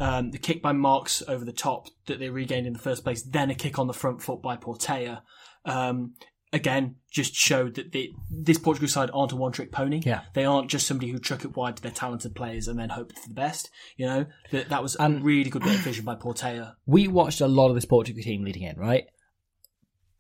um, 0.01 0.31
the 0.31 0.39
kick 0.39 0.61
by 0.63 0.73
Marques 0.73 1.23
over 1.29 1.45
the 1.45 1.53
top 1.53 1.89
that 2.07 2.19
they 2.19 2.29
regained 2.31 2.67
in 2.67 2.73
the 2.73 2.79
first 2.79 3.05
place, 3.05 3.23
then 3.23 3.51
a 3.51 3.55
kick 3.55 3.79
on 3.79 3.87
the 3.87 3.93
front 3.95 4.23
foot 4.23 4.43
by 4.43 4.57
Portela. 4.57 5.23
Um, 5.65 6.15
again, 6.53 6.97
just 7.11 7.35
showed 7.35 7.75
that 7.77 7.93
the, 7.93 8.11
this 8.31 8.59
Portugal 8.59 8.89
side 8.89 9.11
aren't 9.15 9.33
a 9.33 9.37
one 9.37 9.53
trick 9.53 9.73
pony. 9.73 10.01
Yeah. 10.05 10.23
They 10.35 10.45
aren't 10.45 10.69
just 10.71 10.87
somebody 10.87 11.11
who 11.11 11.19
chuck 11.19 11.45
it 11.45 11.57
wide 11.57 11.77
to 11.77 11.83
their 11.83 11.91
talented 11.93 12.35
players 12.35 12.69
and 12.69 12.79
then 12.79 12.91
hope 12.91 13.13
for 13.13 13.29
the 13.29 13.35
best. 13.35 13.71
You 13.97 14.07
know, 14.07 14.27
that, 14.51 14.69
that 14.69 14.83
was 14.83 14.97
a 14.99 15.11
really 15.11 15.51
good 15.51 15.63
bit 15.63 15.75
of 15.77 15.81
vision 15.81 16.05
by 16.05 16.15
Portela. 16.17 16.75
we 16.87 17.09
watched 17.09 17.41
a 17.41 17.49
lot 17.49 17.69
of 17.69 17.75
this 17.75 17.85
Portugal 17.85 18.23
team 18.23 18.45
leading 18.45 18.63
in, 18.63 18.77
right? 18.77 19.05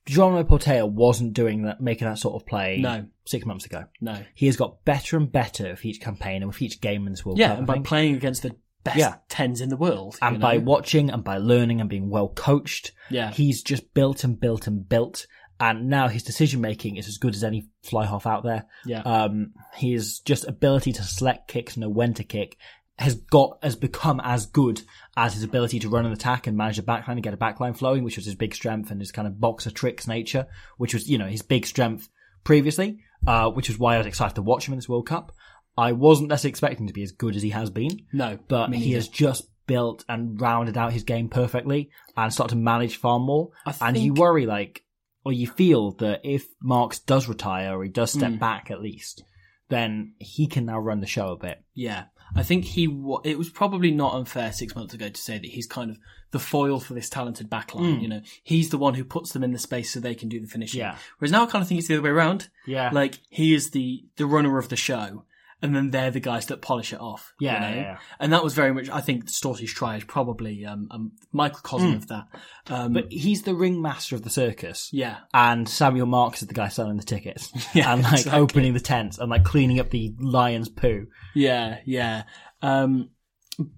Jeronimo 0.06 0.44
Portela 0.44 0.90
wasn't 0.90 1.32
doing 1.32 1.62
that, 1.62 1.80
making 1.80 2.06
that 2.06 2.18
sort 2.18 2.34
of 2.40 2.46
play 2.46 2.76
No. 2.78 3.06
six 3.24 3.46
months 3.46 3.64
ago. 3.64 3.84
No. 4.02 4.22
He 4.34 4.46
has 4.46 4.56
got 4.56 4.84
better 4.84 5.16
and 5.16 5.32
better 5.32 5.70
with 5.70 5.84
each 5.84 6.00
campaign 6.00 6.42
and 6.42 6.46
with 6.48 6.60
each 6.60 6.80
game 6.82 7.06
in 7.06 7.12
this 7.14 7.24
World 7.24 7.38
Yeah, 7.38 7.48
Cup. 7.50 7.58
and 7.58 7.66
by 7.66 7.78
playing 7.78 8.14
against 8.14 8.42
the 8.42 8.54
best 8.84 8.98
Yeah. 8.98 9.16
tens 9.28 9.60
in 9.60 9.68
the 9.70 9.76
world. 9.76 10.16
and 10.22 10.36
you 10.36 10.40
by 10.40 10.58
watching 10.58 11.10
and 11.10 11.24
by 11.24 11.38
learning 11.38 11.80
and 11.80 11.90
being 11.90 12.10
well 12.10 12.28
coached, 12.28 12.92
Yeah. 13.10 13.30
he's 13.32 13.62
just 13.62 13.92
built 13.94 14.22
and 14.24 14.38
built 14.38 14.66
and 14.66 14.88
built. 14.88 15.26
And 15.60 15.88
now 15.88 16.08
his 16.08 16.22
decision 16.22 16.60
making 16.60 16.96
is 16.96 17.08
as 17.08 17.16
good 17.16 17.34
as 17.34 17.44
any 17.44 17.68
fly 17.82 18.06
half 18.06 18.26
out 18.26 18.42
there. 18.44 18.66
Yeah. 18.84 19.00
Um, 19.02 19.54
his 19.74 20.18
just 20.20 20.46
ability 20.46 20.92
to 20.92 21.02
select 21.02 21.48
kicks, 21.48 21.76
know 21.76 21.88
when 21.88 22.12
to 22.14 22.24
kick, 22.24 22.56
has 22.98 23.14
got 23.14 23.58
has 23.62 23.74
become 23.76 24.20
as 24.22 24.46
good 24.46 24.82
as 25.16 25.34
his 25.34 25.42
ability 25.42 25.78
to 25.80 25.88
run 25.88 26.06
an 26.06 26.12
attack 26.12 26.46
and 26.46 26.56
manage 26.56 26.78
a 26.78 26.82
backline 26.82 27.12
and 27.12 27.22
get 27.22 27.34
a 27.34 27.36
backline 27.36 27.76
flowing, 27.76 28.04
which 28.04 28.16
was 28.16 28.24
his 28.26 28.34
big 28.34 28.54
strength 28.54 28.90
and 28.90 29.00
his 29.00 29.10
kind 29.12 29.26
of 29.26 29.40
boxer 29.40 29.70
tricks 29.70 30.06
nature, 30.06 30.46
which 30.76 30.92
was 30.94 31.08
you 31.08 31.18
know 31.18 31.26
his 31.26 31.42
big 31.42 31.66
strength 31.66 32.08
previously, 32.44 32.98
uh, 33.26 33.50
which 33.50 33.70
is 33.70 33.78
why 33.78 33.94
I 33.94 33.98
was 33.98 34.06
excited 34.06 34.34
to 34.34 34.42
watch 34.42 34.66
him 34.68 34.74
in 34.74 34.78
this 34.78 34.88
World 34.88 35.06
Cup. 35.06 35.32
I 35.76 35.92
wasn't 35.92 36.28
necessarily 36.28 36.50
expecting 36.50 36.86
to 36.86 36.92
be 36.92 37.02
as 37.02 37.12
good 37.12 37.36
as 37.36 37.42
he 37.42 37.50
has 37.50 37.70
been 37.70 38.06
no, 38.12 38.38
but 38.48 38.72
he 38.74 38.92
has 38.92 39.08
just 39.08 39.48
built 39.66 40.04
and 40.08 40.40
rounded 40.40 40.76
out 40.76 40.92
his 40.92 41.04
game 41.04 41.28
perfectly 41.28 41.90
and 42.16 42.32
started 42.32 42.54
to 42.54 42.60
manage 42.60 42.96
far 42.96 43.18
more. 43.18 43.50
I 43.66 43.74
And 43.80 43.96
you 43.96 44.12
worry 44.14 44.46
like, 44.46 44.82
or 45.24 45.32
you 45.32 45.46
feel 45.48 45.92
that 45.92 46.20
if 46.22 46.46
Marques 46.62 46.98
does 46.98 47.28
retire 47.28 47.76
or 47.78 47.82
he 47.82 47.90
does 47.90 48.12
step 48.12 48.32
Mm. 48.32 48.38
back 48.38 48.70
at 48.70 48.82
least, 48.82 49.24
then 49.70 50.14
he 50.18 50.46
can 50.46 50.66
now 50.66 50.78
run 50.78 51.00
the 51.00 51.06
show 51.06 51.28
a 51.28 51.36
bit. 51.38 51.62
Yeah, 51.74 52.04
I 52.36 52.42
think 52.42 52.64
he. 52.66 52.86
wa- 52.86 53.22
It 53.24 53.38
was 53.38 53.48
probably 53.48 53.90
not 53.90 54.14
unfair 54.14 54.52
six 54.52 54.74
months 54.76 54.92
ago 54.94 55.08
to 55.08 55.20
say 55.20 55.38
that 55.38 55.50
he's 55.50 55.66
kind 55.66 55.90
of 55.90 55.98
the 56.30 56.38
foil 56.38 56.78
for 56.80 56.92
this 56.94 57.08
talented 57.08 57.48
backline. 57.50 57.98
Mm. 57.98 58.02
You 58.02 58.08
know, 58.08 58.20
he's 58.42 58.68
the 58.68 58.78
one 58.78 58.94
who 58.94 59.04
puts 59.04 59.32
them 59.32 59.42
in 59.42 59.52
the 59.52 59.58
space 59.58 59.90
so 59.92 59.98
they 60.00 60.14
can 60.14 60.28
do 60.28 60.40
the 60.40 60.46
finishing. 60.46 60.80
Yeah. 60.80 60.96
Whereas 61.18 61.32
now 61.32 61.44
I 61.44 61.46
kind 61.46 61.62
of 61.62 61.68
think 61.68 61.78
it's 61.78 61.88
the 61.88 61.94
other 61.94 62.02
way 62.02 62.10
around. 62.10 62.48
Yeah. 62.66 62.90
Like 62.92 63.20
he 63.30 63.54
is 63.54 63.70
the 63.70 64.04
the 64.16 64.26
runner 64.26 64.58
of 64.58 64.68
the 64.68 64.76
show, 64.76 65.24
and 65.64 65.74
then 65.74 65.90
they're 65.90 66.10
the 66.12 66.20
guys 66.20 66.46
that 66.46 66.60
polish 66.62 66.92
it 66.92 67.00
off. 67.00 67.32
you 67.40 67.48
Yeah, 67.48 67.58
know? 67.58 67.68
yeah, 67.74 67.82
yeah. 67.82 67.98
And 68.20 68.32
that 68.32 68.44
was 68.44 68.54
very 68.54 68.72
much. 68.72 68.88
I 68.88 69.00
think 69.00 69.24
Storti's 69.28 69.72
try 69.72 69.96
is 69.96 70.04
probably 70.04 70.64
um, 70.64 70.86
a 70.92 70.98
microcosm 71.32 71.94
of 71.94 72.06
that. 72.08 72.26
Um, 72.68 72.90
Mm. 72.90 72.94
But 72.94 73.12
he's 73.12 73.42
the 73.42 73.54
ringmaster 73.54 74.14
of 74.14 74.22
the 74.22 74.30
circus. 74.30 74.90
yeah, 74.92 75.18
And 75.32 75.68
Samuel 75.68 76.06
Marques 76.06 76.42
is 76.42 76.48
the 76.48 76.54
guy 76.54 76.68
selling 76.68 76.96
the 76.98 77.02
tickets. 77.02 77.50
Yeah, 77.74 77.92
and 77.92 78.02
like 78.04 78.12
exactly. 78.20 78.40
opening 78.40 78.74
the 78.74 78.80
tents 78.80 79.18
and 79.18 79.28
like 79.30 79.42
cleaning 79.44 79.80
up 79.80 79.90
the 79.90 80.14
lion's 80.20 80.68
poo. 80.68 81.06
Yeah, 81.34 81.78
yeah. 81.86 82.22
Um, 82.62 83.10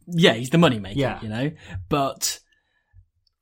yeah, 0.07 0.33
he's 0.35 0.51
the 0.51 0.59
money 0.59 0.79
maker, 0.79 0.99
Yeah. 0.99 1.21
you 1.23 1.29
know? 1.29 1.51
But 1.89 2.41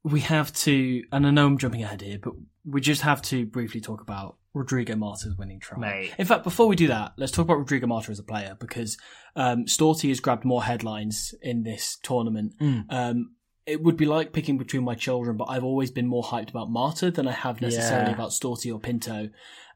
we 0.02 0.20
have 0.20 0.52
to, 0.52 1.02
and 1.12 1.26
I 1.26 1.30
know 1.30 1.46
I'm 1.46 1.58
jumping 1.58 1.82
ahead 1.82 2.02
here, 2.02 2.18
but 2.22 2.34
we 2.64 2.80
just 2.80 3.02
have 3.02 3.22
to 3.22 3.46
briefly 3.46 3.80
talk 3.80 4.00
about 4.02 4.36
Rodrigo 4.54 4.94
Marta's 4.96 5.36
winning 5.36 5.60
try. 5.60 5.78
Mate. 5.78 6.12
In 6.16 6.26
fact, 6.26 6.44
before 6.44 6.68
we 6.68 6.76
do 6.76 6.86
that, 6.86 7.12
let's 7.16 7.32
talk 7.32 7.44
about 7.44 7.58
Rodrigo 7.58 7.86
Marta 7.86 8.12
as 8.12 8.18
a 8.18 8.22
player 8.22 8.56
because 8.58 8.96
um, 9.36 9.64
Storti 9.64 10.08
has 10.08 10.20
grabbed 10.20 10.44
more 10.44 10.62
headlines 10.62 11.34
in 11.42 11.64
this 11.64 11.98
tournament. 12.02 12.54
Mm. 12.60 12.84
Um, 12.88 13.34
it 13.66 13.82
would 13.82 13.96
be 13.96 14.04
like 14.06 14.32
picking 14.32 14.56
between 14.58 14.84
my 14.84 14.94
children, 14.94 15.36
but 15.36 15.46
I've 15.48 15.64
always 15.64 15.90
been 15.90 16.06
more 16.06 16.22
hyped 16.22 16.50
about 16.50 16.70
Marta 16.70 17.10
than 17.10 17.26
I 17.26 17.32
have 17.32 17.60
necessarily 17.60 18.10
Yeah. 18.10 18.14
about 18.14 18.30
Storti 18.30 18.72
or 18.72 18.78
Pinto, 18.78 19.30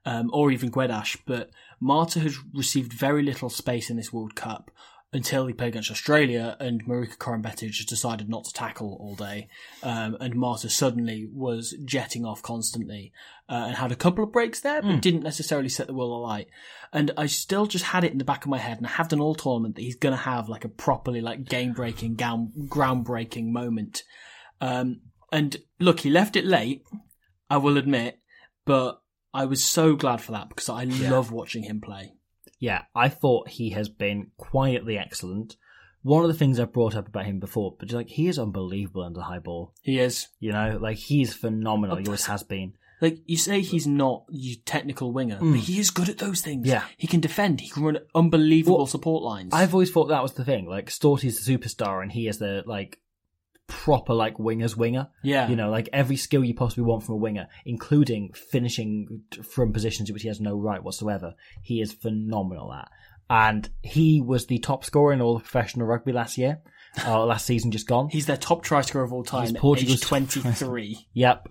um, 0.04 0.30
or 0.32 0.50
even 0.50 0.70
Guedes. 0.70 1.18
But 1.26 1.50
Marta 1.80 2.20
has 2.20 2.38
received 2.54 2.92
very 2.92 3.22
little 3.22 3.48
space 3.48 3.90
in 3.90 3.96
this 3.96 4.12
World 4.12 4.34
Cup 4.36 4.70
until 5.12 5.46
he 5.46 5.54
played 5.54 5.68
against 5.68 5.90
Australia, 5.90 6.56
and 6.60 6.84
Marika 6.86 7.16
Koroibete 7.16 7.70
just 7.70 7.88
decided 7.88 8.28
not 8.28 8.44
to 8.44 8.52
tackle 8.52 8.96
all 9.00 9.14
day, 9.14 9.48
um, 9.82 10.16
and 10.20 10.34
Marta 10.34 10.68
suddenly 10.68 11.26
was 11.32 11.74
jetting 11.84 12.26
off 12.26 12.42
constantly 12.42 13.12
uh, 13.48 13.64
and 13.68 13.76
had 13.76 13.90
a 13.90 13.96
couple 13.96 14.22
of 14.22 14.32
breaks 14.32 14.60
there, 14.60 14.82
but 14.82 15.00
didn't 15.00 15.22
necessarily 15.22 15.70
set 15.70 15.86
the 15.86 15.94
world 15.94 16.12
alight. 16.12 16.48
And 16.92 17.10
I 17.16 17.26
still 17.26 17.66
just 17.66 17.86
had 17.86 18.04
it 18.04 18.12
in 18.12 18.18
the 18.18 18.24
back 18.24 18.44
of 18.44 18.50
my 18.50 18.58
head, 18.58 18.78
and 18.78 18.86
I 18.86 18.90
have 18.90 19.08
done 19.08 19.20
all 19.20 19.34
tournament 19.34 19.76
that 19.76 19.82
he's 19.82 19.96
going 19.96 20.14
to 20.14 20.22
have 20.22 20.48
like 20.48 20.64
a 20.64 20.70
properly 20.70 21.22
like 21.22 21.44
game 21.44 21.72
breaking, 21.72 22.16
ground 22.16 23.04
breaking 23.04 23.52
moment. 23.52 24.02
Um, 24.60 25.00
and 25.32 25.56
look, 25.78 26.00
he 26.00 26.10
left 26.10 26.36
it 26.36 26.44
late, 26.44 26.82
I 27.48 27.56
will 27.56 27.78
admit, 27.78 28.18
but 28.66 29.00
I 29.32 29.46
was 29.46 29.64
so 29.64 29.94
glad 29.96 30.20
for 30.20 30.32
that 30.32 30.48
because 30.48 30.68
I 30.68 30.84
love 30.84 31.32
watching 31.32 31.62
him 31.62 31.80
play. 31.80 32.12
Yeah, 32.58 32.82
I 32.94 33.08
thought 33.08 33.48
he 33.48 33.70
has 33.70 33.88
been 33.88 34.32
quietly 34.36 34.98
excellent. 34.98 35.56
One 36.02 36.22
of 36.22 36.28
the 36.28 36.34
things 36.34 36.58
I've 36.58 36.72
brought 36.72 36.94
up 36.94 37.08
about 37.08 37.26
him 37.26 37.40
before, 37.40 37.74
but 37.78 37.92
like 37.92 38.08
he 38.08 38.28
is 38.28 38.38
unbelievable 38.38 39.02
under 39.02 39.20
high 39.20 39.40
ball. 39.40 39.74
He 39.82 39.98
is. 39.98 40.28
You 40.40 40.52
know, 40.52 40.78
like 40.80 40.96
he's 40.96 41.34
phenomenal. 41.34 41.96
He 41.96 42.06
always 42.06 42.26
has 42.26 42.42
been. 42.42 42.74
Like 43.00 43.18
you 43.26 43.36
say, 43.36 43.60
he's 43.60 43.86
not 43.86 44.24
your 44.28 44.56
technical 44.64 45.12
winger, 45.12 45.38
but 45.40 45.54
he 45.60 45.78
is 45.78 45.90
good 45.90 46.08
at 46.08 46.18
those 46.18 46.40
things. 46.40 46.66
Mm. 46.66 46.70
Yeah. 46.70 46.84
he 46.96 47.06
can 47.06 47.20
defend. 47.20 47.60
He 47.60 47.68
can 47.68 47.84
run 47.84 47.98
unbelievable 48.14 48.78
Well, 48.78 48.86
support 48.86 49.22
lines. 49.22 49.54
I've 49.54 49.72
always 49.72 49.90
thought 49.92 50.06
that 50.06 50.22
was 50.22 50.32
the 50.32 50.44
thing. 50.44 50.66
Like 50.66 50.86
Storti's 50.90 51.44
the 51.44 51.58
superstar, 51.58 52.02
and 52.02 52.10
he 52.10 52.26
is 52.26 52.38
the 52.38 52.64
like 52.66 52.98
proper 53.68 54.14
like 54.14 54.38
winger's 54.38 54.76
winger. 54.76 55.08
Yeah. 55.22 55.48
you 55.48 55.54
know, 55.54 55.70
like 55.70 55.88
every 55.92 56.16
skill 56.16 56.42
you 56.42 56.54
possibly 56.54 56.84
want 56.84 57.04
from 57.04 57.14
a 57.14 57.18
winger, 57.18 57.46
including 57.64 58.32
finishing 58.32 59.22
from 59.48 59.72
positions 59.72 60.08
in 60.08 60.14
which 60.14 60.22
he 60.22 60.28
has 60.28 60.40
no 60.40 60.56
right 60.56 60.82
whatsoever. 60.82 61.34
He 61.62 61.80
is 61.80 61.92
phenomenal 61.92 62.72
at, 62.72 62.88
and 63.30 63.68
he 63.82 64.20
was 64.20 64.46
the 64.46 64.58
top 64.58 64.84
scorer 64.84 65.12
in 65.12 65.20
all 65.20 65.36
of 65.36 65.44
professional 65.44 65.86
rugby 65.86 66.12
last 66.12 66.36
year. 66.36 66.60
Uh, 67.06 67.24
last 67.26 67.46
season 67.46 67.70
just 67.70 67.86
gone. 67.86 68.08
he's 68.08 68.26
their 68.26 68.36
top 68.36 68.62
try 68.62 68.80
scorer 68.80 69.04
of 69.04 69.12
all 69.12 69.22
time. 69.22 69.42
He's 69.42 69.52
Portugal's 69.52 69.98
age 69.98 70.00
top 70.00 70.08
twenty 70.08 70.40
try 70.40 70.52
three. 70.56 71.06
Yep. 71.12 71.48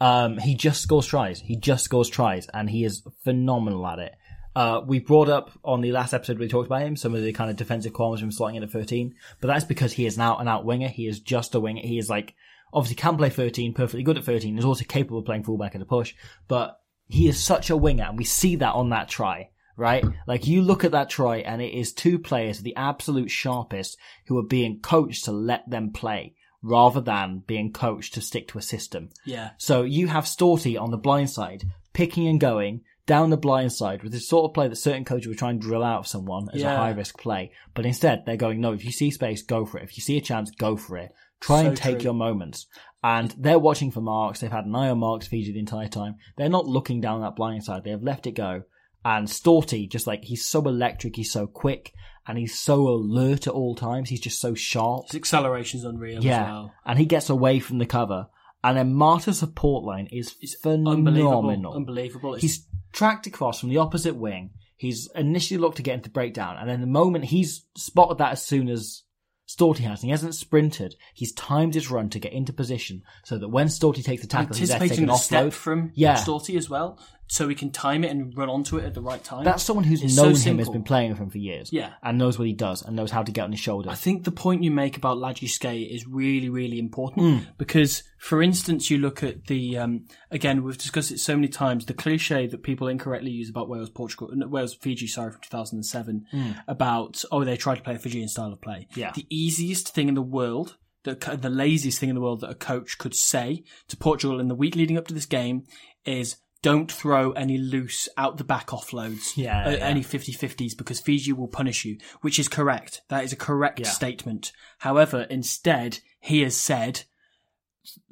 Um, 0.00 0.38
he 0.38 0.54
just 0.54 0.80
scores 0.80 1.06
tries. 1.06 1.40
He 1.40 1.56
just 1.56 1.84
scores 1.84 2.08
tries, 2.08 2.48
and 2.54 2.70
he 2.70 2.84
is 2.84 3.02
phenomenal 3.24 3.86
at 3.86 3.98
it. 3.98 4.14
Uh, 4.58 4.80
we 4.84 4.98
brought 4.98 5.28
up 5.28 5.52
on 5.62 5.82
the 5.82 5.92
last 5.92 6.12
episode 6.12 6.36
we 6.36 6.48
talked 6.48 6.66
about 6.66 6.82
him 6.82 6.96
some 6.96 7.14
of 7.14 7.22
the 7.22 7.32
kind 7.32 7.48
of 7.48 7.54
defensive 7.54 7.92
qualities 7.92 8.20
from 8.20 8.30
slotting 8.30 8.56
in 8.56 8.64
at 8.64 8.72
13, 8.72 9.14
but 9.40 9.46
that's 9.46 9.64
because 9.64 9.92
he 9.92 10.04
is 10.04 10.18
now 10.18 10.36
an 10.38 10.48
out 10.48 10.64
winger. 10.64 10.88
He 10.88 11.06
is 11.06 11.20
just 11.20 11.54
a 11.54 11.60
winger. 11.60 11.80
He 11.80 11.96
is 11.96 12.10
like 12.10 12.34
obviously 12.72 12.96
can 12.96 13.16
play 13.16 13.30
13, 13.30 13.72
perfectly 13.72 14.02
good 14.02 14.18
at 14.18 14.24
13. 14.24 14.58
Is 14.58 14.64
also 14.64 14.84
capable 14.84 15.20
of 15.20 15.26
playing 15.26 15.44
fullback 15.44 15.76
at 15.76 15.80
a 15.80 15.84
push, 15.84 16.12
but 16.48 16.80
he 17.06 17.28
is 17.28 17.38
such 17.38 17.70
a 17.70 17.76
winger, 17.76 18.02
and 18.02 18.18
we 18.18 18.24
see 18.24 18.56
that 18.56 18.74
on 18.74 18.90
that 18.90 19.08
try. 19.08 19.50
Right? 19.76 20.04
Like 20.26 20.48
you 20.48 20.62
look 20.62 20.82
at 20.82 20.90
that 20.90 21.08
try 21.08 21.36
and 21.36 21.62
it 21.62 21.72
is 21.72 21.92
two 21.92 22.18
players, 22.18 22.58
the 22.58 22.74
absolute 22.74 23.30
sharpest, 23.30 23.96
who 24.26 24.38
are 24.38 24.42
being 24.42 24.80
coached 24.80 25.26
to 25.26 25.30
let 25.30 25.70
them 25.70 25.92
play 25.92 26.34
rather 26.62 27.00
than 27.00 27.44
being 27.46 27.72
coached 27.72 28.14
to 28.14 28.20
stick 28.20 28.48
to 28.48 28.58
a 28.58 28.62
system. 28.62 29.10
Yeah, 29.24 29.50
So 29.56 29.82
you 29.82 30.08
have 30.08 30.24
Storti 30.24 30.76
on 30.76 30.90
the 30.90 30.96
blind 30.96 31.30
side, 31.30 31.62
picking 31.92 32.26
and 32.26 32.40
going 32.40 32.80
down 33.08 33.30
the 33.30 33.36
blind 33.36 33.72
side 33.72 34.04
with 34.04 34.12
the 34.12 34.20
sort 34.20 34.48
of 34.48 34.54
play 34.54 34.68
that 34.68 34.76
certain 34.76 35.04
coaches 35.04 35.26
would 35.26 35.38
try 35.38 35.50
and 35.50 35.60
drill 35.60 35.82
out 35.82 35.98
of 36.00 36.06
someone 36.06 36.46
as 36.54 36.62
a 36.62 36.76
high 36.76 36.90
risk 36.90 37.18
play. 37.18 37.50
But 37.74 37.86
instead, 37.86 38.22
they're 38.24 38.36
going, 38.36 38.60
no, 38.60 38.72
if 38.72 38.84
you 38.84 38.92
see 38.92 39.10
space, 39.10 39.42
go 39.42 39.66
for 39.66 39.78
it. 39.78 39.82
If 39.84 39.96
you 39.96 40.02
see 40.02 40.16
a 40.16 40.20
chance, 40.20 40.52
go 40.52 40.76
for 40.76 40.96
it. 40.96 41.10
Try 41.40 41.62
So 41.62 41.68
and 41.68 41.76
take 41.76 41.96
true. 41.96 42.04
your 42.04 42.14
moments. 42.14 42.66
And 43.02 43.34
they're 43.38 43.58
watching 43.58 43.90
for 43.90 44.00
marks. 44.00 44.38
They've 44.40 44.50
had 44.52 44.66
an 44.66 44.74
eye 44.76 44.90
on 44.90 44.98
marks 44.98 45.26
Fiji 45.26 45.52
the 45.52 45.58
entire 45.58 45.88
time. 45.88 46.16
They're 46.36 46.48
not 46.48 46.66
looking 46.66 47.00
down 47.00 47.20
that 47.22 47.34
blind 47.36 47.64
side. 47.64 47.82
They 47.84 47.90
have 47.90 48.02
left 48.02 48.26
it 48.28 48.32
go. 48.32 48.62
And 49.04 49.26
Storti, 49.28 49.88
just 49.90 50.06
like, 50.06 50.24
he's 50.24 50.46
so 50.46 50.60
electric, 50.62 51.16
he's 51.16 51.32
so 51.32 51.46
quick, 51.46 51.92
and 52.26 52.36
he's 52.36 52.58
so 52.58 52.88
alert 52.88 53.46
at 53.46 53.52
all 53.54 53.74
times. 53.74 54.08
He's 54.10 54.20
just 54.20 54.40
so 54.40 54.54
sharp. 54.54 55.06
his 55.06 55.14
acceleration's 55.14 55.84
unreal 55.84 56.22
Yeah, 56.22 56.42
as 56.42 56.46
well. 56.48 56.74
and 56.84 56.98
he 56.98 57.06
gets 57.06 57.30
away 57.30 57.60
from 57.60 57.78
the 57.78 57.86
cover. 57.86 58.26
And 58.64 58.76
then 58.76 58.92
Marta's 58.92 59.38
support 59.38 59.84
line 59.84 60.08
is 60.10 60.34
Unbelievable, 60.64 60.98
phenomenal. 61.40 61.74
unbelievable. 61.74 62.34
It's, 62.34 62.42
He's 62.42 62.66
tracked 62.92 63.26
across 63.26 63.60
from 63.60 63.68
the 63.68 63.78
opposite 63.78 64.16
wing. 64.16 64.50
He's 64.76 65.08
initially 65.14 65.58
looked 65.58 65.78
to 65.78 65.82
get 65.82 65.94
into 65.94 66.10
breakdown, 66.10 66.56
and 66.56 66.68
then 66.68 66.80
the 66.80 66.86
moment 66.86 67.26
he's 67.26 67.64
spotted 67.76 68.18
that 68.18 68.32
as 68.32 68.42
soon 68.44 68.68
as 68.68 69.02
Storti 69.48 69.78
has, 69.78 70.02
and 70.02 70.08
he 70.08 70.10
hasn't 70.10 70.34
sprinted, 70.34 70.94
he's 71.14 71.32
timed 71.32 71.74
his 71.74 71.90
run 71.90 72.10
to 72.10 72.18
get 72.20 72.32
into 72.32 72.52
position 72.52 73.02
so 73.24 73.38
that 73.38 73.48
when 73.48 73.66
Storti 73.68 74.04
takes 74.04 74.22
the 74.22 74.28
tackle, 74.28 74.54
he's 74.54 74.68
there 74.68 74.76
anticipating 74.76 75.06
taking 75.06 75.06
the 75.06 75.16
step 75.16 75.46
offload. 75.46 75.52
from 75.52 75.92
Yeah. 75.94 76.16
Storti 76.16 76.56
as 76.56 76.68
well. 76.68 77.00
So 77.30 77.46
he 77.46 77.54
can 77.54 77.70
time 77.70 78.04
it 78.04 78.10
and 78.10 78.34
run 78.36 78.48
onto 78.48 78.78
it 78.78 78.84
at 78.86 78.94
the 78.94 79.02
right 79.02 79.22
time. 79.22 79.44
That's 79.44 79.62
someone 79.62 79.84
who's 79.84 80.02
It's 80.02 80.14
so 80.14 80.22
known 80.22 80.30
him, 80.30 80.34
has 80.36 80.42
simple. 80.44 80.72
been 80.72 80.82
playing 80.82 81.10
with 81.10 81.18
him 81.18 81.28
for 81.28 81.36
years. 81.36 81.70
Yeah. 81.72 81.90
And 82.02 82.16
knows 82.16 82.38
what 82.38 82.46
he 82.48 82.54
does 82.54 82.80
and 82.82 82.96
knows 82.96 83.10
how 83.10 83.22
to 83.22 83.30
get 83.30 83.42
on 83.44 83.50
his 83.52 83.60
shoulder. 83.60 83.90
I 83.90 83.94
think 83.96 84.24
the 84.24 84.30
point 84.32 84.62
you 84.64 84.70
make 84.70 84.96
about 84.96 85.18
Lagisquet 85.18 85.94
is 85.94 86.06
really, 86.06 86.48
really 86.48 86.78
important 86.78 87.18
Mm. 87.26 87.46
because, 87.58 88.02
for 88.18 88.42
instance, 88.42 88.90
you 88.90 88.96
look 88.96 89.22
at 89.22 89.44
the 89.46 89.76
um, 89.76 90.06
again 90.30 90.64
we've 90.64 90.78
discussed 90.78 91.10
it 91.10 91.20
so 91.20 91.34
many 91.36 91.48
times 91.48 91.84
the 91.84 91.92
cliche 91.94 92.46
that 92.46 92.62
people 92.62 92.88
incorrectly 92.88 93.30
use 93.30 93.50
about 93.50 93.68
Wales, 93.68 93.90
Portugal, 93.90 94.30
no, 94.32 94.46
Wales, 94.48 94.72
Fiji, 94.74 95.06
sorry, 95.06 95.30
from 95.32 95.42
2007 95.42 96.26
about 96.66 97.22
oh 97.30 97.44
they 97.44 97.56
tried 97.56 97.76
to 97.76 97.82
play 97.82 97.94
a 97.94 97.98
Fijian 97.98 98.28
style 98.28 98.52
of 98.52 98.60
play. 98.60 98.88
Yeah. 98.94 99.12
the 99.14 99.26
easiest 99.30 99.88
thing 99.94 100.08
in 100.08 100.14
the 100.14 100.22
world. 100.22 100.76
The, 101.04 101.14
co- 101.14 101.36
the 101.36 101.48
laziest 101.48 102.00
thing 102.00 102.08
in 102.08 102.16
the 102.16 102.20
world 102.20 102.40
that 102.40 102.50
a 102.50 102.54
coach 102.56 102.98
could 102.98 103.14
say 103.14 103.62
to 103.86 103.96
Portugal 103.96 104.40
in 104.40 104.48
the 104.48 104.54
week 104.54 104.74
leading 104.74 104.98
up 104.98 105.06
to 105.06 105.14
this 105.14 105.26
game 105.26 105.62
is 106.04 106.36
don't 106.62 106.90
throw 106.90 107.32
any 107.32 107.56
loose 107.58 108.08
out 108.16 108.36
the 108.36 108.44
back 108.44 108.68
offloads, 108.68 109.36
Yeah, 109.36 109.66
uh, 109.66 109.70
yeah. 109.70 109.76
any 109.78 110.02
50-50s 110.02 110.76
because 110.76 111.00
Fiji 111.00 111.32
will 111.32 111.48
punish 111.48 111.84
you, 111.84 111.98
which 112.20 112.38
is 112.38 112.48
correct. 112.48 113.02
That 113.08 113.22
is 113.24 113.32
a 113.32 113.36
correct 113.36 113.80
Yeah. 113.80 113.88
statement. 113.90 114.52
However, 114.78 115.22
instead, 115.30 116.00
he 116.20 116.40
has 116.42 116.56
said, 116.56 117.04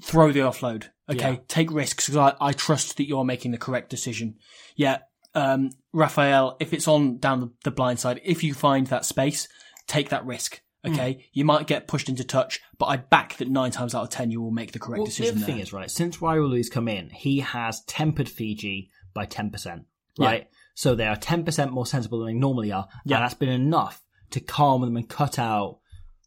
throw 0.02 0.32
the 0.32 0.40
offload. 0.40 0.90
Okay, 1.08 1.32
Yeah. 1.32 1.38
take 1.48 1.70
risks 1.72 2.06
because 2.06 2.16
I, 2.16 2.34
I 2.40 2.52
trust 2.52 2.96
that 2.96 3.06
you're 3.08 3.24
making 3.24 3.50
the 3.50 3.58
correct 3.58 3.90
decision. 3.90 4.36
Yeah, 4.74 4.98
um, 5.34 5.70
Raffaele, 5.92 6.56
if 6.60 6.72
it's 6.72 6.88
on 6.88 7.18
down 7.18 7.40
the, 7.40 7.50
the 7.64 7.70
blind 7.70 7.98
side, 8.00 8.20
if 8.24 8.42
you 8.42 8.54
find 8.54 8.86
that 8.88 9.04
space, 9.04 9.48
take 9.86 10.08
that 10.10 10.24
risk. 10.24 10.62
Hmm. 10.86 10.92
Okay, 10.94 11.26
you 11.32 11.44
might 11.44 11.66
get 11.66 11.88
pushed 11.88 12.08
into 12.08 12.24
touch, 12.24 12.60
but 12.78 12.86
I 12.86 12.96
back 12.96 13.36
that 13.38 13.48
nine 13.48 13.70
times 13.70 13.94
out 13.94 14.02
of 14.04 14.10
ten 14.10 14.30
you 14.30 14.40
will 14.40 14.50
make 14.50 14.72
the 14.72 14.78
correct 14.78 14.98
Well, 14.98 15.06
the 15.06 15.10
decision. 15.10 15.36
other 15.38 15.46
thing 15.46 15.58
is 15.58 15.72
right, 15.72 15.90
since 15.90 16.18
Raiwalui's 16.18 16.68
come 16.68 16.88
in, 16.88 17.10
he 17.10 17.40
has 17.40 17.82
tempered 17.84 18.28
Fiji 18.28 18.90
by 19.14 19.26
10%, 19.26 19.84
Yeah. 20.18 20.26
right? 20.26 20.48
So 20.74 20.94
they 20.94 21.06
are 21.06 21.16
10% 21.16 21.70
more 21.70 21.86
sensible 21.86 22.18
than 22.18 22.26
they 22.28 22.34
normally 22.34 22.70
are. 22.70 22.86
Yeah. 23.04 23.16
And 23.16 23.24
that's 23.24 23.34
been 23.34 23.48
enough 23.48 24.02
to 24.30 24.40
calm 24.40 24.82
them 24.82 24.96
and 24.96 25.08
cut 25.08 25.38
out, 25.38 25.78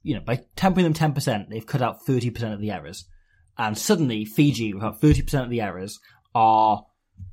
you 0.01 0.16
know, 0.16 0.22
by 0.22 0.43
tempering 0.55 0.84
them 0.91 0.93
10%, 1.14 1.49
they've 1.49 1.66
cut 1.66 1.82
out 1.82 2.05
30% 2.05 2.53
of 2.53 2.60
the 2.60 2.72
errors. 2.72 3.05
And 3.57 3.78
suddenly, 3.78 4.26
Fiji, 4.26 4.74
without 4.74 4.99
30% 5.01 5.43
of 5.43 5.49
the 5.49 5.62
errors, 5.62 5.99
are 6.34 6.86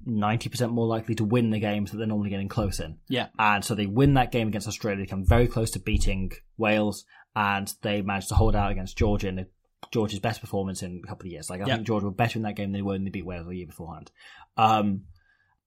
90% 0.06 0.70
more 0.70 0.86
likely 0.86 1.14
to 1.16 1.24
win 1.24 1.50
the 1.50 1.58
games 1.58 1.90
that 1.90 1.96
they're 1.98 2.06
normally 2.06 2.30
getting 2.30 2.48
close 2.48 2.80
in. 2.80 2.98
Yeah. 3.08 3.28
And 3.38 3.64
so 3.64 3.74
they 3.74 3.86
win 3.86 4.14
that 4.14 4.32
game 4.32 4.48
against 4.48 4.68
Australia, 4.68 5.02
they 5.02 5.06
come 5.10 5.24
very 5.24 5.48
close 5.48 5.70
to 5.72 5.80
beating 5.80 6.32
Wales, 6.56 7.04
and 7.34 7.72
they 7.82 8.02
managed 8.02 8.28
to 8.28 8.34
hold 8.34 8.54
out 8.56 8.70
against 8.70 8.96
Georgia 8.96 9.28
in 9.28 9.46
Georgia's 9.92 10.20
best 10.20 10.40
performance 10.40 10.82
in 10.82 11.02
a 11.04 11.06
couple 11.08 11.26
of 11.26 11.32
years. 11.32 11.50
Like, 11.50 11.60
I 11.60 11.66
Yeah. 11.66 11.74
think 11.76 11.86
Georgia 11.86 12.06
were 12.06 12.12
better 12.12 12.38
in 12.38 12.42
that 12.44 12.56
game 12.56 12.72
than 12.72 12.78
they 12.78 12.82
were 12.82 12.92
when 12.92 13.04
they 13.04 13.10
beat 13.10 13.26
Wales 13.26 13.46
the 13.46 13.56
year 13.56 13.66
beforehand. 13.66 14.10
Um, 14.56 15.02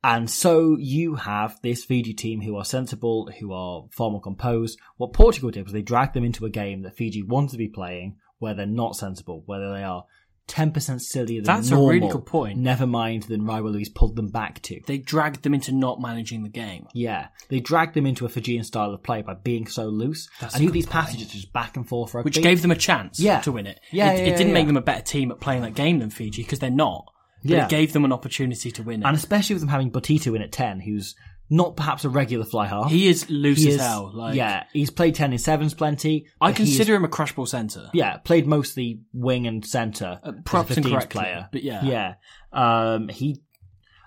and 0.04 0.30
so 0.30 0.78
you 0.78 1.16
have 1.16 1.60
this 1.62 1.84
Fiji 1.84 2.14
team 2.14 2.42
who 2.42 2.56
are 2.56 2.64
sensible, 2.66 3.30
who 3.40 3.52
are 3.52 3.86
far 3.92 4.10
more 4.10 4.22
composed. 4.22 4.80
What 4.98 5.14
Portugal 5.14 5.52
did 5.52 5.66
was 5.66 5.74
they 5.74 5.82
dragged 5.82 6.14
them 6.14 6.24
into 6.24 6.46
a 6.46 6.50
game 6.50 6.84
that 6.84 6.96
Fiji 6.96 7.22
wanted 7.22 7.52
to 7.52 7.58
be 7.58 7.68
playing, 7.68 8.18
where 8.40 8.54
they're 8.54 8.66
not 8.66 8.96
sensible, 8.96 9.44
where 9.46 9.60
they 9.74 9.84
are 9.84 10.06
10% 10.50 11.00
sillier 11.00 11.42
than 11.42 11.56
That's 11.56 11.72
a 11.72 11.78
really 11.78 12.08
good 12.10 12.26
point. 12.26 12.58
Never 12.58 12.86
mind 12.88 13.24
than 13.24 13.42
Raiwalui's 13.44 13.90
pulled 13.90 14.16
them 14.16 14.30
back 14.30 14.62
to. 14.64 14.82
They 14.88 14.98
dragged 14.98 15.44
them 15.44 15.54
into 15.54 15.72
not 15.72 16.02
managing 16.02 16.44
the 16.44 16.50
game. 16.50 16.88
Yeah, 16.94 17.28
they 17.50 17.60
dragged 17.60 17.94
them 17.94 18.06
into 18.06 18.26
a 18.26 18.30
Fijian 18.30 18.64
style 18.64 18.94
of 18.94 19.02
play 19.04 19.22
by 19.22 19.36
being 19.36 19.68
so 19.68 19.86
loose. 19.86 20.28
That's 20.42 20.56
I 20.56 20.58
a 20.58 20.60
think 20.60 20.70
good 20.72 20.76
these 20.76 20.86
point. 20.86 21.06
passages 21.06 21.28
just 21.28 21.54
back 21.54 21.78
and 21.78 21.88
forth 21.88 22.14
rugby. 22.14 22.28
which 22.28 22.42
gave 22.42 22.62
them 22.62 22.72
a 22.72 22.76
chance 22.76 23.20
Yeah. 23.20 23.40
to 23.42 23.52
win 23.52 23.68
it. 23.68 23.80
Yeah, 23.92 24.12
it, 24.12 24.18
yeah, 24.18 24.24
it 24.24 24.28
yeah, 24.32 24.38
didn't 24.38 24.54
make 24.54 24.64
yeah. 24.64 24.68
them 24.68 24.78
a 24.78 24.82
better 24.82 25.04
team 25.04 25.32
at 25.32 25.40
playing 25.40 25.62
that 25.62 25.76
game 25.76 26.00
than 26.00 26.10
Fiji 26.10 26.42
because 26.44 26.60
they're 26.60 26.70
not. 26.70 27.06
But 27.44 27.52
Yeah. 27.52 27.64
it 27.66 27.70
gave 27.70 27.94
them 27.94 28.04
an 28.04 28.12
opportunity 28.12 28.70
to 28.72 28.84
win 28.84 29.02
it. 29.02 29.06
and 29.06 29.16
especially 29.16 29.54
with 29.54 29.62
them 29.62 29.70
having 29.70 29.92
Botitu 29.92 30.36
in 30.36 30.42
at 30.42 30.52
ten, 30.52 30.82
who's 30.82 31.16
not 31.50 31.76
perhaps 31.76 32.06
a 32.06 32.10
regular 32.10 32.46
fly 32.46 32.68
half. 32.68 32.90
he 32.92 33.08
is 33.08 33.30
loose 33.30 33.60
He 33.64 33.70
as 33.70 33.76
is- 33.76 33.82
hell. 33.82 34.12
Like, 34.14 34.36
yeah, 34.36 34.66
he's 34.74 34.90
played 34.92 35.16
ten 35.16 35.32
in 35.34 35.40
sevens 35.40 35.74
plenty. 35.74 36.28
I 36.40 36.50
but 36.52 36.58
he 36.58 36.64
is- 36.64 36.70
consider 36.70 36.96
him 36.96 37.06
a 37.06 37.08
crash 37.08 37.34
ball 37.34 37.46
centre. 37.46 37.90
yeah, 37.94 38.18
played 38.18 38.46
mostly 38.48 39.02
wing 39.14 39.48
and 39.48 39.66
centre. 39.66 40.20
Uh, 40.24 40.30
as 40.30 40.34
a 40.38 40.42
perhaps 40.44 40.70
15s 40.72 40.78
incorrectly, 40.78 41.20
player, 41.22 41.50
but 41.52 41.64
yeah. 41.64 41.84
yeah. 41.84 42.14
Um, 42.54 43.08
he, 43.10 43.42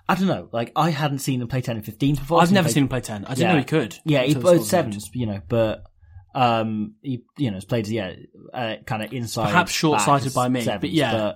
I 0.07 0.15
don't 0.15 0.27
know. 0.27 0.49
Like 0.51 0.71
I 0.75 0.89
hadn't 0.89 1.19
seen 1.19 1.41
him 1.41 1.47
play 1.47 1.61
ten 1.61 1.75
and 1.77 1.85
15s 1.85 2.19
before. 2.19 2.41
I've 2.41 2.51
never 2.51 2.65
played- 2.67 2.73
seen 2.73 2.83
him 2.83 2.89
play 2.89 3.01
10. 3.01 3.25
I 3.25 3.29
didn't 3.29 3.39
Yeah. 3.41 3.51
know 3.53 3.59
he 3.59 3.65
could. 3.65 3.99
Yeah, 4.05 4.23
he 4.23 4.35
played 4.35 4.63
sevens, 4.63 5.09
you 5.13 5.25
know, 5.25 5.41
but 5.47 5.83
um, 6.35 6.95
he 7.01 7.23
you 7.37 7.51
know 7.51 7.57
has 7.57 7.65
played 7.65 7.87
yeah, 7.87 8.13
uh, 8.53 8.75
kind 8.85 9.03
of 9.03 9.13
inside, 9.13 9.45
Perhaps 9.51 9.71
short-sighted 9.71 10.33
by 10.33 10.49
me, 10.49 10.61
sevens, 10.61 10.81
but 10.81 10.89
yeah. 10.89 11.33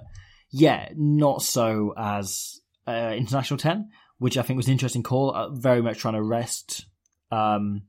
yeah, 0.51 0.89
not 0.95 1.41
so 1.43 1.93
as 1.97 2.59
uh, 2.87 3.13
international 3.15 3.57
ten, 3.57 3.89
which 4.19 4.37
I 4.37 4.41
think 4.41 4.57
was 4.57 4.67
an 4.67 4.73
interesting 4.73 5.03
call. 5.03 5.33
Uh, 5.33 5.49
very 5.49 5.81
much 5.81 5.97
trying 5.99 6.15
to 6.15 6.23
rest 6.23 6.85
um, 7.31 7.83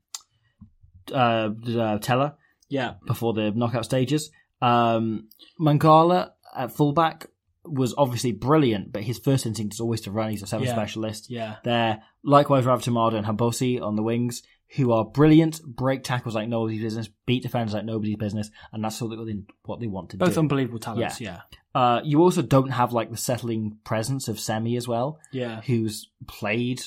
uh, 1.11 1.49
uh, 1.67 1.97
Tela 1.99 2.35
Yeah. 2.69 2.95
before 3.05 3.33
the 3.33 3.51
knockout 3.51 3.85
stages. 3.85 4.29
Um, 4.61 5.29
Maqala 5.59 6.31
at 6.55 6.71
fullback 6.71 7.27
was 7.65 7.93
obviously 7.97 8.31
brilliant, 8.31 8.91
but 8.91 9.03
his 9.03 9.19
first 9.19 9.45
instinct 9.45 9.73
is 9.75 9.79
always 9.79 10.01
to 10.01 10.11
run. 10.11 10.31
He's 10.31 10.43
a 10.43 10.47
seven 10.47 10.65
Yeah. 10.67 10.73
specialist. 10.73 11.29
Yeah. 11.29 11.55
There, 11.63 12.01
likewise, 12.23 12.65
Ravutaumada 12.65 13.15
and 13.15 13.25
Habosi 13.25 13.81
on 13.81 13.95
the 13.95 14.03
wings, 14.03 14.43
who 14.75 14.91
are 14.91 15.03
brilliant, 15.05 15.61
break 15.63 16.03
tackles 16.03 16.35
like 16.35 16.47
nobody's 16.47 16.81
business, 16.81 17.09
beat 17.25 17.43
defenders 17.43 17.73
like 17.73 17.85
nobody's 17.85 18.17
business, 18.17 18.51
and 18.71 18.83
that's 18.83 18.95
sort 18.97 19.11
of 19.13 19.27
what 19.65 19.79
they 19.79 19.87
want 19.87 20.11
to 20.11 20.17
Both 20.17 20.27
do. 20.27 20.31
Both 20.31 20.37
unbelievable 20.37 20.79
talents. 20.79 21.19
Yeah. 21.19 21.41
uh, 21.73 22.01
you 22.03 22.21
also 22.21 22.41
don't 22.41 22.69
have 22.69 22.93
like 22.93 23.09
the 23.11 23.17
settling 23.17 23.77
presence 23.83 24.27
of 24.27 24.39
Semi 24.39 24.75
as 24.77 24.87
well, 24.87 25.19
Yeah. 25.31 25.61
who's 25.61 26.09
played 26.27 26.81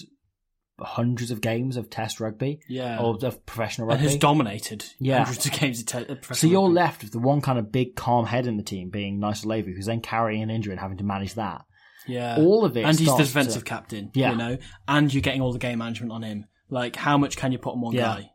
hundreds 0.81 1.31
of 1.31 1.41
games 1.41 1.77
of 1.77 1.91
Test 1.91 2.19
rugby 2.21 2.61
Yeah. 2.69 2.99
or 3.01 3.17
of 3.23 3.47
professional 3.47 3.87
rugby, 3.87 4.03
and 4.05 4.11
has 4.11 4.19
dominated 4.19 4.85
Yeah. 4.99 5.25
hundreds 5.25 5.47
of 5.47 5.53
games 5.53 5.81
of 5.81 5.87
te- 5.87 5.99
uh, 5.99 6.01
So 6.09 6.15
professional 6.17 6.53
you're 6.53 6.63
rugby. 6.63 6.75
left 6.75 7.03
with 7.03 7.13
the 7.13 7.19
one 7.21 7.41
kind 7.41 7.59
of 7.59 7.71
big 7.71 7.95
calm 7.95 8.27
head 8.27 8.47
in 8.47 8.57
the 8.57 8.63
team 8.65 8.91
being 8.91 9.21
Nayacalevu, 9.21 9.75
who's 9.77 9.87
then 9.87 10.01
carrying 10.01 10.43
an 10.43 10.51
injury 10.51 10.73
and 10.73 10.81
having 10.81 10.99
to 10.99 11.05
manage 11.05 11.35
that. 11.35 11.65
Yeah. 12.09 12.37
all 12.39 12.65
of 12.65 12.77
it 12.77 12.85
And 12.85 12.99
he's 12.99 13.07
the 13.09 13.17
defensive 13.19 13.63
to- 13.63 13.69
captain. 13.69 14.11
Yeah. 14.15 14.33
You 14.33 14.37
know? 14.37 14.59
And 14.89 15.15
you're 15.15 15.21
getting 15.23 15.41
all 15.41 15.53
the 15.53 15.61
game 15.61 15.79
management 15.79 16.11
on 16.11 16.25
him. 16.25 16.47
Like, 16.73 16.97
how 16.97 17.19
much 17.19 17.37
can 17.37 17.53
you 17.53 17.59
put 17.59 17.75
on 17.75 17.81
one 17.83 17.95
Yeah. 17.95 18.03
guy? 18.17 18.31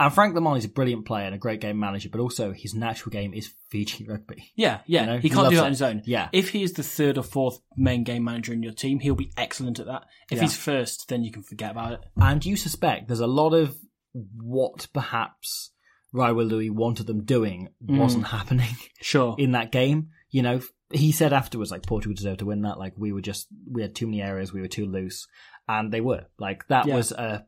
And 0.00 0.12
Frank 0.12 0.34
Lomani 0.34 0.58
is 0.58 0.64
a 0.64 0.68
brilliant 0.68 1.04
player 1.04 1.26
and 1.26 1.34
a 1.34 1.38
great 1.38 1.60
game 1.60 1.78
manager, 1.78 2.08
but 2.10 2.18
also 2.20 2.52
his 2.52 2.74
natural 2.74 3.10
game 3.12 3.32
is 3.34 3.54
Fiji 3.68 4.04
rugby. 4.04 4.50
Yeah, 4.56 4.80
yeah. 4.86 5.02
You 5.02 5.06
know, 5.06 5.16
he 5.18 5.28
he 5.28 5.30
can't 5.34 5.48
do 5.50 5.56
that 5.56 5.62
it. 5.62 5.66
on 5.66 5.70
his 5.72 5.82
own. 5.82 6.02
Yeah. 6.06 6.28
If 6.32 6.48
he 6.48 6.62
is 6.64 6.72
the 6.72 6.82
third 6.82 7.18
or 7.18 7.22
fourth 7.22 7.60
main 7.76 8.02
game 8.02 8.24
manager 8.24 8.52
in 8.52 8.62
your 8.64 8.72
team, 8.72 8.98
he'll 8.98 9.14
be 9.14 9.30
excellent 9.36 9.78
at 9.78 9.86
that. 9.86 10.06
If 10.30 10.38
Yeah. 10.38 10.42
he's 10.44 10.56
first, 10.56 11.08
then 11.08 11.22
you 11.22 11.30
can 11.30 11.42
forget 11.44 11.70
about 11.70 11.92
it. 11.92 12.00
And 12.16 12.44
you 12.44 12.56
suspect 12.56 13.06
there's 13.06 13.20
a 13.20 13.26
lot 13.28 13.52
of 13.54 13.76
what 14.12 14.88
perhaps 14.92 15.70
Raiwalui 16.14 16.70
wanted 16.70 17.06
them 17.06 17.24
doing 17.24 17.68
mm. 17.84 17.98
wasn't 17.98 18.26
happening 18.26 18.74
Sure. 19.00 19.36
in 19.38 19.52
that 19.52 19.70
game. 19.70 20.08
You 20.30 20.42
know, 20.42 20.60
he 20.90 21.12
said 21.12 21.32
afterwards, 21.32 21.70
like, 21.70 21.86
Portugal 21.86 22.14
deserved 22.16 22.40
to 22.40 22.46
win 22.46 22.62
that. 22.62 22.78
Like, 22.78 22.94
we 22.96 23.12
were 23.12 23.20
just, 23.20 23.46
we 23.70 23.82
had 23.82 23.94
too 23.94 24.06
many 24.06 24.20
areas, 24.22 24.52
we 24.52 24.60
were 24.62 24.68
too 24.68 24.86
loose. 24.86 25.26
And 25.68 25.92
they 25.92 26.00
were. 26.00 26.26
Like, 26.38 26.66
that 26.68 26.86
Yeah. 26.86 26.96
was 26.96 27.12
a. 27.12 27.46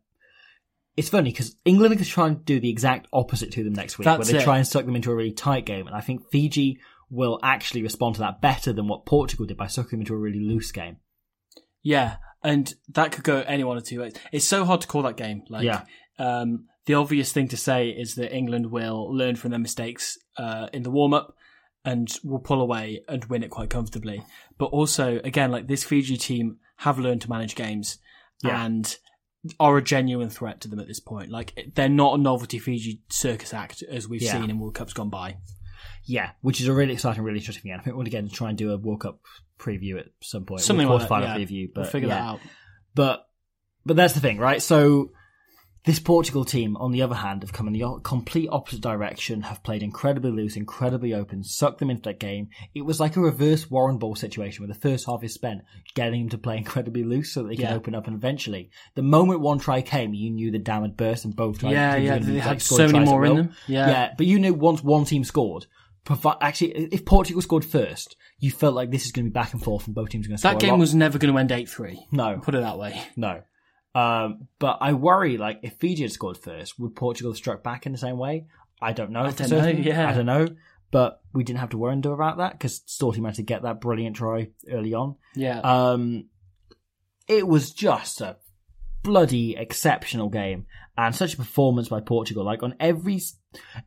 It's 0.97 1.09
funny 1.09 1.31
because 1.31 1.57
England 1.65 2.01
are 2.01 2.05
trying 2.05 2.37
to 2.37 2.43
do 2.45 2.61
the 2.61 2.71
exact 2.71 3.09
opposite 3.13 3.51
to 3.53 3.65
them 3.65 3.73
next 3.73 3.99
week, 3.99 4.05
That's 4.05 4.27
where 4.29 4.33
they 4.35 4.39
it. 4.39 4.45
try 4.45 4.59
and 4.59 4.67
suck 4.67 4.87
them 4.87 4.95
into 4.95 5.11
a 5.11 5.15
really 5.15 5.33
tight 5.33 5.67
game. 5.67 5.87
And 5.89 5.97
I 5.97 6.01
think 6.01 6.31
Fiji 6.31 6.79
will 7.11 7.41
actually 7.43 7.83
respond 7.83 8.15
to 8.17 8.21
that 8.21 8.41
better 8.41 8.73
than 8.73 8.87
what 8.89 9.05
Portugal 9.07 9.47
did 9.47 9.57
by 9.57 9.67
sucking 9.67 9.91
them 9.91 10.01
into 10.01 10.15
a 10.15 10.19
really 10.19 10.41
loose 10.41 10.71
game. 10.73 10.99
Yeah, 11.83 12.17
and 12.43 12.73
that 12.91 13.13
could 13.13 13.25
go 13.25 13.41
any 13.41 13.65
one 13.65 13.77
of 13.77 13.85
two 13.85 14.01
ways. 14.01 14.15
It's 14.33 14.45
so 14.47 14.65
hard 14.65 14.81
to 14.83 14.87
call 14.87 15.03
that 15.03 15.17
game. 15.17 15.43
Like, 15.49 15.65
Yeah. 15.65 15.83
um, 16.19 16.67
the 16.87 16.95
obvious 16.95 17.33
thing 17.33 17.49
to 17.49 17.57
say 17.57 17.89
is 17.91 18.15
that 18.15 18.35
England 18.35 18.71
will 18.71 19.13
learn 19.15 19.37
from 19.37 19.51
their 19.51 19.61
mistakes 19.61 20.17
uh, 20.39 20.69
in 20.73 20.83
the 20.83 20.91
warm 20.91 21.13
up 21.15 21.35
and 21.85 22.09
will 22.23 22.39
pull 22.41 22.61
away 22.61 23.03
and 23.09 23.25
win 23.27 23.43
it 23.43 23.51
quite 23.51 23.71
comfortably. 23.71 24.23
But 24.59 24.67
also, 24.67 25.19
again, 25.25 25.51
like 25.51 25.67
this 25.67 25.85
Fiji 25.85 26.17
team 26.17 26.59
have 26.79 26.99
learned 26.99 27.23
to 27.23 27.31
manage 27.31 27.55
games 27.55 27.99
Yeah. 28.43 28.65
and 28.65 28.97
are 29.61 29.77
a 29.77 29.83
genuine 29.83 30.31
threat 30.31 30.61
to 30.63 30.69
them 30.69 30.79
at 30.81 30.87
this 30.87 31.01
point. 31.01 31.31
Like 31.31 31.73
they're 31.75 31.89
not 31.89 32.19
a 32.19 32.23
novelty 32.23 32.59
Fiji 32.59 33.01
circus 33.11 33.53
act 33.55 33.83
as 33.83 34.09
we've 34.09 34.23
Yeah. 34.23 34.33
seen 34.33 34.51
in 34.51 34.59
World 34.59 34.75
Cups 34.75 34.93
gone 34.93 35.11
by. 35.11 35.37
Yeah, 36.07 36.31
which 36.43 36.61
is 36.61 36.69
a 36.69 36.73
really 36.73 36.93
exciting, 36.95 37.23
really 37.23 37.39
interesting 37.39 37.63
thing. 37.63 37.73
I 37.79 37.83
think 37.83 37.97
we'll 37.97 38.07
again 38.07 38.29
try 38.29 38.49
and 38.51 38.59
do 38.59 38.73
a 38.73 38.77
World 38.79 39.01
Cup 39.01 39.21
preview 39.59 39.99
at 39.99 40.07
some 40.23 40.45
point. 40.45 40.61
Something 40.61 40.87
Or 40.87 40.99
like 40.99 41.09
that. 41.09 41.11
quarterfinal 41.15 41.23
Yeah. 41.23 41.37
preview, 41.45 41.69
but 41.75 41.81
we'll 41.83 41.91
figure 41.91 42.09
yeah. 42.09 42.15
that 42.17 42.23
out. 42.23 42.41
But 42.95 43.27
but 43.87 43.97
that's 43.97 44.15
the 44.15 44.21
thing, 44.21 44.39
right? 44.39 44.63
So 44.63 45.11
this 45.85 45.99
Portugal 45.99 46.45
team, 46.45 46.77
on 46.79 46.93
the 46.93 47.03
other 47.03 47.15
hand, 47.17 47.43
have 47.43 47.53
come 47.53 47.67
in 47.67 47.75
the 47.75 48.01
complete 48.03 48.49
opposite 48.51 48.81
direction, 48.81 49.43
have 49.43 49.63
played 49.63 49.83
incredibly 49.83 50.31
loose, 50.31 50.57
incredibly 50.57 51.13
open, 51.13 51.45
sucked 51.45 51.79
them 51.79 51.91
into 51.91 52.03
that 52.05 52.19
game. 52.19 52.49
It 52.75 52.83
was 52.83 53.01
like 53.01 53.17
a 53.17 53.21
reverse 53.21 53.67
Warrenball 53.67 54.17
situation 54.17 54.63
where 54.65 54.73
the 54.75 54.81
first 54.81 55.07
half 55.07 55.23
is 55.23 55.35
spent 55.35 55.61
getting 55.95 56.21
them 56.23 56.29
to 56.31 56.39
play 56.39 56.57
incredibly 56.65 57.05
loose 57.05 57.33
so 57.33 57.43
that 57.43 57.49
they 57.51 57.57
can 57.57 57.65
Yeah. 57.67 57.75
open 57.75 57.95
up 57.95 58.07
and 58.07 58.17
eventually, 58.17 58.71
the 58.95 59.03
moment 59.03 59.41
one 59.41 59.59
try 59.59 59.83
came, 59.83 60.15
you 60.15 60.31
knew 60.31 60.51
the 60.51 60.59
dam 60.59 60.83
had 60.83 60.97
burst 60.97 61.25
and 61.27 61.37
both 61.37 61.59
tries 61.59 61.73
Yeah, 61.73 61.97
yeah, 61.97 62.19
they 62.19 62.39
had 62.39 62.63
so 62.63 62.87
many 62.89 63.05
more 63.05 63.25
in 63.27 63.37
them. 63.37 63.53
Yeah. 63.67 63.89
Yeah, 63.89 64.15
but 64.17 64.27
you 64.27 64.39
knew 64.39 64.55
once 64.55 64.83
one 64.83 65.05
team 65.05 65.23
scored, 65.25 65.67
actually, 66.41 66.89
if 66.93 67.05
Portugal 67.05 67.43
scored 67.43 67.65
first, 67.65 68.17
you 68.39 68.51
felt 68.51 68.75
like 68.75 68.91
this 68.91 69.05
is 69.07 69.13
going 69.13 69.25
to 69.27 69.31
be 69.31 69.35
back 69.35 69.53
and 69.53 69.63
forth, 69.63 69.87
and 69.87 69.95
both 69.95 70.11
teams 70.11 70.27
are 70.27 70.29
going 70.31 70.37
to 70.37 70.41
score. 70.41 70.53
That 70.53 70.61
game 70.61 70.79
was 70.79 70.95
never 70.95 71.19
going 71.19 71.33
to 71.33 71.39
end 71.39 71.53
eight 71.53 71.69
three. 71.69 72.07
no, 72.13 72.39
Put 72.43 72.55
it 72.55 72.63
that 72.63 72.79
way. 72.79 73.03
no. 73.17 73.43
Um, 73.95 74.49
but 74.59 74.79
I 74.81 74.93
worry, 74.93 75.37
like, 75.39 75.61
if 75.63 75.75
Fiji 75.75 76.03
had 76.03 76.13
scored 76.13 76.37
first, 76.37 76.79
would 76.79 76.97
Portugal 76.97 77.33
have 77.33 77.37
struck 77.37 77.63
back 77.63 77.87
in 77.87 77.93
the 77.93 77.99
same 77.99 78.19
way? 78.19 78.47
I 78.81 78.93
don't 78.93 79.11
know. 79.11 79.25
I 79.25 79.31
don't 79.31 79.51
know, 79.51 79.67
yeah. 79.67 80.09
I 80.09 80.13
don't 80.13 80.27
know. 80.27 80.49
But 80.91 81.21
we 81.33 81.43
didn't 81.43 81.59
have 81.59 81.71
to 81.71 81.79
worry 81.79 81.99
about 81.99 82.39
that 82.39 82.53
because 82.53 82.81
Storty 82.87 83.19
managed 83.19 83.37
to 83.37 83.43
get 83.43 83.63
that 83.63 83.81
brilliant 83.81 84.17
try 84.17 84.51
early 84.71 84.95
on. 84.95 85.17
Yeah. 85.35 85.59
Um, 85.61 86.27
it 87.27 87.47
was 87.49 87.73
just 87.73 88.21
a 88.21 88.37
bloody 89.03 89.57
exceptional 89.57 90.29
game 90.29 90.67
and 90.97 91.15
such 91.15 91.35
a 91.35 91.37
performance 91.37 91.89
by 91.89 92.01
Portugal. 92.01 92.45
Like 92.45 92.63
on 92.63 92.77
every 92.79 93.21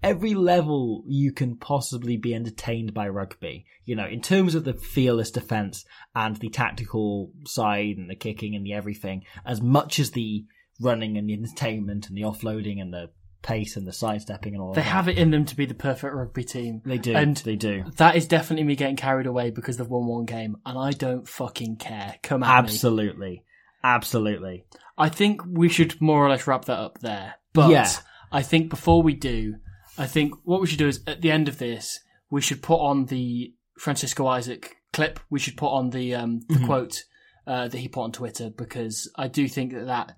every 0.04 0.34
level 0.34 1.04
you 1.08 1.32
can 1.32 1.58
possibly 1.58 2.18
be 2.18 2.34
entertained 2.34 2.94
by 2.94 3.08
rugby. 3.10 3.66
You 3.86 3.96
know, 3.96 4.06
in 4.06 4.22
terms 4.22 4.56
of 4.56 4.64
the 4.64 4.74
fearless 4.74 5.32
defense 5.32 5.86
and 6.16 6.36
the 6.36 6.50
tactical 6.50 7.32
side 7.46 7.98
and 7.98 8.10
the 8.10 8.16
kicking 8.16 8.56
and 8.56 8.66
the 8.66 8.74
everything, 8.74 9.24
as 9.46 9.62
much 9.62 10.00
as 10.00 10.12
the 10.12 10.46
running 10.80 11.18
and 11.18 11.30
the 11.30 11.34
entertainment 11.34 12.08
and 12.08 12.18
the 12.18 12.22
offloading 12.22 12.82
and 12.82 12.94
the 12.94 13.10
pace 13.42 13.78
and 13.78 13.88
the 13.88 13.94
sidestepping 13.94 14.54
and 14.54 14.62
all. 14.62 14.74
they 14.74 14.82
that. 14.82 14.88
have 14.88 15.08
it 15.08 15.18
in 15.18 15.32
them 15.32 15.46
to 15.46 15.56
be 15.56 15.66
the 15.66 15.74
perfect 15.74 16.14
rugby 16.14 16.44
team. 16.44 16.82
They 16.86 16.98
do. 16.98 17.16
And 17.16 17.38
they 17.38 17.56
do. 17.56 17.86
that 17.98 18.16
is 18.16 18.28
definitely 18.28 18.66
me 18.66 18.76
getting 18.76 18.96
carried 18.96 19.26
away 19.28 19.52
because 19.52 19.78
they've 19.78 19.88
won 19.88 20.06
one 20.06 20.26
game, 20.26 20.58
and 20.66 20.78
I 20.78 20.92
don't 20.92 21.28
fucking 21.28 21.78
care. 21.78 22.16
Come 22.24 22.44
at 22.44 22.48
me. 22.48 22.54
Absolutely. 22.58 23.44
Absolutely. 23.84 24.66
I 24.98 25.10
think 25.10 25.42
we 25.48 25.70
should 25.70 26.02
more 26.02 26.26
or 26.26 26.30
less 26.30 26.48
wrap 26.48 26.66
that 26.66 26.80
up 26.80 27.00
there. 27.00 27.36
But 27.54 27.70
Yeah. 27.70 27.90
I 28.32 28.42
think 28.42 28.70
before 28.70 29.02
we 29.02 29.14
do, 29.14 29.56
I 29.98 30.06
think 30.06 30.34
what 30.44 30.62
we 30.62 30.68
should 30.68 30.80
do 30.80 30.88
is 30.88 31.02
at 31.08 31.22
the 31.22 31.32
end 31.32 31.48
of 31.48 31.58
this, 31.58 32.00
we 32.30 32.42
should 32.42 32.62
put 32.62 32.80
on 32.80 33.06
the 33.06 33.54
Francisco 33.80 34.28
Isaac 34.28 34.76
clip. 34.94 35.20
We 35.30 35.40
should 35.40 35.58
put 35.58 35.70
on 35.70 35.92
the 35.92 36.16
um, 36.16 36.42
the 36.48 36.66
quote 36.66 37.04
uh, 37.48 37.68
that 37.68 37.78
he 37.78 37.88
put 37.88 38.02
on 38.02 38.12
Twitter 38.12 38.50
because 38.50 39.10
I 39.16 39.28
do 39.28 39.48
think 39.48 39.74
that 39.74 39.88
that 39.88 40.16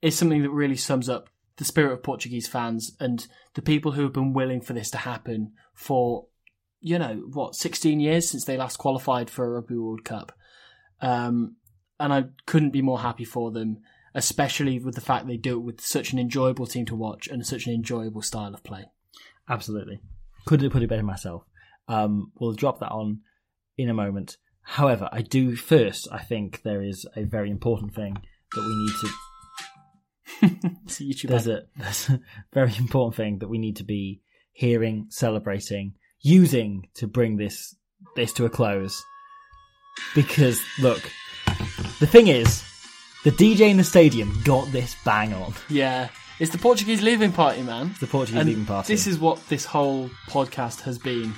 is 0.00 0.16
something 0.16 0.42
that 0.42 0.50
really 0.50 0.76
sums 0.76 1.08
up 1.08 1.28
the 1.56 1.64
spirit 1.64 1.92
of 1.92 2.02
Portuguese 2.02 2.48
fans 2.48 2.96
and 2.98 3.26
the 3.54 3.62
people 3.62 3.92
who 3.92 4.02
have 4.02 4.12
been 4.12 4.32
willing 4.32 4.60
for 4.60 4.72
this 4.72 4.90
to 4.90 4.98
happen 4.98 5.52
for 5.74 6.26
you 6.80 6.98
know 6.98 7.22
what 7.32 7.54
16 7.54 8.00
years 8.00 8.28
since 8.28 8.44
they 8.44 8.56
last 8.56 8.76
qualified 8.76 9.30
for 9.30 9.44
a 9.44 9.50
Rugby 9.50 9.76
World 9.76 10.04
Cup. 10.04 10.32
Um, 11.00 11.56
and 11.98 12.12
I 12.12 12.24
couldn't 12.46 12.70
be 12.70 12.82
more 12.82 13.00
happy 13.00 13.24
for 13.24 13.50
them, 13.50 13.78
especially 14.14 14.78
with 14.78 14.94
the 14.94 15.00
fact 15.00 15.26
they 15.26 15.36
do 15.36 15.58
it 15.58 15.62
with 15.62 15.80
such 15.80 16.12
an 16.12 16.18
enjoyable 16.18 16.66
team 16.66 16.84
to 16.86 16.94
watch 16.94 17.28
and 17.28 17.46
such 17.46 17.66
an 17.66 17.72
enjoyable 17.72 18.22
style 18.22 18.54
of 18.54 18.62
play. 18.62 18.86
Absolutely. 19.48 20.00
Couldn't 20.46 20.64
have 20.64 20.72
put 20.72 20.82
it 20.82 20.88
better 20.88 21.02
myself. 21.02 21.44
Um, 21.88 22.32
we'll 22.38 22.52
drop 22.52 22.80
that 22.80 22.90
on 22.90 23.20
in 23.76 23.88
a 23.88 23.94
moment. 23.94 24.36
However, 24.62 25.08
I 25.12 25.22
do 25.22 25.56
first, 25.56 26.08
I 26.12 26.18
think 26.18 26.62
there 26.62 26.82
is 26.82 27.06
a 27.16 27.24
very 27.24 27.50
important 27.50 27.94
thing 27.94 28.16
that 28.54 28.60
we 28.60 28.74
need 28.76 28.92
to 29.00 29.08
YouTube 30.42 31.28
there's 31.28 31.46
a 31.46 31.62
there's 31.76 32.08
a 32.08 32.20
very 32.52 32.74
important 32.76 33.14
thing 33.14 33.38
that 33.38 33.48
we 33.48 33.58
need 33.58 33.76
to 33.76 33.84
be 33.84 34.22
hearing, 34.52 35.06
celebrating, 35.08 35.94
using 36.20 36.88
to 36.94 37.06
bring 37.06 37.36
this 37.36 37.76
this 38.16 38.32
to 38.34 38.44
a 38.44 38.50
close. 38.50 39.02
Because 40.14 40.60
look, 40.80 41.02
the 42.00 42.06
thing 42.06 42.28
is, 42.28 42.64
the 43.24 43.30
DJ 43.30 43.70
in 43.70 43.76
the 43.76 43.84
stadium 43.84 44.40
got 44.44 44.70
this 44.72 44.96
bang 45.04 45.32
on. 45.34 45.54
Yeah, 45.68 46.08
it's 46.38 46.50
the 46.52 46.58
Portuguese 46.58 47.02
leaving 47.02 47.32
party, 47.32 47.62
man. 47.62 47.94
The 48.00 48.06
Portuguese 48.06 48.40
And 48.40 48.48
leaving 48.48 48.66
party. 48.66 48.92
This 48.92 49.06
is 49.06 49.18
what 49.18 49.46
this 49.48 49.64
whole 49.64 50.10
podcast 50.28 50.80
has 50.82 50.98
been. 50.98 51.34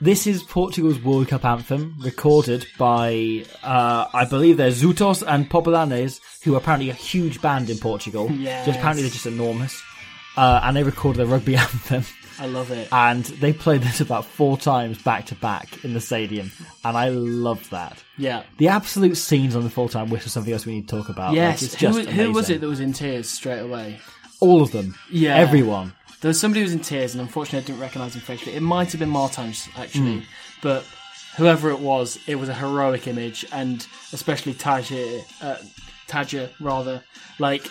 This 0.00 0.26
is 0.26 0.42
Portugal's 0.42 1.00
World 1.00 1.28
Cup 1.28 1.44
anthem, 1.44 1.94
recorded 2.00 2.66
by, 2.78 3.44
uh, 3.62 4.06
I 4.12 4.24
believe 4.24 4.56
they're 4.56 4.70
Xutos 4.70 5.22
and 5.26 5.48
Populanes, 5.48 6.20
who 6.42 6.54
are 6.54 6.58
apparently 6.58 6.90
a 6.90 6.94
huge 6.94 7.40
band 7.40 7.70
in 7.70 7.78
Portugal. 7.78 8.28
Just 8.38 8.78
apparently 8.78 9.02
they're 9.02 9.10
just 9.12 9.26
enormous. 9.26 9.80
Uh, 10.36 10.60
and 10.64 10.76
they 10.76 10.82
recorded 10.82 11.20
the 11.20 11.26
rugby 11.26 11.56
anthem. 11.56 12.04
I 12.38 12.46
love 12.46 12.70
it. 12.70 12.88
And 12.92 13.24
they 13.24 13.52
played 13.52 13.82
this 13.82 14.00
about 14.00 14.24
four 14.24 14.56
times 14.58 15.00
back 15.02 15.26
to 15.26 15.34
back 15.36 15.84
in 15.84 15.94
the 15.94 16.00
stadium. 16.00 16.50
And 16.84 16.96
I 16.96 17.08
love 17.10 17.68
that. 17.70 18.02
yeah. 18.16 18.42
The 18.58 18.68
absolute 18.68 19.16
scenes 19.16 19.54
on 19.56 19.62
the 19.64 19.70
full 19.70 19.88
time 19.88 20.10
whistle, 20.10 20.30
something 20.30 20.52
else 20.52 20.66
we 20.66 20.74
need 20.74 20.88
to 20.88 20.96
talk 20.96 21.08
about. 21.08 21.28
Like, 21.28 21.36
Yes. 21.36 21.62
it's 21.62 21.74
who, 21.74 21.88
was- 21.88 22.06
who 22.08 22.32
was 22.32 22.50
it 22.50 22.60
that 22.60 22.66
was 22.68 22.80
in 22.80 22.92
tears 22.92 23.28
straight 23.28 23.60
away? 23.60 23.98
All 24.40 24.62
of 24.62 24.72
them. 24.72 24.94
Yeah. 25.10 25.36
Everyone. 25.36 25.92
There 26.20 26.28
was 26.28 26.40
somebody 26.40 26.60
who 26.60 26.64
was 26.64 26.72
in 26.72 26.80
tears, 26.80 27.14
and 27.14 27.20
unfortunately, 27.20 27.58
I 27.60 27.66
didn't 27.66 27.80
recognise 27.80 28.14
him 28.14 28.22
facially. 28.22 28.56
It 28.56 28.62
might 28.62 28.90
have 28.92 28.98
been 28.98 29.10
Martins, 29.10 29.68
actually, 29.76 30.18
Hmm. 30.20 30.24
but 30.62 30.84
whoever 31.36 31.70
it 31.70 31.80
was, 31.80 32.18
it 32.26 32.36
was 32.36 32.48
a 32.48 32.54
heroic 32.54 33.06
image, 33.06 33.44
and 33.52 33.86
especially 34.12 34.54
Tadjer, 34.54 35.22
uh, 35.42 35.56
Tadjer 36.08 36.50
rather. 36.60 37.02
Like, 37.38 37.66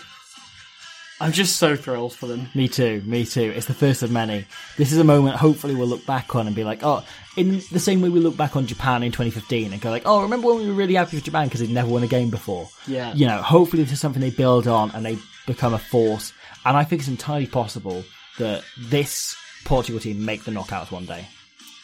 I'm 1.19 1.31
just 1.31 1.57
so 1.57 1.75
thrilled 1.75 2.13
for 2.13 2.27
them. 2.27 2.49
Me 2.53 2.67
too, 2.67 3.01
me 3.05 3.25
too. 3.25 3.53
It's 3.55 3.67
the 3.67 3.73
first 3.73 4.03
of 4.03 4.11
many. 4.11 4.45
This 4.77 4.91
is 4.91 4.97
a 4.97 5.03
moment 5.03 5.35
hopefully 5.35 5.75
we'll 5.75 5.87
look 5.87 6.05
back 6.05 6.35
on 6.35 6.47
and 6.47 6.55
be 6.55 6.63
like, 6.63 6.83
oh, 6.83 7.05
in 7.37 7.61
the 7.71 7.79
same 7.79 8.01
way 8.01 8.09
we 8.09 8.19
look 8.19 8.35
back 8.35 8.55
on 8.55 8.65
Japan 8.65 9.03
in 9.03 9.11
2015 9.11 9.71
and 9.71 9.81
go 9.81 9.89
like, 9.89 10.03
oh, 10.05 10.23
remember 10.23 10.47
when 10.47 10.57
we 10.57 10.67
were 10.67 10.73
really 10.73 10.95
happy 10.95 11.17
with 11.17 11.23
Japan 11.23 11.47
because 11.47 11.61
they'd 11.61 11.69
never 11.69 11.89
won 11.89 12.03
a 12.03 12.07
game 12.07 12.29
before? 12.29 12.67
Yeah. 12.87 13.13
You 13.13 13.27
know, 13.27 13.41
hopefully 13.41 13.83
this 13.83 13.93
is 13.93 13.99
something 13.99 14.21
they 14.21 14.31
build 14.31 14.67
on 14.67 14.91
and 14.91 15.05
they 15.05 15.17
become 15.45 15.73
a 15.73 15.79
force. 15.79 16.33
And 16.65 16.75
I 16.75 16.83
think 16.83 17.01
it's 17.01 17.09
entirely 17.09 17.47
possible 17.47 18.03
that 18.39 18.63
this 18.77 19.35
Portugal 19.65 20.01
team 20.01 20.25
make 20.25 20.43
the 20.43 20.51
knockouts 20.51 20.91
one 20.91 21.05
day. 21.05 21.27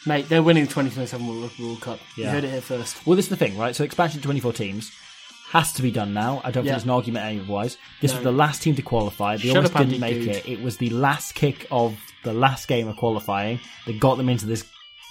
Mate, 0.06 0.28
they're 0.28 0.42
winning 0.42 0.64
the 0.64 0.70
2027 0.70 1.26
World, 1.26 1.50
World 1.58 1.80
Cup. 1.82 2.00
You 2.16 2.26
heard 2.26 2.44
it 2.44 2.50
here 2.50 2.62
first. 2.62 3.06
Well, 3.06 3.16
this 3.16 3.26
is 3.26 3.30
the 3.30 3.36
thing, 3.36 3.58
right? 3.58 3.76
So 3.76 3.84
expansion 3.84 4.20
to 4.20 4.24
24 4.24 4.54
teams 4.54 4.90
has 5.50 5.72
to 5.74 5.82
be 5.82 5.90
done 5.90 6.14
now. 6.14 6.40
I 6.44 6.50
don't 6.50 6.64
Yeah. 6.64 6.72
think 6.72 6.74
there's 6.74 6.84
an 6.84 6.90
argument 6.90 7.40
otherwise. 7.42 7.76
This 8.00 8.12
No. 8.12 8.18
was 8.18 8.24
the 8.24 8.32
last 8.32 8.62
team 8.62 8.74
to 8.76 8.82
qualify. 8.82 9.36
They 9.36 9.48
Shut 9.48 9.56
almost 9.56 9.74
up, 9.74 9.80
didn't 9.82 10.02
Andy, 10.02 10.14
make 10.18 10.24
dude. 10.26 10.36
it. 10.36 10.48
It 10.48 10.62
was 10.62 10.76
the 10.78 10.90
last 10.90 11.34
kick 11.34 11.66
of 11.70 11.96
the 12.24 12.32
last 12.32 12.68
game 12.68 12.86
of 12.88 12.96
qualifying 12.96 13.58
that 13.86 13.98
got 14.00 14.16
them 14.16 14.28
into 14.28 14.46
this 14.46 14.64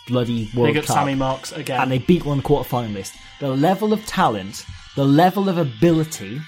bloody 0.08 0.50
World 0.56 0.70
Big 0.74 0.78
up 0.78 0.86
Cup. 0.86 0.96
Sammy 0.96 1.16
Marques 1.16 1.52
again. 1.52 1.82
and 1.82 1.92
they 1.92 1.98
beat 2.00 2.26
one 2.26 2.42
the. 2.42 3.12
The 3.40 3.50
level 3.50 3.94
of 3.94 4.06
talent, 4.06 4.66
the 4.96 5.06
level 5.06 5.50
of 5.50 5.58
ability 5.58 6.42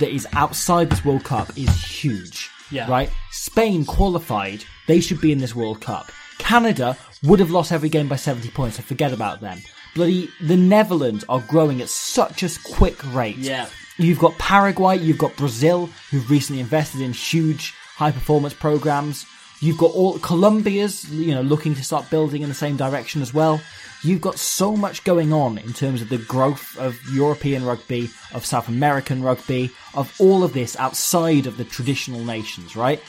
that 0.00 0.10
is 0.10 0.26
outside 0.32 0.88
this 0.90 1.04
World 1.04 1.24
Cup 1.24 1.50
is 1.56 1.68
huge. 1.84 2.48
Yeah. 2.70 2.88
Right? 2.90 3.10
Spain 3.32 3.84
qualified. 3.84 4.64
They 4.86 5.00
should 5.00 5.20
be 5.20 5.30
in 5.32 5.38
this 5.38 5.54
World 5.54 5.80
Cup. 5.80 6.10
Canada 6.38 6.96
would 7.22 7.38
have 7.40 7.50
lost 7.50 7.70
every 7.72 7.88
game 7.88 8.08
by 8.08 8.16
70 8.16 8.48
points, 8.50 8.76
so 8.76 8.82
forget 8.82 9.12
about 9.12 9.40
them. 9.40 9.60
Bloody, 9.94 10.30
the 10.40 10.56
Netherlands 10.56 11.24
are 11.28 11.40
growing 11.40 11.82
at 11.82 11.88
such 11.88 12.42
a 12.42 12.50
quick 12.64 12.98
rate. 13.14 13.36
Yeah. 13.36 13.68
You've 13.98 14.18
got 14.18 14.38
Paraguay, 14.38 14.98
you've 14.98 15.18
got 15.18 15.36
Brazil, 15.36 15.86
who've 16.10 16.30
recently 16.30 16.60
invested 16.60 17.02
in 17.02 17.12
huge 17.12 17.74
high 17.96 18.10
performance 18.10 18.54
programs. 18.54 19.26
You've 19.60 19.78
got 19.78 19.92
all 19.92 20.18
Colombia's, 20.18 21.08
you 21.12 21.34
know, 21.34 21.42
looking 21.42 21.74
to 21.74 21.84
start 21.84 22.10
building 22.10 22.42
in 22.42 22.48
the 22.48 22.54
same 22.54 22.76
direction 22.76 23.22
as 23.22 23.32
well. 23.32 23.60
You've 24.02 24.20
got 24.20 24.38
so 24.38 24.76
much 24.76 25.04
going 25.04 25.32
on 25.32 25.58
in 25.58 25.72
terms 25.72 26.02
of 26.02 26.08
the 26.08 26.18
growth 26.18 26.76
of 26.78 26.98
European 27.12 27.64
rugby, 27.64 28.10
of 28.34 28.44
South 28.44 28.66
American 28.68 29.22
rugby, 29.22 29.70
of 29.94 30.12
all 30.18 30.42
of 30.42 30.52
this 30.52 30.74
outside 30.76 31.46
of 31.46 31.58
the 31.58 31.64
traditional 31.64 32.24
nations, 32.24 32.74
right? 32.74 33.00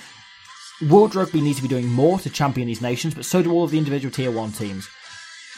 World 0.90 1.16
Rugby 1.16 1.42
needs 1.42 1.58
to 1.58 1.64
be 1.64 1.70
doing 1.70 1.88
more 1.88 2.20
to 2.20 2.30
champion 2.30 2.68
these 2.68 2.82
nations, 2.82 3.16
but 3.16 3.26
so 3.26 3.42
do 3.42 3.52
all 3.52 3.64
of 3.64 3.72
the 3.72 3.78
individual 3.78 4.12
tier 4.12 4.32
one 4.32 4.52
teams. 4.52 4.88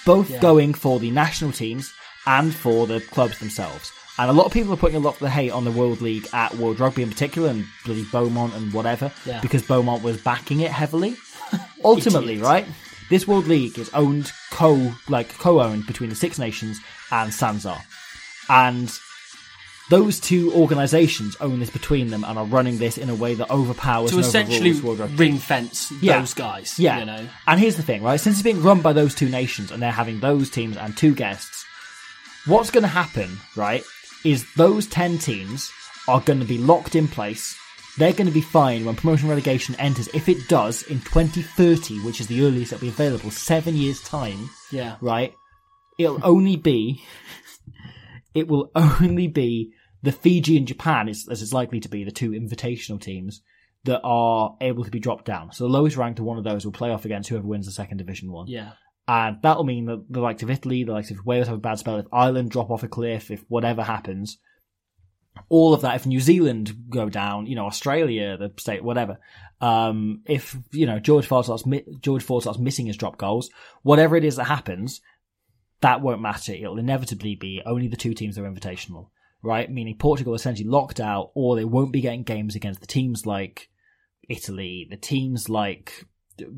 Both 0.06 0.40
going 0.41 0.73
for 0.73 0.99
the 0.99 1.11
national 1.11 1.52
teams 1.52 1.91
and 2.26 2.53
for 2.53 2.88
the 2.88 3.02
clubs 3.02 3.40
themselves. 3.40 3.91
And 4.18 4.30
a 4.30 4.34
lot 4.34 4.45
of 4.45 4.53
people 4.53 4.73
are 4.73 4.77
putting 4.77 4.95
a 4.95 4.99
lot 4.99 5.15
of 5.15 5.19
the 5.19 5.30
hate 5.30 5.52
on 5.52 5.65
the 5.65 5.72
World 5.72 5.99
League 6.02 6.27
at 6.32 6.56
World 6.56 6.80
Rugby 6.80 7.03
in 7.03 7.10
particular 7.10 7.49
and 7.49 7.65
bloody 7.84 8.06
Beaumont 8.11 8.53
and 8.56 8.72
whatever, 8.73 9.11
Yeah. 9.26 9.41
because 9.41 9.61
Beaumont 9.64 10.03
was 10.03 10.22
backing 10.22 10.61
it 10.61 10.72
heavily. 10.72 11.18
Ultimately, 11.84 12.38
right? 12.38 12.65
This 13.10 13.27
World 13.27 13.48
League 13.48 13.77
is 13.77 13.90
owned 13.94 14.32
co 14.52 14.94
like 15.10 15.38
co-owned 15.38 15.86
between 15.86 16.10
the 16.10 16.15
Six 16.15 16.40
Nations 16.40 16.80
and 17.11 17.32
Sanzar. 17.32 17.80
And 18.49 18.91
those 19.90 20.20
two 20.20 20.52
organisations 20.53 21.36
own 21.40 21.60
this 21.60 21.70
between 21.70 22.10
them 22.10 22.24
and 22.24 22.40
are 22.40 22.45
running 22.45 22.78
this 22.80 22.98
in 22.98 23.10
a 23.10 23.16
way 23.16 23.36
that 23.36 23.49
overpowers 23.52 24.12
to 24.12 24.20
essentially 24.20 24.72
overrules 24.72 24.82
World 24.84 24.99
Rugby. 24.99 25.16
ring 25.16 25.38
fence 25.38 25.91
Yeah. 26.02 26.20
those 26.20 26.34
guys. 26.34 26.80
Yeah. 26.80 26.99
You 26.99 27.06
know? 27.06 27.28
And 27.45 27.60
here's 27.60 27.76
the 27.76 27.84
thing, 27.84 28.02
right? 28.02 28.20
Since 28.20 28.38
it's 28.38 28.44
being 28.44 28.64
run 28.64 28.82
by 28.82 28.94
those 28.94 29.14
two 29.14 29.30
nations 29.30 29.72
and 29.72 29.82
they're 29.84 29.91
having 29.91 30.20
those 30.20 30.49
teams 30.49 30.76
and 30.78 30.98
two 30.98 31.14
guests, 31.14 31.66
what's 32.48 32.72
going 32.72 32.82
to 32.84 32.88
happen, 32.88 33.38
right, 33.56 33.84
is 34.24 34.45
those 34.56 34.88
10 34.88 35.20
teams 35.20 35.72
are 36.07 36.20
going 36.22 36.40
to 36.40 36.45
be 36.45 36.57
locked 36.57 36.95
in 36.95 37.07
place. 37.07 37.56
They're 37.98 38.12
going 38.14 38.28
to 38.28 38.34
be 38.34 38.41
fine 38.41 38.86
when 38.86 38.95
promotion 38.95 39.30
relegation 39.30 39.76
enters. 39.76 40.07
If 40.16 40.28
it 40.28 40.48
does 40.49 40.82
in 40.84 40.99
2030, 41.02 41.99
which 42.03 42.20
is 42.20 42.28
the 42.28 42.44
earliest 42.44 42.74
it'll 42.74 42.82
be 42.82 42.90
available, 42.90 43.30
seven 43.32 43.76
years' 43.76 44.02
time, 44.02 44.49
Yeah. 44.72 44.95
right? 44.99 45.34
It'll 45.99 46.20
only 46.24 46.56
be, 46.57 47.03
it 48.34 48.48
will 48.48 48.72
only 48.76 49.28
be 49.28 49.72
the 50.06 50.11
Fiji 50.11 50.56
and 50.56 50.68
Japan, 50.68 51.10
is, 51.10 51.27
as 51.30 51.41
it's 51.41 51.52
likely 51.52 51.80
to 51.82 51.90
be, 51.90 52.03
the 52.03 52.11
two 52.11 52.32
invitational 52.32 53.02
teams 53.02 53.41
that 53.84 54.02
are 54.03 54.56
able 54.61 54.84
to 54.84 54.91
be 54.91 54.99
dropped 54.99 55.26
down. 55.26 55.52
So 55.52 55.64
the 55.64 55.73
lowest 55.73 55.98
ranked 55.98 56.19
of 56.19 56.26
one 56.26 56.38
of 56.38 56.44
those 56.44 56.64
will 56.64 56.72
play 56.72 56.91
off 56.91 57.06
against 57.06 57.30
whoever 57.30 57.48
wins 57.48 57.65
the 57.65 57.72
second 57.72 57.98
division 57.98 58.32
one. 58.32 58.48
Yeah. 58.48 58.72
And 59.07 59.38
that'll 59.41 59.64
mean 59.64 59.86
that 59.86 60.06
the 60.10 60.22
likes 60.22 60.44
of 60.44 60.49
Italy, 60.49 60.84
the 60.84 60.94
likes 60.94 61.11
of 61.11 61.26
Wales 61.26 61.48
have 61.48 61.57
a 61.57 61.60
bad 61.60 61.80
spell, 61.80 61.98
if 61.98 62.06
Ireland 62.11 62.52
drop 62.52 62.72
off 62.72 62.84
a 62.84 62.88
cliff, 62.88 63.30
if 63.30 63.44
whatever 63.48 63.84
happens, 63.84 64.38
all 65.49 65.73
of 65.73 65.82
that, 65.82 65.95
if 65.95 66.06
New 66.06 66.19
Zealand 66.19 66.73
go 66.90 67.10
down, 67.10 67.45
you 67.45 67.56
know, 67.56 67.65
Australia, 67.65 68.38
the 68.38 68.52
state, 68.57 68.84
whatever, 68.84 69.19
um, 69.61 70.22
if, 70.26 70.57
you 70.72 70.86
know, 70.86 70.99
George 70.99 71.27
Ford 71.27 71.45
starts, 71.45 71.65
mi- 71.65 71.86
George 71.99 72.23
Ford 72.23 72.44
starts 72.44 72.60
missing 72.60 72.86
his 72.86 72.98
drop 72.98 73.18
goals, 73.18 73.49
whatever 73.84 74.15
it 74.15 74.23
is 74.23 74.38
that 74.38 74.45
happens, 74.45 75.02
that 75.82 76.02
won't 76.02 76.22
matter. 76.22 76.53
It'll 76.53 76.80
inevitably 76.80 77.36
be 77.36 77.61
only 77.65 77.88
the 77.88 77.98
two 77.98 78.14
teams 78.14 78.36
that 78.36 78.44
are 78.44 78.52
invitational, 78.52 79.10
right? 79.46 79.70
Meaning 79.72 79.98
Portugal 79.98 80.34
essentially 80.34 80.68
locked 80.68 81.00
out, 81.00 81.32
or 81.36 81.56
they 81.56 81.66
won't 81.66 81.94
be 81.94 82.02
getting 82.02 82.24
games 82.24 82.56
against 82.56 82.82
the 82.82 82.88
teams 82.88 83.26
like 83.26 83.70
Italy, 84.28 84.88
the 84.90 84.98
teams 84.98 85.48
like 85.50 86.06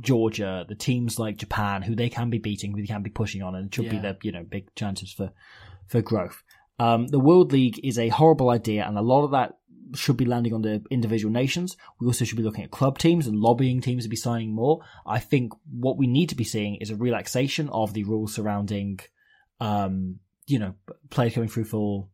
Georgia, 0.02 0.66
the 0.68 0.76
teams 0.76 1.20
like 1.20 1.38
Japan, 1.38 1.82
who 1.84 1.96
they 1.96 2.10
can 2.10 2.30
be 2.30 2.40
beating, 2.40 2.72
who 2.74 2.82
they 2.82 2.88
can 2.88 3.04
be 3.04 3.10
pushing 3.10 3.44
on, 3.44 3.54
and 3.56 3.68
it 3.68 3.76
should 3.76 3.90
be 3.90 3.98
Yeah. 3.98 4.02
their 4.02 4.18
you 4.24 4.32
know 4.32 4.44
big 4.44 4.74
chances 4.76 5.12
for 5.12 5.32
for 5.88 6.02
growth. 6.02 6.44
Um, 6.80 7.08
the 7.08 7.20
World 7.20 7.52
League 7.52 7.80
is 7.84 7.98
a 8.00 8.10
horrible 8.10 8.50
idea, 8.50 8.86
and 8.88 8.98
a 8.98 9.02
lot 9.02 9.24
of 9.24 9.32
that 9.32 9.58
should 9.94 10.18
be 10.18 10.26
landing 10.26 10.54
on 10.54 10.62
the 10.62 10.84
individual 10.90 11.32
nations. 11.34 11.78
We 12.00 12.08
also 12.08 12.26
should 12.26 12.38
be 12.38 12.44
looking 12.44 12.64
at 12.66 12.72
club 12.72 12.98
teams 12.98 13.26
and 13.26 13.40
lobbying 13.40 13.80
teams 13.82 14.04
to 14.04 14.10
be 14.10 14.18
signing 14.18 14.54
more. 14.54 14.82
I 15.06 15.20
think 15.20 15.54
what 15.70 15.98
we 15.98 16.08
need 16.08 16.30
to 16.30 16.36
be 16.36 16.44
seeing 16.44 16.76
is 16.76 16.90
a 16.90 16.96
relaxation 16.96 17.70
of 17.70 17.94
the 17.94 18.04
rules 18.04 18.34
surrounding, 18.34 19.00
um, 19.62 20.20
you 20.46 20.60
know, 20.60 20.74
players 21.10 21.34
coming 21.34 21.48
through 21.50 21.64
for 21.66 22.10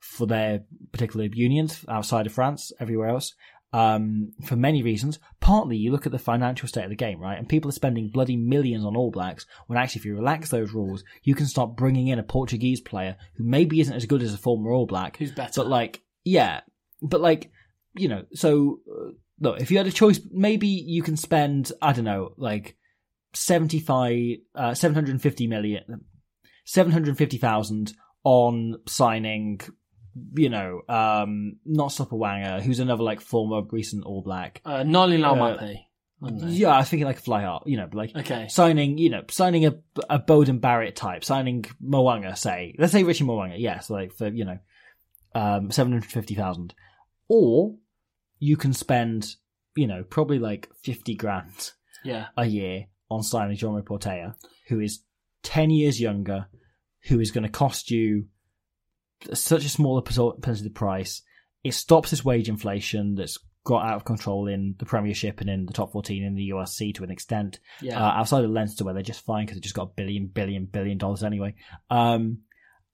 for 0.00 0.26
their 0.26 0.64
particular 0.92 1.26
unions 1.26 1.84
outside 1.88 2.26
of 2.26 2.32
France, 2.32 2.72
everywhere 2.80 3.08
else. 3.08 3.34
Um, 3.72 4.32
for 4.44 4.56
many 4.56 4.82
reasons. 4.82 5.18
Partly, 5.40 5.76
you 5.76 5.90
look 5.90 6.06
at 6.06 6.12
the 6.12 6.18
financial 6.18 6.66
state 6.66 6.84
of 6.84 6.90
the 6.90 6.96
game, 6.96 7.20
right? 7.20 7.36
And 7.36 7.48
people 7.48 7.68
are 7.68 7.72
spending 7.72 8.08
bloody 8.08 8.36
millions 8.36 8.84
on 8.84 8.96
All 8.96 9.10
Blacks. 9.10 9.44
When 9.66 9.78
actually, 9.78 9.98
if 10.00 10.06
you 10.06 10.14
relax 10.14 10.48
those 10.48 10.72
rules, 10.72 11.04
you 11.24 11.34
can 11.34 11.46
start 11.46 11.76
bringing 11.76 12.08
in 12.08 12.18
a 12.18 12.22
Portuguese 12.22 12.80
player 12.80 13.16
who 13.34 13.44
maybe 13.44 13.80
isn't 13.80 13.94
as 13.94 14.06
good 14.06 14.22
as 14.22 14.32
a 14.32 14.38
former 14.38 14.70
All 14.70 14.86
Black, 14.86 15.18
Who's 15.18 15.32
better? 15.32 15.52
but 15.56 15.66
like, 15.68 16.00
yeah, 16.24 16.60
but 17.02 17.20
like, 17.20 17.50
you 17.94 18.08
know, 18.08 18.24
so 18.32 18.80
uh, 18.90 19.10
look, 19.40 19.60
if 19.60 19.70
you 19.70 19.76
had 19.76 19.86
a 19.86 19.92
choice, 19.92 20.20
maybe 20.30 20.68
you 20.68 21.02
can 21.02 21.16
spend, 21.16 21.72
I 21.82 21.92
don't 21.92 22.04
know, 22.04 22.32
like 22.38 22.76
75, 23.34 24.16
uh, 24.54 24.74
750 24.74 25.46
million, 25.48 26.04
750,000 26.64 27.92
on 28.24 28.76
signing, 28.86 29.60
you 30.34 30.48
know, 30.48 30.82
um, 30.88 31.56
not 31.64 31.92
Wanger, 32.16 32.60
who's 32.62 32.80
another 32.80 33.02
like 33.02 33.20
former 33.20 33.62
recent 33.70 34.04
All 34.04 34.22
Black. 34.22 34.60
Uh, 34.64 34.82
Ngani 34.82 35.22
Uh, 35.22 35.34
Laumape. 35.34 35.76
I. 35.76 35.82
Yeah, 36.48 36.70
I 36.70 36.78
was 36.78 36.88
thinking 36.88 37.06
like 37.06 37.18
a 37.18 37.22
fly 37.22 37.42
half, 37.42 37.64
you 37.66 37.76
know, 37.76 37.90
like 37.92 38.16
Okay. 38.16 38.48
signing, 38.48 38.96
you 38.96 39.10
know, 39.10 39.22
signing 39.30 39.66
a 39.66 39.74
a 40.08 40.18
Beauden 40.18 40.60
Barrett 40.62 40.96
type, 40.96 41.22
signing 41.24 41.66
Mo'unga, 41.78 42.36
say, 42.38 42.74
let's 42.78 42.92
say 42.92 43.02
Richie 43.04 43.24
Mo'unga, 43.24 43.56
yes, 43.58 43.90
like 43.90 44.14
for 44.14 44.28
you 44.28 44.46
know, 44.46 44.58
um, 45.34 45.70
seven 45.70 45.92
hundred 45.92 46.06
fifty 46.10 46.34
thousand, 46.34 46.74
or 47.28 47.74
you 48.38 48.56
can 48.56 48.72
spend, 48.72 49.34
you 49.76 49.86
know, 49.86 50.04
probably 50.04 50.38
like 50.38 50.70
fifty 50.82 51.14
grand 51.14 51.72
Yeah. 52.02 52.28
a 52.36 52.46
year 52.46 52.86
on 53.10 53.22
signing 53.22 53.56
John 53.58 53.80
Portea, 53.82 54.34
who 54.68 54.80
is 54.80 55.02
ten 55.42 55.68
years 55.70 56.00
younger, 56.00 56.46
who 57.08 57.20
is 57.20 57.30
going 57.30 57.44
to 57.44 57.50
cost 57.50 57.90
you 57.90 58.28
such 59.32 59.64
a 59.64 59.68
smaller 59.68 60.02
percentage 60.02 60.58
of 60.58 60.62
the 60.62 60.70
price. 60.70 61.22
It 61.64 61.74
stops 61.74 62.10
this 62.10 62.24
wage 62.24 62.48
inflation 62.48 63.14
that's 63.14 63.38
got 63.64 63.84
out 63.84 63.96
of 63.96 64.04
control 64.04 64.46
in 64.46 64.76
the 64.78 64.86
Premiership 64.86 65.40
and 65.40 65.50
in 65.50 65.66
the 65.66 65.72
top 65.72 65.92
14 65.92 66.22
in 66.22 66.34
the 66.36 66.50
URC 66.50 66.94
to 66.94 67.04
an 67.04 67.10
extent. 67.10 67.58
Yeah. 67.82 68.00
Uh, 68.00 68.12
outside 68.12 68.44
of 68.44 68.50
Leinster, 68.50 68.84
where 68.84 68.94
they're 68.94 69.02
just 69.02 69.24
fine 69.24 69.44
because 69.44 69.56
they 69.56 69.62
just 69.62 69.74
got 69.74 69.88
a 69.88 69.92
billion, 69.94 70.26
billion, 70.28 70.66
billion 70.66 70.98
dollars 70.98 71.24
anyway. 71.24 71.54
Um, 71.90 72.38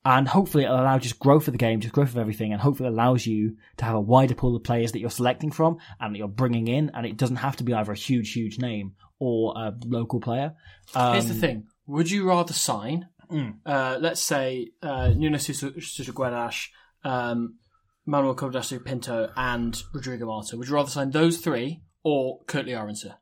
and 0.05 0.27
hopefully 0.27 0.65
it'll 0.65 0.81
allow 0.81 0.99
just 0.99 1.19
growth 1.19 1.47
of 1.47 1.53
the 1.53 1.59
game, 1.59 1.81
just 1.81 1.95
growth 1.95 2.09
of 2.09 2.19
everything, 2.19 2.53
and 2.53 2.61
hopefully 2.61 2.89
it 2.89 2.93
allows 2.93 3.25
you 3.25 3.57
to 3.77 3.85
have 3.85 3.95
a 3.95 4.01
wider 4.01 4.35
pool 4.35 4.57
of 4.57 4.65
players 4.65 4.93
that 4.93 4.99
you're 4.99 5.11
selecting 5.11 5.53
from 5.53 5.79
and 6.01 6.15
that 6.15 6.19
you're 6.19 6.27
bringing 6.27 6.67
in, 6.67 6.91
and 6.95 7.07
it 7.07 7.17
doesn't 7.17 7.37
have 7.37 7.57
to 7.57 7.65
be 7.65 7.73
either 7.73 7.93
a 7.93 7.97
huge, 7.97 8.33
huge 8.33 8.59
name 8.59 8.95
or 9.21 9.55
a 9.57 9.73
local 9.85 10.21
player. 10.21 10.55
Um, 10.95 11.13
Here's 11.13 11.29
the 11.29 11.35
thing: 11.35 11.67
Would 11.87 12.11
you 12.11 12.27
rather 12.29 12.53
sign, 12.53 13.09
Mm. 13.33 13.55
uh, 13.65 13.99
let's 14.01 14.21
say, 14.21 14.73
uh, 14.83 15.09
Nuno 15.09 15.39
Guedes, 15.39 16.69
um, 17.05 17.59
Manuel 18.07 18.35
Cardoso 18.35 18.85
Pinto, 18.85 19.31
and 19.37 19.81
Rodrigo 19.95 20.27
Marta? 20.27 20.57
Would 20.57 20.69
you 20.69 20.75
rather 20.75 20.91
sign 20.91 21.11
those 21.11 21.39
three 21.39 21.83
or 22.05 22.43
Kurtley 22.45 22.77
Aronson? 22.77 23.13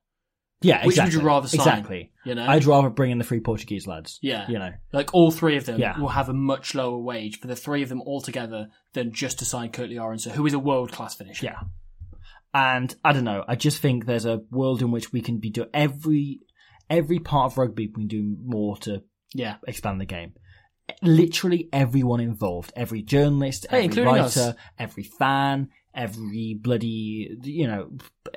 Yeah, 0.62 0.84
exactly. 0.84 0.88
Which 0.88 0.98
would 0.98 1.12
you 1.22 1.26
rather 1.26 1.48
sign? 1.48 1.60
Exactly. 1.60 2.12
You 2.24 2.34
know? 2.34 2.46
I'd 2.46 2.66
rather 2.66 2.90
bring 2.90 3.10
in 3.10 3.18
the 3.18 3.24
three 3.24 3.40
Portuguese 3.40 3.86
lads. 3.86 4.18
Yeah. 4.20 4.46
You 4.48 4.58
know. 4.58 4.72
Like 4.92 5.14
all 5.14 5.30
three 5.30 5.56
of 5.56 5.64
them 5.64 5.80
Yeah. 5.80 5.98
will 5.98 6.08
have 6.08 6.28
a 6.28 6.34
much 6.34 6.74
lower 6.74 6.98
wage 6.98 7.40
for 7.40 7.46
the 7.46 7.56
three 7.56 7.82
of 7.82 7.88
them 7.88 8.02
all 8.02 8.20
together 8.20 8.68
than 8.92 9.12
just 9.12 9.38
to 9.38 9.46
sign 9.46 9.70
Kurtley 9.70 9.98
Aronson, 9.98 10.32
who 10.32 10.44
is 10.46 10.52
a 10.52 10.58
world 10.58 10.92
class 10.92 11.14
finisher. 11.14 11.46
Yeah. 11.46 11.60
And 12.52 12.94
I 13.04 13.12
don't 13.12 13.24
know. 13.24 13.44
I 13.48 13.54
just 13.56 13.80
think 13.80 14.04
there's 14.04 14.26
a 14.26 14.42
world 14.50 14.82
in 14.82 14.90
which 14.90 15.12
we 15.12 15.22
can 15.22 15.38
be 15.38 15.50
do 15.50 15.66
every 15.72 16.40
every 16.90 17.20
part 17.20 17.52
of 17.52 17.58
rugby. 17.58 17.86
We 17.86 17.92
can 17.94 18.08
do 18.08 18.36
more 18.44 18.76
to 18.78 19.02
Yeah. 19.34 19.56
expand 19.66 20.00
the 20.00 20.06
game. 20.06 20.34
Literally 21.02 21.68
everyone 21.72 22.20
involved, 22.20 22.72
every 22.74 23.02
journalist, 23.02 23.66
Hey, 23.70 23.84
every 23.84 24.02
writer, 24.02 24.24
us. 24.40 24.54
every 24.78 25.04
fan, 25.04 25.68
every 25.94 26.54
bloody 26.54 27.36
you 27.42 27.66
know 27.66 27.90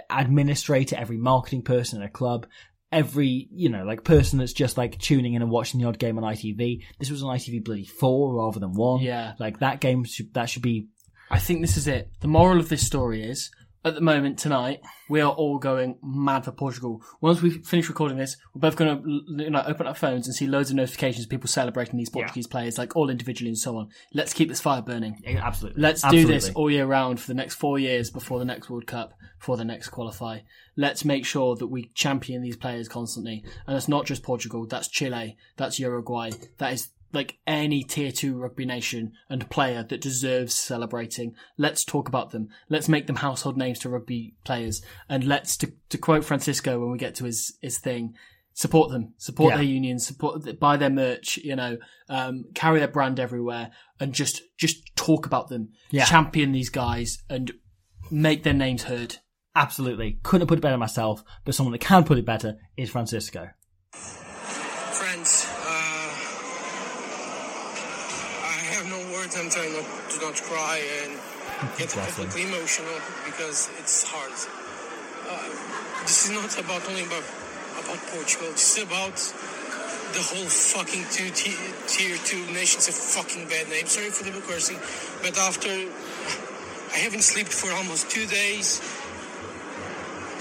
administrator, 0.10 0.96
every 0.96 1.18
marketing 1.18 1.64
person 1.64 2.00
in 2.02 2.08
a 2.08 2.12
club, 2.12 2.46
every 2.92 3.48
you 3.52 3.70
know 3.70 3.84
like 3.84 4.04
person 4.04 4.40
that's 4.40 4.54
just 4.54 4.78
like 4.78 5.00
tuning 5.00 5.34
in 5.34 5.42
and 5.42 5.50
watching 5.52 5.80
the 5.82 5.88
odd 5.88 5.98
game 6.00 6.18
on 6.18 6.24
ITV. 6.24 6.84
This 7.00 7.10
was 7.10 7.24
on 7.24 7.36
ITV 7.36 7.64
bloody 7.64 7.86
four 7.86 8.36
rather 8.36 8.60
than 8.60 8.74
one. 8.74 9.02
Yeah. 9.02 9.34
like 9.40 9.60
that 9.60 9.80
game 9.82 10.04
should 10.04 10.34
that 10.34 10.50
should 10.50 10.62
be 10.64 10.88
I 11.32 11.40
think 11.40 11.62
this 11.62 11.78
is 11.78 11.88
it. 11.88 12.12
The 12.20 12.28
moral 12.28 12.60
of 12.60 12.70
this 12.70 12.86
story 12.86 13.24
is, 13.24 13.50
at 13.86 13.96
the 13.96 14.02
moment 14.02 14.40
tonight, 14.40 14.82
we 15.10 15.20
are 15.20 15.32
all 15.32 15.58
going 15.58 15.98
mad 16.02 16.46
for 16.46 16.52
Portugal. 16.52 17.02
Once 17.20 17.42
we 17.42 17.50
finish 17.50 17.90
recording 17.90 18.18
this, 18.18 18.38
we're 18.54 18.62
both 18.62 18.78
going 18.78 19.04
to 19.04 19.44
you 19.44 19.50
know, 19.50 19.64
open 19.66 19.88
our 19.88 19.96
phones 19.96 20.26
and 20.26 20.36
see 20.36 20.48
loads 20.48 20.70
of 20.70 20.78
notifications, 20.78 21.26
of 21.26 21.30
people 21.30 21.50
celebrating 21.50 21.98
these 21.98 22.10
Portuguese 22.10 22.48
players, 22.48 22.78
like 22.78 22.96
all 22.96 23.10
individually 23.10 23.50
and 23.50 23.58
so 23.58 23.78
on. 23.78 23.90
Let's 24.14 24.34
keep 24.34 24.48
this 24.48 24.62
fire 24.62 24.82
burning. 24.82 25.22
absolutely. 25.28 25.82
Let's 25.82 26.04
Absolutely. 26.04 26.34
do 26.34 26.34
this 26.34 26.50
all 26.56 26.72
year 26.72 26.86
round 26.86 27.20
for 27.20 27.28
the 27.28 27.34
next 27.34 27.56
four 27.56 27.78
years 27.78 28.10
before 28.10 28.40
the 28.40 28.46
next 28.46 28.70
World 28.70 28.88
Cup, 28.88 29.14
before 29.38 29.58
the 29.58 29.66
next 29.66 29.90
qualify. 29.90 30.40
Let's 30.78 31.04
make 31.04 31.26
sure 31.26 31.56
that 31.58 31.68
we 31.68 31.92
champion 31.94 32.42
these 32.42 32.58
players 32.58 32.88
constantly. 32.88 33.44
And 33.68 33.76
it's 33.76 33.90
not 33.90 34.06
just 34.06 34.24
Portugal, 34.24 34.66
that's 34.66 34.88
Chile, 34.88 35.38
that's 35.58 35.80
Uruguay, 35.80 36.32
that 36.58 36.74
is 36.74 36.90
like 37.14 37.38
any 37.48 37.84
tier 37.84 38.12
two 38.12 38.36
rugby 38.38 38.66
nation 38.66 39.14
and 39.30 39.50
player 39.50 39.84
that 39.84 40.02
deserves 40.02 40.54
celebrating. 40.54 41.36
Let's 41.58 41.86
talk 41.86 42.08
about 42.10 42.32
them. 42.32 42.50
Let's 42.70 42.90
make 42.90 43.08
them 43.08 43.18
household 43.18 43.56
names 43.56 43.80
to 43.80 43.90
rugby 43.90 44.36
players. 44.44 44.82
And 45.08 45.24
let's, 45.24 45.56
to, 45.58 45.72
to 45.90 45.98
quote 45.98 46.26
Francisco 46.26 46.80
when 46.80 46.92
we 46.92 46.98
get 46.98 47.16
to 47.16 47.26
his, 47.26 47.56
his 47.62 47.78
thing, 47.78 48.16
support 48.56 48.90
them, 48.92 49.14
support 49.18 49.52
Yeah. 49.52 49.58
their 49.58 49.66
unions, 49.66 50.06
support, 50.06 50.60
buy 50.60 50.76
their 50.78 50.90
merch, 50.90 51.38
you 51.38 51.56
know, 51.56 51.78
um, 52.10 52.46
carry 52.54 52.80
their 52.80 52.88
brand 52.88 53.20
everywhere 53.20 53.72
and 54.00 54.14
just, 54.14 54.42
just 54.58 54.96
talk 54.96 55.26
about 55.26 55.50
them, 55.50 55.70
Yeah. 55.92 56.06
champion 56.06 56.52
these 56.52 56.70
guys 56.70 57.22
and 57.30 57.52
make 58.12 58.44
their 58.44 58.54
names 58.54 58.84
heard. 58.84 59.18
Absolutely. 59.56 60.20
Couldn't 60.24 60.42
have 60.42 60.48
put 60.50 60.58
it 60.58 60.62
better 60.62 60.78
myself, 60.80 61.24
but 61.46 61.54
someone 61.54 61.74
that 61.74 61.82
can 61.82 62.04
put 62.04 62.18
it 62.18 62.26
better 62.26 62.56
is 62.76 62.90
Francisco. 62.90 63.50
Friends, 63.92 65.46
uh, 65.48 66.10
I 68.46 68.70
have 68.84 68.92
no 68.92 69.14
words. 69.14 69.36
I'm 69.38 69.50
trying 69.50 69.74
not 69.74 69.86
to 70.10 70.20
not 70.22 70.36
cry 70.44 70.82
and 71.04 71.20
get 71.78 71.90
completely 71.90 72.44
emotional 72.44 73.00
because 73.26 73.70
it's 73.80 74.04
hard. 74.08 74.34
Uh, 75.30 75.50
this 76.04 76.26
is 76.26 76.32
not 76.32 76.52
about 76.60 76.88
only 76.90 77.04
about 77.04 77.24
about 77.80 78.00
Portugal. 78.12 78.52
This 78.52 78.78
is 78.78 78.84
about 78.84 79.16
the 80.14 80.22
whole 80.22 80.50
fucking 80.50 81.06
two 81.12 81.30
tier, 81.32 81.58
tier 81.88 82.18
two 82.26 82.44
nations. 82.54 82.88
A 82.88 82.92
fucking 82.92 83.48
bad 83.48 83.70
name. 83.70 83.86
Sorry 83.88 84.10
for 84.10 84.24
the 84.24 84.32
cursing, 84.42 84.80
but 85.22 85.38
after 85.38 85.70
I 85.70 86.98
haven't 86.98 87.24
slept 87.24 87.50
for 87.50 87.72
almost 87.72 88.10
two 88.10 88.26
days. 88.28 88.82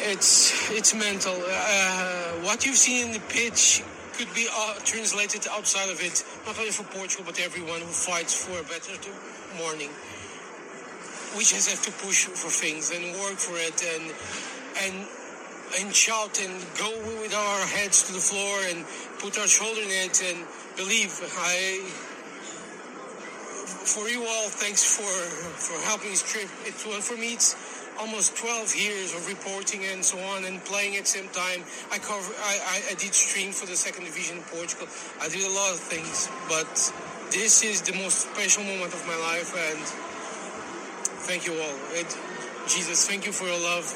It's 0.04 0.68
it's 0.72 0.94
mental. 0.94 1.32
Uh, 1.32 2.42
what 2.42 2.66
you've 2.66 2.76
seen 2.76 3.06
in 3.06 3.12
the 3.12 3.20
pitch 3.20 3.84
could 4.14 4.32
be 4.34 4.46
uh, 4.48 4.74
translated 4.84 5.46
outside 5.50 5.90
of 5.90 6.00
it, 6.00 6.24
not 6.46 6.58
only 6.58 6.70
for 6.70 6.84
Portugal 6.96 7.24
but 7.26 7.40
everyone 7.40 7.80
who 7.80 7.92
fights 7.92 8.34
for 8.34 8.58
a 8.60 8.64
better 8.64 8.94
morning. 9.58 9.90
We 11.36 11.44
just 11.44 11.70
have 11.70 11.82
to 11.88 11.92
push 12.04 12.26
for 12.26 12.50
things 12.52 12.90
and 12.92 13.02
work 13.24 13.40
for 13.40 13.56
it 13.56 13.80
and 13.80 14.12
and 14.84 15.08
and 15.80 15.94
shout 15.94 16.36
and 16.44 16.52
go 16.76 16.90
with 17.22 17.34
our 17.34 17.60
heads 17.72 18.04
to 18.04 18.12
the 18.12 18.20
floor 18.20 18.60
and 18.68 18.84
put 19.18 19.38
our 19.38 19.48
shoulder 19.48 19.80
in 19.80 19.88
it 19.88 20.20
and 20.20 20.44
believe. 20.76 21.08
I 21.38 21.80
for 23.88 24.08
you 24.08 24.20
all, 24.24 24.48
thanks 24.48 24.84
for 24.84 25.08
for 25.56 25.78
helping 25.88 26.10
this 26.10 26.22
trip. 26.22 26.48
It's 26.64 26.84
well 26.84 27.00
for 27.00 27.16
me. 27.16 27.34
It's 27.34 27.56
almost 28.00 28.36
12 28.36 28.76
years 28.76 29.14
of 29.14 29.28
reporting 29.28 29.84
and 29.84 30.04
so 30.04 30.18
on 30.18 30.44
and 30.44 30.64
playing 30.64 30.96
at 30.96 31.02
the 31.02 31.08
same 31.08 31.28
time. 31.30 31.62
I 31.90 31.98
cover, 31.98 32.32
I, 32.44 32.54
I, 32.66 32.76
I 32.92 32.94
did 32.94 33.14
stream 33.14 33.52
for 33.52 33.66
the 33.66 33.76
second 33.76 34.04
division 34.04 34.38
in 34.38 34.42
Portugal. 34.44 34.88
I 35.20 35.28
did 35.28 35.44
a 35.44 35.54
lot 35.54 35.72
of 35.72 35.80
things, 35.80 36.28
but 36.48 36.70
this 37.30 37.62
is 37.62 37.82
the 37.82 37.94
most 37.94 38.28
special 38.32 38.64
moment 38.64 38.92
of 38.92 39.06
my 39.06 39.16
life 39.16 39.52
and 39.56 39.82
thank 41.24 41.46
you 41.46 41.54
all. 41.54 41.76
It, 41.96 42.08
Jesus, 42.68 43.08
thank 43.08 43.26
you 43.26 43.32
for 43.32 43.44
your 43.44 43.60
love. 43.60 43.86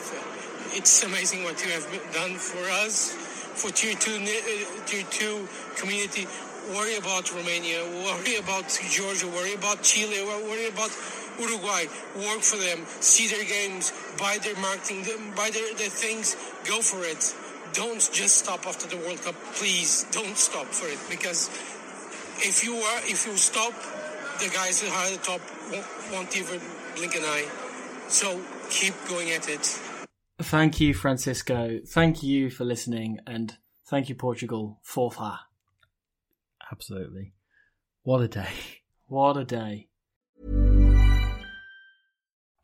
It's 0.72 1.02
amazing 1.04 1.44
what 1.44 1.64
you 1.64 1.70
have 1.72 1.86
done 2.12 2.34
for 2.36 2.62
us, 2.84 3.12
for 3.12 3.70
tier 3.70 3.94
two, 3.94 4.16
uh, 4.16 4.86
tier 4.86 5.04
two 5.10 5.48
community. 5.76 6.26
Worry 6.74 6.96
about 6.96 7.32
Romania, 7.32 7.84
worry 8.02 8.36
about 8.36 8.66
Georgia, 8.90 9.28
worry 9.28 9.54
about 9.54 9.82
Chile, 9.82 10.18
worry 10.24 10.66
about 10.66 10.90
Uruguay, 11.38 11.86
work 12.16 12.40
for 12.40 12.56
them, 12.56 12.84
see 13.00 13.28
their 13.28 13.44
games, 13.44 13.92
buy 14.18 14.38
their 14.42 14.56
marketing, 14.56 15.04
buy 15.36 15.50
their, 15.50 15.74
their 15.74 15.90
things, 15.90 16.34
go 16.68 16.80
for 16.80 17.04
it. 17.04 17.34
Don't 17.72 18.00
just 18.12 18.36
stop 18.44 18.66
after 18.66 18.86
the 18.88 18.96
World 19.04 19.20
Cup. 19.22 19.34
Please 19.54 20.06
don't 20.12 20.36
stop 20.36 20.66
for 20.66 20.88
it 20.88 20.98
because 21.10 21.48
if 22.38 22.64
you 22.64 22.74
are, 22.74 22.98
if 23.04 23.26
you 23.26 23.36
stop, 23.36 23.74
the 24.38 24.48
guys 24.54 24.80
who 24.80 24.88
are 24.88 25.06
at 25.06 25.12
the 25.12 25.24
top 25.24 25.40
won't, 25.70 25.86
won't 26.12 26.36
even 26.36 26.60
blink 26.94 27.14
an 27.16 27.22
eye. 27.22 27.48
So 28.08 28.40
keep 28.70 28.94
going 29.08 29.30
at 29.30 29.48
it. 29.48 29.80
Thank 30.38 30.80
you, 30.80 30.94
Francisco. 30.94 31.80
Thank 31.86 32.22
you 32.22 32.50
for 32.50 32.64
listening, 32.64 33.20
and 33.26 33.56
thank 33.88 34.08
you, 34.08 34.14
Portugal, 34.14 34.78
for 34.82 35.10
that. 35.10 35.38
Absolutely. 36.70 37.32
What 38.02 38.20
a 38.20 38.28
day. 38.28 38.48
What 39.06 39.36
a 39.36 39.44
day. 39.44 39.88